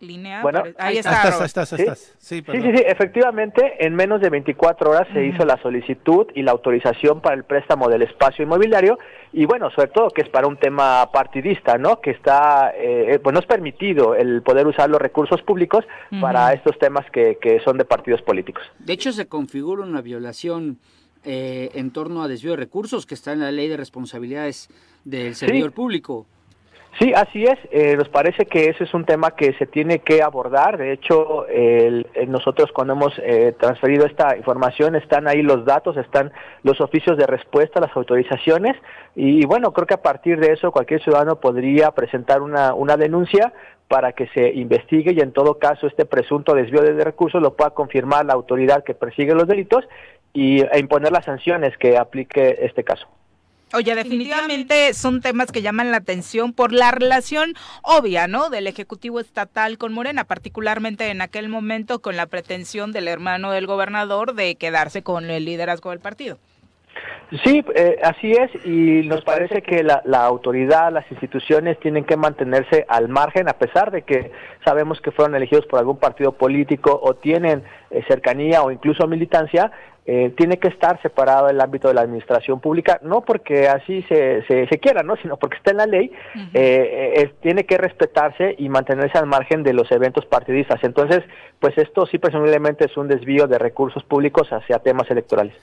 línea. 0.00 0.42
Bueno, 0.42 0.62
ahí 0.78 0.98
está. 0.98 1.44
Estás, 1.44 1.68
¿Sí? 1.68 1.84
Sí, 2.18 2.42
sí, 2.50 2.60
sí, 2.62 2.82
efectivamente, 2.86 3.84
en 3.84 3.94
menos 3.94 4.20
de 4.20 4.30
24 4.30 4.90
horas 4.90 5.08
se 5.12 5.26
hizo 5.26 5.44
la 5.44 5.60
solicitud 5.60 6.26
y 6.34 6.42
la 6.42 6.52
autorización 6.52 7.20
para 7.20 7.36
el 7.36 7.44
préstamo 7.44 7.88
del 7.88 8.02
espacio 8.02 8.44
inmobiliario 8.44 8.98
y 9.32 9.44
bueno, 9.44 9.70
sobre 9.70 9.88
todo 9.88 10.10
que 10.10 10.22
es 10.22 10.28
para 10.28 10.46
un 10.46 10.56
tema 10.56 11.10
partidista, 11.12 11.78
¿no? 11.78 12.00
Que 12.00 12.10
está, 12.10 12.72
eh, 12.76 13.18
pues 13.22 13.34
no 13.34 13.40
es 13.40 13.46
permitido 13.46 14.14
el 14.14 14.42
poder 14.42 14.66
usar 14.66 14.88
los 14.90 15.00
recursos 15.00 15.42
públicos 15.42 15.84
para 16.20 16.52
estos 16.52 16.78
temas 16.78 17.04
que, 17.10 17.38
que 17.40 17.60
son 17.60 17.78
de 17.78 17.84
partidos 17.84 18.22
políticos. 18.22 18.64
De 18.78 18.92
hecho, 18.92 19.12
se 19.12 19.28
configura 19.28 19.82
una 19.82 20.00
violación 20.00 20.78
eh, 21.22 21.70
en 21.74 21.90
torno 21.90 22.22
a 22.22 22.28
desvío 22.28 22.52
de 22.52 22.56
recursos 22.56 23.04
que 23.04 23.14
está 23.14 23.32
en 23.32 23.40
la 23.40 23.52
ley 23.52 23.68
de 23.68 23.76
responsabilidades 23.76 24.70
del 25.04 25.34
servidor 25.34 25.72
público. 25.72 26.26
Sí, 26.98 27.12
así 27.14 27.44
es. 27.44 27.58
Eh, 27.70 27.96
nos 27.96 28.08
parece 28.08 28.46
que 28.46 28.68
ese 28.68 28.84
es 28.84 28.92
un 28.92 29.04
tema 29.04 29.30
que 29.30 29.54
se 29.54 29.66
tiene 29.66 30.00
que 30.00 30.22
abordar. 30.22 30.76
De 30.76 30.92
hecho, 30.92 31.46
nosotros 32.26 32.70
cuando 32.72 32.94
hemos 32.94 33.12
eh, 33.22 33.54
transferido 33.58 34.06
esta 34.06 34.36
información 34.36 34.96
están 34.96 35.28
ahí 35.28 35.42
los 35.42 35.64
datos, 35.64 35.96
están 35.96 36.32
los 36.62 36.80
oficios 36.80 37.16
de 37.16 37.26
respuesta, 37.26 37.80
las 37.80 37.96
autorizaciones 37.96 38.76
y, 39.14 39.46
bueno, 39.46 39.72
creo 39.72 39.86
que 39.86 39.94
a 39.94 40.02
partir 40.02 40.40
de 40.40 40.52
eso 40.52 40.72
cualquier 40.72 41.02
ciudadano 41.02 41.40
podría 41.40 41.90
presentar 41.92 42.42
una, 42.42 42.74
una 42.74 42.96
denuncia 42.96 43.52
para 43.88 44.12
que 44.12 44.28
se 44.28 44.52
investigue 44.54 45.12
y 45.12 45.20
en 45.20 45.32
todo 45.32 45.58
caso 45.58 45.86
este 45.86 46.04
presunto 46.04 46.54
desvío 46.54 46.82
de 46.82 47.04
recursos 47.04 47.42
lo 47.42 47.56
pueda 47.56 47.70
confirmar 47.70 48.24
la 48.24 48.34
autoridad 48.34 48.84
que 48.84 48.94
persigue 48.94 49.34
los 49.34 49.48
delitos 49.48 49.84
y, 50.32 50.62
e 50.62 50.78
imponer 50.78 51.10
las 51.12 51.24
sanciones 51.24 51.76
que 51.76 51.98
aplique 51.98 52.58
este 52.60 52.84
caso. 52.84 53.08
Oye, 53.72 53.94
definitivamente 53.94 54.92
son 54.94 55.20
temas 55.20 55.52
que 55.52 55.62
llaman 55.62 55.92
la 55.92 55.98
atención 55.98 56.52
por 56.52 56.72
la 56.72 56.90
relación 56.90 57.54
obvia, 57.82 58.26
¿no? 58.26 58.50
Del 58.50 58.66
Ejecutivo 58.66 59.20
Estatal 59.20 59.78
con 59.78 59.92
Morena, 59.92 60.24
particularmente 60.24 61.08
en 61.10 61.22
aquel 61.22 61.48
momento 61.48 62.00
con 62.00 62.16
la 62.16 62.26
pretensión 62.26 62.90
del 62.90 63.06
hermano 63.06 63.52
del 63.52 63.68
gobernador 63.68 64.34
de 64.34 64.56
quedarse 64.56 65.02
con 65.02 65.30
el 65.30 65.44
liderazgo 65.44 65.90
del 65.90 66.00
partido. 66.00 66.38
Sí, 67.44 67.64
eh, 67.76 67.96
así 68.02 68.32
es, 68.32 68.50
y 68.66 69.06
nos 69.06 69.22
parece 69.22 69.62
que 69.62 69.84
la, 69.84 70.02
autoridad, 70.24 70.90
las 70.92 71.08
instituciones 71.12 71.78
tienen 71.78 72.04
que 72.04 72.16
mantenerse 72.16 72.84
al 72.88 73.08
margen, 73.08 73.48
a 73.48 73.52
pesar 73.52 73.92
de 73.92 74.02
que 74.02 74.32
sabemos 74.64 75.00
que 75.00 75.12
fueron 75.12 75.36
elegidos 75.36 75.64
por 75.66 75.78
algún 75.78 75.98
partido 75.98 76.32
político 76.32 76.98
o 77.00 77.14
tienen 77.14 77.62
eh, 77.92 78.02
cercanía 78.08 78.62
o 78.62 78.72
incluso 78.72 79.06
militancia, 79.06 79.70
eh, 80.06 80.32
tiene 80.36 80.58
que 80.58 80.68
estar 80.68 81.00
separado 81.02 81.46
del 81.48 81.60
ámbito 81.60 81.88
de 81.88 81.94
la 81.94 82.00
administración 82.00 82.60
pública, 82.60 82.98
no 83.02 83.20
porque 83.20 83.68
así 83.68 84.02
se, 84.08 84.42
se, 84.46 84.78
quiera, 84.78 85.02
¿no? 85.02 85.16
sino 85.16 85.36
porque 85.36 85.56
está 85.56 85.70
en 85.70 85.76
la 85.76 85.86
ley, 85.86 86.10
eh, 86.54 87.32
tiene 87.42 87.64
que 87.64 87.78
respetarse 87.78 88.54
y 88.58 88.68
mantenerse 88.68 89.18
al 89.18 89.26
margen 89.26 89.62
de 89.62 89.72
los 89.72 89.90
eventos 89.92 90.26
partidistas. 90.26 90.82
Entonces, 90.82 91.22
pues 91.60 91.76
esto 91.76 92.06
sí 92.06 92.18
presumiblemente 92.18 92.86
es 92.86 92.96
un 92.96 93.08
desvío 93.08 93.46
de 93.46 93.58
recursos 93.58 94.02
públicos 94.02 94.48
hacia 94.50 94.78
temas 94.78 95.10
electorales. 95.10 95.54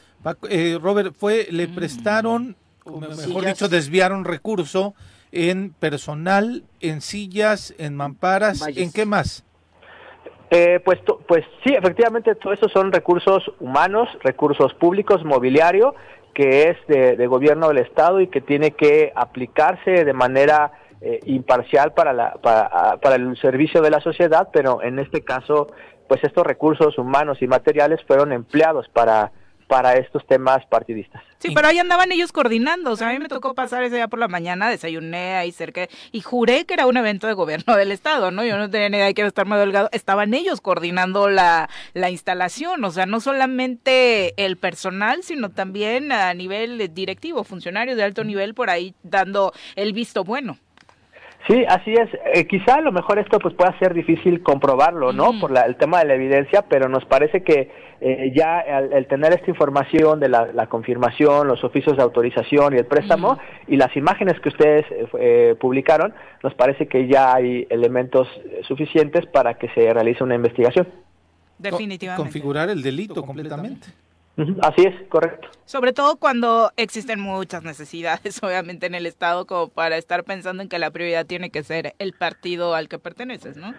Eh, 0.49 0.77
Robert, 0.81 1.13
fue, 1.17 1.47
le 1.49 1.67
prestaron, 1.67 2.55
o 2.83 2.99
mejor 2.99 3.45
dicho, 3.45 3.67
desviaron 3.67 4.23
recurso 4.23 4.93
en 5.31 5.71
personal, 5.71 6.63
en 6.79 7.01
sillas, 7.01 7.73
en 7.77 7.95
mamparas, 7.95 8.65
¿en 8.75 8.91
qué 8.91 9.05
más? 9.05 9.43
Eh, 10.49 10.79
pues, 10.83 10.99
pues 11.27 11.43
sí, 11.63 11.73
efectivamente, 11.73 12.35
todo 12.35 12.53
eso 12.53 12.69
son 12.69 12.91
recursos 12.91 13.51
humanos, 13.59 14.07
recursos 14.23 14.73
públicos, 14.75 15.25
mobiliario, 15.25 15.93
que 16.33 16.69
es 16.69 16.77
de, 16.87 17.27
gobierno 17.27 17.67
del 17.67 17.79
Estado 17.79 18.21
y 18.21 18.27
que 18.27 18.41
tiene 18.41 18.71
que 18.71 19.11
aplicarse 19.15 20.05
de 20.05 20.13
manera 20.13 20.71
eh, 21.01 21.19
imparcial 21.25 21.93
para, 21.93 22.13
la, 22.13 22.33
para, 22.35 22.97
para 22.97 23.15
el 23.15 23.35
servicio 23.37 23.81
de 23.81 23.89
la 23.89 23.99
sociedad, 23.99 24.49
pero 24.53 24.81
en 24.81 24.99
este 24.99 25.21
caso, 25.21 25.67
pues 26.07 26.23
estos 26.23 26.45
recursos 26.45 26.97
humanos 26.97 27.41
y 27.41 27.47
materiales 27.47 28.01
fueron 28.07 28.31
empleados 28.31 28.87
para 28.89 29.31
para 29.67 29.93
estos 29.97 30.25
temas 30.25 30.65
partidistas. 30.65 31.21
Sí, 31.39 31.49
pero 31.53 31.67
ahí 31.67 31.77
andaban 31.77 32.11
ellos 32.11 32.31
coordinando. 32.31 32.91
O 32.91 32.95
sea, 32.95 33.09
a 33.09 33.13
mí 33.13 33.19
me 33.19 33.27
tocó 33.27 33.53
pasar 33.53 33.83
ese 33.83 33.95
día 33.95 34.07
por 34.07 34.19
la 34.19 34.27
mañana, 34.27 34.69
desayuné 34.69 35.35
ahí 35.35 35.51
cerca 35.51 35.87
y 36.11 36.21
juré 36.21 36.65
que 36.65 36.73
era 36.73 36.87
un 36.87 36.97
evento 36.97 37.27
de 37.27 37.33
gobierno 37.33 37.75
del 37.75 37.91
Estado, 37.91 38.31
¿no? 38.31 38.43
Yo 38.43 38.57
no 38.57 38.69
tenía 38.69 38.89
ni 38.89 38.97
idea 38.97 39.05
de 39.07 39.13
que 39.13 39.21
iba 39.21 39.27
a 39.27 39.29
estar 39.29 39.45
muy 39.45 39.57
delgado. 39.57 39.89
Estaban 39.91 40.33
ellos 40.33 40.61
coordinando 40.61 41.29
la, 41.29 41.69
la 41.93 42.09
instalación. 42.09 42.83
O 42.83 42.91
sea, 42.91 43.05
no 43.05 43.19
solamente 43.19 44.33
el 44.43 44.57
personal, 44.57 45.23
sino 45.23 45.49
también 45.49 46.11
a 46.11 46.33
nivel 46.33 46.93
directivo, 46.93 47.43
funcionarios 47.43 47.97
de 47.97 48.03
alto 48.03 48.23
nivel 48.23 48.53
por 48.53 48.69
ahí 48.69 48.95
dando 49.03 49.53
el 49.75 49.93
visto 49.93 50.23
bueno. 50.23 50.57
Sí, 51.47 51.63
así 51.65 51.93
es. 51.93 52.09
Eh, 52.33 52.45
quizá 52.45 52.75
a 52.75 52.81
lo 52.81 52.91
mejor 52.91 53.19
esto 53.19 53.39
pues 53.39 53.55
pueda 53.55 53.77
ser 53.79 53.93
difícil 53.93 54.43
comprobarlo, 54.43 55.13
¿no? 55.13 55.39
Por 55.39 55.57
el 55.57 55.77
tema 55.77 55.99
de 55.99 56.05
la 56.05 56.15
evidencia, 56.15 56.65
pero 56.67 56.89
nos 56.89 57.05
parece 57.05 57.41
que 57.41 57.71
eh, 58.01 58.33
ya 58.35 58.59
el, 58.59 59.07
tener 59.07 59.31
esta 59.31 59.49
información 59.49 60.19
de 60.19 60.27
la, 60.27 60.67
confirmación, 60.67 61.47
los 61.47 61.63
oficios 61.63 61.95
de 61.95 62.03
autorización 62.03 62.73
y 62.73 62.77
el 62.77 62.85
préstamo 62.85 63.39
y 63.65 63.77
las 63.77 63.95
imágenes 63.95 64.37
que 64.41 64.49
ustedes 64.49 64.85
eh, 65.17 65.55
publicaron, 65.59 66.13
nos 66.43 66.53
parece 66.53 66.87
que 66.87 67.07
ya 67.07 67.33
hay 67.33 67.65
elementos 67.69 68.27
suficientes 68.67 69.25
para 69.25 69.53
que 69.53 69.69
se 69.69 69.93
realice 69.93 70.25
una 70.25 70.35
investigación. 70.35 70.87
Definitivamente. 71.57 72.23
Configurar 72.23 72.69
el 72.69 72.83
delito 72.83 73.23
completamente. 73.23 73.87
Así 74.61 74.83
es, 74.83 74.93
correcto. 75.09 75.47
Sobre 75.65 75.93
todo 75.93 76.17
cuando 76.17 76.71
existen 76.77 77.19
muchas 77.19 77.63
necesidades, 77.63 78.41
obviamente, 78.43 78.85
en 78.85 78.95
el 78.95 79.05
Estado, 79.05 79.45
como 79.47 79.67
para 79.69 79.97
estar 79.97 80.23
pensando 80.23 80.61
en 80.61 80.69
que 80.69 80.79
la 80.79 80.91
prioridad 80.91 81.25
tiene 81.25 81.49
que 81.49 81.63
ser 81.63 81.95
el 81.99 82.13
partido 82.13 82.75
al 82.75 82.87
que 82.87 82.99
perteneces, 82.99 83.57
¿no? 83.57 83.73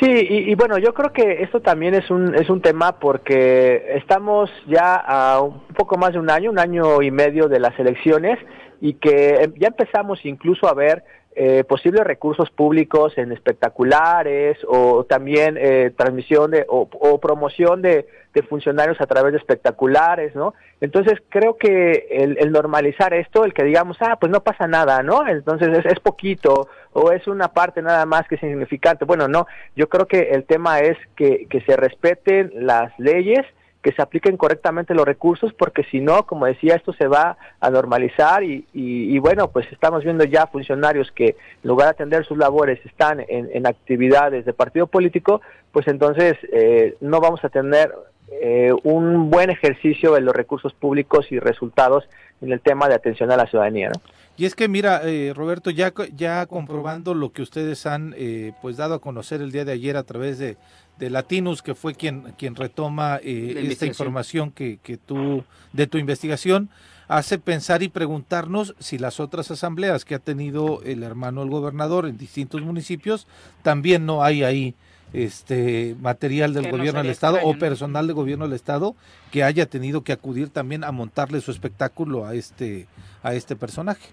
Sí, 0.00 0.10
y, 0.10 0.54
bueno, 0.56 0.76
yo 0.78 0.92
creo 0.92 1.12
que 1.12 1.44
esto 1.44 1.60
también 1.60 1.94
es 1.94 2.10
un, 2.10 2.34
es 2.34 2.50
un 2.50 2.60
tema 2.60 2.98
porque 2.98 3.94
estamos 3.94 4.50
ya 4.66 4.96
a 4.96 5.40
un 5.40 5.60
poco 5.68 5.96
más 5.96 6.12
de 6.14 6.18
un 6.18 6.30
año, 6.30 6.50
un 6.50 6.58
año 6.58 7.00
y 7.00 7.12
medio 7.12 7.46
de 7.46 7.60
las 7.60 7.78
elecciones, 7.78 8.40
y 8.80 8.94
que 8.94 9.52
ya 9.56 9.68
empezamos 9.68 10.18
incluso 10.24 10.68
a 10.68 10.74
ver 10.74 11.04
eh, 11.36 11.64
posibles 11.64 12.04
recursos 12.04 12.50
públicos 12.50 13.18
en 13.18 13.32
espectaculares 13.32 14.56
o 14.68 15.04
también 15.04 15.56
eh, 15.58 15.92
transmisión 15.96 16.52
de, 16.52 16.64
o, 16.68 17.20
promoción 17.20 17.82
de, 17.82 18.06
funcionarios 18.48 19.00
a 19.00 19.06
través 19.06 19.32
de 19.32 19.38
espectaculares, 19.38 20.34
¿no? 20.34 20.54
Entonces 20.80 21.20
creo 21.28 21.56
que 21.56 22.06
el, 22.10 22.52
normalizar 22.52 23.14
esto, 23.14 23.44
el 23.44 23.54
que 23.54 23.64
digamos, 23.64 23.96
ah, 24.00 24.16
pues 24.20 24.30
no 24.30 24.42
pasa 24.42 24.66
nada, 24.66 25.02
¿no? 25.02 25.26
Entonces 25.26 25.68
es, 25.78 25.86
es 25.86 26.00
poquito 26.00 26.68
o 26.92 27.12
es 27.12 27.26
una 27.26 27.48
parte 27.48 27.82
nada 27.82 28.06
más 28.06 28.26
que 28.28 28.36
significante. 28.36 29.04
Bueno, 29.04 29.28
no, 29.28 29.46
yo 29.76 29.88
creo 29.88 30.06
que 30.06 30.30
el 30.32 30.44
tema 30.44 30.80
es 30.80 30.96
que 31.16 31.62
se 31.66 31.76
respeten 31.76 32.52
las 32.54 32.92
leyes, 32.98 33.44
que 33.84 33.92
se 33.92 34.00
apliquen 34.00 34.38
correctamente 34.38 34.94
los 34.94 35.04
recursos, 35.04 35.52
porque 35.52 35.84
si 35.84 36.00
no, 36.00 36.24
como 36.24 36.46
decía, 36.46 36.74
esto 36.74 36.94
se 36.94 37.06
va 37.06 37.36
a 37.60 37.68
normalizar 37.68 38.42
y, 38.42 38.64
y, 38.72 39.18
bueno, 39.18 39.48
pues 39.48 39.70
estamos 39.70 40.02
viendo 40.02 40.24
ya 40.24 40.46
funcionarios 40.46 41.12
que 41.12 41.26
en 41.26 41.68
lugar 41.68 41.88
de 41.88 41.90
atender 41.90 42.24
sus 42.24 42.38
labores 42.38 42.80
están 42.86 43.20
en, 43.20 43.50
en 43.52 43.66
actividades 43.66 44.46
de 44.46 44.54
partido 44.54 44.86
político, 44.86 45.42
pues 45.70 45.86
entonces 45.86 46.34
eh, 46.50 46.96
no 47.02 47.20
vamos 47.20 47.44
a 47.44 47.50
tener 47.50 47.92
eh, 48.32 48.72
un 48.84 49.28
buen 49.28 49.50
ejercicio 49.50 50.14
de 50.14 50.22
los 50.22 50.34
recursos 50.34 50.72
públicos 50.72 51.26
y 51.30 51.38
resultados 51.38 52.04
en 52.40 52.52
el 52.52 52.60
tema 52.60 52.88
de 52.88 52.94
atención 52.94 53.30
a 53.32 53.36
la 53.36 53.46
ciudadanía. 53.46 53.90
¿no? 53.90 54.00
Y 54.36 54.46
es 54.46 54.56
que 54.56 54.66
mira, 54.66 55.02
eh, 55.04 55.32
Roberto, 55.34 55.70
ya, 55.70 55.92
ya 56.16 56.46
comprobando 56.46 57.14
lo 57.14 57.30
que 57.30 57.42
ustedes 57.42 57.86
han 57.86 58.14
eh, 58.16 58.52
pues 58.62 58.76
dado 58.76 58.94
a 58.94 58.98
conocer 58.98 59.40
el 59.40 59.52
día 59.52 59.64
de 59.64 59.72
ayer 59.72 59.96
a 59.96 60.02
través 60.02 60.38
de, 60.38 60.56
de 60.98 61.10
Latinus, 61.10 61.62
que 61.62 61.74
fue 61.74 61.94
quien, 61.94 62.34
quien 62.38 62.54
retoma 62.54 63.18
eh, 63.22 63.66
esta 63.68 63.86
información 63.86 64.50
que, 64.50 64.78
que 64.82 64.96
tú, 64.96 65.44
de 65.72 65.86
tu 65.86 65.98
investigación, 65.98 66.70
hace 67.08 67.38
pensar 67.38 67.82
y 67.82 67.88
preguntarnos 67.88 68.74
si 68.78 68.98
las 68.98 69.20
otras 69.20 69.50
asambleas 69.50 70.04
que 70.04 70.14
ha 70.14 70.18
tenido 70.18 70.82
el 70.84 71.02
hermano 71.02 71.40
del 71.42 71.50
gobernador 71.50 72.06
en 72.06 72.16
distintos 72.16 72.62
municipios, 72.62 73.26
también 73.62 74.06
no 74.06 74.22
hay 74.22 74.42
ahí 74.42 74.74
este 75.12 75.94
material 76.00 76.54
del 76.54 76.70
gobierno 76.70 77.00
del 77.00 77.10
estado 77.10 77.38
o 77.44 77.56
personal 77.56 78.06
del 78.06 78.16
gobierno 78.16 78.46
del 78.46 78.54
estado 78.54 78.96
que 79.30 79.44
haya 79.44 79.66
tenido 79.66 80.02
que 80.02 80.12
acudir 80.12 80.48
también 80.48 80.82
a 80.82 80.90
montarle 80.90 81.40
su 81.40 81.52
espectáculo 81.52 82.26
a 82.26 82.34
este 82.34 82.88
a 83.22 83.34
este 83.34 83.54
personaje. 83.54 84.08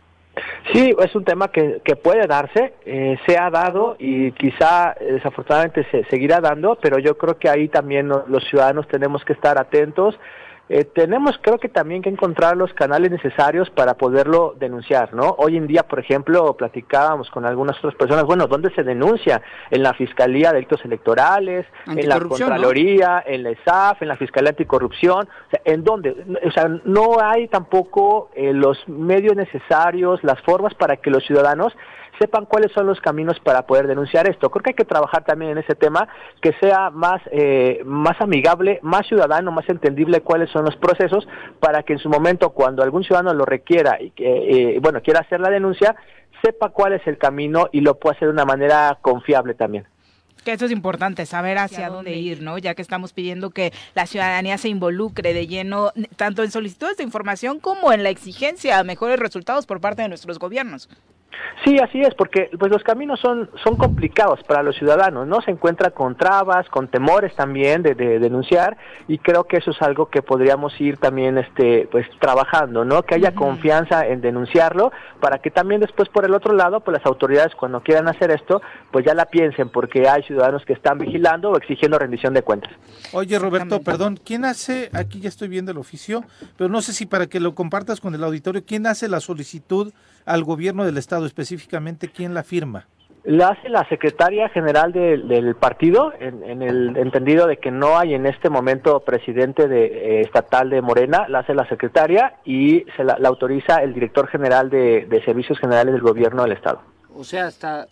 Sí, 0.72 0.96
es 0.98 1.16
un 1.16 1.26
tema 1.26 1.50
que, 1.50 1.82
que 1.84 1.96
puede 1.96 2.26
darse, 2.26 2.74
eh, 2.86 3.18
se 3.26 3.38
ha 3.38 3.50
dado 3.50 3.98
y 4.00 4.32
quizá 4.32 4.96
desafortunadamente 5.00 5.86
se 5.92 6.06
seguirá 6.06 6.40
dando, 6.40 6.78
pero 6.82 7.00
yo 7.00 7.18
creo 7.18 7.38
que 7.38 7.50
ahí 7.50 7.68
también 7.68 8.08
los 8.08 8.44
ciudadanos 8.50 8.88
tenemos 8.88 9.26
que 9.26 9.34
estar 9.34 9.58
atentos 9.58 10.18
eh, 10.74 10.86
tenemos 10.86 11.38
creo 11.42 11.58
que 11.58 11.68
también 11.68 12.02
que 12.02 12.08
encontrar 12.08 12.56
los 12.56 12.74
canales 12.74 13.12
necesarios 13.12 13.70
para 13.70 13.96
poderlo 13.96 14.56
denunciar, 14.58 15.14
¿no? 15.14 15.36
Hoy 15.38 15.58
en 15.58 15.68
día, 15.68 15.84
por 15.84 16.00
ejemplo, 16.00 16.56
platicábamos 16.56 17.30
con 17.30 17.46
algunas 17.46 17.78
otras 17.80 17.96
personas, 17.96 18.24
bueno, 18.24 18.48
¿dónde 18.48 18.74
se 18.74 18.84
denuncia? 18.84 19.42
En 19.70 19.84
la 19.84 19.94
Fiscalía 19.94 20.48
de 20.50 20.56
Delitos 20.56 20.86
Electorales, 20.86 21.66
en 21.88 22.08
la 22.08 22.22
Contraloría, 22.22 23.22
en 23.26 23.44
la 23.44 23.50
ESAF, 23.50 24.02
en 24.02 24.08
la 24.08 24.16
Fiscalía 24.16 24.52
Anticorrupción, 24.52 25.28
o 25.28 25.50
sea, 25.50 25.62
¿en 25.66 25.84
dónde? 25.84 26.16
O 26.46 26.52
sea, 26.52 26.70
no 26.86 27.20
hay 27.22 27.50
tampoco 27.50 28.30
eh, 28.34 28.54
los 28.54 28.78
medios 28.88 29.36
necesarios, 29.36 30.24
las 30.24 30.40
formas 30.42 30.74
para 30.76 30.96
que 30.96 31.10
los 31.10 31.26
ciudadanos 31.26 31.74
sepan 32.22 32.46
cuáles 32.46 32.72
son 32.72 32.86
los 32.86 33.02
caminos 33.02 33.40
para 33.40 33.66
poder 33.66 33.88
denunciar 33.88 34.30
esto. 34.30 34.52
Creo 34.52 34.62
que 34.62 34.70
hay 34.70 34.76
que 34.76 34.86
trabajar 34.86 35.24
también 35.24 35.52
en 35.52 35.58
ese 35.58 35.74
tema, 35.74 36.08
que 36.40 36.54
sea 36.62 36.92
más, 36.92 37.20
eh, 37.32 37.82
más 37.84 38.22
amigable, 38.22 38.80
más 38.84 39.08
ciudadano, 39.08 39.52
más 39.52 39.68
entendible 39.70 40.22
cuáles 40.22 40.52
son 40.52 40.66
los 40.66 40.76
procesos, 40.76 41.28
para 41.60 41.82
que 41.82 41.94
en 41.94 42.00
su 42.00 42.10
momento, 42.10 42.52
cuando 42.52 42.84
algún 42.84 43.04
ciudadano 43.04 43.34
lo 43.34 43.46
requiera 43.46 44.00
y 44.00 44.12
que, 44.12 44.76
eh, 44.76 44.80
bueno, 44.80 45.02
quiera 45.02 45.22
hacer 45.22 45.40
la 45.40 45.50
denuncia, 45.50 45.96
sepa 46.44 46.70
cuál 46.70 46.94
es 46.94 47.06
el 47.08 47.18
camino 47.18 47.70
y 47.72 47.82
lo 47.82 47.96
pueda 47.96 48.16
hacer 48.16 48.28
de 48.28 48.34
una 48.34 48.46
manera 48.46 49.00
confiable 49.02 49.56
también. 49.56 49.88
Que 50.44 50.54
eso 50.54 50.66
es 50.66 50.72
importante, 50.72 51.26
saber 51.26 51.58
hacia, 51.60 51.90
dónde 51.90 52.14
ir, 52.14 52.42
¿no? 52.42 52.58
Ya 52.58 52.74
que 52.74 52.82
estamos 52.82 53.14
pidiendo 53.14 53.52
que 53.52 53.72
la 53.94 54.08
ciudadanía 54.08 54.58
se 54.58 54.70
involucre 54.70 55.34
de 55.34 55.46
lleno, 55.46 55.92
tanto 56.16 56.44
en 56.44 56.50
solicitudes 56.50 56.98
de 56.98 57.04
información 57.04 57.60
como 57.60 57.94
en 57.94 58.02
la 58.02 58.10
exigencia 58.10 58.80
a 58.80 58.84
mejores 58.84 59.20
resultados 59.20 59.68
por 59.68 59.82
parte 59.82 60.02
de 60.02 60.08
nuestros 60.08 60.40
gobiernos. 60.40 60.90
Sí, 61.64 61.78
así 61.78 62.02
es, 62.02 62.14
porque 62.16 62.50
pues 62.58 62.72
los 62.72 62.84
caminos 62.84 63.20
son, 63.20 63.50
son 63.64 63.76
complicados 63.76 64.42
para 64.44 64.64
los 64.64 64.76
ciudadanos, 64.76 65.28
¿no? 65.28 65.42
Se 65.42 65.52
encuentra 65.52 65.92
con 65.92 66.16
trabas, 66.16 66.68
con 66.70 66.88
temores 66.88 67.36
también 67.36 67.84
de, 67.84 67.94
denunciar 67.94 68.78
y 69.08 69.20
creo 69.20 69.44
que 69.44 69.58
eso 69.58 69.72
es 69.72 69.82
algo 69.82 70.10
que 70.10 70.22
podríamos 70.22 70.80
ir 70.82 70.98
también 70.98 71.38
este 71.38 71.88
pues 71.92 72.08
trabajando, 72.20 72.84
¿no? 72.84 73.04
Que 73.04 73.16
haya 73.16 73.36
confianza 73.36 74.08
en 74.08 74.22
denunciarlo 74.22 74.92
para 75.20 75.38
que 75.38 75.52
también 75.52 75.82
después 75.82 76.10
por 76.10 76.26
el 76.26 76.34
otro 76.34 76.54
lado, 76.54 76.80
pues 76.80 76.98
las 76.98 77.06
autoridades 77.06 77.54
cuando 77.56 77.82
quieran 77.82 78.08
hacer 78.08 78.32
esto, 78.32 78.62
pues 78.92 79.06
ya 79.06 79.14
la 79.14 79.26
piensen 79.26 79.70
porque 79.70 80.08
hay 80.10 80.24
ciudadanos 80.24 80.66
que 80.66 80.74
están 80.74 80.98
vigilando 80.98 81.52
o 81.52 81.58
exigiendo 81.58 82.00
rendición 82.00 82.34
de 82.34 82.42
cuentas. 82.42 82.72
Oye, 83.14 83.38
Roberto, 83.38 83.82
perdón, 83.82 84.20
¿quién 84.24 84.46
hace 84.46 84.90
aquí 84.94 85.20
ya 85.20 85.30
estoy 85.30 85.48
viendo 85.48 85.72
el 85.72 85.78
oficio, 85.78 86.24
pero 86.58 86.70
no 86.70 86.82
sé 86.82 86.94
si 86.94 87.06
para 87.06 87.28
que 87.28 87.40
lo 87.40 87.54
compartas 87.54 88.02
con 88.02 88.16
el 88.16 88.24
auditorio, 88.24 88.64
¿quién 88.66 88.88
hace 88.88 89.08
la 89.08 89.20
solicitud 89.20 89.94
al 90.26 90.44
gobierno 90.44 90.86
del 90.86 90.98
estado 90.98 91.26
específicamente, 91.26 92.10
¿quién 92.10 92.34
la 92.34 92.44
firma? 92.44 92.88
La 93.24 93.50
hace 93.50 93.70
la 93.70 93.88
secretaria 93.88 94.50
general 94.50 94.92
del 94.94 95.56
partido, 95.56 96.12
en, 96.20 96.64
el 96.64 96.98
entendido 96.98 97.46
de 97.46 97.58
que 97.58 97.70
no 97.70 98.00
hay 98.00 98.16
en 98.16 98.26
este 98.26 98.50
momento 98.50 99.02
presidente 99.02 99.68
de, 99.68 99.86
eh, 99.86 100.22
estatal 100.22 100.72
de 100.72 100.82
Morena, 100.82 101.28
la 101.30 101.40
hace 101.40 101.54
la 101.54 101.68
secretaria 101.70 102.38
y 102.46 102.84
se 102.98 103.04
la, 103.04 103.20
autoriza 103.24 103.84
el 103.84 103.94
director 103.94 104.28
general 104.28 104.72
de, 104.72 105.22
Servicios 105.24 105.60
Generales 105.60 105.94
del 105.94 106.02
Gobierno 106.02 106.42
del 106.42 106.54
Estado. 106.54 106.82
O 107.16 107.24
sea, 107.24 107.48
está 107.48 107.88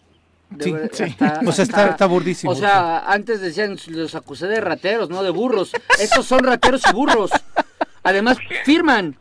Sí, 0.60 0.74
o 0.74 1.52
sea, 1.52 1.64
está, 1.64 1.90
está, 1.90 2.08
burdísimo. 2.08 2.52
O 2.52 2.56
sea, 2.56 3.12
antes 3.12 3.40
decían, 3.40 3.78
los 3.90 4.16
acusé 4.16 4.48
de 4.48 4.60
rateros, 4.60 5.08
no 5.12 5.22
de 5.22 5.30
burros. 5.30 5.72
Estos 6.00 6.26
son 6.26 6.40
rateros 6.40 6.82
y 6.90 6.92
burros. 6.92 7.30
Además, 8.04 8.38
firman. 8.66 9.18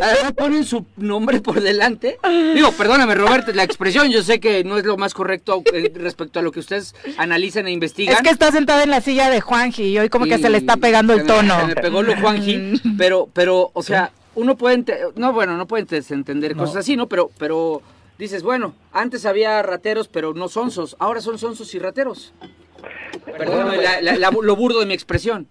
Además, 0.00 0.32
ponen 0.36 0.64
su 0.64 0.86
nombre 0.96 1.40
por 1.40 1.60
delante. 1.60 2.18
Digo, 2.54 2.72
perdóname, 2.72 3.14
Roberto, 3.14 3.52
la 3.52 3.64
expresión 3.64 4.10
yo 4.10 4.22
sé 4.22 4.40
que 4.40 4.64
no 4.64 4.78
es 4.78 4.84
lo 4.84 4.96
más 4.96 5.14
correcto 5.14 5.62
eh, 5.72 5.92
respecto 5.94 6.40
a 6.40 6.42
lo 6.42 6.52
que 6.52 6.60
ustedes 6.60 6.94
analizan 7.16 7.66
e 7.66 7.72
investigan. 7.72 8.16
Es 8.16 8.22
que 8.22 8.30
está 8.30 8.50
sentada 8.50 8.82
en 8.82 8.90
la 8.90 9.00
silla 9.00 9.30
de 9.30 9.40
Juanji 9.40 9.84
y 9.84 9.98
hoy 9.98 10.08
como 10.08 10.26
que 10.26 10.38
se 10.38 10.50
le 10.50 10.58
está 10.58 10.76
pegando 10.76 11.14
el 11.14 11.26
tono. 11.26 11.60
Se 11.60 11.66
me 11.66 11.74
pegó 11.74 12.02
lo 12.02 12.16
Juanji, 12.16 12.56
mm. 12.56 12.96
pero, 12.96 13.28
pero, 13.32 13.70
o 13.72 13.82
sea, 13.82 14.12
uno 14.34 14.56
puede, 14.56 14.84
no, 15.16 15.32
bueno, 15.32 15.56
no 15.56 15.66
puede 15.66 15.86
entender 16.10 16.56
cosas 16.56 16.76
así, 16.76 16.96
¿no? 16.96 17.08
Pero, 17.08 17.30
pero 17.38 17.82
dices, 18.18 18.42
bueno, 18.42 18.74
antes 18.92 19.26
había 19.26 19.62
rateros, 19.62 20.08
pero 20.08 20.34
no 20.34 20.48
sonsos. 20.48 20.96
Ahora 20.98 21.20
son 21.20 21.38
sonsos 21.38 21.74
y 21.74 21.78
rateros. 21.78 22.32
Perdóname 23.24 23.78
lo 24.42 24.56
burdo 24.56 24.80
de 24.80 24.86
mi 24.86 24.94
expresión. 24.94 25.46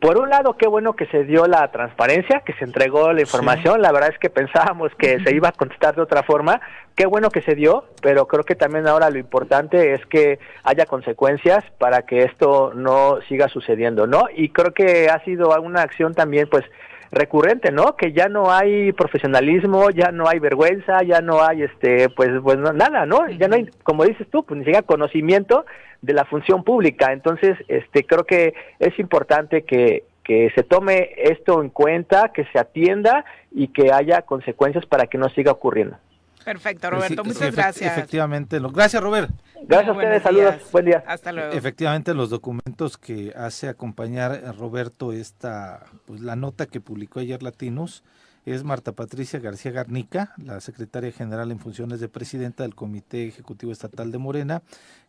Por 0.00 0.16
un 0.16 0.28
lado, 0.28 0.56
qué 0.56 0.68
bueno 0.68 0.92
que 0.94 1.06
se 1.06 1.24
dio 1.24 1.46
la 1.46 1.66
transparencia, 1.72 2.42
que 2.46 2.52
se 2.52 2.64
entregó 2.64 3.12
la 3.12 3.20
información. 3.20 3.82
La 3.82 3.90
verdad 3.90 4.10
es 4.12 4.18
que 4.18 4.30
pensábamos 4.30 4.92
que 4.96 5.18
se 5.24 5.34
iba 5.34 5.48
a 5.48 5.52
contestar 5.52 5.96
de 5.96 6.02
otra 6.02 6.22
forma. 6.22 6.60
Qué 6.94 7.04
bueno 7.06 7.30
que 7.30 7.42
se 7.42 7.56
dio, 7.56 7.84
pero 8.00 8.28
creo 8.28 8.44
que 8.44 8.54
también 8.54 8.86
ahora 8.86 9.10
lo 9.10 9.18
importante 9.18 9.94
es 9.94 10.06
que 10.06 10.38
haya 10.62 10.86
consecuencias 10.86 11.64
para 11.78 12.02
que 12.02 12.22
esto 12.22 12.72
no 12.74 13.18
siga 13.28 13.48
sucediendo, 13.48 14.06
¿no? 14.06 14.26
Y 14.32 14.50
creo 14.50 14.72
que 14.72 15.08
ha 15.08 15.18
sido 15.24 15.50
una 15.60 15.82
acción 15.82 16.14
también, 16.14 16.48
pues, 16.48 16.64
recurrente, 17.10 17.72
¿no? 17.72 17.96
Que 17.96 18.12
ya 18.12 18.28
no 18.28 18.50
hay 18.50 18.92
profesionalismo, 18.92 19.90
ya 19.90 20.10
no 20.12 20.28
hay 20.28 20.38
vergüenza, 20.38 21.02
ya 21.02 21.20
no 21.20 21.42
hay, 21.42 21.62
este, 21.62 22.08
pues, 22.10 22.30
pues 22.42 22.58
nada, 22.58 23.06
¿no? 23.06 23.28
Ya 23.30 23.48
no 23.48 23.56
hay, 23.56 23.68
como 23.82 24.04
dices 24.04 24.26
tú, 24.30 24.44
pues 24.44 24.58
ni 24.58 24.64
siquiera 24.64 24.82
conocimiento 24.82 25.64
de 26.02 26.12
la 26.12 26.24
función 26.24 26.64
pública. 26.64 27.12
Entonces, 27.12 27.56
este, 27.68 28.04
creo 28.04 28.24
que 28.24 28.54
es 28.78 28.98
importante 28.98 29.62
que, 29.62 30.04
que 30.24 30.50
se 30.54 30.62
tome 30.62 31.10
esto 31.16 31.62
en 31.62 31.70
cuenta, 31.70 32.30
que 32.34 32.44
se 32.52 32.58
atienda 32.58 33.24
y 33.50 33.68
que 33.68 33.92
haya 33.92 34.22
consecuencias 34.22 34.84
para 34.86 35.06
que 35.06 35.18
no 35.18 35.28
siga 35.30 35.52
ocurriendo. 35.52 35.96
Perfecto, 36.44 36.90
Roberto, 36.90 37.24
muchas 37.24 37.54
gracias. 37.54 37.92
Efectivamente, 37.96 38.58
gracias, 38.72 39.02
Robert. 39.02 39.30
Gracias 39.62 39.88
a 39.88 39.92
ustedes, 39.92 40.22
saludos, 40.22 40.54
buen 40.72 40.84
día. 40.86 41.04
Hasta 41.06 41.32
luego. 41.32 41.52
Efectivamente, 41.52 42.14
los 42.14 42.30
documentos 42.30 42.96
que 42.96 43.32
hace 43.36 43.68
acompañar 43.68 44.32
a 44.46 44.52
Roberto 44.52 45.12
esta, 45.12 45.86
pues 46.06 46.20
la 46.20 46.36
nota 46.36 46.66
que 46.66 46.80
publicó 46.80 47.20
ayer 47.20 47.42
Latinos 47.42 48.04
es 48.46 48.64
Marta 48.64 48.92
Patricia 48.92 49.38
García 49.40 49.72
Garnica, 49.72 50.32
la 50.42 50.60
secretaria 50.60 51.12
general 51.12 51.50
en 51.50 51.58
funciones 51.58 52.00
de 52.00 52.08
presidenta 52.08 52.62
del 52.62 52.74
Comité 52.74 53.26
Ejecutivo 53.26 53.72
Estatal 53.72 54.10
de 54.10 54.18
Morena, 54.18 54.62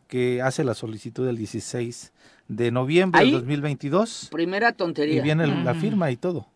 que 0.08 0.42
hace 0.42 0.64
la 0.64 0.74
solicitud 0.74 1.24
del 1.24 1.36
16 1.36 2.12
de 2.48 2.70
noviembre 2.70 3.24
de 3.24 3.30
2022. 3.30 4.28
Primera 4.30 4.72
tontería. 4.72 5.16
Y 5.16 5.20
viene 5.20 5.46
la 5.46 5.74
firma 5.74 6.10
y 6.10 6.16
todo. 6.16 6.48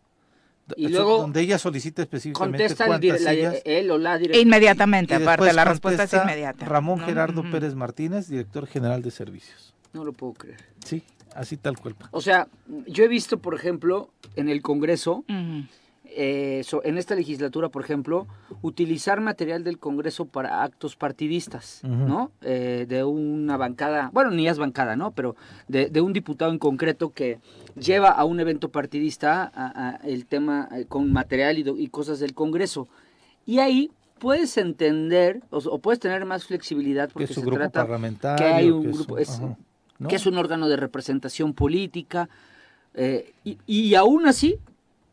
Y 0.75 0.87
luego 0.87 1.19
donde 1.19 1.41
ella 1.41 1.59
solicita 1.59 2.01
específicamente 2.01 2.75
cuántas 2.75 3.61
él 3.65 3.91
o 3.91 3.97
la 3.97 4.19
Inmediatamente, 4.19 5.15
aparte 5.15 5.53
la 5.53 5.65
respuesta 5.65 6.03
es 6.03 6.13
inmediata. 6.13 6.65
Ramón 6.65 6.99
Gerardo 6.99 7.43
Pérez 7.51 7.75
Martínez, 7.75 8.27
director 8.27 8.67
general 8.67 9.01
de 9.01 9.11
servicios. 9.11 9.73
No 9.93 10.03
lo 10.03 10.11
puedo 10.13 10.33
creer. 10.33 10.59
Sí, 10.83 11.03
así 11.35 11.57
tal 11.57 11.77
cual. 11.77 11.95
O 12.11 12.21
sea, 12.21 12.47
yo 12.87 13.03
he 13.03 13.07
visto, 13.07 13.39
por 13.39 13.55
ejemplo, 13.55 14.09
en 14.35 14.49
el 14.49 14.61
Congreso, 14.61 15.23
eh, 16.17 16.63
en 16.85 16.97
esta 16.97 17.13
legislatura, 17.13 17.67
por 17.67 17.83
ejemplo, 17.83 18.25
utilizar 18.61 19.19
material 19.19 19.65
del 19.65 19.79
Congreso 19.79 20.23
para 20.23 20.63
actos 20.63 20.95
partidistas, 20.95 21.81
¿no? 21.83 22.31
Eh, 22.41 22.85
de 22.87 23.03
una 23.03 23.57
bancada, 23.57 24.11
bueno, 24.13 24.31
ni 24.31 24.47
es 24.47 24.57
bancada, 24.57 24.95
¿no? 24.95 25.11
Pero 25.11 25.35
de, 25.67 25.99
un 25.99 26.13
diputado 26.13 26.51
en 26.51 26.57
concreto 26.57 27.11
que 27.11 27.39
lleva 27.77 28.09
a 28.11 28.23
un 28.23 28.39
evento 28.39 28.69
partidista 28.69 29.51
a, 29.53 29.99
el 30.05 30.25
tema 30.25 30.69
eh, 30.71 30.85
con 30.87 31.11
material 31.11 31.57
y, 31.57 31.87
cosas 31.89 32.19
del 32.19 32.33
Congreso. 32.33 32.87
Y 33.45 33.59
ahí 33.59 33.91
puedes 34.17 34.57
entender 34.57 35.41
o, 35.49 35.79
puedes 35.79 35.99
tener 35.99 36.23
más 36.23 36.45
flexibilidad 36.45 37.09
porque 37.11 37.27
se 37.27 37.41
trata 37.41 37.85
que 38.37 38.43
hay 38.45 38.71
un 38.71 38.93
grupo, 38.93 39.17
que 39.17 40.15
es 40.15 40.25
un 40.25 40.37
órgano 40.37 40.69
de 40.69 40.77
representación 40.77 41.53
política 41.53 42.29
y, 43.43 43.57
y 43.67 43.95
aún 43.95 44.27
así 44.27 44.59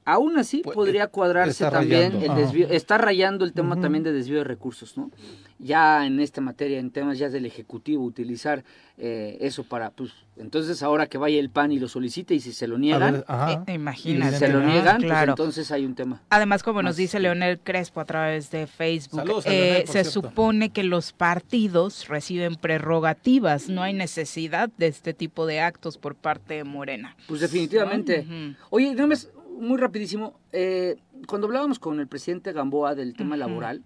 Aún 0.04 0.36
así 0.36 0.62
pues, 0.64 0.74
podría 0.74 1.06
cuadrarse 1.06 1.64
también 1.70 2.20
el 2.22 2.34
desvío, 2.34 2.66
está 2.68 2.98
rayando 2.98 3.44
el 3.44 3.52
tema 3.52 3.80
también 3.80 4.02
de 4.02 4.12
desvío 4.12 4.38
de 4.38 4.44
recursos, 4.44 4.96
¿no? 4.96 5.10
Ya 5.58 6.04
en 6.06 6.18
esta 6.18 6.40
materia, 6.40 6.80
en 6.80 6.90
temas 6.90 7.18
ya 7.18 7.28
del 7.28 7.46
Ejecutivo, 7.46 8.04
utilizar 8.04 8.64
eh, 8.98 9.38
eso 9.40 9.62
para, 9.62 9.90
pues, 9.90 10.10
entonces 10.36 10.82
ahora 10.82 11.06
que 11.06 11.18
vaya 11.18 11.38
el 11.38 11.50
PAN 11.50 11.70
y 11.70 11.78
lo 11.78 11.86
solicite 11.86 12.34
y 12.34 12.40
si 12.40 12.52
se 12.52 12.66
lo 12.66 12.78
niegan, 12.78 13.24
eh, 13.28 13.72
imagínate. 13.72 14.32
Si 14.32 14.38
se 14.38 14.48
lo 14.48 14.60
niegan, 14.60 15.00
pues, 15.00 15.28
entonces 15.28 15.70
hay 15.70 15.84
un 15.84 15.94
tema. 15.94 16.20
Además, 16.30 16.64
como 16.64 16.82
nos 16.82 16.96
dice 16.96 17.20
Leonel 17.20 17.60
Crespo 17.60 18.00
a 18.00 18.04
través 18.04 18.50
de 18.50 18.66
Facebook, 18.66 19.42
eh, 19.44 19.84
se 19.86 20.02
supone 20.02 20.70
que 20.70 20.82
los 20.82 21.12
partidos 21.12 22.08
reciben 22.08 22.56
prerrogativas, 22.56 23.68
no 23.68 23.82
hay 23.82 23.92
necesidad 23.92 24.68
de 24.78 24.88
este 24.88 25.14
tipo 25.14 25.46
de 25.46 25.60
actos 25.60 25.96
por 25.96 26.16
parte 26.16 26.54
de 26.54 26.64
Morena. 26.64 27.16
Pues 27.28 27.40
definitivamente. 27.40 28.26
Oye, 28.70 28.96
no 28.96 29.06
me 29.06 29.14
muy 29.62 29.78
rapidísimo, 29.78 30.38
eh, 30.52 30.96
cuando 31.26 31.46
hablábamos 31.46 31.78
con 31.78 32.00
el 32.00 32.08
presidente 32.08 32.52
Gamboa 32.52 32.94
del 32.94 33.14
tema 33.14 33.36
laboral, 33.36 33.82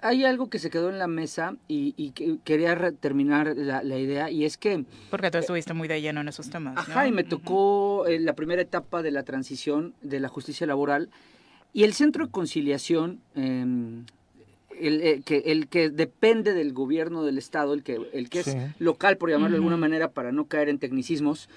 hay 0.00 0.24
algo 0.24 0.48
que 0.48 0.58
se 0.58 0.70
quedó 0.70 0.90
en 0.90 0.98
la 0.98 1.08
mesa 1.08 1.56
y, 1.66 2.12
quería 2.44 2.92
terminar 2.92 3.54
la, 3.56 3.98
idea 3.98 4.30
y 4.30 4.44
es 4.44 4.56
que... 4.56 4.84
Porque 5.10 5.30
tú 5.30 5.38
estuviste 5.38 5.72
muy 5.72 5.88
de 5.88 6.00
lleno 6.00 6.20
en 6.20 6.28
esos 6.28 6.50
temas. 6.50 6.76
Ajá, 6.76 7.06
y 7.06 7.12
me 7.12 7.24
tocó 7.24 8.06
eh, 8.06 8.20
la 8.20 8.34
primera 8.34 8.62
etapa 8.62 9.02
de 9.02 9.10
la 9.10 9.22
transición 9.22 9.94
de 10.02 10.20
la 10.20 10.28
justicia 10.28 10.66
laboral 10.66 11.10
y 11.72 11.84
el 11.84 11.94
centro 11.94 12.26
de 12.26 12.32
conciliación... 12.32 13.20
Em, 13.34 14.04
el, 14.80 15.00
eh, 15.02 15.22
que, 15.24 15.44
el 15.46 15.68
que 15.68 15.90
depende 15.90 16.54
del 16.54 16.72
gobierno 16.72 17.22
del 17.22 17.38
Estado, 17.38 17.72
el 17.72 17.84
que, 17.84 18.00
el 18.14 18.28
que 18.30 18.40
es 18.40 18.56
local, 18.80 19.16
por 19.16 19.30
llamarlo 19.30 19.52
de 19.52 19.58
alguna 19.58 19.76
manera, 19.76 20.10
para 20.10 20.32
no 20.32 20.46
caer 20.46 20.68
en 20.70 20.78
tecnicismos, 20.78 21.48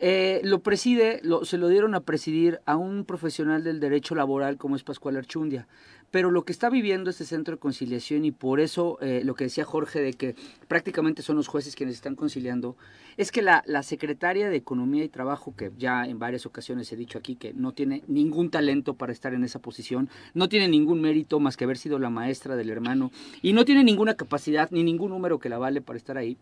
eh, 0.00 0.40
lo 0.44 0.60
preside, 0.60 1.20
lo, 1.24 1.44
se 1.44 1.58
lo 1.58 1.68
dieron 1.68 1.94
a 1.94 2.00
presidir 2.00 2.60
a 2.66 2.76
un 2.76 3.04
profesional 3.04 3.64
del 3.64 3.80
derecho 3.80 4.14
laboral 4.14 4.56
como 4.56 4.76
es 4.76 4.84
Pascual 4.84 5.16
Archundia. 5.16 5.66
Pero 6.10 6.30
lo 6.30 6.44
que 6.44 6.52
está 6.52 6.70
viviendo 6.70 7.10
este 7.10 7.24
centro 7.26 7.56
de 7.56 7.60
conciliación 7.60 8.24
y 8.24 8.30
por 8.30 8.60
eso 8.60 8.98
eh, 9.02 9.20
lo 9.24 9.34
que 9.34 9.44
decía 9.44 9.66
Jorge 9.66 10.00
de 10.00 10.14
que 10.14 10.36
prácticamente 10.66 11.20
son 11.20 11.36
los 11.36 11.48
jueces 11.48 11.76
quienes 11.76 11.96
están 11.96 12.14
conciliando, 12.14 12.76
es 13.18 13.30
que 13.30 13.42
la, 13.42 13.62
la 13.66 13.82
secretaria 13.82 14.48
de 14.48 14.56
Economía 14.56 15.04
y 15.04 15.08
Trabajo, 15.08 15.54
que 15.54 15.70
ya 15.76 16.06
en 16.06 16.18
varias 16.18 16.46
ocasiones 16.46 16.90
he 16.92 16.96
dicho 16.96 17.18
aquí 17.18 17.34
que 17.34 17.52
no 17.52 17.72
tiene 17.72 18.04
ningún 18.06 18.50
talento 18.50 18.94
para 18.94 19.12
estar 19.12 19.34
en 19.34 19.44
esa 19.44 19.58
posición, 19.58 20.08
no 20.32 20.48
tiene 20.48 20.68
ningún 20.68 21.02
mérito 21.02 21.40
más 21.40 21.58
que 21.58 21.64
haber 21.64 21.76
sido 21.76 21.98
la 21.98 22.08
maestra 22.08 22.56
del 22.56 22.70
hermano 22.70 23.10
y 23.42 23.52
no 23.52 23.66
tiene 23.66 23.84
ninguna 23.84 24.14
capacidad 24.14 24.70
ni 24.70 24.84
ningún 24.84 25.10
número 25.10 25.38
que 25.38 25.50
la 25.50 25.58
vale 25.58 25.82
para 25.82 25.98
estar 25.98 26.16
ahí 26.16 26.38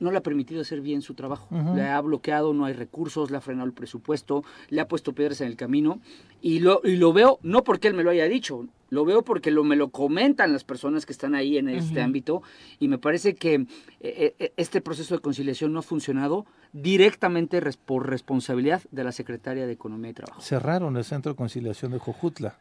no 0.00 0.10
le 0.10 0.18
ha 0.18 0.22
permitido 0.22 0.60
hacer 0.60 0.80
bien 0.80 1.02
su 1.02 1.14
trabajo. 1.14 1.48
Le 1.74 1.82
ha 1.82 2.00
bloqueado, 2.00 2.54
no 2.54 2.64
hay 2.64 2.72
recursos, 2.72 3.30
le 3.30 3.36
ha 3.36 3.40
frenado 3.40 3.66
el 3.66 3.72
presupuesto, 3.72 4.44
le 4.68 4.80
ha 4.80 4.88
puesto 4.88 5.12
piedras 5.12 5.40
en 5.40 5.48
el 5.48 5.56
camino. 5.56 6.00
Y 6.40 6.60
lo, 6.60 6.80
y 6.84 6.96
lo 6.96 7.12
veo, 7.12 7.38
no 7.42 7.64
porque 7.64 7.88
él 7.88 7.94
me 7.94 8.04
lo 8.04 8.10
haya 8.10 8.26
dicho, 8.26 8.66
lo 8.90 9.04
veo 9.04 9.22
porque 9.22 9.50
lo, 9.50 9.64
me 9.64 9.76
lo 9.76 9.90
comentan 9.90 10.52
las 10.52 10.64
personas 10.64 11.06
que 11.06 11.12
están 11.12 11.34
ahí 11.34 11.58
en 11.58 11.68
este 11.68 12.00
ámbito. 12.00 12.42
Y 12.78 12.88
me 12.88 12.98
parece 12.98 13.34
que 13.34 13.54
eh, 13.54 13.66
eh, 14.00 14.34
eh, 14.38 14.52
este 14.56 14.80
proceso 14.80 15.14
de 15.14 15.20
conciliación 15.20 15.72
no 15.72 15.80
ha 15.80 15.82
funcionado 15.82 16.46
directamente 16.72 17.60
por 17.84 18.08
responsabilidad 18.08 18.82
de 18.90 19.04
la 19.04 19.12
Secretaria 19.12 19.66
de 19.66 19.72
Economía 19.72 20.10
y 20.10 20.14
Trabajo. 20.14 20.40
Cerraron 20.40 20.96
el 20.96 21.04
centro 21.04 21.32
de 21.32 21.36
conciliación 21.36 21.92
de 21.92 21.98
Jojutla. 21.98 22.58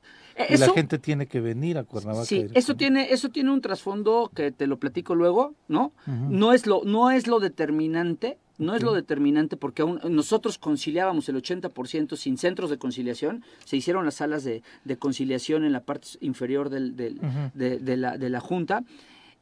y 0.50 0.58
la 0.58 0.70
gente 0.70 1.00
tiene 1.00 1.28
que 1.28 1.42
venir 1.42 1.78
a 1.78 1.84
Cuernavaca. 1.84 2.26
Sí, 2.26 2.48
eso 2.54 2.76
tiene, 2.76 3.12
eso 3.12 3.30
tiene 3.30 3.52
un 3.52 3.62
trasfondo 3.62 4.32
que 4.34 4.52
te 4.52 4.68
lo 4.68 4.78
platico 4.78 5.16
luego, 5.16 5.56
¿no? 5.68 5.94
No 6.06 6.54
es 6.54 6.68
lo, 6.68 6.84
no 6.84 7.12
es 7.12 7.28
lo 7.28 7.40
determinante, 7.40 8.38
no 8.58 8.76
es 8.76 8.84
lo 8.84 8.94
determinante 8.94 9.58
porque 9.58 9.84
aún 9.84 10.00
nosotros 10.10 10.58
conciliábamos 10.58 11.30
el 11.30 11.42
80% 11.42 12.16
sin 12.16 12.38
centros 12.38 12.70
de 12.70 12.78
conciliación, 12.78 13.44
se 13.66 13.78
hicieron 13.78 14.06
las 14.06 14.16
salas 14.16 14.44
de, 14.44 14.62
conciliación 14.98 15.64
en 15.64 15.74
la 15.74 15.82
parte 15.82 16.08
inferior 16.22 16.70
del, 16.70 16.96
de, 16.96 17.98
la, 17.98 18.18
de 18.18 18.30
la 18.30 18.40
Junta 18.40 18.84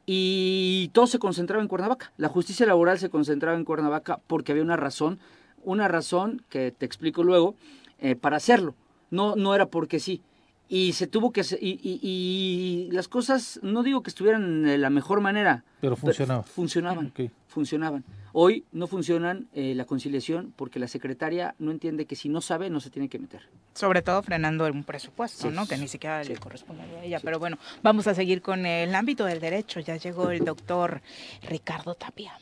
y 0.06 0.88
todo 0.92 1.08
se 1.08 1.18
concentraba 1.18 1.62
en 1.62 1.68
Cuernavaca. 1.68 2.12
La 2.16 2.28
justicia 2.28 2.64
laboral 2.64 2.98
se 2.98 3.10
concentraba 3.10 3.56
en 3.56 3.64
Cuernavaca 3.64 4.20
porque 4.28 4.52
había 4.52 4.62
una 4.62 4.76
razón, 4.76 5.18
una 5.64 5.88
razón 5.88 6.42
que 6.48 6.70
te 6.70 6.86
explico 6.86 7.24
luego, 7.24 7.56
eh, 7.98 8.14
para 8.14 8.36
hacerlo. 8.36 8.74
No, 9.10 9.34
no 9.34 9.54
era 9.54 9.66
porque 9.66 9.98
sí. 9.98 10.22
Y 10.68 10.92
se 10.92 11.06
tuvo 11.06 11.32
que 11.32 11.42
hacer, 11.42 11.58
y, 11.62 11.78
y, 11.82 12.88
las 12.90 13.06
cosas, 13.06 13.60
no 13.62 13.82
digo 13.84 14.02
que 14.02 14.10
estuvieran 14.10 14.64
de 14.64 14.78
la 14.78 14.90
mejor 14.90 15.20
manera. 15.20 15.64
Pero 15.80 15.94
funcionaban. 15.94 16.44
Funcionaban, 16.44 17.12
funcionaban. 17.46 18.04
Hoy 18.38 18.66
no 18.70 18.86
funcionan 18.86 19.48
eh, 19.54 19.72
la 19.74 19.86
conciliación 19.86 20.52
porque 20.54 20.78
la 20.78 20.88
secretaria 20.88 21.54
no 21.58 21.70
entiende 21.70 22.04
que 22.04 22.16
si 22.16 22.28
no 22.28 22.42
sabe 22.42 22.68
no 22.68 22.80
se 22.80 22.90
tiene 22.90 23.08
que 23.08 23.18
meter. 23.18 23.48
Sobre 23.72 24.02
todo 24.02 24.22
frenando 24.22 24.66
un 24.66 24.84
presupuesto, 24.84 25.50
¿no? 25.50 25.66
Que 25.66 25.78
ni 25.78 25.88
siquiera 25.88 26.22
le 26.22 26.36
corresponde 26.36 26.82
a 26.82 27.02
ella. 27.02 27.18
Pero 27.24 27.38
bueno, 27.38 27.56
vamos 27.82 28.06
a 28.08 28.14
seguir 28.14 28.42
con 28.42 28.66
el 28.66 28.94
ámbito 28.94 29.24
del 29.24 29.40
derecho. 29.40 29.80
Ya 29.80 29.96
llegó 29.96 30.28
el 30.28 30.44
doctor 30.44 31.00
Ricardo 31.48 31.94
Tapia. 31.94 32.38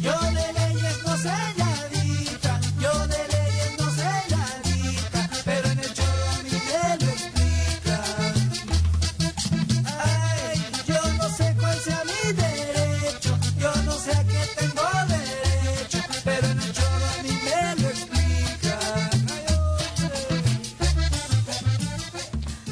Yo 0.00 0.12
de 0.18 0.52
leyes 0.54 1.02
no 1.04 1.16
sé 1.18 1.30
yo 1.58 1.65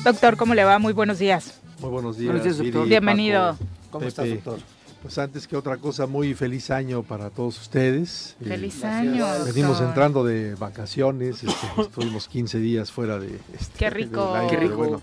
Doctor, 0.04 0.36
¿cómo 0.36 0.54
le 0.54 0.64
va? 0.64 0.78
Muy 0.78 0.92
buenos 0.92 1.18
días. 1.18 1.60
Muy 1.80 1.88
buenos 1.88 2.18
días. 2.18 2.58
doctor. 2.58 2.86
Bienvenido. 2.86 3.56
¿Cómo 3.90 4.06
estás, 4.06 4.28
doctor? 4.28 4.58
Pues 5.00 5.16
antes 5.16 5.48
que 5.48 5.56
otra 5.56 5.78
cosa, 5.78 6.06
muy 6.06 6.34
feliz 6.34 6.70
año 6.70 7.02
para 7.02 7.30
todos 7.30 7.58
ustedes. 7.58 8.36
Eh, 8.42 8.48
feliz 8.48 8.84
año. 8.84 9.26
Venimos 9.46 9.80
entrando 9.80 10.22
de 10.22 10.56
vacaciones, 10.56 11.42
este, 11.42 11.66
estuvimos 11.80 12.28
15 12.28 12.58
días 12.58 12.92
fuera 12.92 13.18
de... 13.18 13.40
Este, 13.54 13.78
Qué 13.78 13.88
rico. 13.88 14.34
Qué 14.50 14.56
rico. 14.56 14.76
Bueno, 14.76 15.02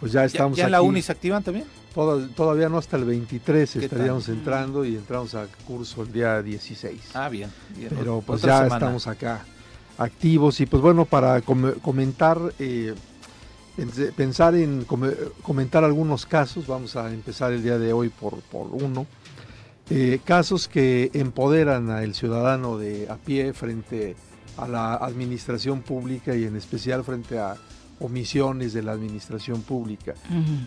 pues 0.00 0.12
ya 0.12 0.26
estamos 0.26 0.58
¿Ya, 0.58 0.68
la 0.68 0.82
uni 0.82 1.00
se 1.00 1.12
activan 1.12 1.42
también? 1.42 1.64
todavía 2.34 2.68
no 2.68 2.76
hasta 2.76 2.96
el 2.98 3.04
23 3.04 3.76
estaríamos 3.76 4.28
entrando 4.28 4.84
y 4.84 4.96
entramos 4.96 5.34
a 5.34 5.46
curso 5.66 6.02
el 6.02 6.12
día 6.12 6.42
16. 6.42 7.10
Ah, 7.14 7.30
bien. 7.30 7.50
Pero 7.88 8.22
pues 8.26 8.42
ya 8.42 8.66
estamos 8.66 9.06
acá 9.06 9.46
activos 9.96 10.60
y 10.60 10.66
pues 10.66 10.82
bueno, 10.82 11.06
para 11.06 11.40
comentar... 11.40 12.38
Eh, 12.58 12.94
pensar 14.16 14.54
en 14.54 14.84
comentar 15.42 15.84
algunos 15.84 16.26
casos, 16.26 16.66
vamos 16.66 16.96
a 16.96 17.12
empezar 17.12 17.52
el 17.52 17.62
día 17.62 17.78
de 17.78 17.92
hoy 17.92 18.08
por, 18.08 18.40
por 18.42 18.68
uno, 18.70 19.06
eh, 19.90 20.20
casos 20.24 20.68
que 20.68 21.10
empoderan 21.14 21.90
al 21.90 22.14
ciudadano 22.14 22.78
de 22.78 23.08
a 23.08 23.16
pie 23.16 23.52
frente 23.52 24.16
a 24.56 24.68
la 24.68 24.94
administración 24.94 25.82
pública 25.82 26.36
y 26.36 26.44
en 26.44 26.56
especial 26.56 27.04
frente 27.04 27.38
a 27.38 27.56
omisiones 28.00 28.72
de 28.72 28.82
la 28.82 28.92
administración 28.92 29.62
pública. 29.62 30.14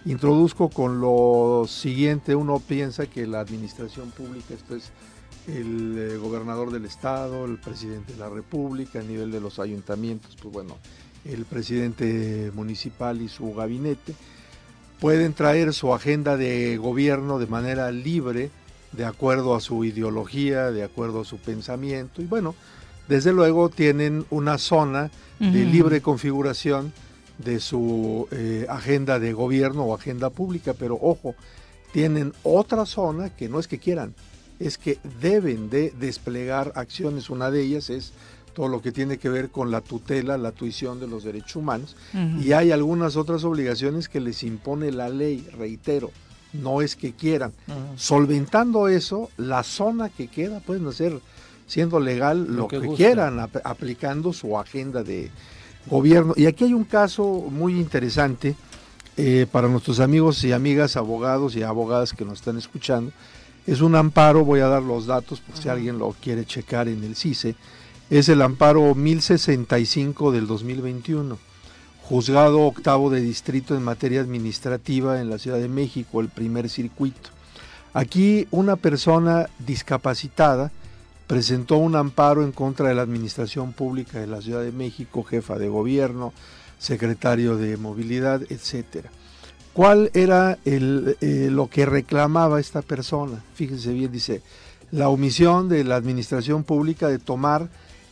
Introduzco 0.06 0.70
con 0.70 1.02
lo 1.02 1.66
siguiente, 1.68 2.36
uno 2.36 2.60
piensa 2.60 3.08
que 3.08 3.28
la 3.28 3.42
administración 3.42 4.12
pública, 4.12 4.54
esto 4.54 4.76
es 4.76 4.92
el 5.48 5.98
eh, 5.98 6.18
gobernador 6.18 6.72
del 6.72 6.86
estado, 6.86 7.46
el 7.46 7.60
presidente 7.60 8.14
de 8.14 8.20
la 8.20 8.30
república, 8.30 9.00
a 9.00 9.04
nivel 9.04 9.32
de 9.32 9.42
los 9.42 9.60
ayuntamientos, 9.60 10.36
pues 10.42 10.54
bueno, 10.54 10.78
el 11.26 11.46
presidente 11.46 12.52
municipal 12.54 13.22
y 13.22 13.28
su 13.28 13.54
gabinete, 13.54 14.14
pueden 15.00 15.34
traer 15.34 15.74
su 15.74 15.94
agenda 15.94 16.38
de 16.38 16.78
gobierno 16.78 17.40
de 17.40 17.48
manera 17.48 17.92
libre, 17.92 18.50
de 18.92 19.06
acuerdo 19.06 19.56
a 19.56 19.60
su 19.60 19.84
ideología, 19.84 20.72
de 20.72 20.84
acuerdo 20.84 21.22
a 21.22 21.26
su 21.26 21.38
pensamiento, 21.38 22.22
y 22.22 22.26
bueno, 22.26 22.56
desde 23.08 23.34
luego 23.34 23.70
tienen 23.70 24.26
una 24.30 24.58
zona 24.58 25.12
de 25.40 25.66
libre 25.66 26.02
configuración 26.02 26.94
de 27.38 27.60
su 27.60 28.28
eh, 28.32 28.66
agenda 28.70 29.20
de 29.20 29.34
gobierno 29.34 29.84
o 29.84 29.94
agenda 29.94 30.30
pública, 30.30 30.74
pero 30.74 30.98
ojo, 31.00 31.36
tienen 31.92 32.34
otra 32.44 32.86
zona 32.86 33.30
que 33.30 33.50
no 33.50 33.60
es 33.60 33.68
que 33.68 33.80
quieran, 33.80 34.16
es 34.60 34.78
que 34.78 34.98
deben 35.22 35.70
de 35.70 35.94
desplegar 36.00 36.72
acciones. 36.76 37.30
Una 37.30 37.52
de 37.52 37.62
ellas 37.62 37.90
es 37.90 38.14
todo 38.56 38.70
lo 38.70 38.82
que 38.82 38.92
tiene 38.92 39.18
que 39.18 39.30
ver 39.30 39.50
con 39.50 39.70
la 39.70 39.82
tutela, 39.82 40.38
la 40.38 40.54
tuición 40.54 41.00
de 41.00 41.08
los 41.08 41.24
derechos 41.24 41.58
humanos. 41.58 41.96
Y 42.42 42.54
hay 42.54 42.72
algunas 42.72 43.18
otras 43.18 43.44
obligaciones 43.44 44.10
que 44.10 44.22
les 44.22 44.42
impone 44.44 44.92
la 44.92 45.10
ley, 45.10 45.46
reitero, 45.58 46.12
no 46.54 46.82
es 46.82 46.96
que 46.96 47.12
quieran. 47.12 47.52
Solventando 47.98 48.88
eso, 48.88 49.30
la 49.38 49.62
zona 49.64 50.10
que 50.10 50.28
queda 50.28 50.62
pueden 50.62 50.88
hacer, 50.88 51.20
siendo 51.68 52.00
legal, 52.00 52.48
lo, 52.56 52.70
que, 52.70 52.80
quieran, 52.96 53.40
aplicando 53.40 54.32
su 54.32 54.58
agenda 54.58 55.04
de 55.04 55.30
gobierno. 55.88 56.34
Y 56.38 56.46
aquí 56.46 56.64
hay 56.64 56.74
un 56.74 56.86
caso 56.86 57.26
muy 57.52 57.78
interesante 57.78 58.56
eh, 59.18 59.48
para 59.52 59.68
nuestros 59.68 60.00
amigos 60.00 60.42
y 60.46 60.54
amigas, 60.54 60.96
abogados 60.96 61.58
y 61.58 61.64
abogadas 61.64 62.14
que 62.14 62.24
nos 62.24 62.40
están 62.40 62.58
escuchando. 62.58 63.12
Es 63.68 63.82
un 63.82 63.96
amparo, 63.96 64.46
voy 64.46 64.62
a 64.62 64.68
dar 64.68 64.82
los 64.82 65.08
datos 65.08 65.42
por 65.42 65.58
si 65.58 65.68
alguien 65.68 65.98
lo 65.98 66.16
quiere 66.22 66.46
checar 66.46 66.88
en 66.88 67.04
el 67.04 67.18
CICE 67.18 67.56
es 68.10 68.30
el 68.30 68.42
amparo 68.42 68.94
1065 68.94 70.32
del 70.32 70.46
2021, 70.46 71.38
juzgado 72.04 72.62
octavo 72.62 73.10
de 73.10 73.20
distrito 73.20 73.76
en 73.76 73.84
materia 73.84 74.22
administrativa 74.22 75.20
en 75.20 75.30
la 75.30 75.40
Ciudad 75.40 75.58
de 75.58 75.68
México, 75.68 76.22
el 76.22 76.30
primer 76.30 76.70
circuito. 76.70 77.32
Aquí 77.94 78.48
una 78.52 78.76
persona 78.76 79.50
discapacitada 79.58 80.72
presentó 81.26 81.78
un 81.78 81.96
amparo 81.96 82.44
en 82.44 82.52
contra 82.52 82.90
de 82.90 82.96
la 82.96 83.02
Administración 83.02 83.74
Pública 83.74 84.20
de 84.20 84.28
la 84.28 84.42
Ciudad 84.42 84.62
de 84.62 84.72
México, 84.72 85.24
jefa 85.24 85.58
de 85.58 85.70
gobierno, 85.70 86.32
secretario 86.78 87.58
de 87.58 87.78
movilidad, 87.78 88.42
etcétera. 88.50 89.10
¿Cuál 89.74 90.12
era 90.14 90.60
el, 90.64 91.18
eh, 91.22 91.50
lo 91.52 91.70
que 91.70 91.88
reclamaba 91.88 92.60
esta 92.60 92.84
persona? 92.84 93.44
Fíjense 93.56 93.92
bien, 93.94 94.12
dice, 94.12 94.44
la 94.92 95.10
omisión 95.10 95.68
de 95.70 95.84
la 95.84 95.96
Administración 95.96 96.64
Pública 96.64 97.08
de 97.08 97.18
tomar 97.18 97.68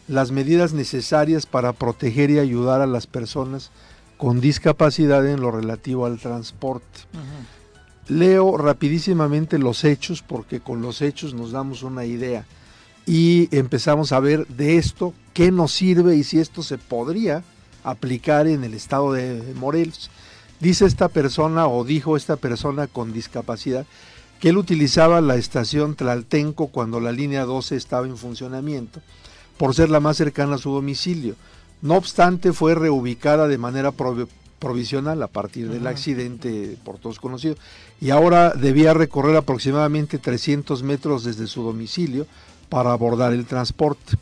las 0.07 0.31
medidas 0.31 0.73
necesarias 0.73 1.45
para 1.45 1.73
proteger 1.73 2.29
y 2.31 2.39
ayudar 2.39 2.81
a 2.81 2.87
las 2.87 3.07
personas 3.07 3.71
con 4.17 4.41
discapacidad 4.41 5.25
en 5.27 5.41
lo 5.41 5.51
relativo 5.51 6.05
al 6.05 6.19
transporte. 6.19 7.01
Leo 8.07 8.57
rapidísimamente 8.57 9.57
los 9.57 9.83
hechos 9.83 10.21
porque 10.21 10.59
con 10.59 10.81
los 10.81 11.01
hechos 11.01 11.33
nos 11.33 11.51
damos 11.51 11.83
una 11.83 12.05
idea 12.05 12.45
y 13.05 13.49
empezamos 13.55 14.11
a 14.11 14.19
ver 14.19 14.47
de 14.47 14.77
esto 14.77 15.13
qué 15.33 15.51
nos 15.51 15.71
sirve 15.73 16.15
y 16.15 16.23
si 16.23 16.39
esto 16.39 16.63
se 16.63 16.77
podría 16.77 17.43
aplicar 17.83 18.47
en 18.47 18.63
el 18.63 18.73
estado 18.73 19.13
de 19.13 19.53
Morelos. 19.55 20.09
Dice 20.59 20.85
esta 20.85 21.09
persona 21.09 21.67
o 21.67 21.83
dijo 21.83 22.15
esta 22.15 22.35
persona 22.37 22.87
con 22.87 23.11
discapacidad 23.11 23.85
que 24.39 24.49
él 24.49 24.57
utilizaba 24.57 25.21
la 25.21 25.35
estación 25.35 25.95
Tlaltenco 25.95 26.67
cuando 26.67 26.99
la 26.99 27.11
línea 27.11 27.45
12 27.45 27.75
estaba 27.75 28.05
en 28.05 28.17
funcionamiento 28.17 29.01
por 29.57 29.75
ser 29.75 29.89
la 29.89 29.99
más 29.99 30.17
cercana 30.17 30.55
a 30.55 30.59
su 30.59 30.71
domicilio. 30.71 31.35
No 31.81 31.95
obstante, 31.95 32.53
fue 32.53 32.75
reubicada 32.75 33.47
de 33.47 33.57
manera 33.57 33.93
provisional 34.59 35.21
a 35.21 35.27
partir 35.27 35.69
del 35.69 35.85
accidente 35.87 36.77
por 36.83 36.97
todos 36.97 37.19
conocido 37.19 37.55
y 37.99 38.09
ahora 38.11 38.51
debía 38.51 38.93
recorrer 38.93 39.35
aproximadamente 39.35 40.17
300 40.17 40.83
metros 40.83 41.23
desde 41.23 41.47
su 41.47 41.63
domicilio 41.63 42.25
para 42.69 42.93
abordar 42.93 43.33
el 43.33 43.45
transporte. 43.45 44.17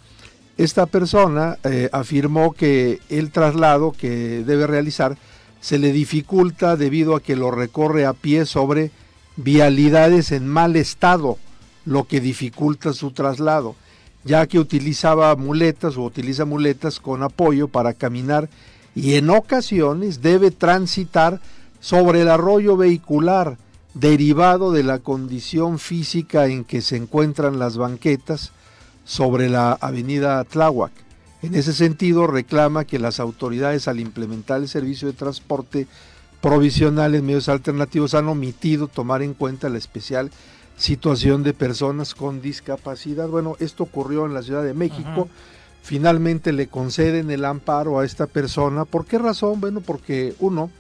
Esta 0.58 0.86
persona 0.86 1.58
eh, 1.64 1.90
afirmó 1.92 2.54
que 2.54 3.00
el 3.10 3.32
traslado 3.32 3.94
que 3.94 4.44
debe 4.44 4.68
realizar 4.68 5.18
se 5.60 5.78
le 5.78 5.92
dificulta 5.92 6.76
debido 6.76 7.16
a 7.16 7.22
que 7.22 7.36
lo 7.36 7.52
recorre 7.52 8.06
a 8.06 8.14
pie 8.14 8.46
sobre 8.46 8.92
vialidades 9.38 10.32
en 10.32 10.48
mal 10.48 10.76
estado, 10.76 11.38
lo 11.86 12.04
que 12.06 12.20
dificulta 12.20 12.94
su 12.94 13.12
traslado, 13.12 13.76
ya 14.24 14.46
que 14.48 14.60
utilizaba 14.60 15.36
muletas 15.36 15.98
o 15.98 16.04
utiliza 16.04 16.46
muletas 16.46 17.00
con 17.00 17.24
apoyo 17.24 17.68
para 17.68 17.94
caminar 17.94 18.50
y 18.96 19.16
en 19.16 19.30
ocasiones 19.30 20.22
debe 20.22 20.52
transitar 20.52 21.40
sobre 21.80 22.22
el 22.22 22.30
arroyo 22.30 22.78
vehicular, 22.78 23.58
derivado 23.94 24.72
de 24.72 24.84
la 24.84 25.00
condición 25.00 25.80
física 25.80 26.48
en 26.48 26.64
que 26.64 26.82
se 26.82 26.98
encuentran 26.98 27.60
las 27.60 27.78
banquetas 27.78 28.52
sobre 29.04 29.50
la 29.50 29.74
avenida 29.74 30.44
Tláhuac. 30.44 30.92
En 31.42 31.56
ese 31.56 31.74
sentido, 31.74 32.28
reclama 32.28 32.86
que 32.86 33.00
las 33.00 33.20
autoridades 33.20 33.88
al 33.88 34.00
implementar 34.00 34.62
el 34.62 34.70
servicio 34.70 35.08
de 35.08 35.16
transporte 35.16 35.88
provisional 36.40 37.16
en 37.16 37.26
medios 37.26 37.50
alternativos 37.50 38.14
han 38.14 38.28
omitido 38.28 38.88
tomar 38.88 39.22
en 39.24 39.34
cuenta 39.34 39.70
la 39.70 39.78
especial 39.78 40.32
situación 40.82 41.44
de 41.44 41.54
personas 41.54 42.16
con 42.16 42.42
discapacidad. 42.42 43.28
Bueno, 43.28 43.56
esto 43.60 43.84
ocurrió 43.84 44.26
en 44.26 44.34
la 44.34 44.42
Ciudad 44.42 44.64
de 44.64 44.74
México. 44.74 45.30
Finalmente 45.84 46.52
le 46.52 46.68
conceden 46.68 47.30
el 47.30 47.46
amparo 47.46 48.00
a 48.00 48.06
esta 48.06 48.26
persona. 48.26 48.86
¿Por 48.86 49.06
qué 49.06 49.20
razón? 49.20 49.62
Bueno, 49.62 49.82
porque 49.82 50.34
uno, 50.40 50.72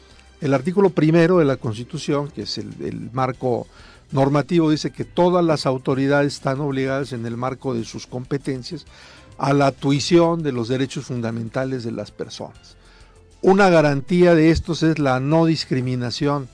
el 0.41 0.55
artículo 0.55 0.89
primero 0.89 1.37
de 1.37 1.45
la 1.45 1.57
Constitución, 1.57 2.29
que 2.29 2.43
es 2.43 2.57
el, 2.57 3.09
marco 3.13 3.67
normativo, 4.11 4.71
dice 4.71 4.89
que 4.89 5.05
todas 5.05 5.45
las 5.45 5.67
autoridades 5.67 6.33
están 6.33 6.61
obligadas 6.61 7.13
en 7.13 7.27
el 7.27 7.37
marco 7.37 7.75
de 7.75 7.85
sus 7.85 8.07
competencias 8.07 8.87
a 9.37 9.53
la 9.53 9.71
tuición 9.71 10.41
de 10.41 10.51
los 10.51 10.67
derechos 10.67 11.05
fundamentales 11.05 11.83
de 11.83 11.91
las 11.91 12.09
personas. 12.09 12.75
Una 13.43 13.69
garantía 13.69 14.33
de 14.33 14.49
estos 14.49 14.81
es 14.81 14.97
la 14.97 15.19
no 15.19 15.45
discriminación 15.45 16.47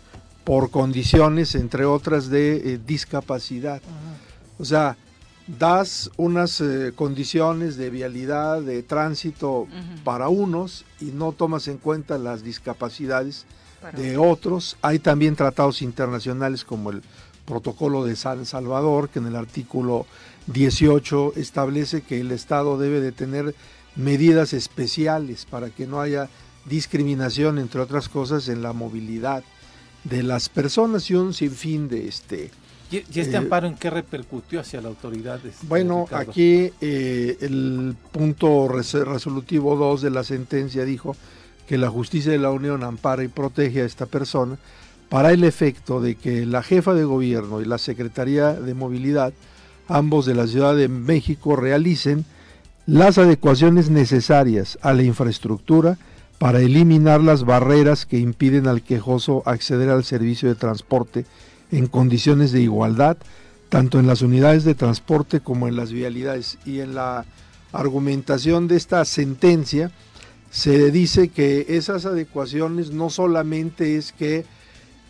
por 0.47 0.71
condiciones, 0.71 1.55
entre 1.55 1.83
otras, 1.83 2.29
de 2.29 2.55
eh, 2.55 2.79
discapacidad. 2.87 3.81
O 4.57 4.63
sea, 4.63 4.95
das 5.45 6.09
unas 6.15 6.61
eh, 6.61 6.93
condiciones 6.95 7.75
de 7.75 7.89
vialidad, 7.89 8.61
de 8.61 8.81
tránsito 8.81 9.67
para 10.05 10.29
unos 10.29 10.85
y 11.01 11.07
no 11.07 11.33
tomas 11.33 11.67
en 11.67 11.77
cuenta 11.79 12.17
las 12.17 12.43
discapacidades 12.43 13.45
de 13.97 14.17
otros. 14.17 14.77
Hay 14.81 14.99
también 14.99 15.35
tratados 15.35 15.81
internacionales 15.81 16.63
como 16.63 16.91
el 16.91 17.01
Protocolo 17.45 18.05
de 18.05 18.15
San 18.15 18.45
Salvador, 18.45 19.09
que 19.09 19.19
en 19.19 19.25
el 19.25 19.35
artículo 19.35 20.05
18 20.45 21.33
establece 21.35 22.03
que 22.03 22.21
el 22.21 22.31
Estado 22.31 22.77
debe 22.77 23.01
de 23.01 23.11
tener 23.11 23.53
medidas 23.97 24.53
especiales 24.53 25.45
para 25.45 25.71
que 25.71 25.87
no 25.87 25.99
haya 25.99 26.29
discriminación, 26.63 27.57
entre 27.59 27.81
otras 27.81 28.07
cosas, 28.07 28.47
en 28.47 28.61
la 28.61 28.71
movilidad 28.71 29.43
de 30.09 30.23
las 30.23 30.49
personas 30.49 31.09
y 31.09 31.15
un 31.15 31.33
sinfín 31.33 31.87
de 31.87 32.07
este... 32.07 32.51
¿Y, 32.89 32.97
este 32.97 33.31
eh, 33.31 33.37
amparo 33.37 33.67
en 33.67 33.75
qué 33.75 33.89
repercutió 33.89 34.61
hacia 34.61 34.79
la 34.79 34.87
autoridad? 34.87 35.45
Este, 35.45 35.67
bueno, 35.67 36.07
aquí 36.11 36.71
eh, 36.79 37.37
el 37.41 37.95
punto 38.13 38.69
resolutivo 38.69 39.75
2 39.75 40.03
de 40.03 40.09
la 40.09 40.23
sentencia 40.23 40.85
dijo 40.85 41.15
que 41.67 41.77
la 41.77 41.89
justicia 41.89 42.31
de 42.31 42.37
la 42.37 42.49
Unión 42.49 42.83
ampara 42.83 43.23
y 43.23 43.27
protege 43.27 43.81
a 43.81 43.85
esta 43.85 44.05
persona 44.05 44.57
para 45.09 45.31
el 45.31 45.43
efecto 45.43 45.99
de 45.99 46.15
que 46.15 46.45
la 46.45 46.63
jefa 46.63 46.93
de 46.93 47.03
gobierno 47.03 47.61
y 47.61 47.65
la 47.65 47.77
Secretaría 47.77 48.53
de 48.53 48.73
Movilidad, 48.73 49.33
ambos 49.89 50.25
de 50.25 50.35
la 50.35 50.47
Ciudad 50.47 50.75
de 50.75 50.87
México, 50.87 51.57
realicen 51.57 52.25
las 52.85 53.17
adecuaciones 53.17 53.89
necesarias 53.89 54.77
a 54.81 54.93
la 54.93 55.03
infraestructura 55.03 55.97
para 56.39 56.59
eliminar 56.59 57.21
las 57.21 57.43
barreras 57.43 58.05
que 58.05 58.19
impiden 58.19 58.67
al 58.67 58.83
quejoso 58.83 59.43
acceder 59.45 59.89
al 59.89 60.03
servicio 60.03 60.49
de 60.49 60.55
transporte 60.55 61.25
en 61.71 61.87
condiciones 61.87 62.51
de 62.51 62.61
igualdad, 62.61 63.17
tanto 63.69 63.99
en 63.99 64.07
las 64.07 64.21
unidades 64.21 64.63
de 64.63 64.75
transporte 64.75 65.39
como 65.39 65.67
en 65.67 65.75
las 65.75 65.91
vialidades. 65.91 66.57
Y 66.65 66.79
en 66.79 66.95
la 66.95 67.25
argumentación 67.71 68.67
de 68.67 68.77
esta 68.77 69.03
sentencia, 69.05 69.91
se 70.51 70.91
dice 70.91 71.29
que 71.29 71.65
esas 71.69 72.05
adecuaciones 72.05 72.91
no 72.91 73.09
solamente 73.09 73.97
es 73.97 74.11
que 74.11 74.45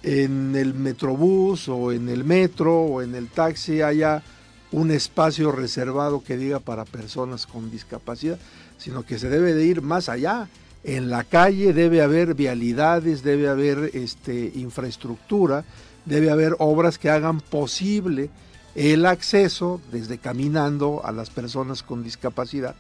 en 0.04 0.56
el 0.56 0.74
metrobús 0.74 1.70
o 1.70 1.92
en 1.92 2.10
el 2.10 2.24
metro 2.24 2.82
o 2.82 3.02
en 3.02 3.16
el 3.16 3.28
taxi 3.28 3.82
haya 3.82 4.24
un 4.72 4.92
espacio 4.92 5.52
reservado 5.52 6.24
que 6.24 6.38
diga 6.38 6.60
para 6.60 6.86
personas 6.86 7.46
con 7.46 7.72
discapacidad, 7.72 8.40
sino 8.78 9.04
que 9.06 9.20
se 9.20 9.30
debe 9.30 9.54
de 9.54 9.66
ir 9.66 9.82
más 9.82 10.10
allá. 10.10 10.48
En 10.84 11.10
la 11.10 11.24
calle 11.24 11.74
debe 11.74 12.02
haber 12.02 12.34
vialidades, 12.34 13.24
debe 13.24 13.50
haber 13.50 13.92
este, 13.94 14.52
infraestructura, 14.56 15.66
debe 16.06 16.30
haber 16.30 16.56
obras 16.60 16.98
que 16.98 17.10
hagan 17.10 17.42
posible 17.42 18.30
el 18.76 19.06
acceso 19.06 19.82
desde 19.92 20.18
caminando 20.18 21.02
a 21.04 21.12
las 21.12 21.30
personas 21.30 21.84
con 21.84 22.04
discapacidad 22.04 22.76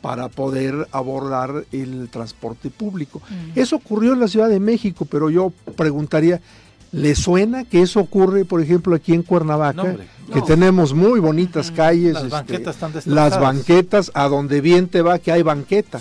para 0.00 0.28
poder 0.28 0.88
abordar 0.92 1.64
el 1.72 2.08
transporte 2.08 2.70
público. 2.70 3.20
Eso 3.54 3.76
ocurrió 3.76 4.12
en 4.14 4.20
la 4.20 4.28
Ciudad 4.28 4.48
de 4.48 4.60
México, 4.60 5.04
pero 5.04 5.28
yo 5.28 5.52
preguntaría, 5.76 6.40
¿le 6.92 7.14
suena 7.14 7.64
que 7.64 7.82
eso 7.82 8.00
ocurre, 8.00 8.44
por 8.44 8.62
ejemplo, 8.62 8.94
aquí 8.94 9.12
en 9.12 9.22
Cuernavaca? 9.22 9.96
Que 10.32 10.40
tenemos 10.42 10.94
muy 10.94 11.18
bonitas 11.20 11.70
calles, 11.70 12.14
las, 12.14 12.24
este, 12.24 12.36
banquetas 12.36 12.74
están 12.74 12.92
las 13.06 13.40
banquetas, 13.40 14.10
a 14.14 14.28
donde 14.28 14.60
bien 14.60 14.86
te 14.88 15.02
va 15.02 15.18
que 15.18 15.32
hay 15.32 15.42
banqueta, 15.42 16.00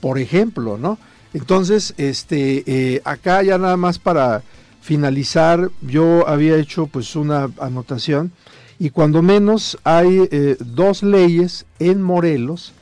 por 0.00 0.18
ejemplo, 0.18 0.78
¿no? 0.78 0.98
Entonces, 1.34 1.94
este, 1.96 2.64
eh, 2.66 3.02
acá 3.04 3.42
ya 3.42 3.58
nada 3.58 3.76
más 3.76 3.98
para 3.98 4.42
finalizar, 4.80 5.70
yo 5.82 6.26
había 6.28 6.56
hecho 6.56 6.86
pues 6.86 7.16
una 7.16 7.50
anotación 7.60 8.32
y 8.78 8.90
cuando 8.90 9.22
menos 9.22 9.78
hay 9.84 10.28
eh, 10.30 10.56
dos 10.60 11.02
leyes 11.02 11.66
en 11.78 12.02
Morelos 12.02 12.72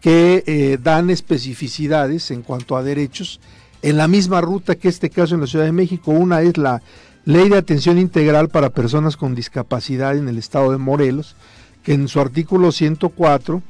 que 0.00 0.42
eh, 0.46 0.78
dan 0.82 1.10
especificidades 1.10 2.30
en 2.30 2.42
cuanto 2.42 2.76
a 2.76 2.82
derechos 2.82 3.40
en 3.82 3.96
la 3.96 4.08
misma 4.08 4.40
ruta 4.40 4.74
que 4.74 4.88
este 4.88 5.10
caso 5.10 5.34
en 5.34 5.40
la 5.40 5.46
Ciudad 5.46 5.64
de 5.64 5.72
México. 5.72 6.10
Una 6.10 6.42
es 6.42 6.56
la 6.56 6.82
Ley 7.24 7.48
de 7.48 7.58
Atención 7.58 7.98
Integral 7.98 8.48
para 8.48 8.70
Personas 8.70 9.16
con 9.16 9.34
Discapacidad 9.34 10.16
en 10.16 10.28
el 10.28 10.38
Estado 10.38 10.72
de 10.72 10.78
Morelos, 10.78 11.36
que 11.84 11.94
en 11.94 12.08
su 12.08 12.20
artículo 12.20 12.72
104 12.72 13.62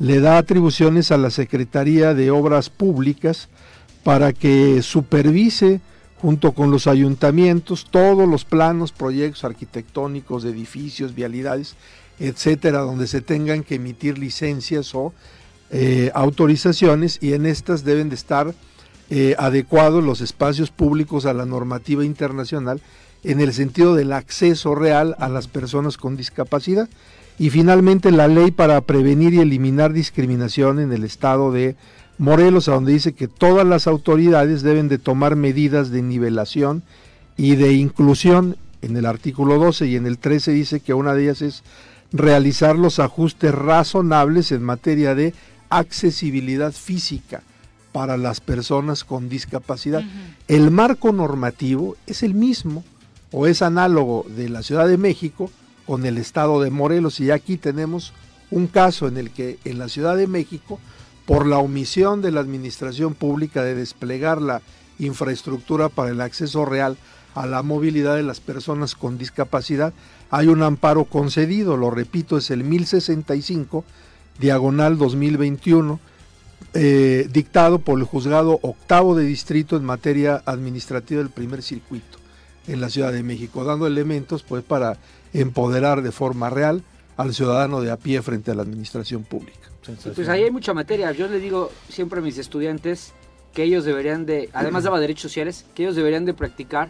le 0.00 0.20
da 0.20 0.38
atribuciones 0.38 1.12
a 1.12 1.18
la 1.18 1.30
Secretaría 1.30 2.14
de 2.14 2.30
Obras 2.30 2.70
Públicas 2.70 3.48
para 4.02 4.32
que 4.32 4.80
supervise 4.82 5.82
junto 6.20 6.52
con 6.52 6.70
los 6.70 6.86
ayuntamientos 6.86 7.86
todos 7.90 8.26
los 8.26 8.46
planos, 8.46 8.92
proyectos 8.92 9.44
arquitectónicos 9.44 10.44
edificios, 10.46 11.14
vialidades, 11.14 11.76
etcétera, 12.18 12.80
donde 12.80 13.06
se 13.06 13.20
tengan 13.20 13.62
que 13.62 13.74
emitir 13.74 14.18
licencias 14.18 14.94
o 14.94 15.12
eh, 15.70 16.10
autorizaciones 16.14 17.18
y 17.20 17.34
en 17.34 17.44
estas 17.44 17.84
deben 17.84 18.08
de 18.08 18.14
estar 18.14 18.54
eh, 19.10 19.34
adecuados 19.38 20.02
los 20.02 20.22
espacios 20.22 20.70
públicos 20.70 21.26
a 21.26 21.34
la 21.34 21.44
normativa 21.44 22.06
internacional 22.06 22.80
en 23.22 23.40
el 23.40 23.52
sentido 23.52 23.94
del 23.94 24.14
acceso 24.14 24.74
real 24.74 25.14
a 25.18 25.28
las 25.28 25.46
personas 25.46 25.98
con 25.98 26.16
discapacidad. 26.16 26.88
Y 27.40 27.48
finalmente 27.48 28.10
la 28.10 28.28
ley 28.28 28.50
para 28.50 28.82
prevenir 28.82 29.32
y 29.32 29.38
eliminar 29.38 29.94
discriminación 29.94 30.78
en 30.78 30.92
el 30.92 31.04
estado 31.04 31.50
de 31.50 31.74
Morelos, 32.18 32.68
a 32.68 32.72
donde 32.72 32.92
dice 32.92 33.14
que 33.14 33.28
todas 33.28 33.66
las 33.66 33.86
autoridades 33.86 34.60
deben 34.60 34.88
de 34.88 34.98
tomar 34.98 35.36
medidas 35.36 35.90
de 35.90 36.02
nivelación 36.02 36.82
y 37.38 37.56
de 37.56 37.72
inclusión. 37.72 38.58
En 38.82 38.94
el 38.94 39.06
artículo 39.06 39.58
12 39.58 39.86
y 39.86 39.96
en 39.96 40.04
el 40.04 40.18
13 40.18 40.52
dice 40.52 40.80
que 40.80 40.92
una 40.92 41.14
de 41.14 41.22
ellas 41.22 41.40
es 41.40 41.62
realizar 42.12 42.76
los 42.76 42.98
ajustes 42.98 43.54
razonables 43.54 44.52
en 44.52 44.62
materia 44.62 45.14
de 45.14 45.32
accesibilidad 45.70 46.72
física 46.72 47.42
para 47.90 48.18
las 48.18 48.42
personas 48.42 49.02
con 49.02 49.30
discapacidad. 49.30 50.02
El 50.46 50.70
marco 50.70 51.10
normativo 51.10 51.96
es 52.06 52.22
el 52.22 52.34
mismo 52.34 52.84
o 53.32 53.46
es 53.46 53.62
análogo 53.62 54.26
de 54.28 54.50
la 54.50 54.62
Ciudad 54.62 54.86
de 54.86 54.98
México 54.98 55.50
con 55.90 56.06
el 56.06 56.18
estado 56.18 56.62
de 56.62 56.70
Morelos. 56.70 57.18
Y 57.18 57.32
aquí 57.32 57.56
tenemos 57.56 58.12
un 58.52 58.68
caso 58.68 59.08
en 59.08 59.16
el 59.16 59.32
que 59.32 59.58
en 59.64 59.80
la 59.80 59.88
Ciudad 59.88 60.16
de 60.16 60.28
México, 60.28 60.78
por 61.26 61.48
la 61.48 61.58
omisión 61.58 62.22
de 62.22 62.30
la 62.30 62.38
administración 62.38 63.14
pública 63.14 63.64
de 63.64 63.74
desplegar 63.74 64.40
la 64.40 64.62
infraestructura 65.00 65.88
para 65.88 66.10
el 66.10 66.20
acceso 66.20 66.64
real 66.64 66.96
a 67.34 67.44
la 67.46 67.64
movilidad 67.64 68.14
de 68.14 68.22
las 68.22 68.38
personas 68.38 68.94
con 68.94 69.18
discapacidad, 69.18 69.92
hay 70.30 70.46
un 70.46 70.62
amparo 70.62 71.06
concedido, 71.06 71.76
lo 71.76 71.90
repito, 71.90 72.38
es 72.38 72.52
el 72.52 72.62
1065, 72.62 73.84
diagonal 74.38 74.96
2021, 74.96 75.98
eh, 76.72 77.28
dictado 77.32 77.80
por 77.80 77.98
el 77.98 78.04
juzgado 78.04 78.60
octavo 78.62 79.16
de 79.16 79.24
distrito 79.24 79.76
en 79.76 79.84
materia 79.84 80.40
administrativa 80.46 81.20
del 81.20 81.30
primer 81.30 81.62
circuito 81.64 82.18
en 82.68 82.80
la 82.80 82.90
Ciudad 82.90 83.12
de 83.12 83.24
México, 83.24 83.64
dando 83.64 83.88
elementos 83.88 84.44
pues 84.44 84.62
para 84.62 84.96
empoderar 85.32 86.02
de 86.02 86.12
forma 86.12 86.50
real 86.50 86.82
al 87.16 87.34
ciudadano 87.34 87.80
de 87.80 87.90
a 87.90 87.96
pie 87.96 88.22
frente 88.22 88.50
a 88.50 88.54
la 88.54 88.62
administración 88.62 89.24
pública. 89.24 89.58
Pues 90.14 90.28
ahí 90.28 90.44
hay 90.44 90.50
mucha 90.50 90.74
materia. 90.74 91.12
Yo 91.12 91.28
les 91.28 91.42
digo 91.42 91.70
siempre 91.88 92.20
a 92.20 92.22
mis 92.22 92.38
estudiantes 92.38 93.12
que 93.54 93.64
ellos 93.64 93.84
deberían 93.84 94.26
de, 94.26 94.48
además 94.52 94.84
de 94.84 94.90
derechos 95.00 95.22
sociales, 95.22 95.64
que 95.74 95.82
ellos 95.82 95.96
deberían 95.96 96.24
de 96.24 96.34
practicar 96.34 96.88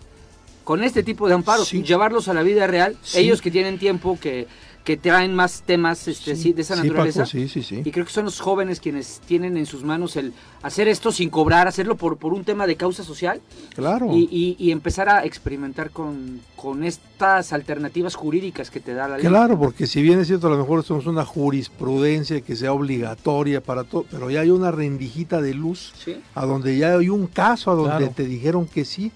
con 0.65 0.85
este 0.85 1.03
tipo 1.03 1.27
de 1.27 1.35
amparos, 1.35 1.71
llevarlos 1.73 2.29
a 2.29 2.35
la 2.35 2.43
vida 2.43 2.67
real, 2.67 2.97
ellos 3.15 3.41
que 3.41 3.51
tienen 3.51 3.79
tiempo, 3.79 4.19
que 4.21 4.47
que 4.85 4.97
traen 4.97 5.35
más 5.35 5.63
temas 5.63 6.09
este, 6.09 6.35
de 6.35 6.63
esa 6.63 6.77
naturaleza. 6.77 7.25
y 7.35 7.91
creo 7.91 8.05
que 8.05 8.13
son 8.13 8.25
los 8.25 8.41
jóvenes 8.41 8.81
quienes 8.81 9.21
tienen 9.27 9.57
en 9.57 9.67
sus 9.67 9.85
manos 9.85 10.17
el 10.17 10.33
hacer 10.63 10.89
esto 10.89 11.13
sin 11.13 11.29
cobrar, 11.29 11.69
hacerlo 11.69 11.97
por, 11.97 12.17
por 12.17 12.33
un 12.33 12.45
tema 12.45 12.67
de 12.67 12.77
causa 12.77 13.05
social. 13.05 13.41
Claro. 13.75 14.09
Y, 14.13 14.57
y, 14.59 14.71
empezar 14.71 15.09
a 15.09 15.25
experimentar 15.25 15.91
con, 15.91 16.41
con, 16.57 16.85
estas 16.85 17.53
alternativas 17.53 18.15
jurídicas 18.15 18.71
que 18.71 18.81
te 18.81 18.95
da 18.95 19.09
la 19.09 19.19
ley. 19.19 19.27
Claro, 19.27 19.59
porque 19.59 19.87
si 19.87 20.03
bien 20.03 20.19
es 20.21 20.29
cierto, 20.29 20.47
a 20.47 20.51
lo 20.51 20.59
mejor 20.59 20.83
somos 20.83 21.07
una 21.07 21.25
jurisprudencia 21.25 22.41
que 22.41 22.57
sea 22.57 22.73
obligatoria 22.73 23.63
para 23.63 23.85
todo, 23.85 24.07
pero 24.11 24.31
ya 24.31 24.41
hay 24.41 24.51
una 24.51 24.71
rendijita 24.71 25.41
de 25.43 25.55
luz 25.55 25.93
a 26.35 26.47
donde 26.47 26.77
ya 26.77 26.97
hay 26.97 27.09
un 27.09 27.27
caso 27.27 27.71
a 27.71 27.75
donde 27.75 28.09
te 28.09 28.25
dijeron 28.25 28.67
que 28.67 28.85
sí 28.85 29.13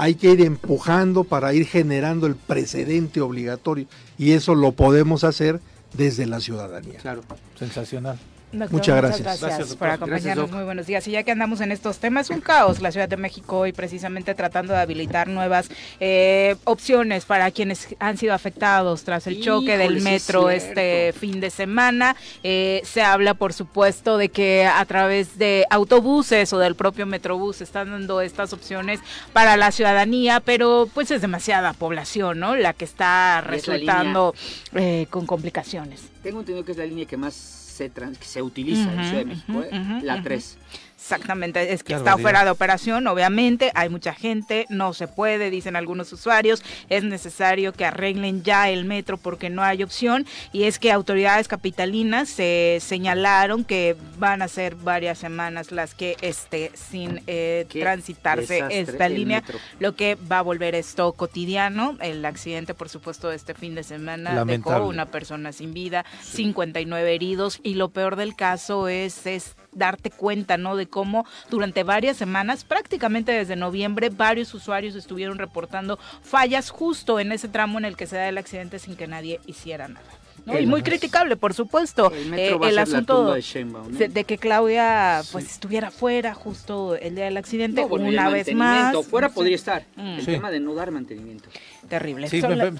hay 0.00 0.14
que 0.14 0.30
ir 0.30 0.40
empujando 0.40 1.24
para 1.24 1.52
ir 1.52 1.66
generando 1.66 2.26
el 2.26 2.34
precedente 2.34 3.20
obligatorio. 3.20 3.86
Y 4.16 4.32
eso 4.32 4.54
lo 4.54 4.72
podemos 4.72 5.24
hacer 5.24 5.60
desde 5.92 6.24
la 6.24 6.40
ciudadanía. 6.40 6.98
Claro, 7.00 7.20
sensacional 7.58 8.18
muchas 8.52 8.96
gracias. 8.96 9.40
gracias, 9.40 9.76
por 9.76 9.88
acompañarnos. 9.88 10.50
Muy 10.50 10.64
buenos 10.64 10.86
días. 10.86 11.06
Y 11.08 11.12
ya 11.12 11.22
que 11.22 11.32
andamos 11.32 11.60
en 11.60 11.72
estos 11.72 11.98
temas, 11.98 12.30
un 12.30 12.40
caos 12.40 12.80
la 12.80 12.90
Ciudad 12.92 13.08
de 13.08 13.16
México 13.16 13.58
hoy 13.58 13.72
precisamente 13.72 14.34
tratando 14.34 14.72
de 14.72 14.80
habilitar 14.80 15.28
nuevas 15.28 15.68
eh, 16.00 16.56
opciones 16.64 17.24
para 17.24 17.50
quienes 17.50 17.88
han 17.98 18.16
sido 18.16 18.34
afectados 18.34 19.04
tras 19.04 19.26
el 19.26 19.40
choque 19.42 19.76
del 19.76 20.00
metro 20.02 20.50
este 20.50 21.12
fin 21.12 21.40
de 21.40 21.50
semana. 21.50 22.16
Eh, 22.42 22.82
se 22.84 23.02
habla, 23.02 23.34
por 23.34 23.52
supuesto, 23.52 24.18
de 24.18 24.28
que 24.28 24.66
a 24.66 24.84
través 24.84 25.38
de 25.38 25.66
autobuses 25.70 26.52
o 26.52 26.58
del 26.58 26.74
propio 26.74 27.06
Metrobús 27.06 27.60
están 27.60 27.90
dando 27.90 28.20
estas 28.20 28.52
opciones 28.52 29.00
para 29.32 29.56
la 29.56 29.72
ciudadanía, 29.72 30.40
pero 30.40 30.88
pues 30.92 31.10
es 31.10 31.20
demasiada 31.20 31.72
población, 31.72 32.40
¿no? 32.40 32.56
La 32.56 32.72
que 32.72 32.84
está 32.84 33.40
resultando 33.40 34.34
eh, 34.74 35.06
con 35.10 35.26
complicaciones. 35.26 36.02
Tengo 36.22 36.40
entendido 36.40 36.64
que 36.64 36.72
es 36.72 36.78
la 36.78 36.86
línea 36.86 37.06
que 37.06 37.16
más 37.16 37.59
se, 37.88 38.16
que 38.18 38.24
se 38.24 38.42
utiliza 38.42 38.92
en 38.92 39.04
Ciudad 39.04 39.18
de 39.20 39.24
México, 39.24 39.62
¿eh? 39.62 40.00
la 40.02 40.22
3. 40.22 40.58
Exactamente, 41.00 41.72
es 41.72 41.82
que 41.82 41.94
está 41.94 42.18
fuera 42.18 42.44
de 42.44 42.50
operación, 42.50 43.06
obviamente, 43.06 43.72
hay 43.74 43.88
mucha 43.88 44.14
gente, 44.14 44.66
no 44.68 44.92
se 44.92 45.08
puede, 45.08 45.50
dicen 45.50 45.74
algunos 45.74 46.12
usuarios, 46.12 46.62
es 46.88 47.04
necesario 47.04 47.72
que 47.72 47.84
arreglen 47.84 48.42
ya 48.42 48.68
el 48.68 48.84
metro 48.84 49.16
porque 49.16 49.50
no 49.50 49.62
hay 49.62 49.82
opción 49.82 50.26
y 50.52 50.64
es 50.64 50.78
que 50.78 50.92
autoridades 50.92 51.48
capitalinas 51.48 52.28
se 52.28 52.78
señalaron 52.80 53.64
que 53.64 53.96
van 54.18 54.42
a 54.42 54.48
ser 54.48 54.74
varias 54.74 55.18
semanas 55.18 55.72
las 55.72 55.94
que 55.94 56.16
esté 56.20 56.70
sin 56.74 57.22
eh, 57.26 57.66
transitarse 57.68 58.62
esta 58.70 59.08
línea, 59.08 59.42
lo 59.78 59.96
que 59.96 60.16
va 60.30 60.38
a 60.38 60.42
volver 60.42 60.74
esto 60.74 61.12
cotidiano. 61.12 61.96
El 62.00 62.24
accidente, 62.24 62.74
por 62.74 62.88
supuesto, 62.88 63.30
de 63.30 63.36
este 63.36 63.54
fin 63.54 63.74
de 63.74 63.82
semana 63.82 64.44
dejó 64.44 64.86
una 64.86 65.06
persona 65.06 65.52
sin 65.52 65.72
vida, 65.72 66.04
59 66.22 67.14
heridos 67.14 67.60
y 67.62 67.74
lo 67.74 67.88
peor 67.88 68.16
del 68.16 68.36
caso 68.36 68.88
es, 68.88 69.26
es 69.26 69.56
darte 69.72 70.10
cuenta, 70.10 70.56
¿no? 70.56 70.76
De 70.76 70.86
cómo 70.86 71.26
durante 71.50 71.82
varias 71.82 72.16
semanas, 72.16 72.64
prácticamente 72.64 73.32
desde 73.32 73.56
noviembre, 73.56 74.10
varios 74.10 74.52
usuarios 74.54 74.94
estuvieron 74.94 75.38
reportando 75.38 75.98
fallas 76.22 76.70
justo 76.70 77.20
en 77.20 77.32
ese 77.32 77.48
tramo 77.48 77.78
en 77.78 77.84
el 77.84 77.96
que 77.96 78.06
se 78.06 78.16
da 78.16 78.28
el 78.28 78.38
accidente 78.38 78.78
sin 78.78 78.96
que 78.96 79.06
nadie 79.06 79.40
hiciera 79.46 79.88
nada. 79.88 80.19
Y 80.46 80.66
muy 80.66 80.82
criticable, 80.82 81.36
por 81.36 81.54
supuesto, 81.54 82.12
el, 82.12 82.34
eh, 82.38 82.80
asunto 82.80 83.34
de, 83.34 84.24
que 84.24 84.38
Claudia 84.38 85.22
pues 85.32 85.50
estuviera 85.50 85.90
fuera 85.90 86.34
justo 86.34 86.96
el 86.96 87.14
día 87.14 87.24
del 87.24 87.36
accidente 87.36 87.84
una 87.84 88.28
vez 88.30 88.54
más. 88.54 88.96
Fuera 89.06 89.28
podría 89.28 89.56
estar. 89.56 89.84
Mm. 89.96 90.18
El 90.18 90.26
tema 90.26 90.50
de 90.50 90.60
no 90.60 90.74
dar 90.74 90.90
mantenimiento 90.90 91.48
terrible. 91.90 92.28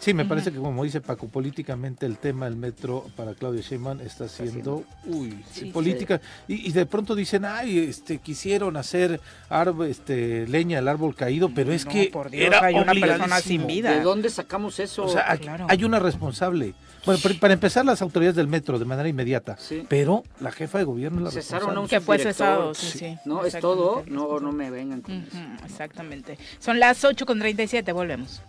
Sí, 0.01 0.15
me, 0.15 0.25
parece 0.25 0.53
que 0.53 0.59
como 0.59 0.85
dice 0.85 1.03
Paco, 1.03 1.29
políticamente 1.29 2.07
el 2.07 2.17
tema 2.17 2.47
del 2.47 2.57
metro 2.57 3.07
para 3.17 3.35
Claudia 3.35 3.61
Sheinbaum 3.61 4.01
está 4.01 4.29
siendo, 4.29 4.85
uy, 5.05 5.45
política. 5.73 6.21
Y, 6.49 6.71
de 6.73 6.87
pronto 6.87 7.15
dicen, 7.15 7.45
ay, 7.45 7.79
este, 7.79 8.19
quisieron 8.19 8.77
hacer 8.77 9.21
este, 9.87 10.47
leña 10.47 10.79
al 10.79 10.89
árbol 10.89 11.15
caído, 11.15 11.51
pero 11.55 11.73
es 11.73 11.85
que 11.85 12.11
por 12.11 12.31
Dios, 12.31 12.55
hay 12.63 12.77
una 12.77 12.93
persona 12.93 13.41
sin 13.41 13.67
vida. 13.67 13.93
¿De 13.93 14.01
dónde 14.01 14.31
sacamos 14.31 14.79
eso? 14.79 15.05
O 15.05 15.09
sea, 15.09 15.39
hay 15.69 15.85
una 15.85 15.99
responsable. 15.99 16.75
Bueno, 17.07 17.21
para 17.41 17.55
empezar 17.55 17.85
las 17.85 18.03
autoridades 18.03 18.37
del 18.37 18.47
metro 18.47 18.79
de 18.79 18.85
manera 18.85 19.09
inmediata, 19.09 19.57
pero 19.89 20.23
la 20.41 20.53
jefa 20.53 20.79
de 20.79 20.85
gobierno 20.85 21.21
la 21.21 21.31
Cesaron 21.31 21.77
a 21.77 21.81
un 21.81 21.89
que 21.89 22.01
fue 22.01 22.19
cesado, 22.19 22.75
sí, 22.75 22.99
sí. 22.99 23.19
No, 23.25 23.45
es 23.45 23.59
todo, 23.59 24.05
no, 24.07 24.39
no 24.39 24.53
me 24.53 24.71
vengan 24.71 25.01
con 25.01 25.27
Exactamente. 25.65 26.39
Son 26.59 26.79
las 26.79 27.05
8 27.05 27.25
con 27.27 27.39
37, 27.39 27.93
volvemos. 27.93 28.43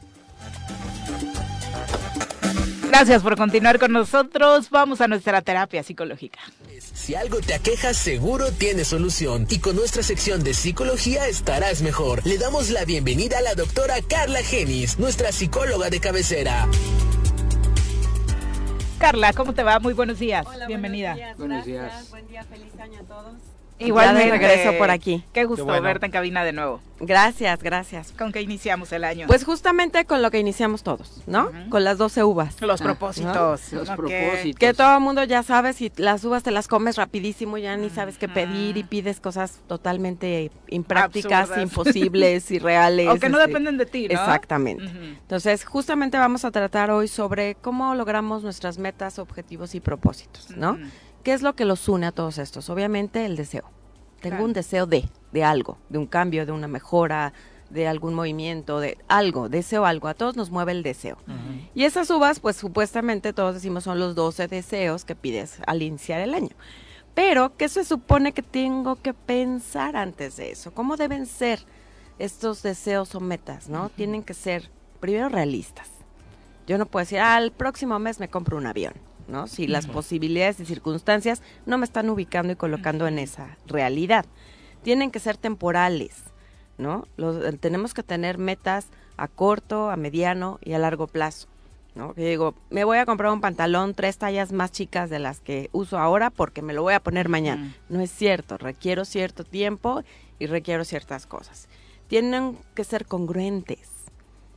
Gracias 2.90 3.24
por 3.24 3.38
continuar 3.38 3.80
con 3.80 3.94
nosotros. 3.94 4.70
Vamos 4.70 5.00
a 5.00 5.08
nuestra 5.08 5.42
terapia 5.42 5.82
psicológica. 5.82 6.40
Si 6.94 7.16
algo 7.16 7.40
te 7.40 7.54
aqueja, 7.54 7.94
seguro 7.94 8.52
tiene 8.52 8.84
solución. 8.84 9.48
Y 9.50 9.60
con 9.60 9.78
nuestra 9.78 10.04
sección 10.04 10.44
de 10.44 10.54
psicología 10.54 11.26
estarás 11.28 11.82
mejor. 11.84 12.26
Le 12.28 12.38
damos 12.38 12.70
la 12.70 12.84
bienvenida 12.84 13.38
a 13.38 13.42
la 13.42 13.56
doctora 13.56 13.96
Carla 14.08 14.44
Genis, 14.44 15.00
nuestra 15.00 15.32
psicóloga 15.32 15.90
de 15.90 16.02
cabecera. 16.02 16.68
Carla, 19.02 19.34
¿cómo 19.34 19.54
te 19.54 19.64
va? 19.64 19.80
Muy 19.80 19.94
buenos 19.94 20.20
días. 20.20 20.46
Bienvenida. 20.68 21.18
Buenos 21.36 21.66
días. 21.66 22.10
Buen 22.12 22.28
día, 22.28 22.44
feliz 22.44 22.80
año 22.80 23.00
a 23.00 23.04
todos. 23.04 23.34
Igualmente. 23.86 24.32
regreso 24.32 24.78
por 24.78 24.92
aquí. 24.92 25.24
Qué 25.34 25.46
gusto 25.46 25.66
verte 25.66 26.06
en 26.06 26.12
cabina 26.12 26.44
de 26.44 26.54
nuevo. 26.54 26.82
Gracias, 27.00 27.64
gracias. 27.64 28.12
¿Con 28.12 28.32
qué 28.32 28.42
iniciamos 28.42 28.92
el 28.92 29.04
año? 29.04 29.26
Pues 29.26 29.44
justamente 29.44 30.06
con 30.06 30.22
lo 30.22 30.30
que 30.30 30.38
iniciamos 30.38 30.84
todos, 30.84 31.24
¿no? 31.26 31.52
Con 31.70 31.84
las 31.84 31.98
12 31.98 32.24
uvas. 32.24 32.62
Los 32.62 32.82
ah, 32.82 32.84
propósitos. 32.84 33.74
Los 33.74 33.90
propósitos. 33.90 34.60
Que 34.60 34.74
todo 34.74 34.96
el 34.98 35.02
mundo 35.02 35.24
ya 35.24 35.42
sabe, 35.42 35.74
si 35.74 35.92
las 35.96 36.24
uvas 36.24 36.44
te 36.44 36.52
las 36.52 36.68
comes 36.68 36.98
rapidísimo, 36.98 37.58
ya 37.58 37.76
ni 37.76 37.90
sabes 37.90 38.18
qué 38.18 38.30
pedir 38.30 38.78
y 38.78 38.84
pides 38.84 39.20
cosas 39.20 39.62
totalmente 39.68 40.52
imprácticas, 40.68 41.50
imposibles, 41.58 42.52
irreales. 42.52 43.08
O 43.08 43.16
que 43.16 43.30
no 43.30 43.40
este, 43.40 43.48
dependen 43.48 43.78
de 43.78 43.86
ti, 43.88 44.08
¿no? 44.08 44.14
Exactamente. 44.14 44.84
Entonces, 44.84 45.66
justamente 45.66 46.18
vamos 46.20 46.46
a 46.46 46.52
tratar 46.52 46.92
hoy 46.92 47.08
sobre 47.08 47.56
cómo 47.56 47.96
logramos 47.96 48.44
nuestras 48.44 48.78
metas, 48.78 49.18
objetivos 49.18 49.74
y 49.74 49.80
propósitos, 49.80 50.52
¿no? 50.56 50.78
¿Qué 51.24 51.34
es 51.34 51.42
lo 51.42 51.54
que 51.56 51.66
los 51.66 51.88
une 51.88 52.08
a 52.08 52.12
todos 52.12 52.38
estos? 52.38 52.70
Obviamente 52.70 53.26
el 53.26 53.36
deseo. 53.36 53.64
Tengo 54.22 54.44
un 54.44 54.54
deseo 54.54 54.86
de, 54.86 55.10
de 55.32 55.44
algo, 55.44 55.78
de 55.90 55.98
un 55.98 56.06
cambio, 56.06 56.46
de 56.46 56.52
una 56.52 56.68
mejora, 56.68 57.34
de 57.72 57.88
algún 57.88 58.14
movimiento, 58.14 58.80
de 58.80 58.98
algo, 59.08 59.50
deseo 59.50 59.86
algo. 59.86 60.08
A 60.08 60.14
todos 60.14 60.36
nos 60.36 60.52
mueve 60.52 60.74
el 60.74 60.84
deseo. 60.84 61.18
Y 61.74 61.86
esas 61.86 62.10
uvas, 62.10 62.40
pues 62.40 62.56
supuestamente 62.56 63.34
todos 63.34 63.56
decimos 63.56 63.84
son 63.84 64.00
los 64.00 64.14
12 64.16 64.48
deseos 64.48 65.06
que 65.06 65.16
pides 65.16 65.58
al 65.66 65.82
iniciar 65.82 66.22
el 66.22 66.34
año. 66.34 66.56
Pero, 67.14 67.58
¿qué 67.58 67.68
se 67.68 67.84
supone 67.84 68.32
que 68.32 68.42
tengo 68.42 68.96
que 68.96 69.14
pensar 69.14 69.96
antes 69.96 70.38
de 70.38 70.52
eso? 70.52 70.74
¿Cómo 70.74 70.98
deben 70.98 71.26
ser 71.26 71.66
estos 72.20 72.62
deseos 72.62 73.16
o 73.16 73.20
metas, 73.20 73.68
no? 73.68 73.90
Tienen 73.90 74.24
que 74.24 74.34
ser, 74.34 74.70
primero, 75.00 75.28
realistas. 75.30 75.90
Yo 76.68 76.78
no 76.78 76.86
puedo 76.86 77.04
decir, 77.04 77.20
al 77.20 77.52
próximo 77.52 78.00
mes 78.00 78.20
me 78.20 78.30
compro 78.30 78.58
un 78.58 78.66
avión, 78.66 78.94
¿no? 79.32 79.48
Si 79.48 79.66
las 79.66 79.88
posibilidades 79.88 80.60
y 80.60 80.66
circunstancias 80.66 81.42
no 81.66 81.78
me 81.78 81.86
están 81.86 82.10
ubicando 82.10 82.52
y 82.52 82.58
colocando 82.58 83.08
en 83.08 83.18
esa 83.18 83.58
realidad. 83.66 84.26
Tienen 84.84 85.10
que 85.10 85.20
ser 85.20 85.38
temporales, 85.38 86.24
¿no? 86.78 87.08
tenemos 87.60 87.94
que 87.94 88.04
tener 88.04 88.38
metas 88.38 88.88
a 89.16 89.28
corto, 89.28 89.90
a 89.90 89.96
mediano 89.96 90.60
y 90.62 90.74
a 90.74 90.80
largo 90.80 91.08
plazo. 91.08 91.48
¿no? 91.96 92.14
Que 92.14 92.30
digo, 92.30 92.56
me 92.70 92.84
voy 92.84 92.98
a 92.98 93.06
comprar 93.06 93.32
un 93.32 93.42
pantalón 93.42 93.94
tres 93.94 94.18
tallas 94.18 94.52
más 94.52 94.72
chicas 94.72 95.10
de 95.10 95.20
las 95.20 95.40
que 95.40 95.70
uso 95.72 95.98
ahora 95.98 96.30
porque 96.30 96.62
me 96.62 96.74
lo 96.74 96.84
voy 96.84 96.94
a 96.94 97.02
poner 97.02 97.30
mañana. 97.30 97.74
No 97.90 98.02
es 98.02 98.12
cierto, 98.12 98.58
requiero 98.58 99.06
cierto 99.06 99.44
tiempo 99.44 100.04
y 100.40 100.48
requiero 100.48 100.84
ciertas 100.84 101.26
cosas. 101.26 101.70
Tienen 102.08 102.58
que 102.76 102.84
ser 102.84 103.06
congruentes, 103.06 103.90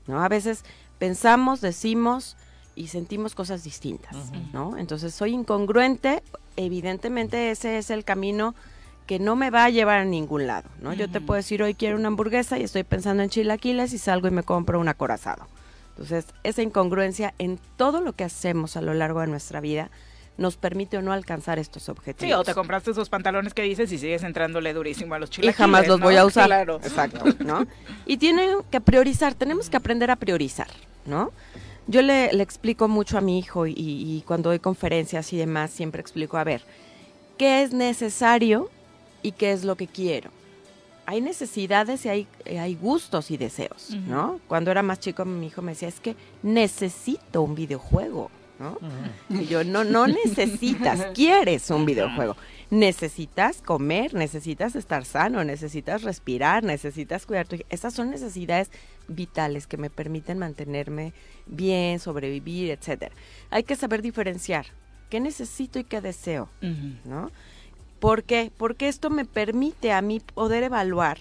¿no? 0.06 0.22
A 0.22 0.28
veces 0.28 0.64
pensamos, 0.98 1.60
decimos 1.60 2.36
y 2.76 2.88
sentimos 2.88 3.34
cosas 3.34 3.62
distintas, 3.64 4.16
¿no? 4.52 4.76
Entonces 4.76 5.14
soy 5.14 5.32
incongruente, 5.32 6.22
evidentemente 6.56 7.50
ese 7.50 7.78
es 7.78 7.90
el 7.90 8.04
camino 8.04 8.54
que 9.06 9.18
no 9.18 9.36
me 9.36 9.50
va 9.50 9.64
a 9.64 9.70
llevar 9.70 9.98
a 10.00 10.04
ningún 10.04 10.46
lado, 10.46 10.68
¿no? 10.80 10.92
Yo 10.94 11.10
te 11.10 11.20
puedo 11.20 11.36
decir 11.36 11.62
hoy 11.62 11.74
quiero 11.74 11.96
una 11.96 12.08
hamburguesa 12.08 12.58
y 12.58 12.62
estoy 12.62 12.84
pensando 12.84 13.22
en 13.22 13.28
chilaquiles 13.28 13.92
y 13.92 13.98
salgo 13.98 14.28
y 14.28 14.30
me 14.30 14.42
compro 14.42 14.80
un 14.80 14.88
acorazado. 14.88 15.46
Entonces, 15.90 16.26
esa 16.42 16.62
incongruencia 16.62 17.34
en 17.38 17.60
todo 17.76 18.00
lo 18.00 18.14
que 18.14 18.24
hacemos 18.24 18.76
a 18.76 18.82
lo 18.82 18.94
largo 18.94 19.20
de 19.20 19.28
nuestra 19.28 19.60
vida 19.60 19.90
nos 20.36 20.56
permite 20.56 20.98
o 20.98 21.02
no 21.02 21.12
alcanzar 21.12 21.60
estos 21.60 21.88
objetivos. 21.88 22.28
Sí, 22.28 22.32
o 22.32 22.42
te 22.42 22.54
compraste 22.54 22.90
esos 22.90 23.08
pantalones 23.08 23.54
que 23.54 23.62
dices 23.62 23.92
y 23.92 23.98
sigues 23.98 24.24
entrándole 24.24 24.72
durísimo 24.72 25.14
a 25.14 25.20
los 25.20 25.30
chilaquiles. 25.30 25.54
Y 25.54 25.56
jamás 25.56 25.86
los 25.86 26.00
voy 26.00 26.16
a 26.16 26.24
usar. 26.26 26.46
Claro. 26.46 26.80
Exacto, 26.82 27.24
¿no? 27.44 27.66
Y 28.06 28.16
tienen 28.16 28.58
que 28.70 28.80
priorizar, 28.80 29.34
tenemos 29.34 29.70
que 29.70 29.76
aprender 29.76 30.10
a 30.10 30.16
priorizar, 30.16 30.68
¿no? 31.06 31.30
Yo 31.86 32.02
le, 32.02 32.26
explico 32.42 32.88
mucho 32.88 33.18
a 33.18 33.20
mi 33.20 33.38
hijo 33.38 33.66
y, 33.66 33.74
y, 33.76 34.22
cuando 34.26 34.50
doy 34.50 34.58
conferencias 34.58 35.32
y 35.32 35.36
demás, 35.36 35.70
siempre 35.70 36.00
explico, 36.00 36.38
a 36.38 36.44
ver, 36.44 36.62
¿qué 37.36 37.62
es 37.62 37.72
necesario 37.72 38.70
y 39.22 39.32
qué 39.32 39.52
es 39.52 39.64
lo 39.64 39.76
que 39.76 39.86
quiero? 39.86 40.30
hay 41.06 41.20
necesidades 41.20 42.04
y 42.06 42.08
hay, 42.08 42.26
hay 42.46 42.74
gustos 42.74 43.30
y 43.30 43.36
deseos, 43.36 43.90
¿no? 44.06 44.40
Cuando 44.48 44.70
era 44.70 44.82
más 44.82 45.00
chico 45.00 45.24
mi 45.24 45.48
hijo 45.48 45.62
me 45.62 45.72
decía, 45.72 45.88
es 45.88 46.00
que 46.00 46.16
necesito 46.42 47.42
un 47.42 47.54
videojuego, 47.54 48.30
¿no? 48.58 48.78
Y 49.28 49.46
yo, 49.46 49.64
no, 49.64 49.84
no 49.84 50.06
necesitas, 50.24 51.06
quieres 51.14 51.70
un 51.70 51.84
videojuego. 51.84 52.36
Necesitas 52.70 53.60
comer, 53.60 54.14
necesitas 54.14 54.74
estar 54.74 55.04
sano, 55.04 55.44
necesitas 55.44 56.02
respirar, 56.02 56.64
necesitas 56.64 57.26
cuidar 57.26 57.46
tu... 57.46 57.58
Esas 57.68 57.92
son 57.92 58.10
necesidades 58.10 58.70
vitales 59.08 59.66
que 59.66 59.76
me 59.76 59.90
permiten 59.90 60.38
mantenerme 60.38 61.12
bien, 61.46 61.98
sobrevivir, 61.98 62.70
etcétera. 62.70 63.14
Hay 63.50 63.64
que 63.64 63.76
saber 63.76 64.02
diferenciar 64.02 64.66
qué 65.10 65.20
necesito 65.20 65.78
y 65.78 65.84
qué 65.84 66.00
deseo, 66.00 66.48
¿no? 67.04 67.30
¿Por 68.00 68.24
qué? 68.24 68.50
Porque 68.56 68.88
esto 68.88 69.10
me 69.10 69.24
permite 69.24 69.92
a 69.92 70.02
mí 70.02 70.20
poder 70.20 70.62
evaluar 70.62 71.18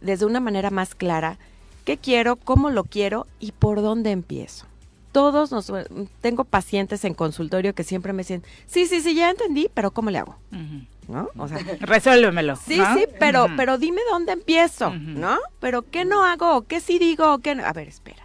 desde 0.00 0.26
una 0.26 0.40
manera 0.40 0.70
más 0.70 0.94
clara 0.94 1.38
qué 1.84 1.96
quiero, 1.96 2.36
cómo 2.36 2.70
lo 2.70 2.84
quiero 2.84 3.26
y 3.40 3.52
por 3.52 3.80
dónde 3.80 4.10
empiezo. 4.10 4.66
Todos 5.12 5.50
nos 5.50 5.72
tengo 6.20 6.44
pacientes 6.44 7.04
en 7.04 7.14
consultorio 7.14 7.74
que 7.74 7.84
siempre 7.84 8.12
me 8.12 8.22
dicen, 8.22 8.42
sí, 8.66 8.86
sí, 8.86 9.00
sí, 9.00 9.14
ya 9.14 9.30
entendí, 9.30 9.70
pero 9.72 9.90
¿cómo 9.90 10.10
le 10.10 10.18
hago? 10.18 10.36
¿No? 11.08 11.28
O 11.36 11.48
sea, 11.48 11.58
resuélvemelo. 11.80 12.56
Sí, 12.56 12.80
sí, 12.94 13.06
pero, 13.18 13.46
pero 13.56 13.78
dime 13.78 14.00
dónde 14.10 14.32
empiezo, 14.32 14.94
¿no? 14.94 15.38
Pero 15.60 15.82
¿qué 15.82 16.04
no 16.04 16.24
hago? 16.24 16.62
¿Qué 16.62 16.80
sí 16.80 16.98
digo? 16.98 17.38
¿Qué 17.38 17.54
no? 17.54 17.64
A 17.64 17.72
ver, 17.72 17.88
espera. 17.88 18.22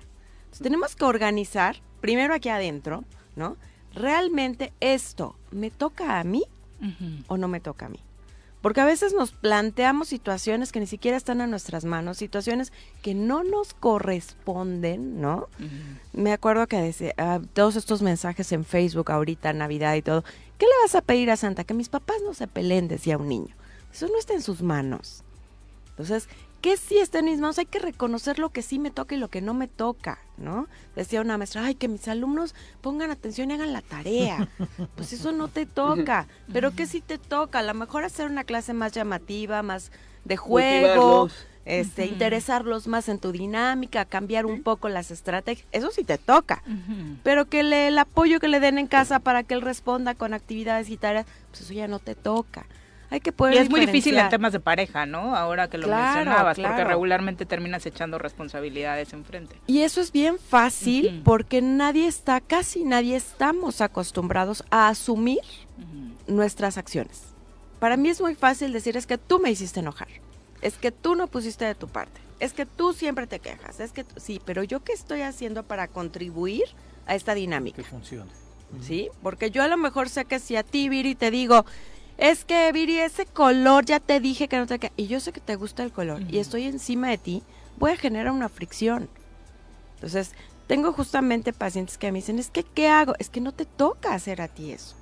tenemos 0.62 0.96
que 0.96 1.06
organizar, 1.06 1.78
primero 2.02 2.34
aquí 2.34 2.50
adentro, 2.50 3.06
¿no? 3.36 3.58
Realmente 3.94 4.74
esto 4.80 5.36
me 5.52 5.70
toca 5.72 6.20
a 6.20 6.24
mí 6.24 6.44
o 7.28 7.38
no 7.38 7.48
me 7.48 7.60
toca 7.60 7.86
a 7.86 7.90
mí. 7.90 8.00
Porque 8.64 8.80
a 8.80 8.86
veces 8.86 9.14
nos 9.14 9.34
planteamos 9.34 10.08
situaciones 10.08 10.72
que 10.72 10.80
ni 10.80 10.88
siquiera 10.88 11.18
están 11.18 11.42
en 11.42 11.50
nuestras 11.50 11.84
manos, 11.84 12.16
situaciones 12.16 12.72
que 13.02 13.14
no 13.14 13.44
nos 13.44 13.74
corresponden, 13.74 15.20
¿no? 15.20 15.50
Me 16.14 16.32
acuerdo 16.32 16.66
que 16.68 16.78
decía, 16.78 17.14
ah, 17.18 17.42
todos 17.52 17.76
estos 17.76 18.02
mensajes 18.02 18.54
en 18.54 18.64
Facebook 18.64 19.12
ahorita, 19.12 19.52
Navidad 19.52 19.96
y 19.96 20.02
todo, 20.02 20.24
¿qué 20.58 20.66
le 20.66 20.72
vas 20.82 20.96
a 20.96 21.02
pedir 21.02 21.30
a 21.30 21.36
Santa? 21.36 21.66
Que 21.66 21.74
mis 21.74 21.90
papás 21.90 22.16
no 22.24 22.34
se 22.34 22.48
peleen, 22.48 22.88
decía 22.88 23.18
un 23.18 23.28
niño. 23.28 23.54
Eso 23.94 24.08
no 24.08 24.18
está 24.18 24.34
en 24.34 24.42
sus 24.42 24.62
manos. 24.62 25.24
Entonces, 25.90 26.30
¿qué 26.64 26.78
sí 26.78 26.98
está 26.98 27.20
en 27.20 27.26
mis 27.26 27.42
manos? 27.42 27.60
Hay 27.60 27.66
que 27.66 27.78
reconocer 27.78 28.40
lo 28.40 28.50
que 28.50 28.62
sí 28.62 28.80
me 28.80 28.90
toca 28.90 29.16
y 29.16 29.18
lo 29.18 29.28
que 29.28 29.42
no 29.42 29.54
me 29.54 29.68
toca, 29.68 30.20
¿no? 30.38 30.70
Decía 30.96 31.20
una 31.20 31.38
maestra, 31.38 31.66
ay, 31.66 31.76
que 31.76 31.90
mis 31.90 32.08
alumnos 32.08 32.56
pongan 32.80 33.12
atención 33.12 33.52
y 33.52 33.56
hagan 33.56 33.74
la 33.74 33.82
tarea. 33.82 34.48
Pues 34.96 35.12
eso 35.12 35.34
no 35.34 35.50
te 35.50 35.66
toca, 35.66 36.28
pero 36.54 36.72
¿qué 36.72 36.86
sí 36.86 37.02
te 37.02 37.18
toca? 37.18 37.60
A 37.60 37.64
lo 37.64 37.74
mejor 37.74 38.06
hacer 38.06 38.28
una 38.28 38.46
clase 38.46 38.74
más 38.74 38.94
llamativa, 38.94 39.62
más 39.62 39.92
de 40.24 40.38
juego, 40.38 41.30
este, 41.66 42.06
interesarlos 42.06 42.88
más 42.88 43.10
en 43.10 43.20
tu 43.20 43.34
dinámica, 43.34 44.06
cambiar 44.06 44.46
un 44.46 44.64
poco 44.64 44.88
las 44.88 45.12
estrategias, 45.12 45.68
eso 45.74 45.92
sí 45.92 46.06
te 46.06 46.18
toca. 46.18 46.64
Pero 47.24 47.46
que 47.46 47.64
le, 47.64 47.90
el 47.90 47.98
apoyo 47.98 48.40
que 48.40 48.48
le 48.48 48.62
den 48.62 48.78
en 48.78 48.88
casa 48.88 49.20
para 49.20 49.44
que 49.44 49.54
él 49.54 49.62
responda 49.62 50.16
con 50.16 50.34
actividades 50.34 50.90
y 50.90 50.96
tareas, 50.96 51.26
pues 51.50 51.62
eso 51.64 51.74
ya 51.74 51.90
no 51.90 52.00
te 52.00 52.16
toca 52.16 52.66
hay 53.10 53.20
que 53.20 53.32
poder 53.32 53.56
Y 53.56 53.58
es 53.58 53.70
muy 53.70 53.82
difícil 53.82 54.18
en 54.18 54.30
temas 54.30 54.54
de 54.54 54.60
pareja, 54.60 55.06
¿no? 55.06 55.36
Ahora 55.36 55.70
que 55.70 55.78
lo 55.78 55.88
mencionabas, 55.88 56.58
porque 56.60 56.84
regularmente 56.84 57.46
terminas 57.46 57.86
echando 57.86 58.18
responsabilidades 58.18 59.14
enfrente. 59.14 59.56
Y 59.68 59.82
eso 59.82 60.02
es 60.02 60.12
bien 60.12 60.40
fácil 60.40 61.22
porque 61.24 61.62
nadie 61.62 62.08
está, 62.08 62.42
casi 62.42 62.84
nadie 62.84 63.16
estamos 63.16 63.82
acostumbrados 63.82 64.64
a 64.72 64.88
asumir 64.90 65.42
nuestras 66.28 66.78
acciones. 66.78 67.24
Para 67.80 67.98
mí 67.98 68.10
es 68.10 68.22
muy 68.22 68.36
fácil 68.36 68.72
decir, 68.72 68.96
es 68.96 69.06
que 69.06 69.18
tú 69.18 69.40
me 69.40 69.52
hiciste 69.52 69.82
enojar, 69.82 70.08
es 70.62 70.78
que 70.78 70.92
tú 70.92 71.16
no 71.16 71.28
pusiste 71.28 71.66
de 71.66 71.76
tu 71.76 71.90
parte, 71.90 72.22
es 72.40 72.54
que 72.54 72.66
tú 72.66 72.94
siempre 72.94 73.28
te 73.28 73.40
quejas, 73.40 73.82
es 73.82 73.92
que 73.92 74.06
sí, 74.16 74.42
pero 74.46 74.64
yo 74.64 74.80
qué 74.84 74.94
estoy 74.94 75.22
haciendo 75.22 75.64
para 75.64 75.90
contribuir 75.90 76.64
a 77.06 77.16
esta 77.16 77.34
dinámica. 77.34 77.78
Que 77.78 77.84
funcione. 77.84 78.32
¿Sí? 78.82 79.10
Porque 79.22 79.52
yo 79.52 79.62
a 79.62 79.68
lo 79.68 79.78
mejor 79.78 80.10
sé 80.10 80.26
que 80.26 80.40
si 80.40 80.56
a 80.56 80.64
ti, 80.64 80.90
Viri, 80.90 81.14
te 81.14 81.30
digo, 81.30 81.66
es 82.18 82.46
que 82.46 82.72
Viri, 82.72 83.00
ese 83.00 83.26
color 83.26 83.86
ya 83.86 84.00
te 84.00 84.20
dije 84.20 84.48
que 84.48 84.58
no 84.58 84.68
te 84.68 84.80
queda. 84.80 84.94
Y 84.98 85.08
yo 85.08 85.20
sé 85.20 85.32
que 85.32 85.42
te 85.42 85.56
gusta 85.56 85.84
el 85.84 85.92
color 85.92 86.22
y 86.30 86.40
estoy 86.40 86.66
encima 86.66 87.10
de 87.10 87.18
ti, 87.18 87.44
voy 87.78 87.92
a 87.92 87.98
generar 87.98 88.32
una 88.32 88.50
fricción. 88.50 89.10
Entonces, 89.96 90.32
tengo 90.68 90.94
justamente 90.94 91.54
pacientes 91.54 91.98
que 91.98 92.12
me 92.12 92.20
dicen, 92.20 92.40
es 92.40 92.50
que, 92.50 92.64
¿qué 92.64 92.88
hago? 92.88 93.16
Es 93.20 93.30
que 93.30 93.42
no 93.42 93.52
te 93.52 93.66
toca 93.66 94.14
hacer 94.14 94.42
a 94.42 94.48
ti 94.48 94.72
eso. 94.72 94.96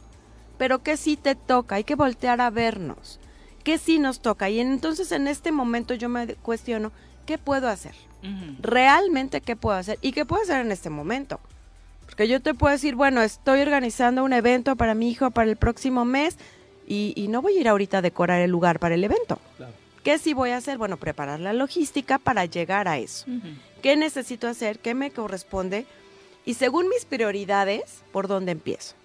Pero 0.57 0.83
que 0.83 0.97
sí 0.97 1.17
te 1.17 1.35
toca, 1.35 1.75
hay 1.75 1.83
que 1.83 1.95
voltear 1.95 2.39
a 2.41 2.49
vernos. 2.49 3.19
¿Qué 3.63 3.77
sí 3.77 3.99
nos 3.99 4.21
toca? 4.21 4.49
Y 4.49 4.59
entonces 4.59 5.11
en 5.11 5.27
este 5.27 5.51
momento 5.51 5.93
yo 5.93 6.09
me 6.09 6.35
cuestiono, 6.35 6.91
¿qué 7.25 7.37
puedo 7.37 7.67
hacer? 7.67 7.95
Realmente, 8.59 9.41
¿qué 9.41 9.55
puedo 9.55 9.77
hacer? 9.77 9.97
¿Y 10.01 10.11
qué 10.11 10.25
puedo 10.25 10.43
hacer 10.43 10.61
en 10.61 10.71
este 10.71 10.91
momento? 10.91 11.39
Porque 12.05 12.27
yo 12.27 12.41
te 12.41 12.53
puedo 12.53 12.71
decir, 12.71 12.95
bueno, 12.95 13.21
estoy 13.21 13.61
organizando 13.61 14.23
un 14.23 14.33
evento 14.33 14.75
para 14.75 14.93
mi 14.93 15.09
hijo 15.09 15.31
para 15.31 15.49
el 15.49 15.57
próximo 15.57 16.05
mes, 16.05 16.37
y, 16.93 17.27
no 17.29 17.41
voy 17.41 17.57
a 17.57 17.61
ir 17.61 17.69
ahorita 17.69 17.99
a 17.99 18.01
decorar 18.01 18.41
el 18.41 18.51
lugar 18.51 18.79
para 18.79 18.95
el 18.95 19.03
evento. 19.03 19.39
¿Qué 20.03 20.17
sí 20.17 20.33
voy 20.33 20.49
a 20.49 20.57
hacer? 20.57 20.77
Bueno, 20.77 20.97
preparar 20.97 21.39
la 21.39 21.53
logística 21.53 22.17
para 22.17 22.45
llegar 22.45 22.87
a 22.89 22.97
eso. 22.97 23.25
¿Qué 23.81 23.95
necesito 23.95 24.47
hacer? 24.47 24.79
¿Qué 24.79 24.93
me 24.93 25.11
corresponde? 25.11 25.85
Y 26.45 26.55
según 26.55 26.89
mis 26.89 27.05
prioridades, 27.05 28.03
¿por 28.11 28.27
dónde 28.27 28.51
empiezo? 28.51 28.95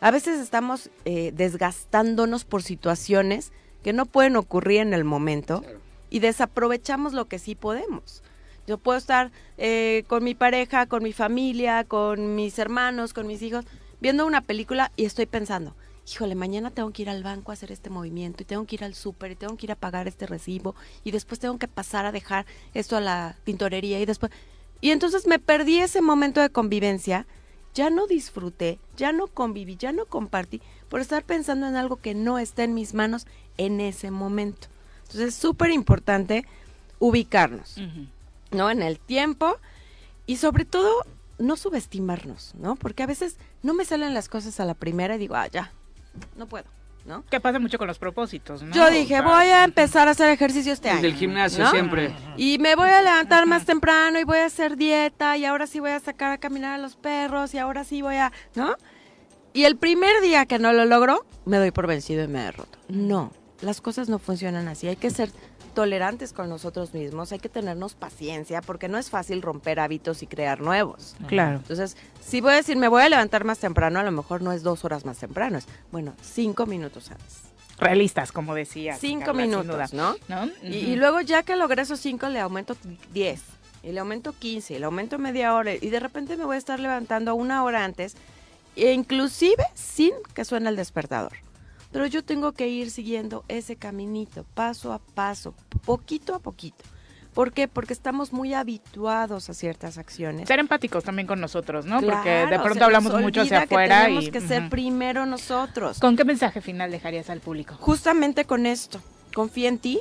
A 0.00 0.10
veces 0.10 0.38
estamos 0.38 0.90
eh, 1.04 1.32
desgastándonos 1.34 2.44
por 2.44 2.62
situaciones 2.62 3.50
que 3.82 3.92
no 3.92 4.06
pueden 4.06 4.36
ocurrir 4.36 4.80
en 4.82 4.94
el 4.94 5.04
momento 5.04 5.64
y 6.10 6.20
desaprovechamos 6.20 7.12
lo 7.12 7.24
que 7.24 7.38
sí 7.38 7.54
podemos. 7.54 8.22
Yo 8.68 8.78
puedo 8.78 8.98
estar 8.98 9.32
eh, 9.58 10.04
con 10.06 10.22
mi 10.22 10.34
pareja, 10.34 10.86
con 10.86 11.02
mi 11.02 11.12
familia, 11.12 11.84
con 11.84 12.36
mis 12.36 12.58
hermanos, 12.58 13.12
con 13.14 13.26
mis 13.26 13.42
hijos, 13.42 13.64
viendo 14.00 14.26
una 14.26 14.42
película 14.42 14.92
y 14.96 15.06
estoy 15.06 15.26
pensando, 15.26 15.74
híjole, 16.08 16.34
mañana 16.34 16.70
tengo 16.70 16.90
que 16.92 17.02
ir 17.02 17.10
al 17.10 17.22
banco 17.22 17.50
a 17.50 17.54
hacer 17.54 17.72
este 17.72 17.90
movimiento 17.90 18.42
y 18.42 18.46
tengo 18.46 18.64
que 18.64 18.76
ir 18.76 18.84
al 18.84 18.94
súper 18.94 19.32
y 19.32 19.36
tengo 19.36 19.56
que 19.56 19.66
ir 19.66 19.72
a 19.72 19.76
pagar 19.76 20.06
este 20.06 20.26
recibo 20.26 20.74
y 21.04 21.10
después 21.10 21.40
tengo 21.40 21.58
que 21.58 21.68
pasar 21.68 22.06
a 22.06 22.12
dejar 22.12 22.46
esto 22.74 22.96
a 22.96 23.00
la 23.00 23.36
pintorería 23.44 24.00
y 24.00 24.06
después... 24.06 24.32
Y 24.80 24.90
entonces 24.90 25.26
me 25.26 25.38
perdí 25.38 25.78
ese 25.80 26.02
momento 26.02 26.40
de 26.40 26.50
convivencia, 26.50 27.26
ya 27.74 27.90
no 27.90 28.06
disfruté, 28.06 28.78
ya 28.96 29.10
no 29.10 29.26
conviví, 29.26 29.76
ya 29.76 29.90
no 29.90 30.06
compartí 30.06 30.60
por 30.88 31.00
estar 31.00 31.24
pensando 31.24 31.66
en 31.66 31.76
algo 31.76 31.96
que 31.96 32.14
no 32.14 32.38
está 32.38 32.62
en 32.64 32.74
mis 32.74 32.94
manos 32.94 33.26
en 33.56 33.80
ese 33.80 34.10
momento. 34.10 34.68
Entonces 35.02 35.28
es 35.28 35.34
súper 35.34 35.70
importante 35.70 36.44
ubicarnos, 36.98 37.76
¿no? 38.50 38.70
En 38.70 38.82
el 38.82 38.98
tiempo 38.98 39.56
y 40.26 40.36
sobre 40.36 40.64
todo 40.64 41.04
no 41.38 41.56
subestimarnos, 41.56 42.54
¿no? 42.54 42.76
Porque 42.76 43.02
a 43.02 43.06
veces 43.06 43.36
no 43.62 43.74
me 43.74 43.84
salen 43.84 44.14
las 44.14 44.28
cosas 44.28 44.60
a 44.60 44.64
la 44.64 44.74
primera 44.74 45.16
y 45.16 45.18
digo, 45.18 45.34
ah, 45.34 45.48
ya, 45.48 45.72
no 46.36 46.46
puedo. 46.46 46.64
¿no? 47.06 47.24
Que 47.30 47.40
pasa 47.40 47.58
mucho 47.58 47.78
con 47.78 47.86
los 47.86 47.98
propósitos, 47.98 48.62
¿no? 48.62 48.74
Yo 48.74 48.90
dije, 48.90 49.20
voy 49.20 49.46
a 49.46 49.62
empezar 49.62 50.08
a 50.08 50.10
hacer 50.10 50.28
ejercicio 50.30 50.72
este 50.72 50.90
año. 50.90 51.02
Del 51.02 51.14
gimnasio 51.14 51.70
siempre. 51.70 52.12
Y 52.36 52.58
me 52.58 52.74
voy 52.74 52.88
a 52.90 53.00
levantar 53.00 53.46
más 53.46 53.64
temprano 53.64 54.18
y 54.18 54.24
voy 54.24 54.38
a 54.38 54.46
hacer 54.46 54.76
dieta 54.76 55.36
y 55.36 55.44
ahora 55.44 55.66
sí 55.68 55.78
voy 55.78 55.92
a 55.92 56.00
sacar 56.00 56.32
a 56.32 56.38
caminar 56.38 56.72
a 56.74 56.78
los 56.78 56.96
perros 56.96 57.54
y 57.54 57.58
ahora 57.58 57.84
sí 57.84 58.02
voy 58.02 58.16
a, 58.16 58.32
¿no? 58.56 58.74
Y 59.52 59.64
el 59.64 59.76
primer 59.76 60.20
día 60.20 60.46
que 60.46 60.58
no 60.58 60.72
lo 60.72 60.84
logro, 60.84 61.24
me 61.44 61.58
doy 61.58 61.70
por 61.70 61.86
vencido 61.86 62.24
y 62.24 62.28
me 62.28 62.40
derroto. 62.40 62.76
No, 62.88 63.32
las 63.60 63.80
cosas 63.80 64.08
no 64.08 64.18
funcionan 64.18 64.68
así. 64.68 64.88
Hay 64.88 64.96
que 64.96 65.10
ser 65.10 65.30
tolerantes 65.76 66.32
con 66.32 66.48
nosotros 66.48 66.94
mismos, 66.94 67.32
hay 67.32 67.38
que 67.38 67.50
tenernos 67.50 67.94
paciencia, 67.94 68.62
porque 68.62 68.88
no 68.88 68.96
es 68.96 69.10
fácil 69.10 69.42
romper 69.42 69.78
hábitos 69.78 70.22
y 70.22 70.26
crear 70.26 70.62
nuevos. 70.62 71.14
Claro. 71.26 71.58
Entonces, 71.58 71.98
si 72.18 72.40
voy 72.40 72.54
a 72.54 72.56
decir, 72.56 72.78
me 72.78 72.88
voy 72.88 73.02
a 73.02 73.10
levantar 73.10 73.44
más 73.44 73.58
temprano, 73.58 73.98
a 73.98 74.02
lo 74.02 74.10
mejor 74.10 74.40
no 74.40 74.52
es 74.52 74.62
dos 74.62 74.86
horas 74.86 75.04
más 75.04 75.18
temprano, 75.18 75.58
es, 75.58 75.66
bueno, 75.92 76.14
cinco 76.22 76.64
minutos 76.64 77.10
antes. 77.10 77.42
Realistas, 77.78 78.32
como 78.32 78.54
decía. 78.54 78.96
Cinco 78.96 79.34
minutos, 79.34 79.92
¿no? 79.92 80.16
y, 80.62 80.96
luego 80.96 81.20
ya 81.20 81.42
que 81.42 81.56
logré 81.56 81.82
esos 81.82 82.00
cinco, 82.00 82.30
le 82.30 82.40
aumento 82.40 82.74
diez, 83.12 83.42
y 83.82 83.92
le 83.92 84.00
aumento 84.00 84.32
quince, 84.32 84.76
y 84.76 84.78
le 84.78 84.86
aumento 84.86 85.18
media 85.18 85.54
hora, 85.54 85.74
y 85.74 85.90
de 85.90 86.00
repente 86.00 86.38
me 86.38 86.46
voy 86.46 86.54
a 86.54 86.58
estar 86.58 86.80
levantando 86.80 87.34
una 87.34 87.62
hora 87.62 87.84
antes, 87.84 88.16
e 88.76 88.94
inclusive 88.94 89.62
sin 89.74 90.12
que 90.32 90.46
suene 90.46 90.70
el 90.70 90.76
despertador. 90.76 91.32
Pero 91.96 92.08
yo 92.08 92.22
tengo 92.22 92.52
que 92.52 92.68
ir 92.68 92.90
siguiendo 92.90 93.46
ese 93.48 93.76
caminito, 93.76 94.44
paso 94.52 94.92
a 94.92 94.98
paso, 94.98 95.54
poquito 95.86 96.34
a 96.34 96.40
poquito. 96.40 96.84
¿Por 97.32 97.54
qué? 97.54 97.68
Porque 97.68 97.94
estamos 97.94 98.34
muy 98.34 98.52
habituados 98.52 99.48
a 99.48 99.54
ciertas 99.54 99.96
acciones. 99.96 100.46
Ser 100.46 100.58
empáticos 100.58 101.04
también 101.04 101.26
con 101.26 101.40
nosotros, 101.40 101.86
¿no? 101.86 102.02
Porque 102.02 102.44
de 102.50 102.58
pronto 102.58 102.84
hablamos 102.84 103.18
mucho 103.18 103.40
hacia 103.40 103.62
afuera. 103.62 104.00
Que 104.00 104.04
tenemos 104.08 104.28
que 104.28 104.40
ser 104.42 104.68
primero 104.68 105.24
nosotros. 105.24 105.98
¿Con 105.98 106.16
qué 106.16 106.26
mensaje 106.26 106.60
final 106.60 106.90
dejarías 106.90 107.30
al 107.30 107.40
público? 107.40 107.76
Justamente 107.80 108.44
con 108.44 108.66
esto. 108.66 109.00
Confía 109.34 109.70
en 109.70 109.78
ti, 109.78 110.00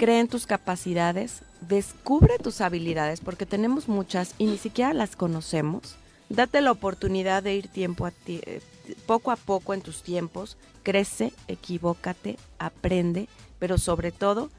cree 0.00 0.18
en 0.18 0.26
tus 0.26 0.46
capacidades, 0.46 1.42
descubre 1.60 2.38
tus 2.38 2.60
habilidades, 2.60 3.20
porque 3.20 3.46
tenemos 3.46 3.86
muchas 3.86 4.34
y 4.36 4.46
ni 4.46 4.58
siquiera 4.58 4.94
las 4.94 5.14
conocemos. 5.14 5.94
Date 6.28 6.60
la 6.60 6.72
oportunidad 6.72 7.44
de 7.44 7.54
ir 7.54 7.68
tiempo 7.68 8.04
a 8.04 8.10
ti, 8.10 8.40
eh, 8.46 8.60
poco 9.06 9.30
a 9.30 9.36
poco 9.36 9.74
en 9.74 9.82
tus 9.82 10.02
tiempos, 10.02 10.56
crece, 10.82 11.32
equivócate, 11.48 12.38
aprende, 12.58 13.28
pero 13.58 13.78
sobre 13.78 14.12
todo, 14.12 14.50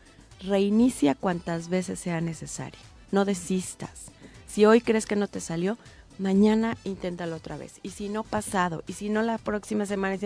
reinicia 0.42 1.16
cuantas 1.16 1.70
veces 1.70 2.00
sea 2.00 2.22
necesario. 2.22 2.80
No 3.12 3.26
desistas. 3.26 4.06
Si 4.48 4.66
hoy 4.66 4.82
crees 4.82 5.06
que 5.06 5.16
no 5.16 5.28
te 5.28 5.40
salió, 5.40 5.78
mañana 6.18 6.78
inténtalo 6.84 7.36
otra 7.36 7.58
vez. 7.58 7.80
Y 7.84 7.92
si 7.92 8.10
no 8.10 8.24
pasado, 8.24 8.84
y 8.88 8.94
si 8.94 9.10
no 9.10 9.22
la 9.22 9.38
próxima 9.38 9.86
semana, 9.86 10.18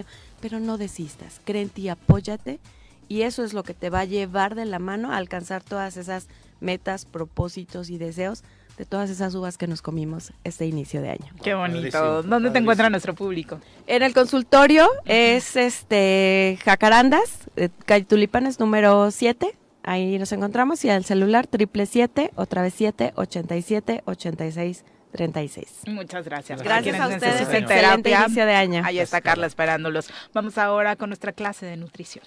pero 0.42 0.60
no 0.60 0.78
desistas. 0.78 1.42
Cree 1.46 1.62
en 1.62 1.70
ti, 1.70 1.90
apóyate, 1.90 2.60
y 3.08 3.22
eso 3.22 3.44
es 3.44 3.54
lo 3.54 3.64
que 3.64 3.74
te 3.74 3.90
va 3.90 4.02
a 4.02 4.06
llevar 4.06 4.56
de 4.56 4.66
la 4.66 4.80
mano 4.80 5.12
a 5.12 5.18
alcanzar 5.18 5.64
todas 5.64 5.98
esas 5.98 6.28
metas, 6.60 7.06
propósitos 7.06 7.90
y 7.90 7.98
deseos 7.98 8.44
de 8.78 8.86
todas 8.86 9.10
esas 9.10 9.34
uvas 9.36 9.58
que 9.58 9.68
nos 9.68 9.82
comimos 9.82 10.34
este 10.44 10.66
inicio 10.66 11.02
de 11.02 11.10
año. 11.10 11.34
Qué 11.44 11.54
bonito. 11.54 12.24
¿Dónde 12.24 12.50
te 12.52 12.60
encuentra 12.60 12.90
nuestro 12.90 13.14
público? 13.16 13.60
En 13.88 14.04
el 14.04 14.14
consultorio 14.14 14.90
es 15.06 15.56
este 15.56 16.58
Jacarandas, 16.64 17.50
eh, 17.56 17.70
calle 17.86 18.06
Tulipanes 18.06 18.60
número 18.60 19.12
7. 19.12 19.56
Ahí 19.84 20.18
nos 20.18 20.32
encontramos 20.32 20.84
y 20.84 20.90
al 20.90 21.06
celular 21.06 21.46
triple 21.46 21.86
siete, 21.86 22.32
otra 22.36 22.64
vez 22.64 22.74
7, 22.76 23.14
87, 23.16 24.02
86. 24.06 24.86
36. 25.12 25.84
Muchas 25.88 26.26
gracias. 26.26 26.62
Gracias 26.62 27.00
a, 27.00 27.08
ustedes. 27.08 27.42
Excelente 27.42 28.12
inicio 28.12 28.46
de 28.46 28.54
año. 28.54 28.82
Ahí 28.84 29.00
está 29.00 29.22
Carla 29.22 29.48
esperándolos. 29.48 30.10
Vamos 30.34 30.58
ahora 30.58 30.98
con 30.98 31.10
nuestra 31.10 31.32
clase 31.32 31.66
de 31.66 31.78
nutrición. 31.78 32.26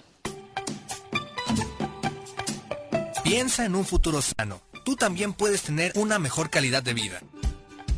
Piensa 3.23 3.65
en 3.65 3.75
un 3.75 3.85
futuro 3.85 4.23
sano 4.23 4.59
tú 4.83 4.95
también 4.95 5.33
puedes 5.33 5.63
tener 5.63 5.91
una 5.95 6.19
mejor 6.19 6.49
calidad 6.49 6.83
de 6.83 6.93
vida. 6.93 7.21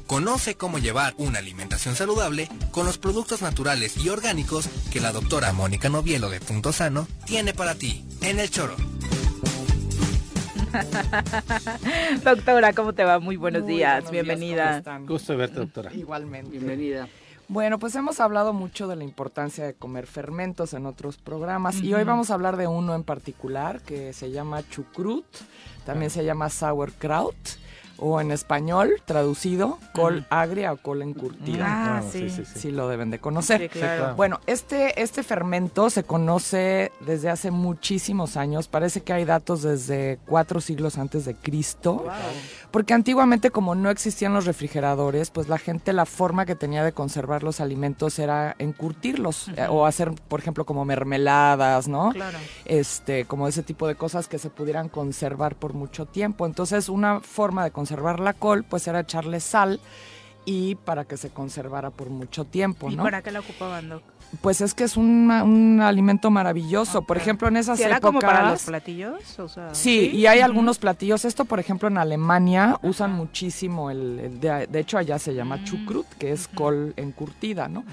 Conoce 0.07 0.55
cómo 0.55 0.77
llevar 0.77 1.13
una 1.17 1.39
alimentación 1.39 1.95
saludable 1.95 2.49
con 2.71 2.85
los 2.85 2.97
productos 2.97 3.41
naturales 3.41 3.95
y 3.97 4.09
orgánicos 4.09 4.67
que 4.91 4.99
la 4.99 5.13
doctora 5.13 5.53
Mónica 5.53 5.87
Novielo 5.89 6.29
de 6.29 6.41
Punto 6.41 6.73
Sano 6.73 7.07
tiene 7.25 7.53
para 7.53 7.75
ti 7.75 8.03
en 8.21 8.39
el 8.39 8.49
choro. 8.49 8.75
doctora, 12.23 12.73
¿cómo 12.73 12.93
te 12.93 13.03
va? 13.03 13.19
Muy 13.19 13.35
buenos 13.35 13.65
días, 13.65 14.09
bienvenida. 14.11 14.81
Gusto 15.07 15.33
de 15.33 15.37
verte, 15.37 15.55
doctora. 15.55 15.93
Igualmente. 15.93 16.51
Bienvenida. 16.51 17.07
Bueno, 17.52 17.80
pues 17.80 17.94
hemos 17.95 18.22
hablado 18.22 18.53
mucho 18.53 18.88
de 18.88 18.95
la 18.95 19.03
importancia 19.03 19.65
de 19.65 19.73
comer 19.73 20.07
fermentos 20.07 20.73
en 20.73 20.86
otros 20.86 21.18
programas 21.18 21.82
y 21.82 21.94
hoy 21.94 22.06
vamos 22.06 22.32
a 22.32 22.36
hablar 22.36 22.56
de 22.56 22.65
uno 22.65 22.95
en 22.95 23.03
particular 23.03 23.82
que 23.82 24.14
se 24.14 24.32
llama 24.32 24.65
chucrut 24.69 25.26
también 25.86 26.10
se 26.11 26.23
llama 26.23 26.48
sauerkraut 26.48 27.36
o 28.02 28.19
en 28.19 28.32
español 28.32 29.02
traducido 29.06 29.78
col 29.94 30.26
agria 30.30 30.73
o 30.73 30.78
col 30.78 31.03
encurtida. 31.03 31.65
Ah, 31.68 31.98
ah 31.99 32.02
sí. 32.02 32.30
Sí, 32.30 32.72
lo 32.72 32.90
deben 32.90 33.11
de 33.11 33.19
conocer. 33.19 33.69
Bueno, 34.18 34.40
este, 34.48 34.99
este 35.02 35.22
fermento 35.22 35.90
se 35.91 36.03
conoce 36.03 36.91
desde 37.02 37.30
hace 37.30 37.52
muchísimos 37.52 38.38
años. 38.38 38.68
Parece 38.68 39.02
que 39.02 39.14
hay 39.14 39.26
datos 39.26 39.61
desde 39.61 40.19
cuatro 40.26 40.61
siglos 40.61 40.98
antes 40.98 41.26
de 41.26 41.36
Cristo. 41.36 42.06
Porque 42.72 42.93
antiguamente, 42.93 43.52
como 43.52 43.76
no 43.76 43.89
existían 43.89 44.34
los 44.34 44.45
refrigeradores, 44.45 45.30
pues 45.30 45.49
la 45.49 45.57
gente 45.57 45.91
la 45.91 46.06
forma 46.06 46.45
que 46.45 46.56
tenía 46.56 46.84
de 46.84 46.93
conservar 46.93 47.43
los 47.43 47.60
alimentos 47.60 48.18
era 48.18 48.56
encurtirlos 48.60 49.49
eh, 49.49 49.68
o 49.69 49.85
hacer, 49.85 50.11
por 50.30 50.39
ejemplo, 50.39 50.65
como 50.65 50.85
mermeladas, 50.85 51.89
¿no? 51.89 52.11
Claro. 52.11 52.38
Este, 52.64 53.26
como 53.26 53.48
ese 53.48 53.61
tipo 53.61 53.88
de 53.88 53.95
cosas 53.95 54.30
que 54.30 54.39
se 54.39 54.49
pudieran 54.49 54.88
conservar 54.88 55.56
por 55.56 55.73
mucho 55.73 56.06
tiempo. 56.06 56.45
Entonces, 56.45 56.88
una 56.88 57.19
forma 57.19 57.65
de 57.65 57.72
conservar 57.72 58.19
la 58.22 58.34
col, 58.34 58.64
pues 58.64 58.88
era 58.88 59.02
echarle 59.02 59.41
sal 59.41 59.81
y 60.45 60.76
para 60.76 61.05
que 61.05 61.18
se 61.18 61.30
conservara 61.30 61.89
por 61.91 62.09
mucho 62.09 62.45
tiempo, 62.45 62.89
¿no? 62.89 62.93
¿Y 62.93 62.97
para 62.97 63.22
qué 63.22 63.31
la 63.31 63.39
ocupaban, 63.39 63.89
Doc? 63.89 64.03
Pues 64.39 64.61
es 64.61 64.73
que 64.73 64.85
es 64.85 64.95
un, 64.95 65.81
alimento 65.81 66.31
maravilloso. 66.31 67.01
Por 67.01 67.18
ejemplo, 67.18 67.49
en 67.49 67.57
esas 67.57 67.80
épocas... 67.80 67.99
como 67.99 68.19
para 68.19 68.49
los 68.49 68.63
platillos? 68.63 69.38
sí, 69.73 70.09
y 70.13 70.26
hay 70.26 70.39
algunos 70.39 70.77
platillos. 70.77 71.26
Esto, 71.26 71.43
por 71.43 71.59
ejemplo, 71.59 71.89
en 71.89 71.97
Alemania 71.97 72.80
usan 72.81 73.11
muchísimo 73.11 73.91
el... 73.91 74.39
de, 74.39 74.80
hecho, 74.80 74.97
allá 74.97 75.19
se 75.19 75.34
llama 75.34 75.57
mm. 75.57 75.63
chucrut, 75.65 76.07
que 76.18 76.31
es 76.31 76.47
col 76.47 76.93
encurtida, 76.95 77.68
¿no? 77.68 77.84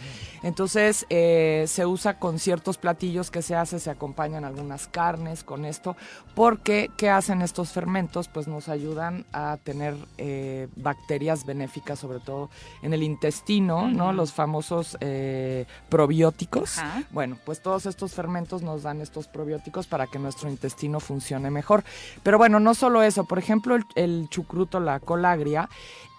Entonces 0.42 1.06
eh, 1.10 1.64
se 1.66 1.86
usa 1.86 2.18
con 2.18 2.38
ciertos 2.38 2.78
platillos 2.78 3.30
que 3.30 3.42
se 3.42 3.54
hace, 3.54 3.78
se 3.78 3.90
acompañan 3.90 4.44
algunas 4.44 4.88
carnes 4.88 5.44
con 5.44 5.64
esto, 5.64 5.96
porque 6.34 6.90
¿qué 6.96 7.10
hacen 7.10 7.42
estos 7.42 7.72
fermentos? 7.72 8.28
Pues 8.28 8.48
nos 8.48 8.68
ayudan 8.68 9.26
a 9.32 9.58
tener 9.62 9.94
eh, 10.16 10.68
bacterias 10.76 11.44
benéficas, 11.44 11.98
sobre 11.98 12.20
todo 12.20 12.50
en 12.82 12.94
el 12.94 13.02
intestino, 13.02 13.88
¿no? 13.88 14.12
Los 14.12 14.32
famosos 14.32 14.96
eh, 15.00 15.66
probióticos. 15.88 16.76
Bueno, 17.10 17.38
pues 17.44 17.62
todos 17.62 17.86
estos 17.86 18.14
fermentos 18.14 18.62
nos 18.62 18.82
dan 18.82 19.00
estos 19.00 19.28
probióticos 19.28 19.86
para 19.86 20.06
que 20.06 20.18
nuestro 20.18 20.48
intestino 20.48 21.00
funcione 21.00 21.50
mejor. 21.50 21.84
Pero 22.22 22.38
bueno, 22.38 22.60
no 22.60 22.74
solo 22.74 23.02
eso, 23.02 23.24
por 23.24 23.38
ejemplo, 23.38 23.74
el, 23.74 23.84
el 23.94 24.28
chucruto, 24.28 24.80
la 24.80 25.00
colagria, 25.00 25.68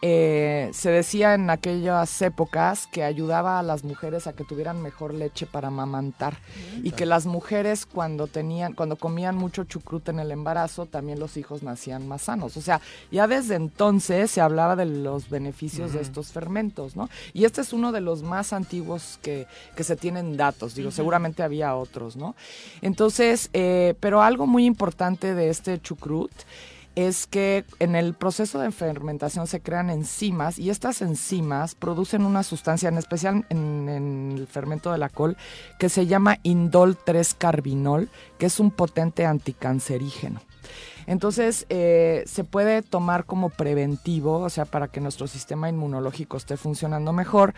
eh, 0.01 0.69
se 0.71 0.91
decía 0.91 1.33
en 1.33 1.49
aquellas 1.49 2.21
épocas 2.21 2.87
que 2.87 3.03
ayudaba 3.03 3.59
a 3.59 3.63
las 3.63 3.83
mujeres 3.83 4.27
a 4.27 4.33
que 4.33 4.45
tuvieran 4.45 4.81
mejor 4.81 5.13
leche 5.13 5.45
para 5.45 5.67
amamantar. 5.67 6.37
Mm. 6.79 6.85
y 6.85 6.91
que 6.91 7.05
las 7.05 7.25
mujeres 7.25 7.85
cuando 7.85 8.27
tenían 8.27 8.73
cuando 8.73 8.95
comían 8.95 9.35
mucho 9.35 9.63
chucrut 9.63 10.07
en 10.09 10.19
el 10.19 10.31
embarazo 10.31 10.85
también 10.85 11.19
los 11.19 11.37
hijos 11.37 11.63
nacían 11.63 12.07
más 12.07 12.23
sanos. 12.23 12.55
O 12.57 12.61
sea 12.61 12.81
ya 13.11 13.27
desde 13.27 13.55
entonces 13.55 14.31
se 14.31 14.41
hablaba 14.41 14.75
de 14.75 14.85
los 14.85 15.29
beneficios 15.29 15.93
de 15.93 16.01
estos 16.01 16.31
fermentos 16.31 16.95
no 16.95 17.09
y 17.33 17.45
este 17.45 17.61
es 17.61 17.73
uno 17.73 17.91
de 17.91 18.01
los 18.01 18.23
más 18.23 18.53
antiguos 18.53 19.19
que, 19.21 19.47
que 19.75 19.83
se 19.83 19.95
tienen 19.95 20.37
datos. 20.37 20.75
Digo 20.75 20.91
seguramente 20.91 21.43
había 21.43 21.75
otros 21.75 22.15
no 22.15 22.35
entonces 22.81 23.49
eh, 23.53 23.95
pero 23.99 24.21
algo 24.21 24.47
muy 24.47 24.65
importante 24.65 25.35
de 25.35 25.49
este 25.49 25.81
chucrut 25.81 26.31
es 26.95 27.27
que 27.27 27.65
en 27.79 27.95
el 27.95 28.13
proceso 28.13 28.59
de 28.59 28.71
fermentación 28.71 29.47
se 29.47 29.61
crean 29.61 29.89
enzimas 29.89 30.59
y 30.59 30.69
estas 30.69 31.01
enzimas 31.01 31.75
producen 31.75 32.25
una 32.25 32.43
sustancia, 32.43 32.89
en 32.89 32.97
especial 32.97 33.45
en, 33.49 33.89
el 34.37 34.47
fermento 34.47 34.91
de 34.91 34.97
la 34.97 35.09
col, 35.09 35.37
que 35.79 35.89
se 35.89 36.07
llama 36.07 36.37
indol 36.43 36.97
3-carbinol, 36.97 38.09
que 38.37 38.47
es 38.47 38.59
un 38.59 38.71
potente 38.71 39.25
anticancerígeno. 39.25 40.41
Entonces, 41.09 41.65
eh, 41.69 42.21
se 42.27 42.43
puede 42.43 42.83
tomar 42.83 43.25
como 43.25 43.49
preventivo, 43.49 44.41
o 44.41 44.49
sea, 44.51 44.65
para 44.65 44.89
que 44.89 45.01
nuestro 45.01 45.25
sistema 45.25 45.67
inmunológico 45.67 46.37
esté 46.37 46.55
funcionando 46.55 47.13
mejor, 47.13 47.55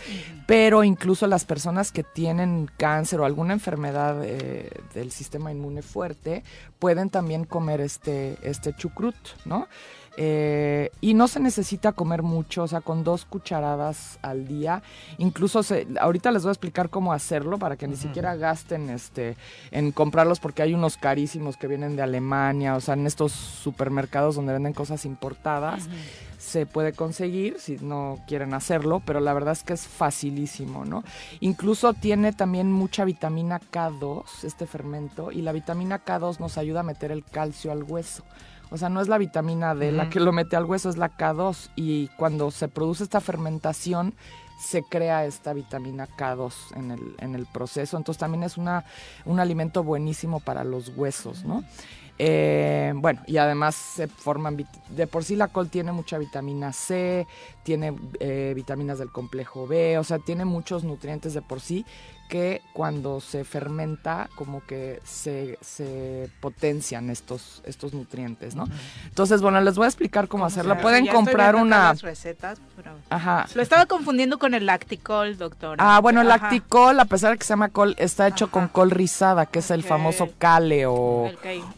pero 0.48 0.86
incluso 0.86 1.28
las 1.28 1.44
personas 1.44 1.92
que 1.92 2.04
tienen 2.04 2.72
cáncer 2.78 3.20
o 3.20 3.26
alguna 3.26 3.52
enfermedad 3.52 4.24
eh, 4.24 4.70
del 4.94 5.12
sistema 5.12 5.52
inmune 5.52 5.82
fuerte 5.82 6.46
pueden 6.80 7.10
también 7.10 7.44
comer 7.44 7.82
este, 7.82 8.38
este 8.42 8.74
chucrut, 8.74 9.18
¿no? 9.44 9.68
Eh, 10.18 10.92
y 11.00 11.14
no 11.14 11.28
se 11.28 11.40
necesita 11.40 11.94
comer 11.94 12.22
mucho, 12.22 12.64
o 12.64 12.68
sea, 12.68 12.82
con 12.82 13.04
dos 13.04 13.26
cucharadas 13.26 14.20
al 14.22 14.48
día. 14.48 14.84
Incluso 15.18 15.64
se, 15.64 15.88
ahorita 16.00 16.32
les 16.32 16.44
voy 16.44 16.50
a 16.50 16.54
explicar 16.54 16.90
cómo 16.90 17.14
hacerlo 17.14 17.58
para 17.58 17.78
que 17.78 17.88
ni 17.88 17.96
siquiera 17.96 18.36
gasten 18.36 18.90
este, 18.90 19.38
en 19.72 19.92
comprarlos 19.92 20.40
porque 20.40 20.64
hay 20.64 20.74
unos 20.74 20.98
carísimos 20.98 21.56
que 21.56 21.68
vienen 21.68 21.96
de 21.96 22.02
Alemania, 22.02 22.76
o 22.76 22.82
sea, 22.82 22.96
en 22.96 23.08
estos 23.08 23.32
supermercados 23.32 24.36
donde 24.36 24.54
venden 24.54 24.74
cosas 24.74 25.06
importadas. 25.06 25.88
Se 26.38 26.66
puede 26.66 26.94
conseguir 26.94 27.60
si 27.60 27.78
no 27.78 28.20
quieren 28.28 28.56
hacerlo, 28.56 29.02
pero 29.06 29.20
la 29.20 29.32
verdad 29.32 29.54
es 29.54 29.64
que 29.64 29.74
es 29.74 29.88
facilísimo, 29.88 30.86
¿no? 30.86 31.04
Incluso 31.40 31.94
tiene 31.94 32.34
también 32.34 32.72
mucha 32.72 33.06
vitamina 33.06 33.62
K2, 33.72 34.44
este 34.44 34.66
fermento, 34.66 35.32
y 35.32 35.44
la 35.44 35.52
vitamina 35.52 36.04
K2 36.04 36.40
nos 36.40 36.58
ayuda 36.58 36.80
a 36.80 36.84
meter 36.84 37.12
el 37.12 37.24
calcio 37.24 37.72
al 37.72 37.84
hueso. 37.84 38.24
O 38.72 38.78
sea, 38.78 38.90
no 38.90 39.02
es 39.02 39.10
la 39.10 39.18
vitamina 39.18 39.76
D 39.76 39.92
la 39.92 40.10
que 40.10 40.22
lo 40.22 40.32
mete 40.32 40.56
al 40.56 40.66
hueso, 40.66 40.90
es 40.90 40.98
la 40.98 41.16
K2. 41.16 41.72
Y 41.76 42.08
cuando 42.18 42.52
se 42.52 42.70
produce 42.70 43.04
esta 43.04 43.20
fermentación, 43.20 44.14
se 44.62 44.84
crea 44.84 45.26
esta 45.26 45.54
vitamina 45.54 46.08
K2 46.08 46.78
en 46.78 46.92
el, 46.92 47.16
en 47.20 47.36
el 47.36 47.46
proceso. 47.48 47.98
Entonces 47.98 48.20
también 48.20 48.44
es 48.44 48.58
una, 48.58 48.86
un 49.26 49.40
alimento 49.40 49.84
buenísimo 49.84 50.40
para 50.40 50.64
los 50.64 50.90
huesos, 50.96 51.44
¿no? 51.44 51.64
Eh, 52.24 52.94
bueno, 52.96 53.22
y 53.26 53.38
además 53.38 53.74
se 53.74 54.08
forman, 54.08 54.64
de 54.90 55.08
por 55.08 55.24
sí 55.24 55.36
la 55.36 55.48
col 55.48 55.70
tiene 55.70 55.92
mucha 55.92 56.20
vitamina 56.20 56.72
C, 56.72 57.26
tiene 57.64 57.96
eh, 58.20 58.54
vitaminas 58.56 59.00
del 59.00 59.12
complejo 59.12 59.66
B, 59.66 59.98
o 59.98 60.04
sea, 60.04 60.20
tiene 60.20 60.46
muchos 60.46 60.84
nutrientes 60.84 61.34
de 61.34 61.42
por 61.42 61.60
sí 61.62 61.84
que 62.32 62.62
cuando 62.72 63.20
se 63.20 63.44
fermenta 63.44 64.30
como 64.36 64.66
que 64.66 65.02
se, 65.04 65.60
se 65.60 66.30
potencian 66.40 67.10
estos, 67.10 67.62
estos 67.66 67.94
nutrientes, 67.94 68.56
¿no? 68.56 68.70
Entonces, 69.10 69.42
bueno, 69.42 69.60
les 69.60 69.76
voy 69.76 69.84
a 69.84 69.88
explicar 69.90 70.30
cómo, 70.30 70.46
hacerlo. 70.46 70.78
Pueden 70.78 71.08
comprar 71.08 71.58
una... 71.58 71.90
Las 71.90 72.04
recetas, 72.04 72.62
Ajá. 73.10 73.48
Lo 73.54 73.62
estaba 73.62 73.86
confundiendo 73.86 74.40
con 74.40 74.54
el 74.54 74.66
lacticol, 74.66 75.38
doctor. 75.38 75.76
Ah, 75.82 76.00
bueno, 76.00 76.22
el 76.22 76.30
lacticol, 76.30 76.98
a 77.02 77.04
pesar 77.04 77.34
de 77.34 77.38
que 77.38 77.44
se 77.44 77.50
llama 77.50 77.68
col, 77.68 77.96
está 77.98 78.30
hecho 78.30 78.50
con 78.50 78.70
col 78.70 78.92
rizada, 78.92 79.46
que 79.46 79.60
es 79.60 79.70
el 79.70 79.84
famoso 79.84 80.30
kale 80.38 80.86
o, 80.86 81.30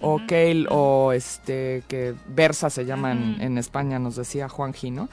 o 0.02 0.22
kale 0.28 0.68
o 0.70 1.14
este, 1.14 1.84
que 1.88 2.14
versa 2.28 2.70
se 2.70 2.86
llama 2.86 3.12
en, 3.12 3.58
España, 3.58 3.98
nos 3.98 4.18
decía 4.18 4.50
Juan 4.50 4.76
Gino. 4.76 5.10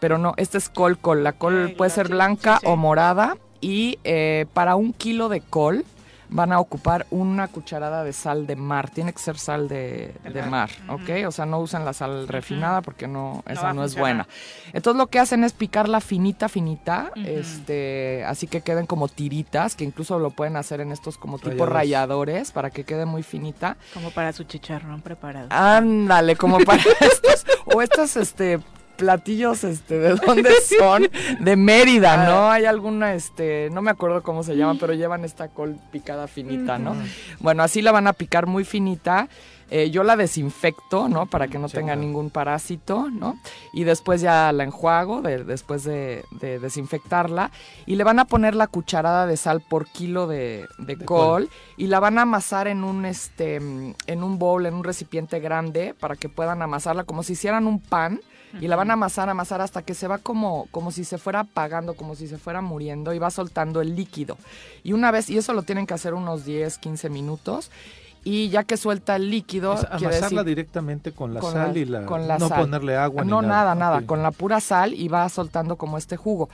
Pero 0.00 0.16
no, 0.16 0.32
este 0.38 0.56
es 0.56 0.70
col 0.70 0.96
col. 0.96 1.24
La 1.24 1.34
col 1.34 1.74
puede 1.76 1.90
ser 1.90 2.08
blanca 2.08 2.58
o 2.64 2.76
morada 2.76 3.36
y 3.60 3.98
eh, 4.04 4.46
para 4.54 4.76
un 4.76 4.92
kilo 4.92 5.28
de 5.28 5.40
col 5.40 5.84
van 6.30 6.52
a 6.52 6.60
ocupar 6.60 7.06
una 7.10 7.48
cucharada 7.48 8.04
de 8.04 8.12
sal 8.12 8.46
de 8.46 8.56
mar. 8.56 8.90
Tiene 8.90 9.12
que 9.12 9.18
ser 9.18 9.38
sal 9.38 9.68
de, 9.68 10.12
mar, 10.48 10.70
¿ok? 10.88 11.26
O 11.26 11.30
sea, 11.30 11.46
no 11.46 11.60
usen 11.60 11.84
la 11.84 11.92
sal 11.92 12.28
refinada 12.28 12.82
porque 12.82 13.08
no, 13.08 13.42
esa 13.46 13.72
no, 13.72 13.84
es 13.84 13.96
buena. 13.96 14.26
Entonces 14.72 14.98
lo 14.98 15.06
que 15.06 15.18
hacen 15.18 15.44
es 15.44 15.52
picarla 15.52 16.00
finita, 16.00 16.48
finita, 16.48 17.12
este, 17.16 18.24
así 18.26 18.46
que 18.46 18.60
queden 18.60 18.86
como 18.86 19.08
tiritas, 19.08 19.74
que 19.74 19.84
incluso 19.84 20.18
lo 20.18 20.30
pueden 20.30 20.56
hacer 20.56 20.80
en 20.80 20.92
estos 20.92 21.16
como 21.16 21.38
tipo 21.38 21.66
ralladores 21.66 22.52
para 22.52 22.70
que 22.70 22.84
quede 22.84 23.06
muy 23.06 23.22
finita. 23.22 23.76
Como 23.94 24.10
para 24.10 24.32
su 24.32 24.44
chicharrón 24.44 25.00
preparado. 25.00 25.48
Ándale, 25.50 26.36
como 26.36 26.58
para 26.60 26.82
estos, 27.00 27.46
o 27.74 27.82
estas, 27.82 28.16
este, 28.16 28.60
platillos, 28.98 29.64
este, 29.64 29.98
¿de 29.98 30.14
dónde 30.26 30.50
son? 30.78 31.08
De 31.40 31.56
Mérida, 31.56 32.26
¿no? 32.26 32.50
Hay 32.50 32.66
alguna, 32.66 33.14
este, 33.14 33.70
no 33.72 33.80
me 33.80 33.90
acuerdo 33.90 34.22
cómo 34.22 34.42
se 34.42 34.56
llama, 34.56 34.76
pero 34.78 34.92
llevan 34.92 35.24
esta 35.24 35.48
col 35.48 35.78
picada 35.90 36.26
finita, 36.26 36.78
¿no? 36.78 36.94
Bueno, 37.40 37.62
así 37.62 37.80
la 37.80 37.92
van 37.92 38.06
a 38.06 38.12
picar 38.12 38.46
muy 38.46 38.64
finita. 38.64 39.28
Eh, 39.70 39.90
yo 39.90 40.02
la 40.02 40.16
desinfecto, 40.16 41.10
¿no? 41.10 41.26
Para 41.26 41.48
que 41.48 41.58
no 41.58 41.68
tenga 41.68 41.94
ningún 41.94 42.30
parásito, 42.30 43.10
¿no? 43.10 43.38
Y 43.74 43.84
después 43.84 44.22
ya 44.22 44.50
la 44.50 44.64
enjuago, 44.64 45.20
después 45.20 45.84
de, 45.84 46.24
desinfectarla. 46.40 47.50
Y 47.84 47.96
le 47.96 48.04
van 48.04 48.18
a 48.18 48.24
poner 48.24 48.54
la 48.54 48.66
cucharada 48.66 49.26
de 49.26 49.36
sal 49.36 49.60
por 49.60 49.86
kilo 49.86 50.26
de, 50.26 50.66
col, 51.04 51.50
Y 51.76 51.88
la 51.88 52.00
van 52.00 52.18
a 52.18 52.22
amasar 52.22 52.66
en 52.66 52.82
un, 52.82 53.04
este, 53.04 53.56
en 53.56 54.22
un 54.22 54.38
bowl, 54.38 54.64
en 54.64 54.74
un 54.74 54.84
recipiente 54.84 55.38
grande, 55.38 55.94
para 55.98 56.16
que 56.16 56.30
puedan 56.30 56.62
amasarla 56.62 57.04
como 57.04 57.22
si 57.22 57.34
hicieran 57.34 57.66
un 57.66 57.78
pan 57.80 58.20
y 58.60 58.68
la 58.68 58.76
van 58.76 58.90
a 58.90 58.94
amasar, 58.94 59.28
amasar 59.28 59.60
hasta 59.60 59.82
que 59.82 59.94
se 59.94 60.08
va 60.08 60.18
como, 60.18 60.66
como 60.70 60.90
si 60.90 61.04
se 61.04 61.18
fuera 61.18 61.40
apagando, 61.40 61.94
como 61.94 62.14
si 62.14 62.26
se 62.26 62.38
fuera 62.38 62.60
muriendo 62.60 63.12
y 63.12 63.18
va 63.18 63.30
soltando 63.30 63.80
el 63.80 63.94
líquido. 63.94 64.36
Y 64.82 64.92
una 64.92 65.10
vez, 65.10 65.30
y 65.30 65.38
eso 65.38 65.52
lo 65.52 65.62
tienen 65.62 65.86
que 65.86 65.94
hacer 65.94 66.14
unos 66.14 66.44
10, 66.44 66.78
15 66.78 67.10
minutos. 67.10 67.70
Y 68.24 68.48
ya 68.50 68.64
que 68.64 68.76
suelta 68.76 69.16
el 69.16 69.30
líquido. 69.30 69.76
amasarla 69.90 70.42
directamente 70.44 71.12
con 71.12 71.32
la 71.32 71.40
sal 71.40 71.76
y 71.76 71.84
la. 71.84 72.00
no 72.00 72.48
ponerle 72.48 72.96
agua. 72.96 73.24
No, 73.24 73.42
nada, 73.42 73.74
nada, 73.74 74.02
con 74.02 74.22
la 74.22 74.32
pura 74.32 74.60
sal 74.60 74.92
y 74.92 75.08
va 75.08 75.28
soltando 75.28 75.76
como 75.76 75.96
este 75.96 76.16
jugo. 76.16 76.50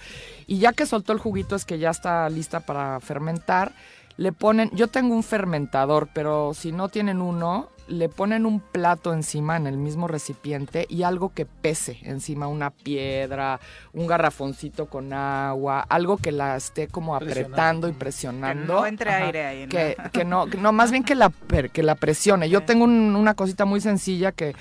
Y 0.47 0.59
ya 0.59 0.73
que 0.73 0.87
soltó 0.87 1.13
el 1.13 1.19
juguito 1.19 1.57
es 1.57 1.65
que 1.65 1.79
ya 1.79 1.91
está 1.91 2.29
lista 2.29 2.61
para 2.61 3.01
fermentar. 3.01 3.73
Le 4.17 4.31
ponen, 4.31 4.71
yo 4.73 4.89
tengo 4.89 5.15
un 5.15 5.25
fermentador, 5.25 6.09
pero 6.13 6.55
si 6.55 6.71
no 6.71 6.89
tienen 6.89 7.21
uno, 7.21 7.71
le 7.87 8.09
ponen 8.09 8.47
un 8.47 8.61
plato 8.61 9.13
encima 9.13 9.57
en 9.57 9.67
el 9.67 9.77
mismo 9.77 10.09
recipiente 10.09 10.87
y 10.89 11.03
algo 11.03 11.33
que 11.33 11.47
pese 11.47 11.99
encima, 12.03 12.47
una 12.47 12.71
piedra, 12.71 13.61
un 13.93 14.07
garrafoncito 14.07 14.87
con 14.87 15.13
agua, 15.13 15.85
algo 15.89 16.17
que 16.17 16.33
la 16.33 16.57
esté 16.57 16.89
como 16.89 17.15
apretando 17.15 17.89
y 17.89 17.93
presionando. 17.93 18.75
Que 18.75 18.81
no 18.81 18.87
entre 18.87 19.11
aire 19.11 19.47
ahí. 19.47 19.69
Que, 19.69 19.97
que, 20.13 20.25
no, 20.25 20.47
no, 20.47 20.73
más 20.73 20.91
bien 20.91 21.05
que 21.05 21.15
la, 21.15 21.31
que 21.73 21.83
la 21.83 21.95
presione. 21.95 22.49
Yo 22.49 22.65
tengo 22.65 22.85
una 22.85 23.35
cosita 23.35 23.65
muy 23.65 23.81
sencilla 23.81 24.33
que, 24.33 24.55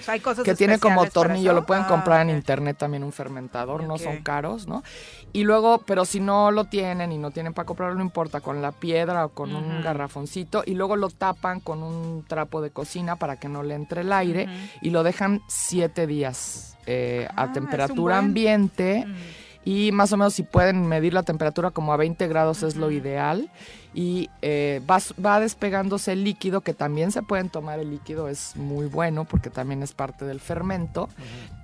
que 0.44 0.56
tiene 0.56 0.80
como 0.80 1.06
tornillo, 1.06 1.54
lo 1.54 1.66
pueden 1.66 1.86
comprar 1.86 2.22
en 2.22 2.30
ah, 2.30 2.38
internet 2.38 2.78
también 2.78 3.04
un 3.04 3.12
fermentador, 3.12 3.84
no 3.84 3.98
son 3.98 4.22
caros, 4.22 4.68
¿no? 4.68 4.84
Y 5.32 5.45
luego, 5.45 5.80
pero 5.80 6.06
si 6.06 6.20
no 6.20 6.52
lo 6.52 6.66
tienen 6.66 7.12
y 7.12 7.18
no 7.18 7.32
tienen 7.32 7.54
para 7.54 7.66
comprarlo, 7.66 7.95
no 7.95 8.04
importa, 8.04 8.40
con 8.41 8.62
la 8.62 8.72
piedra 8.72 9.26
o 9.26 9.30
con 9.30 9.56
un 9.56 9.82
garrafoncito 9.82 10.64
y 10.66 10.76
luego 10.76 10.95
lo 10.95 11.10
tapan 11.10 11.60
con 11.60 11.82
un 11.82 12.24
trapo 12.28 12.62
de 12.62 12.70
cocina 12.70 13.12
para 13.18 13.38
que 13.38 13.49
no 13.49 13.64
le 13.64 13.76
entre 13.76 14.02
el 14.02 14.14
aire 14.14 14.48
y 14.81 14.90
lo 14.90 15.03
dejan 15.03 15.41
siete 15.48 16.07
días 16.07 16.77
eh, 16.85 17.27
a 17.35 17.44
ah, 17.44 17.52
temperatura 17.52 18.18
ambiente. 18.18 19.06
Y 19.65 19.91
más 19.94 20.11
o 20.11 20.18
menos 20.18 20.34
si 20.34 20.44
pueden 20.44 20.88
medir 20.88 21.14
la 21.14 21.23
temperatura 21.23 21.72
como 21.72 21.94
a 21.94 21.98
20 21.98 22.27
grados 22.27 22.64
es 22.64 22.76
lo 22.76 22.91
ideal 22.91 23.49
y 23.94 24.30
eh, 24.41 24.82
va, 24.90 24.98
va, 25.24 25.40
despegándose 25.40 26.14
el 26.14 26.24
líquido, 26.24 26.61
que 26.61 26.74
también 26.74 27.11
se 27.11 27.22
pueden 27.22 27.49
tomar 27.49 27.80
el 27.80 27.91
líquido, 27.91 28.28
es 28.28 28.56
muy 28.56 28.88
bueno 28.88 29.26
porque 29.26 29.49
también 29.49 29.84
es 29.84 29.94
parte 29.94 30.26
del 30.26 30.40
fermento. 30.40 31.10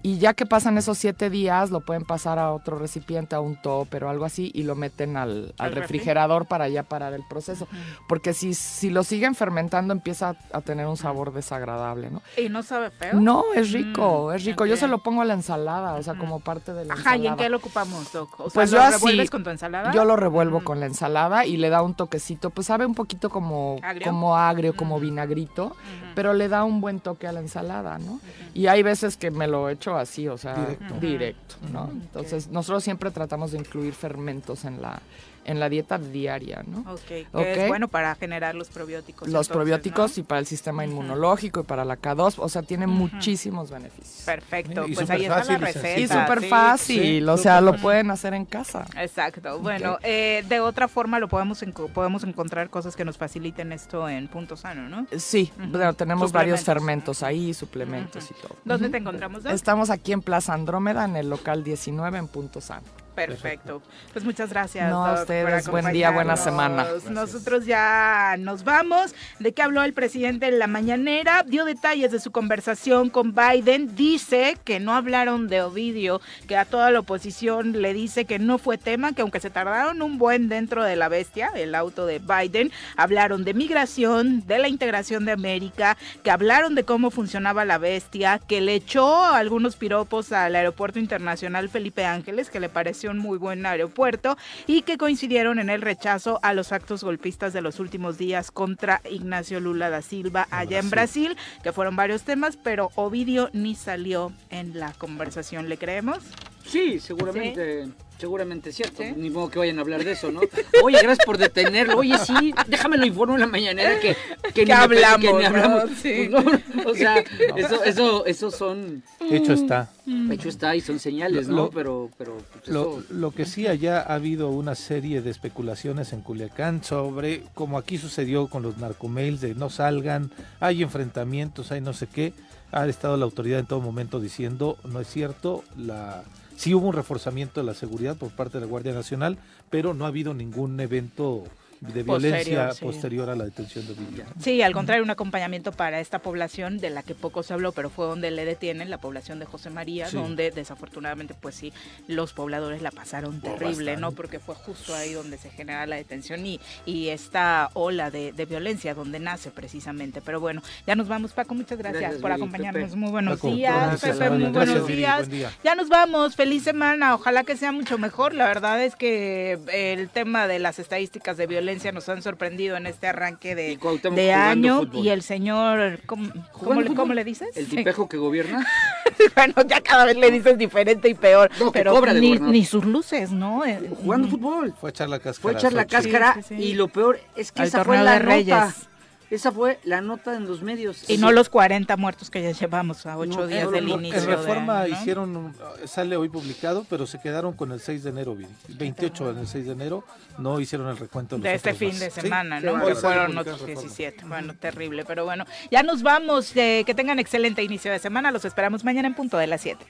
Y 0.02 0.18
ya 0.18 0.34
que 0.34 0.46
pasan 0.46 0.78
esos 0.78 0.98
siete 0.98 1.30
días, 1.30 1.72
lo 1.72 1.82
pueden 1.82 2.06
pasar 2.06 2.40
a 2.40 2.54
otro 2.54 2.78
recipiente, 2.78 3.36
a 3.36 3.42
un 3.42 3.62
topper 3.62 4.06
o 4.06 4.10
algo 4.10 4.24
así, 4.24 4.50
y 4.54 4.64
lo 4.64 4.76
meten 4.76 5.18
al, 5.18 5.54
refrigerador 5.58 6.46
para 6.46 6.70
ya 6.70 6.84
parar 6.84 7.14
el 7.14 7.24
proceso. 7.28 7.68
Porque 8.08 8.34
si, 8.34 8.54
si 8.54 8.92
lo 8.92 9.04
siguen 9.04 9.36
fermentando, 9.36 9.92
empieza 9.92 10.36
a, 10.54 10.62
tener 10.62 10.86
un 10.86 10.96
sabor 10.96 11.34
desagradable, 11.34 12.12
¿no? 12.12 12.22
¿Y 12.38 12.48
no 12.48 12.64
sabe 12.64 12.92
feo? 12.92 13.20
No, 13.20 13.44
es 13.56 13.74
rico, 13.74 14.28
mm, 14.30 14.36
es 14.36 14.46
rico. 14.46 14.66
Yo 14.66 14.78
se 14.78 14.88
lo 14.88 15.00
pongo 15.00 15.22
a 15.22 15.26
la 15.26 15.34
ensalada, 15.34 15.96
o 15.96 16.04
sea, 16.04 16.16
como 16.16 16.40
parte 16.40 16.74
de 16.74 16.86
la 16.86 16.94
Ajá, 16.94 17.18
¿y 17.18 17.28
en 17.28 17.36
qué 17.36 17.50
lo 17.50 17.58
ocupamos, 17.58 18.14
Doc? 18.14 18.54
pues 18.54 18.72
¿lo 18.72 18.90
revuelves 18.90 19.30
con 19.30 19.44
tu 19.44 19.50
ensalada? 19.50 19.92
Yo 19.92 20.06
lo 20.06 20.16
revuelvo 20.16 20.64
con 20.64 20.80
la 20.80 20.86
ensalada 20.86 21.46
y 21.46 21.58
le 21.58 21.70
da 21.70 21.82
un 21.82 21.94
toque 21.94 22.19
pues 22.50 22.68
sabe 22.68 22.86
un 22.86 22.96
poquito 22.96 23.30
como 23.30 23.78
agrio, 23.82 24.06
como, 24.06 24.38
agrio, 24.38 24.76
como 24.76 25.00
vinagrito, 25.00 25.76
pero 26.16 26.34
le 26.34 26.48
da 26.48 26.64
un 26.64 26.82
buen 26.82 27.00
toque 27.00 27.28
a 27.28 27.32
la 27.32 27.40
ensalada, 27.40 27.98
¿no? 28.00 28.20
Y 28.54 28.68
hay 28.68 28.84
veces 28.84 29.18
que 29.18 29.32
me 29.32 29.48
lo 29.48 29.70
echo 29.70 29.96
así, 29.96 30.28
o 30.28 30.38
sea, 30.38 30.76
directo, 31.00 31.56
¿no? 31.72 31.90
Entonces, 31.92 32.50
nosotros 32.50 32.84
siempre 32.84 33.12
tratamos 33.12 33.52
de 33.52 33.60
incluir 33.60 33.94
fermentos 33.94 34.66
en 34.66 34.82
la 34.82 35.02
en 35.46 35.60
la 35.60 35.70
dieta 35.70 35.98
diaria, 35.98 36.64
¿no? 36.66 36.80
Ok, 36.92 37.12
es 37.40 37.68
bueno 37.68 37.88
para 37.88 38.16
generar 38.16 38.56
los 38.56 38.70
probióticos. 38.70 39.28
Los 39.28 39.50
probióticos 39.50 40.18
y 40.18 40.24
para 40.24 40.40
el 40.40 40.46
sistema 40.46 40.86
inmunológico 40.86 41.62
y 41.62 41.64
para 41.64 41.86
la 41.86 41.98
K2, 41.98 42.36
o 42.38 42.50
sea, 42.50 42.62
tiene 42.62 42.88
muchísimos 42.88 43.72
beneficios. 43.72 44.24
Perfecto, 44.26 44.86
pues 44.94 45.10
ahí 45.10 45.26
está 45.26 45.44
la 45.44 45.58
receta. 45.58 46.00
Y 46.00 46.08
súper 46.08 46.44
fácil, 46.44 47.28
o 47.30 47.38
sea, 47.38 47.62
lo 47.62 47.76
pueden 47.78 48.12
hacer 48.12 48.34
en 48.34 48.46
casa. 48.46 48.86
Exacto, 48.98 49.60
bueno, 49.60 49.98
eh, 50.04 50.44
de 50.48 50.60
otra 50.60 50.88
forma 50.88 51.20
lo 51.20 51.28
podemos, 51.28 51.64
podemos 51.94 52.24
encontrar 52.24 52.70
cosas 52.70 52.96
que 52.96 53.06
nos 53.06 53.18
faciliten 53.18 53.72
esto 53.72 54.08
en 54.08 54.28
Punto 54.28 54.56
Sano, 54.56 54.90
¿no? 54.90 55.08
Sí, 55.18 55.52
bueno, 55.58 55.94
tenemos 55.94 56.32
varios 56.32 56.62
fermentos 56.62 57.24
ahí, 57.24 57.54
suplementos 57.54 58.30
y 58.32 58.34
todo. 58.36 58.56
¿Dónde 58.64 58.90
te 58.90 58.98
encontramos? 58.98 59.46
Estamos 59.46 59.90
aquí 59.90 60.12
en 60.12 60.22
Plaza 60.22 60.54
Andrómeda, 60.54 61.06
en 61.06 61.16
el 61.16 61.30
local 61.30 61.64
19 61.64 62.18
en 62.18 62.28
Punto 62.28 62.62
Sano. 62.62 62.88
Perfecto. 63.16 63.82
Pues 64.14 64.24
muchas 64.24 64.50
gracias. 64.50 64.90
No, 64.90 65.06
a 65.06 65.22
ustedes. 65.22 65.68
Buen 65.68 65.92
día, 65.92 66.12
buena 66.12 66.38
semana. 66.38 66.88
Nosotros 67.10 67.66
ya 67.66 68.36
nos 68.40 68.64
vamos. 68.64 69.14
¿De 69.40 69.54
qué 69.54 69.62
habló 69.62 69.84
el 69.84 69.94
presidente 69.94 70.48
en 70.48 70.60
la 70.60 70.68
mañanera? 70.68 71.44
Dio 71.46 71.66
detalles 71.66 72.12
de 72.12 72.20
su 72.20 72.32
conversación 72.32 73.10
con 73.10 73.34
Biden. 73.36 73.96
Dice 73.96 74.58
que 74.64 74.80
no 74.80 74.94
hablaron 74.94 75.48
de 75.48 75.62
Ovidio, 75.62 76.22
que 76.48 76.56
a 76.58 76.66
toda 76.66 76.92
la 76.92 77.00
oposición 77.00 77.82
le 77.82 77.94
dice 77.94 78.26
que 78.26 78.40
no 78.40 78.58
fue 78.58 78.78
tema, 78.78 79.14
que 79.14 79.22
aunque 79.22 79.40
se 79.40 79.50
tardaron 79.50 80.02
un 80.02 80.18
buen 80.18 80.50
dentro 80.50 80.84
de 80.84 80.96
la 80.96 81.10
bestia, 81.10 81.52
el 81.56 81.76
auto 81.76 82.06
de 82.06 82.20
Biden, 82.20 82.72
hablaron 82.96 83.44
de 83.44 83.54
migración, 83.54 84.46
de 84.48 84.60
la 84.60 84.68
integración 84.68 85.26
de 85.26 85.34
América, 85.34 85.98
que 86.24 86.32
hablaron 86.32 86.76
de 86.76 86.84
cómo 86.84 87.12
funcionaba 87.12 87.66
la 87.66 87.78
bestia, 87.78 88.40
que 88.40 88.62
le 88.62 88.76
echó 88.76 89.26
algunos 89.26 89.76
piropos 89.76 90.32
al 90.32 90.56
aeropuerto 90.56 91.00
internacional 91.00 91.70
Felipe 91.70 92.06
Ángeles, 92.06 92.50
que 92.50 92.60
le 92.60 92.70
pareció 92.70 93.09
un 93.10 93.18
muy 93.18 93.38
buen 93.38 93.66
aeropuerto 93.66 94.38
y 94.68 94.84
que 94.84 94.98
coincidieron 94.98 95.60
en 95.60 95.70
el 95.70 95.82
rechazo 95.82 96.40
a 96.44 96.54
los 96.54 96.72
actos 96.72 97.04
golpistas 97.04 97.54
de 97.54 97.62
los 97.62 97.80
últimos 97.80 98.18
días 98.18 98.52
contra 98.52 99.02
Ignacio 99.10 99.60
Lula 99.60 99.90
da 99.90 100.02
Silva 100.02 100.48
allá 100.52 100.80
en 100.80 100.90
Brasil, 100.90 101.38
que 101.64 101.72
fueron 101.72 101.96
varios 101.96 102.24
temas, 102.24 102.58
pero 102.58 102.92
Ovidio 102.96 103.50
ni 103.54 103.76
salió 103.76 104.32
en 104.50 104.80
la 104.80 104.94
conversación, 104.94 105.70
¿le 105.70 105.78
creemos? 105.78 106.20
Sí, 106.66 107.00
seguramente. 107.00 107.90
Seguramente 108.20 108.74
cierto, 108.74 109.02
ni 109.16 109.30
modo 109.30 109.50
que 109.50 109.60
vayan 109.60 109.78
a 109.78 109.82
hablar 109.82 110.04
de 110.04 110.12
eso, 110.12 110.30
¿no? 110.30 110.42
Oye, 110.84 110.98
gracias 111.02 111.26
por 111.26 111.38
detenerlo. 111.38 112.00
Oye, 112.00 112.18
sí, 112.18 112.54
déjame 112.68 112.98
lo 112.98 113.06
informo 113.06 113.36
en 113.36 113.40
la 113.40 113.48
mañanera 113.48 113.98
que, 113.98 114.14
que, 114.54 114.66
ni 114.66 114.72
hablamos. 114.74 115.22
Que 115.22 115.34
ni 115.34 115.46
hablamos. 115.46 115.84
O 116.86 116.96
sea, 116.96 117.24
eso, 117.56 117.84
eso, 117.84 118.26
eso 118.26 118.52
son. 118.52 119.04
Hecho 119.32 119.54
está. 119.54 119.90
Mm. 120.06 120.32
Hecho 120.34 120.50
está 120.50 120.76
y 120.76 120.82
son 120.82 121.00
señales, 121.00 121.48
¿no? 121.48 121.70
pero, 121.70 122.10
pero 122.18 122.38
pues, 122.52 122.68
lo, 122.68 123.02
lo, 123.10 123.32
que 123.32 123.46
sí 123.46 123.68
allá 123.68 124.02
ha 124.02 124.16
habido 124.16 124.50
una 124.50 124.76
serie 124.76 125.22
de 125.22 125.30
especulaciones 125.30 126.12
en 126.12 126.22
Culiacán 126.22 126.84
sobre, 126.84 127.44
como 127.54 127.78
aquí 127.78 127.98
sucedió 127.98 128.48
con 128.48 128.64
los 128.64 128.78
narcomails, 128.80 129.40
de 129.40 129.56
no 129.56 129.70
salgan, 129.70 130.32
hay 130.60 130.84
enfrentamientos, 130.84 131.72
hay 131.72 131.80
no 131.80 131.94
sé 131.94 132.08
qué. 132.08 132.34
Ha 132.72 132.86
estado 132.88 133.16
la 133.16 133.26
autoridad 133.26 133.60
en 133.60 133.66
todo 133.66 133.80
momento 133.80 134.20
diciendo, 134.20 134.78
no 134.84 135.00
es 135.00 135.08
cierto, 135.08 135.64
la 135.78 136.24
Sí 136.60 136.74
hubo 136.76 136.90
un 136.90 136.94
reforzamiento 136.94 137.62
de 137.62 137.66
la 137.66 137.74
seguridad 137.74 138.18
por 138.18 138.32
parte 138.32 138.58
de 138.58 138.66
la 138.66 138.70
Guardia 138.70 138.92
Nacional, 138.92 139.38
pero 139.70 139.94
no 139.94 140.04
ha 140.04 140.10
habido 140.10 140.34
ningún 140.34 140.78
evento 140.82 141.46
de 141.82 142.04
violencia 142.04 142.72
posterior, 142.80 143.30
a 143.30 143.36
la 143.36 143.46
detención 143.46 143.88
de 143.88 143.94
Villa. 143.94 144.26
Sí, 144.40 144.62
al 144.62 144.74
contrario, 144.74 145.04
un 145.04 145.10
acompañamiento 145.10 145.72
para 145.72 146.00
esta 146.00 146.20
población 146.20 146.78
de 146.78 146.90
la 146.90 147.04
que 147.04 147.16
poco 147.16 147.42
se 147.44 147.54
habló, 147.54 147.72
pero 147.72 147.90
fue 147.90 148.06
donde 148.06 148.32
le 148.32 148.44
detienen, 148.46 148.90
la 148.90 148.98
población 148.98 149.40
de 149.40 149.46
José 149.46 149.70
María, 149.70 150.10
donde 150.10 150.52
desafortunadamente, 150.52 151.36
pues 151.40 151.56
sí, 151.56 151.72
los 152.08 152.34
pobladores 152.34 152.82
la 152.82 152.92
pasaron 152.92 153.40
terrible, 153.40 153.98
¿no? 153.98 154.12
Porque 154.12 154.40
fue 154.40 154.56
justo 154.56 154.94
ahí 154.94 155.14
donde 155.14 155.38
se 155.38 155.50
genera 155.50 155.86
la 155.86 155.96
detención 155.96 156.46
y, 156.46 156.60
y 156.86 157.10
esta 157.10 157.70
ola 157.74 158.12
de, 158.12 158.34
violencia 158.50 158.94
donde 158.94 159.20
nace 159.20 159.52
precisamente. 159.52 160.22
Pero 160.22 160.40
bueno, 160.40 160.62
ya 160.88 160.96
nos 160.96 161.08
vamos, 161.08 161.34
Paco, 161.34 161.54
muchas 161.54 161.78
gracias, 161.78 162.16
por 162.16 162.32
acompañarnos. 162.32 162.96
Muy 162.96 163.12
buenos 163.12 163.42
días, 163.42 164.02
Pepe, 164.02 164.30
muy 164.32 164.52
buenos 164.52 164.88
días. 164.88 165.30
Ya 165.64 165.76
nos 165.76 165.88
vamos, 165.88 166.36
feliz 166.36 166.64
semana, 166.64 167.16
ojalá 167.16 167.44
que 167.44 167.56
sea 167.56 167.72
mucho 167.72 167.98
mejor. 167.98 168.34
La 168.34 168.48
verdad 168.48 168.84
es 168.84 168.96
que 168.96 169.60
el 169.72 170.10
tema 170.10 170.48
de 170.48 170.60
las 170.60 170.80
estadísticas 170.80 171.38
de 171.38 171.48
violencia 171.48 171.69
nos 171.94 172.10
han 172.10 172.22
sorprendido 172.22 172.78
en 172.78 172.86
este 172.86 173.08
arranque 173.08 173.56
de, 173.56 173.78
de 174.12 174.34
año. 174.34 174.82
Y 174.94 175.10
el 175.10 175.22
señor, 175.22 176.02
¿cómo, 176.06 176.32
cómo, 176.52 177.14
le, 177.14 177.24
dices? 177.24 177.56
¿El 177.56 177.68
tipejo 177.68 178.08
que 178.10 178.18
gobierna? 178.18 178.66
bueno, 179.36 179.54
ya 179.68 179.82
cada 179.82 180.06
vez 180.06 180.18
le 180.18 180.32
dices 180.32 180.58
diferente 180.58 181.10
y 181.10 181.14
peor. 181.14 181.50
pero 181.74 182.00
ni, 182.14 182.66
sus 182.66 182.86
luces, 182.86 183.32
¿no? 183.32 183.66
Eh, 183.66 183.90
Jugando 184.02 184.28
fútbol. 184.28 184.74
Fue 184.80 184.90
a 184.90 184.92
echar 184.92 185.10
la 185.10 185.20
cáscara. 185.20 185.42
Fue 185.42 185.52
a 185.54 185.58
echar 185.58 185.74
la 185.74 185.86
cáscara 185.86 186.38
y 186.50 186.74
lo 186.74 186.88
peor 186.88 187.20
es 187.36 187.52
que 187.52 187.64
esa 187.64 187.84
fue 187.84 187.98
la 188.02 188.14
de 188.14 188.20
Reyes. 188.20 188.89
Esa 189.30 189.52
fue 189.52 189.80
la 189.84 190.02
nota 190.02 190.36
en 190.36 190.48
los 190.48 190.62
medios. 190.62 191.10
Y 191.10 191.18
no 191.18 191.32
los 191.32 191.50
40 191.50 191.96
muertos 191.98 192.30
que 192.30 192.42
ya 192.42 192.52
llevamos 192.52 193.06
a 193.06 193.18
ocho 193.18 193.46
días 193.48 193.70
del 193.72 193.88
inicio. 193.88 194.20
En 194.20 194.26
Reforma 194.26 194.88
hicieron, 194.88 195.56
sale 195.86 196.18
hoy 196.18 196.30
publicado, 196.30 196.86
pero 196.90 197.06
se 197.06 197.20
quedaron 197.20 197.54
con 197.54 197.72
el 197.72 197.80
6 197.80 198.04
de 198.04 198.10
enero, 198.10 198.36
28 198.68 199.32
en 199.32 199.38
el 199.38 199.48
6 199.48 199.66
de 199.66 199.72
enero, 199.72 200.04
no 200.38 200.60
hicieron 200.60 200.88
el 200.88 200.98
recuento. 200.98 201.38
De, 201.38 201.54
este 201.54 201.74
fin 201.74 201.98
de 202.00 202.10
semana, 202.10 202.60
¿no? 202.60 202.86
Que 202.86 202.96
fueron 202.96 203.38
otros 203.38 203.66
17. 203.66 204.26
Bueno, 204.26 204.56
terrible, 204.56 205.06
pero 205.06 205.26
bueno, 205.26 205.46
ya 205.70 205.84
nos 205.84 206.02
vamos. 206.02 206.56
Eh, 206.56 206.84
que 206.86 206.96
tengan 206.96 207.20
excelente 207.20 207.62
inicio 207.64 207.92
de 207.92 208.00
semana. 208.00 208.32
Los 208.32 208.46
esperamos 208.46 208.84
mañana 208.84 209.08
en 209.08 209.14
punto 209.14 209.38
de 209.38 209.48
las 209.48 209.62
7. 209.62 209.86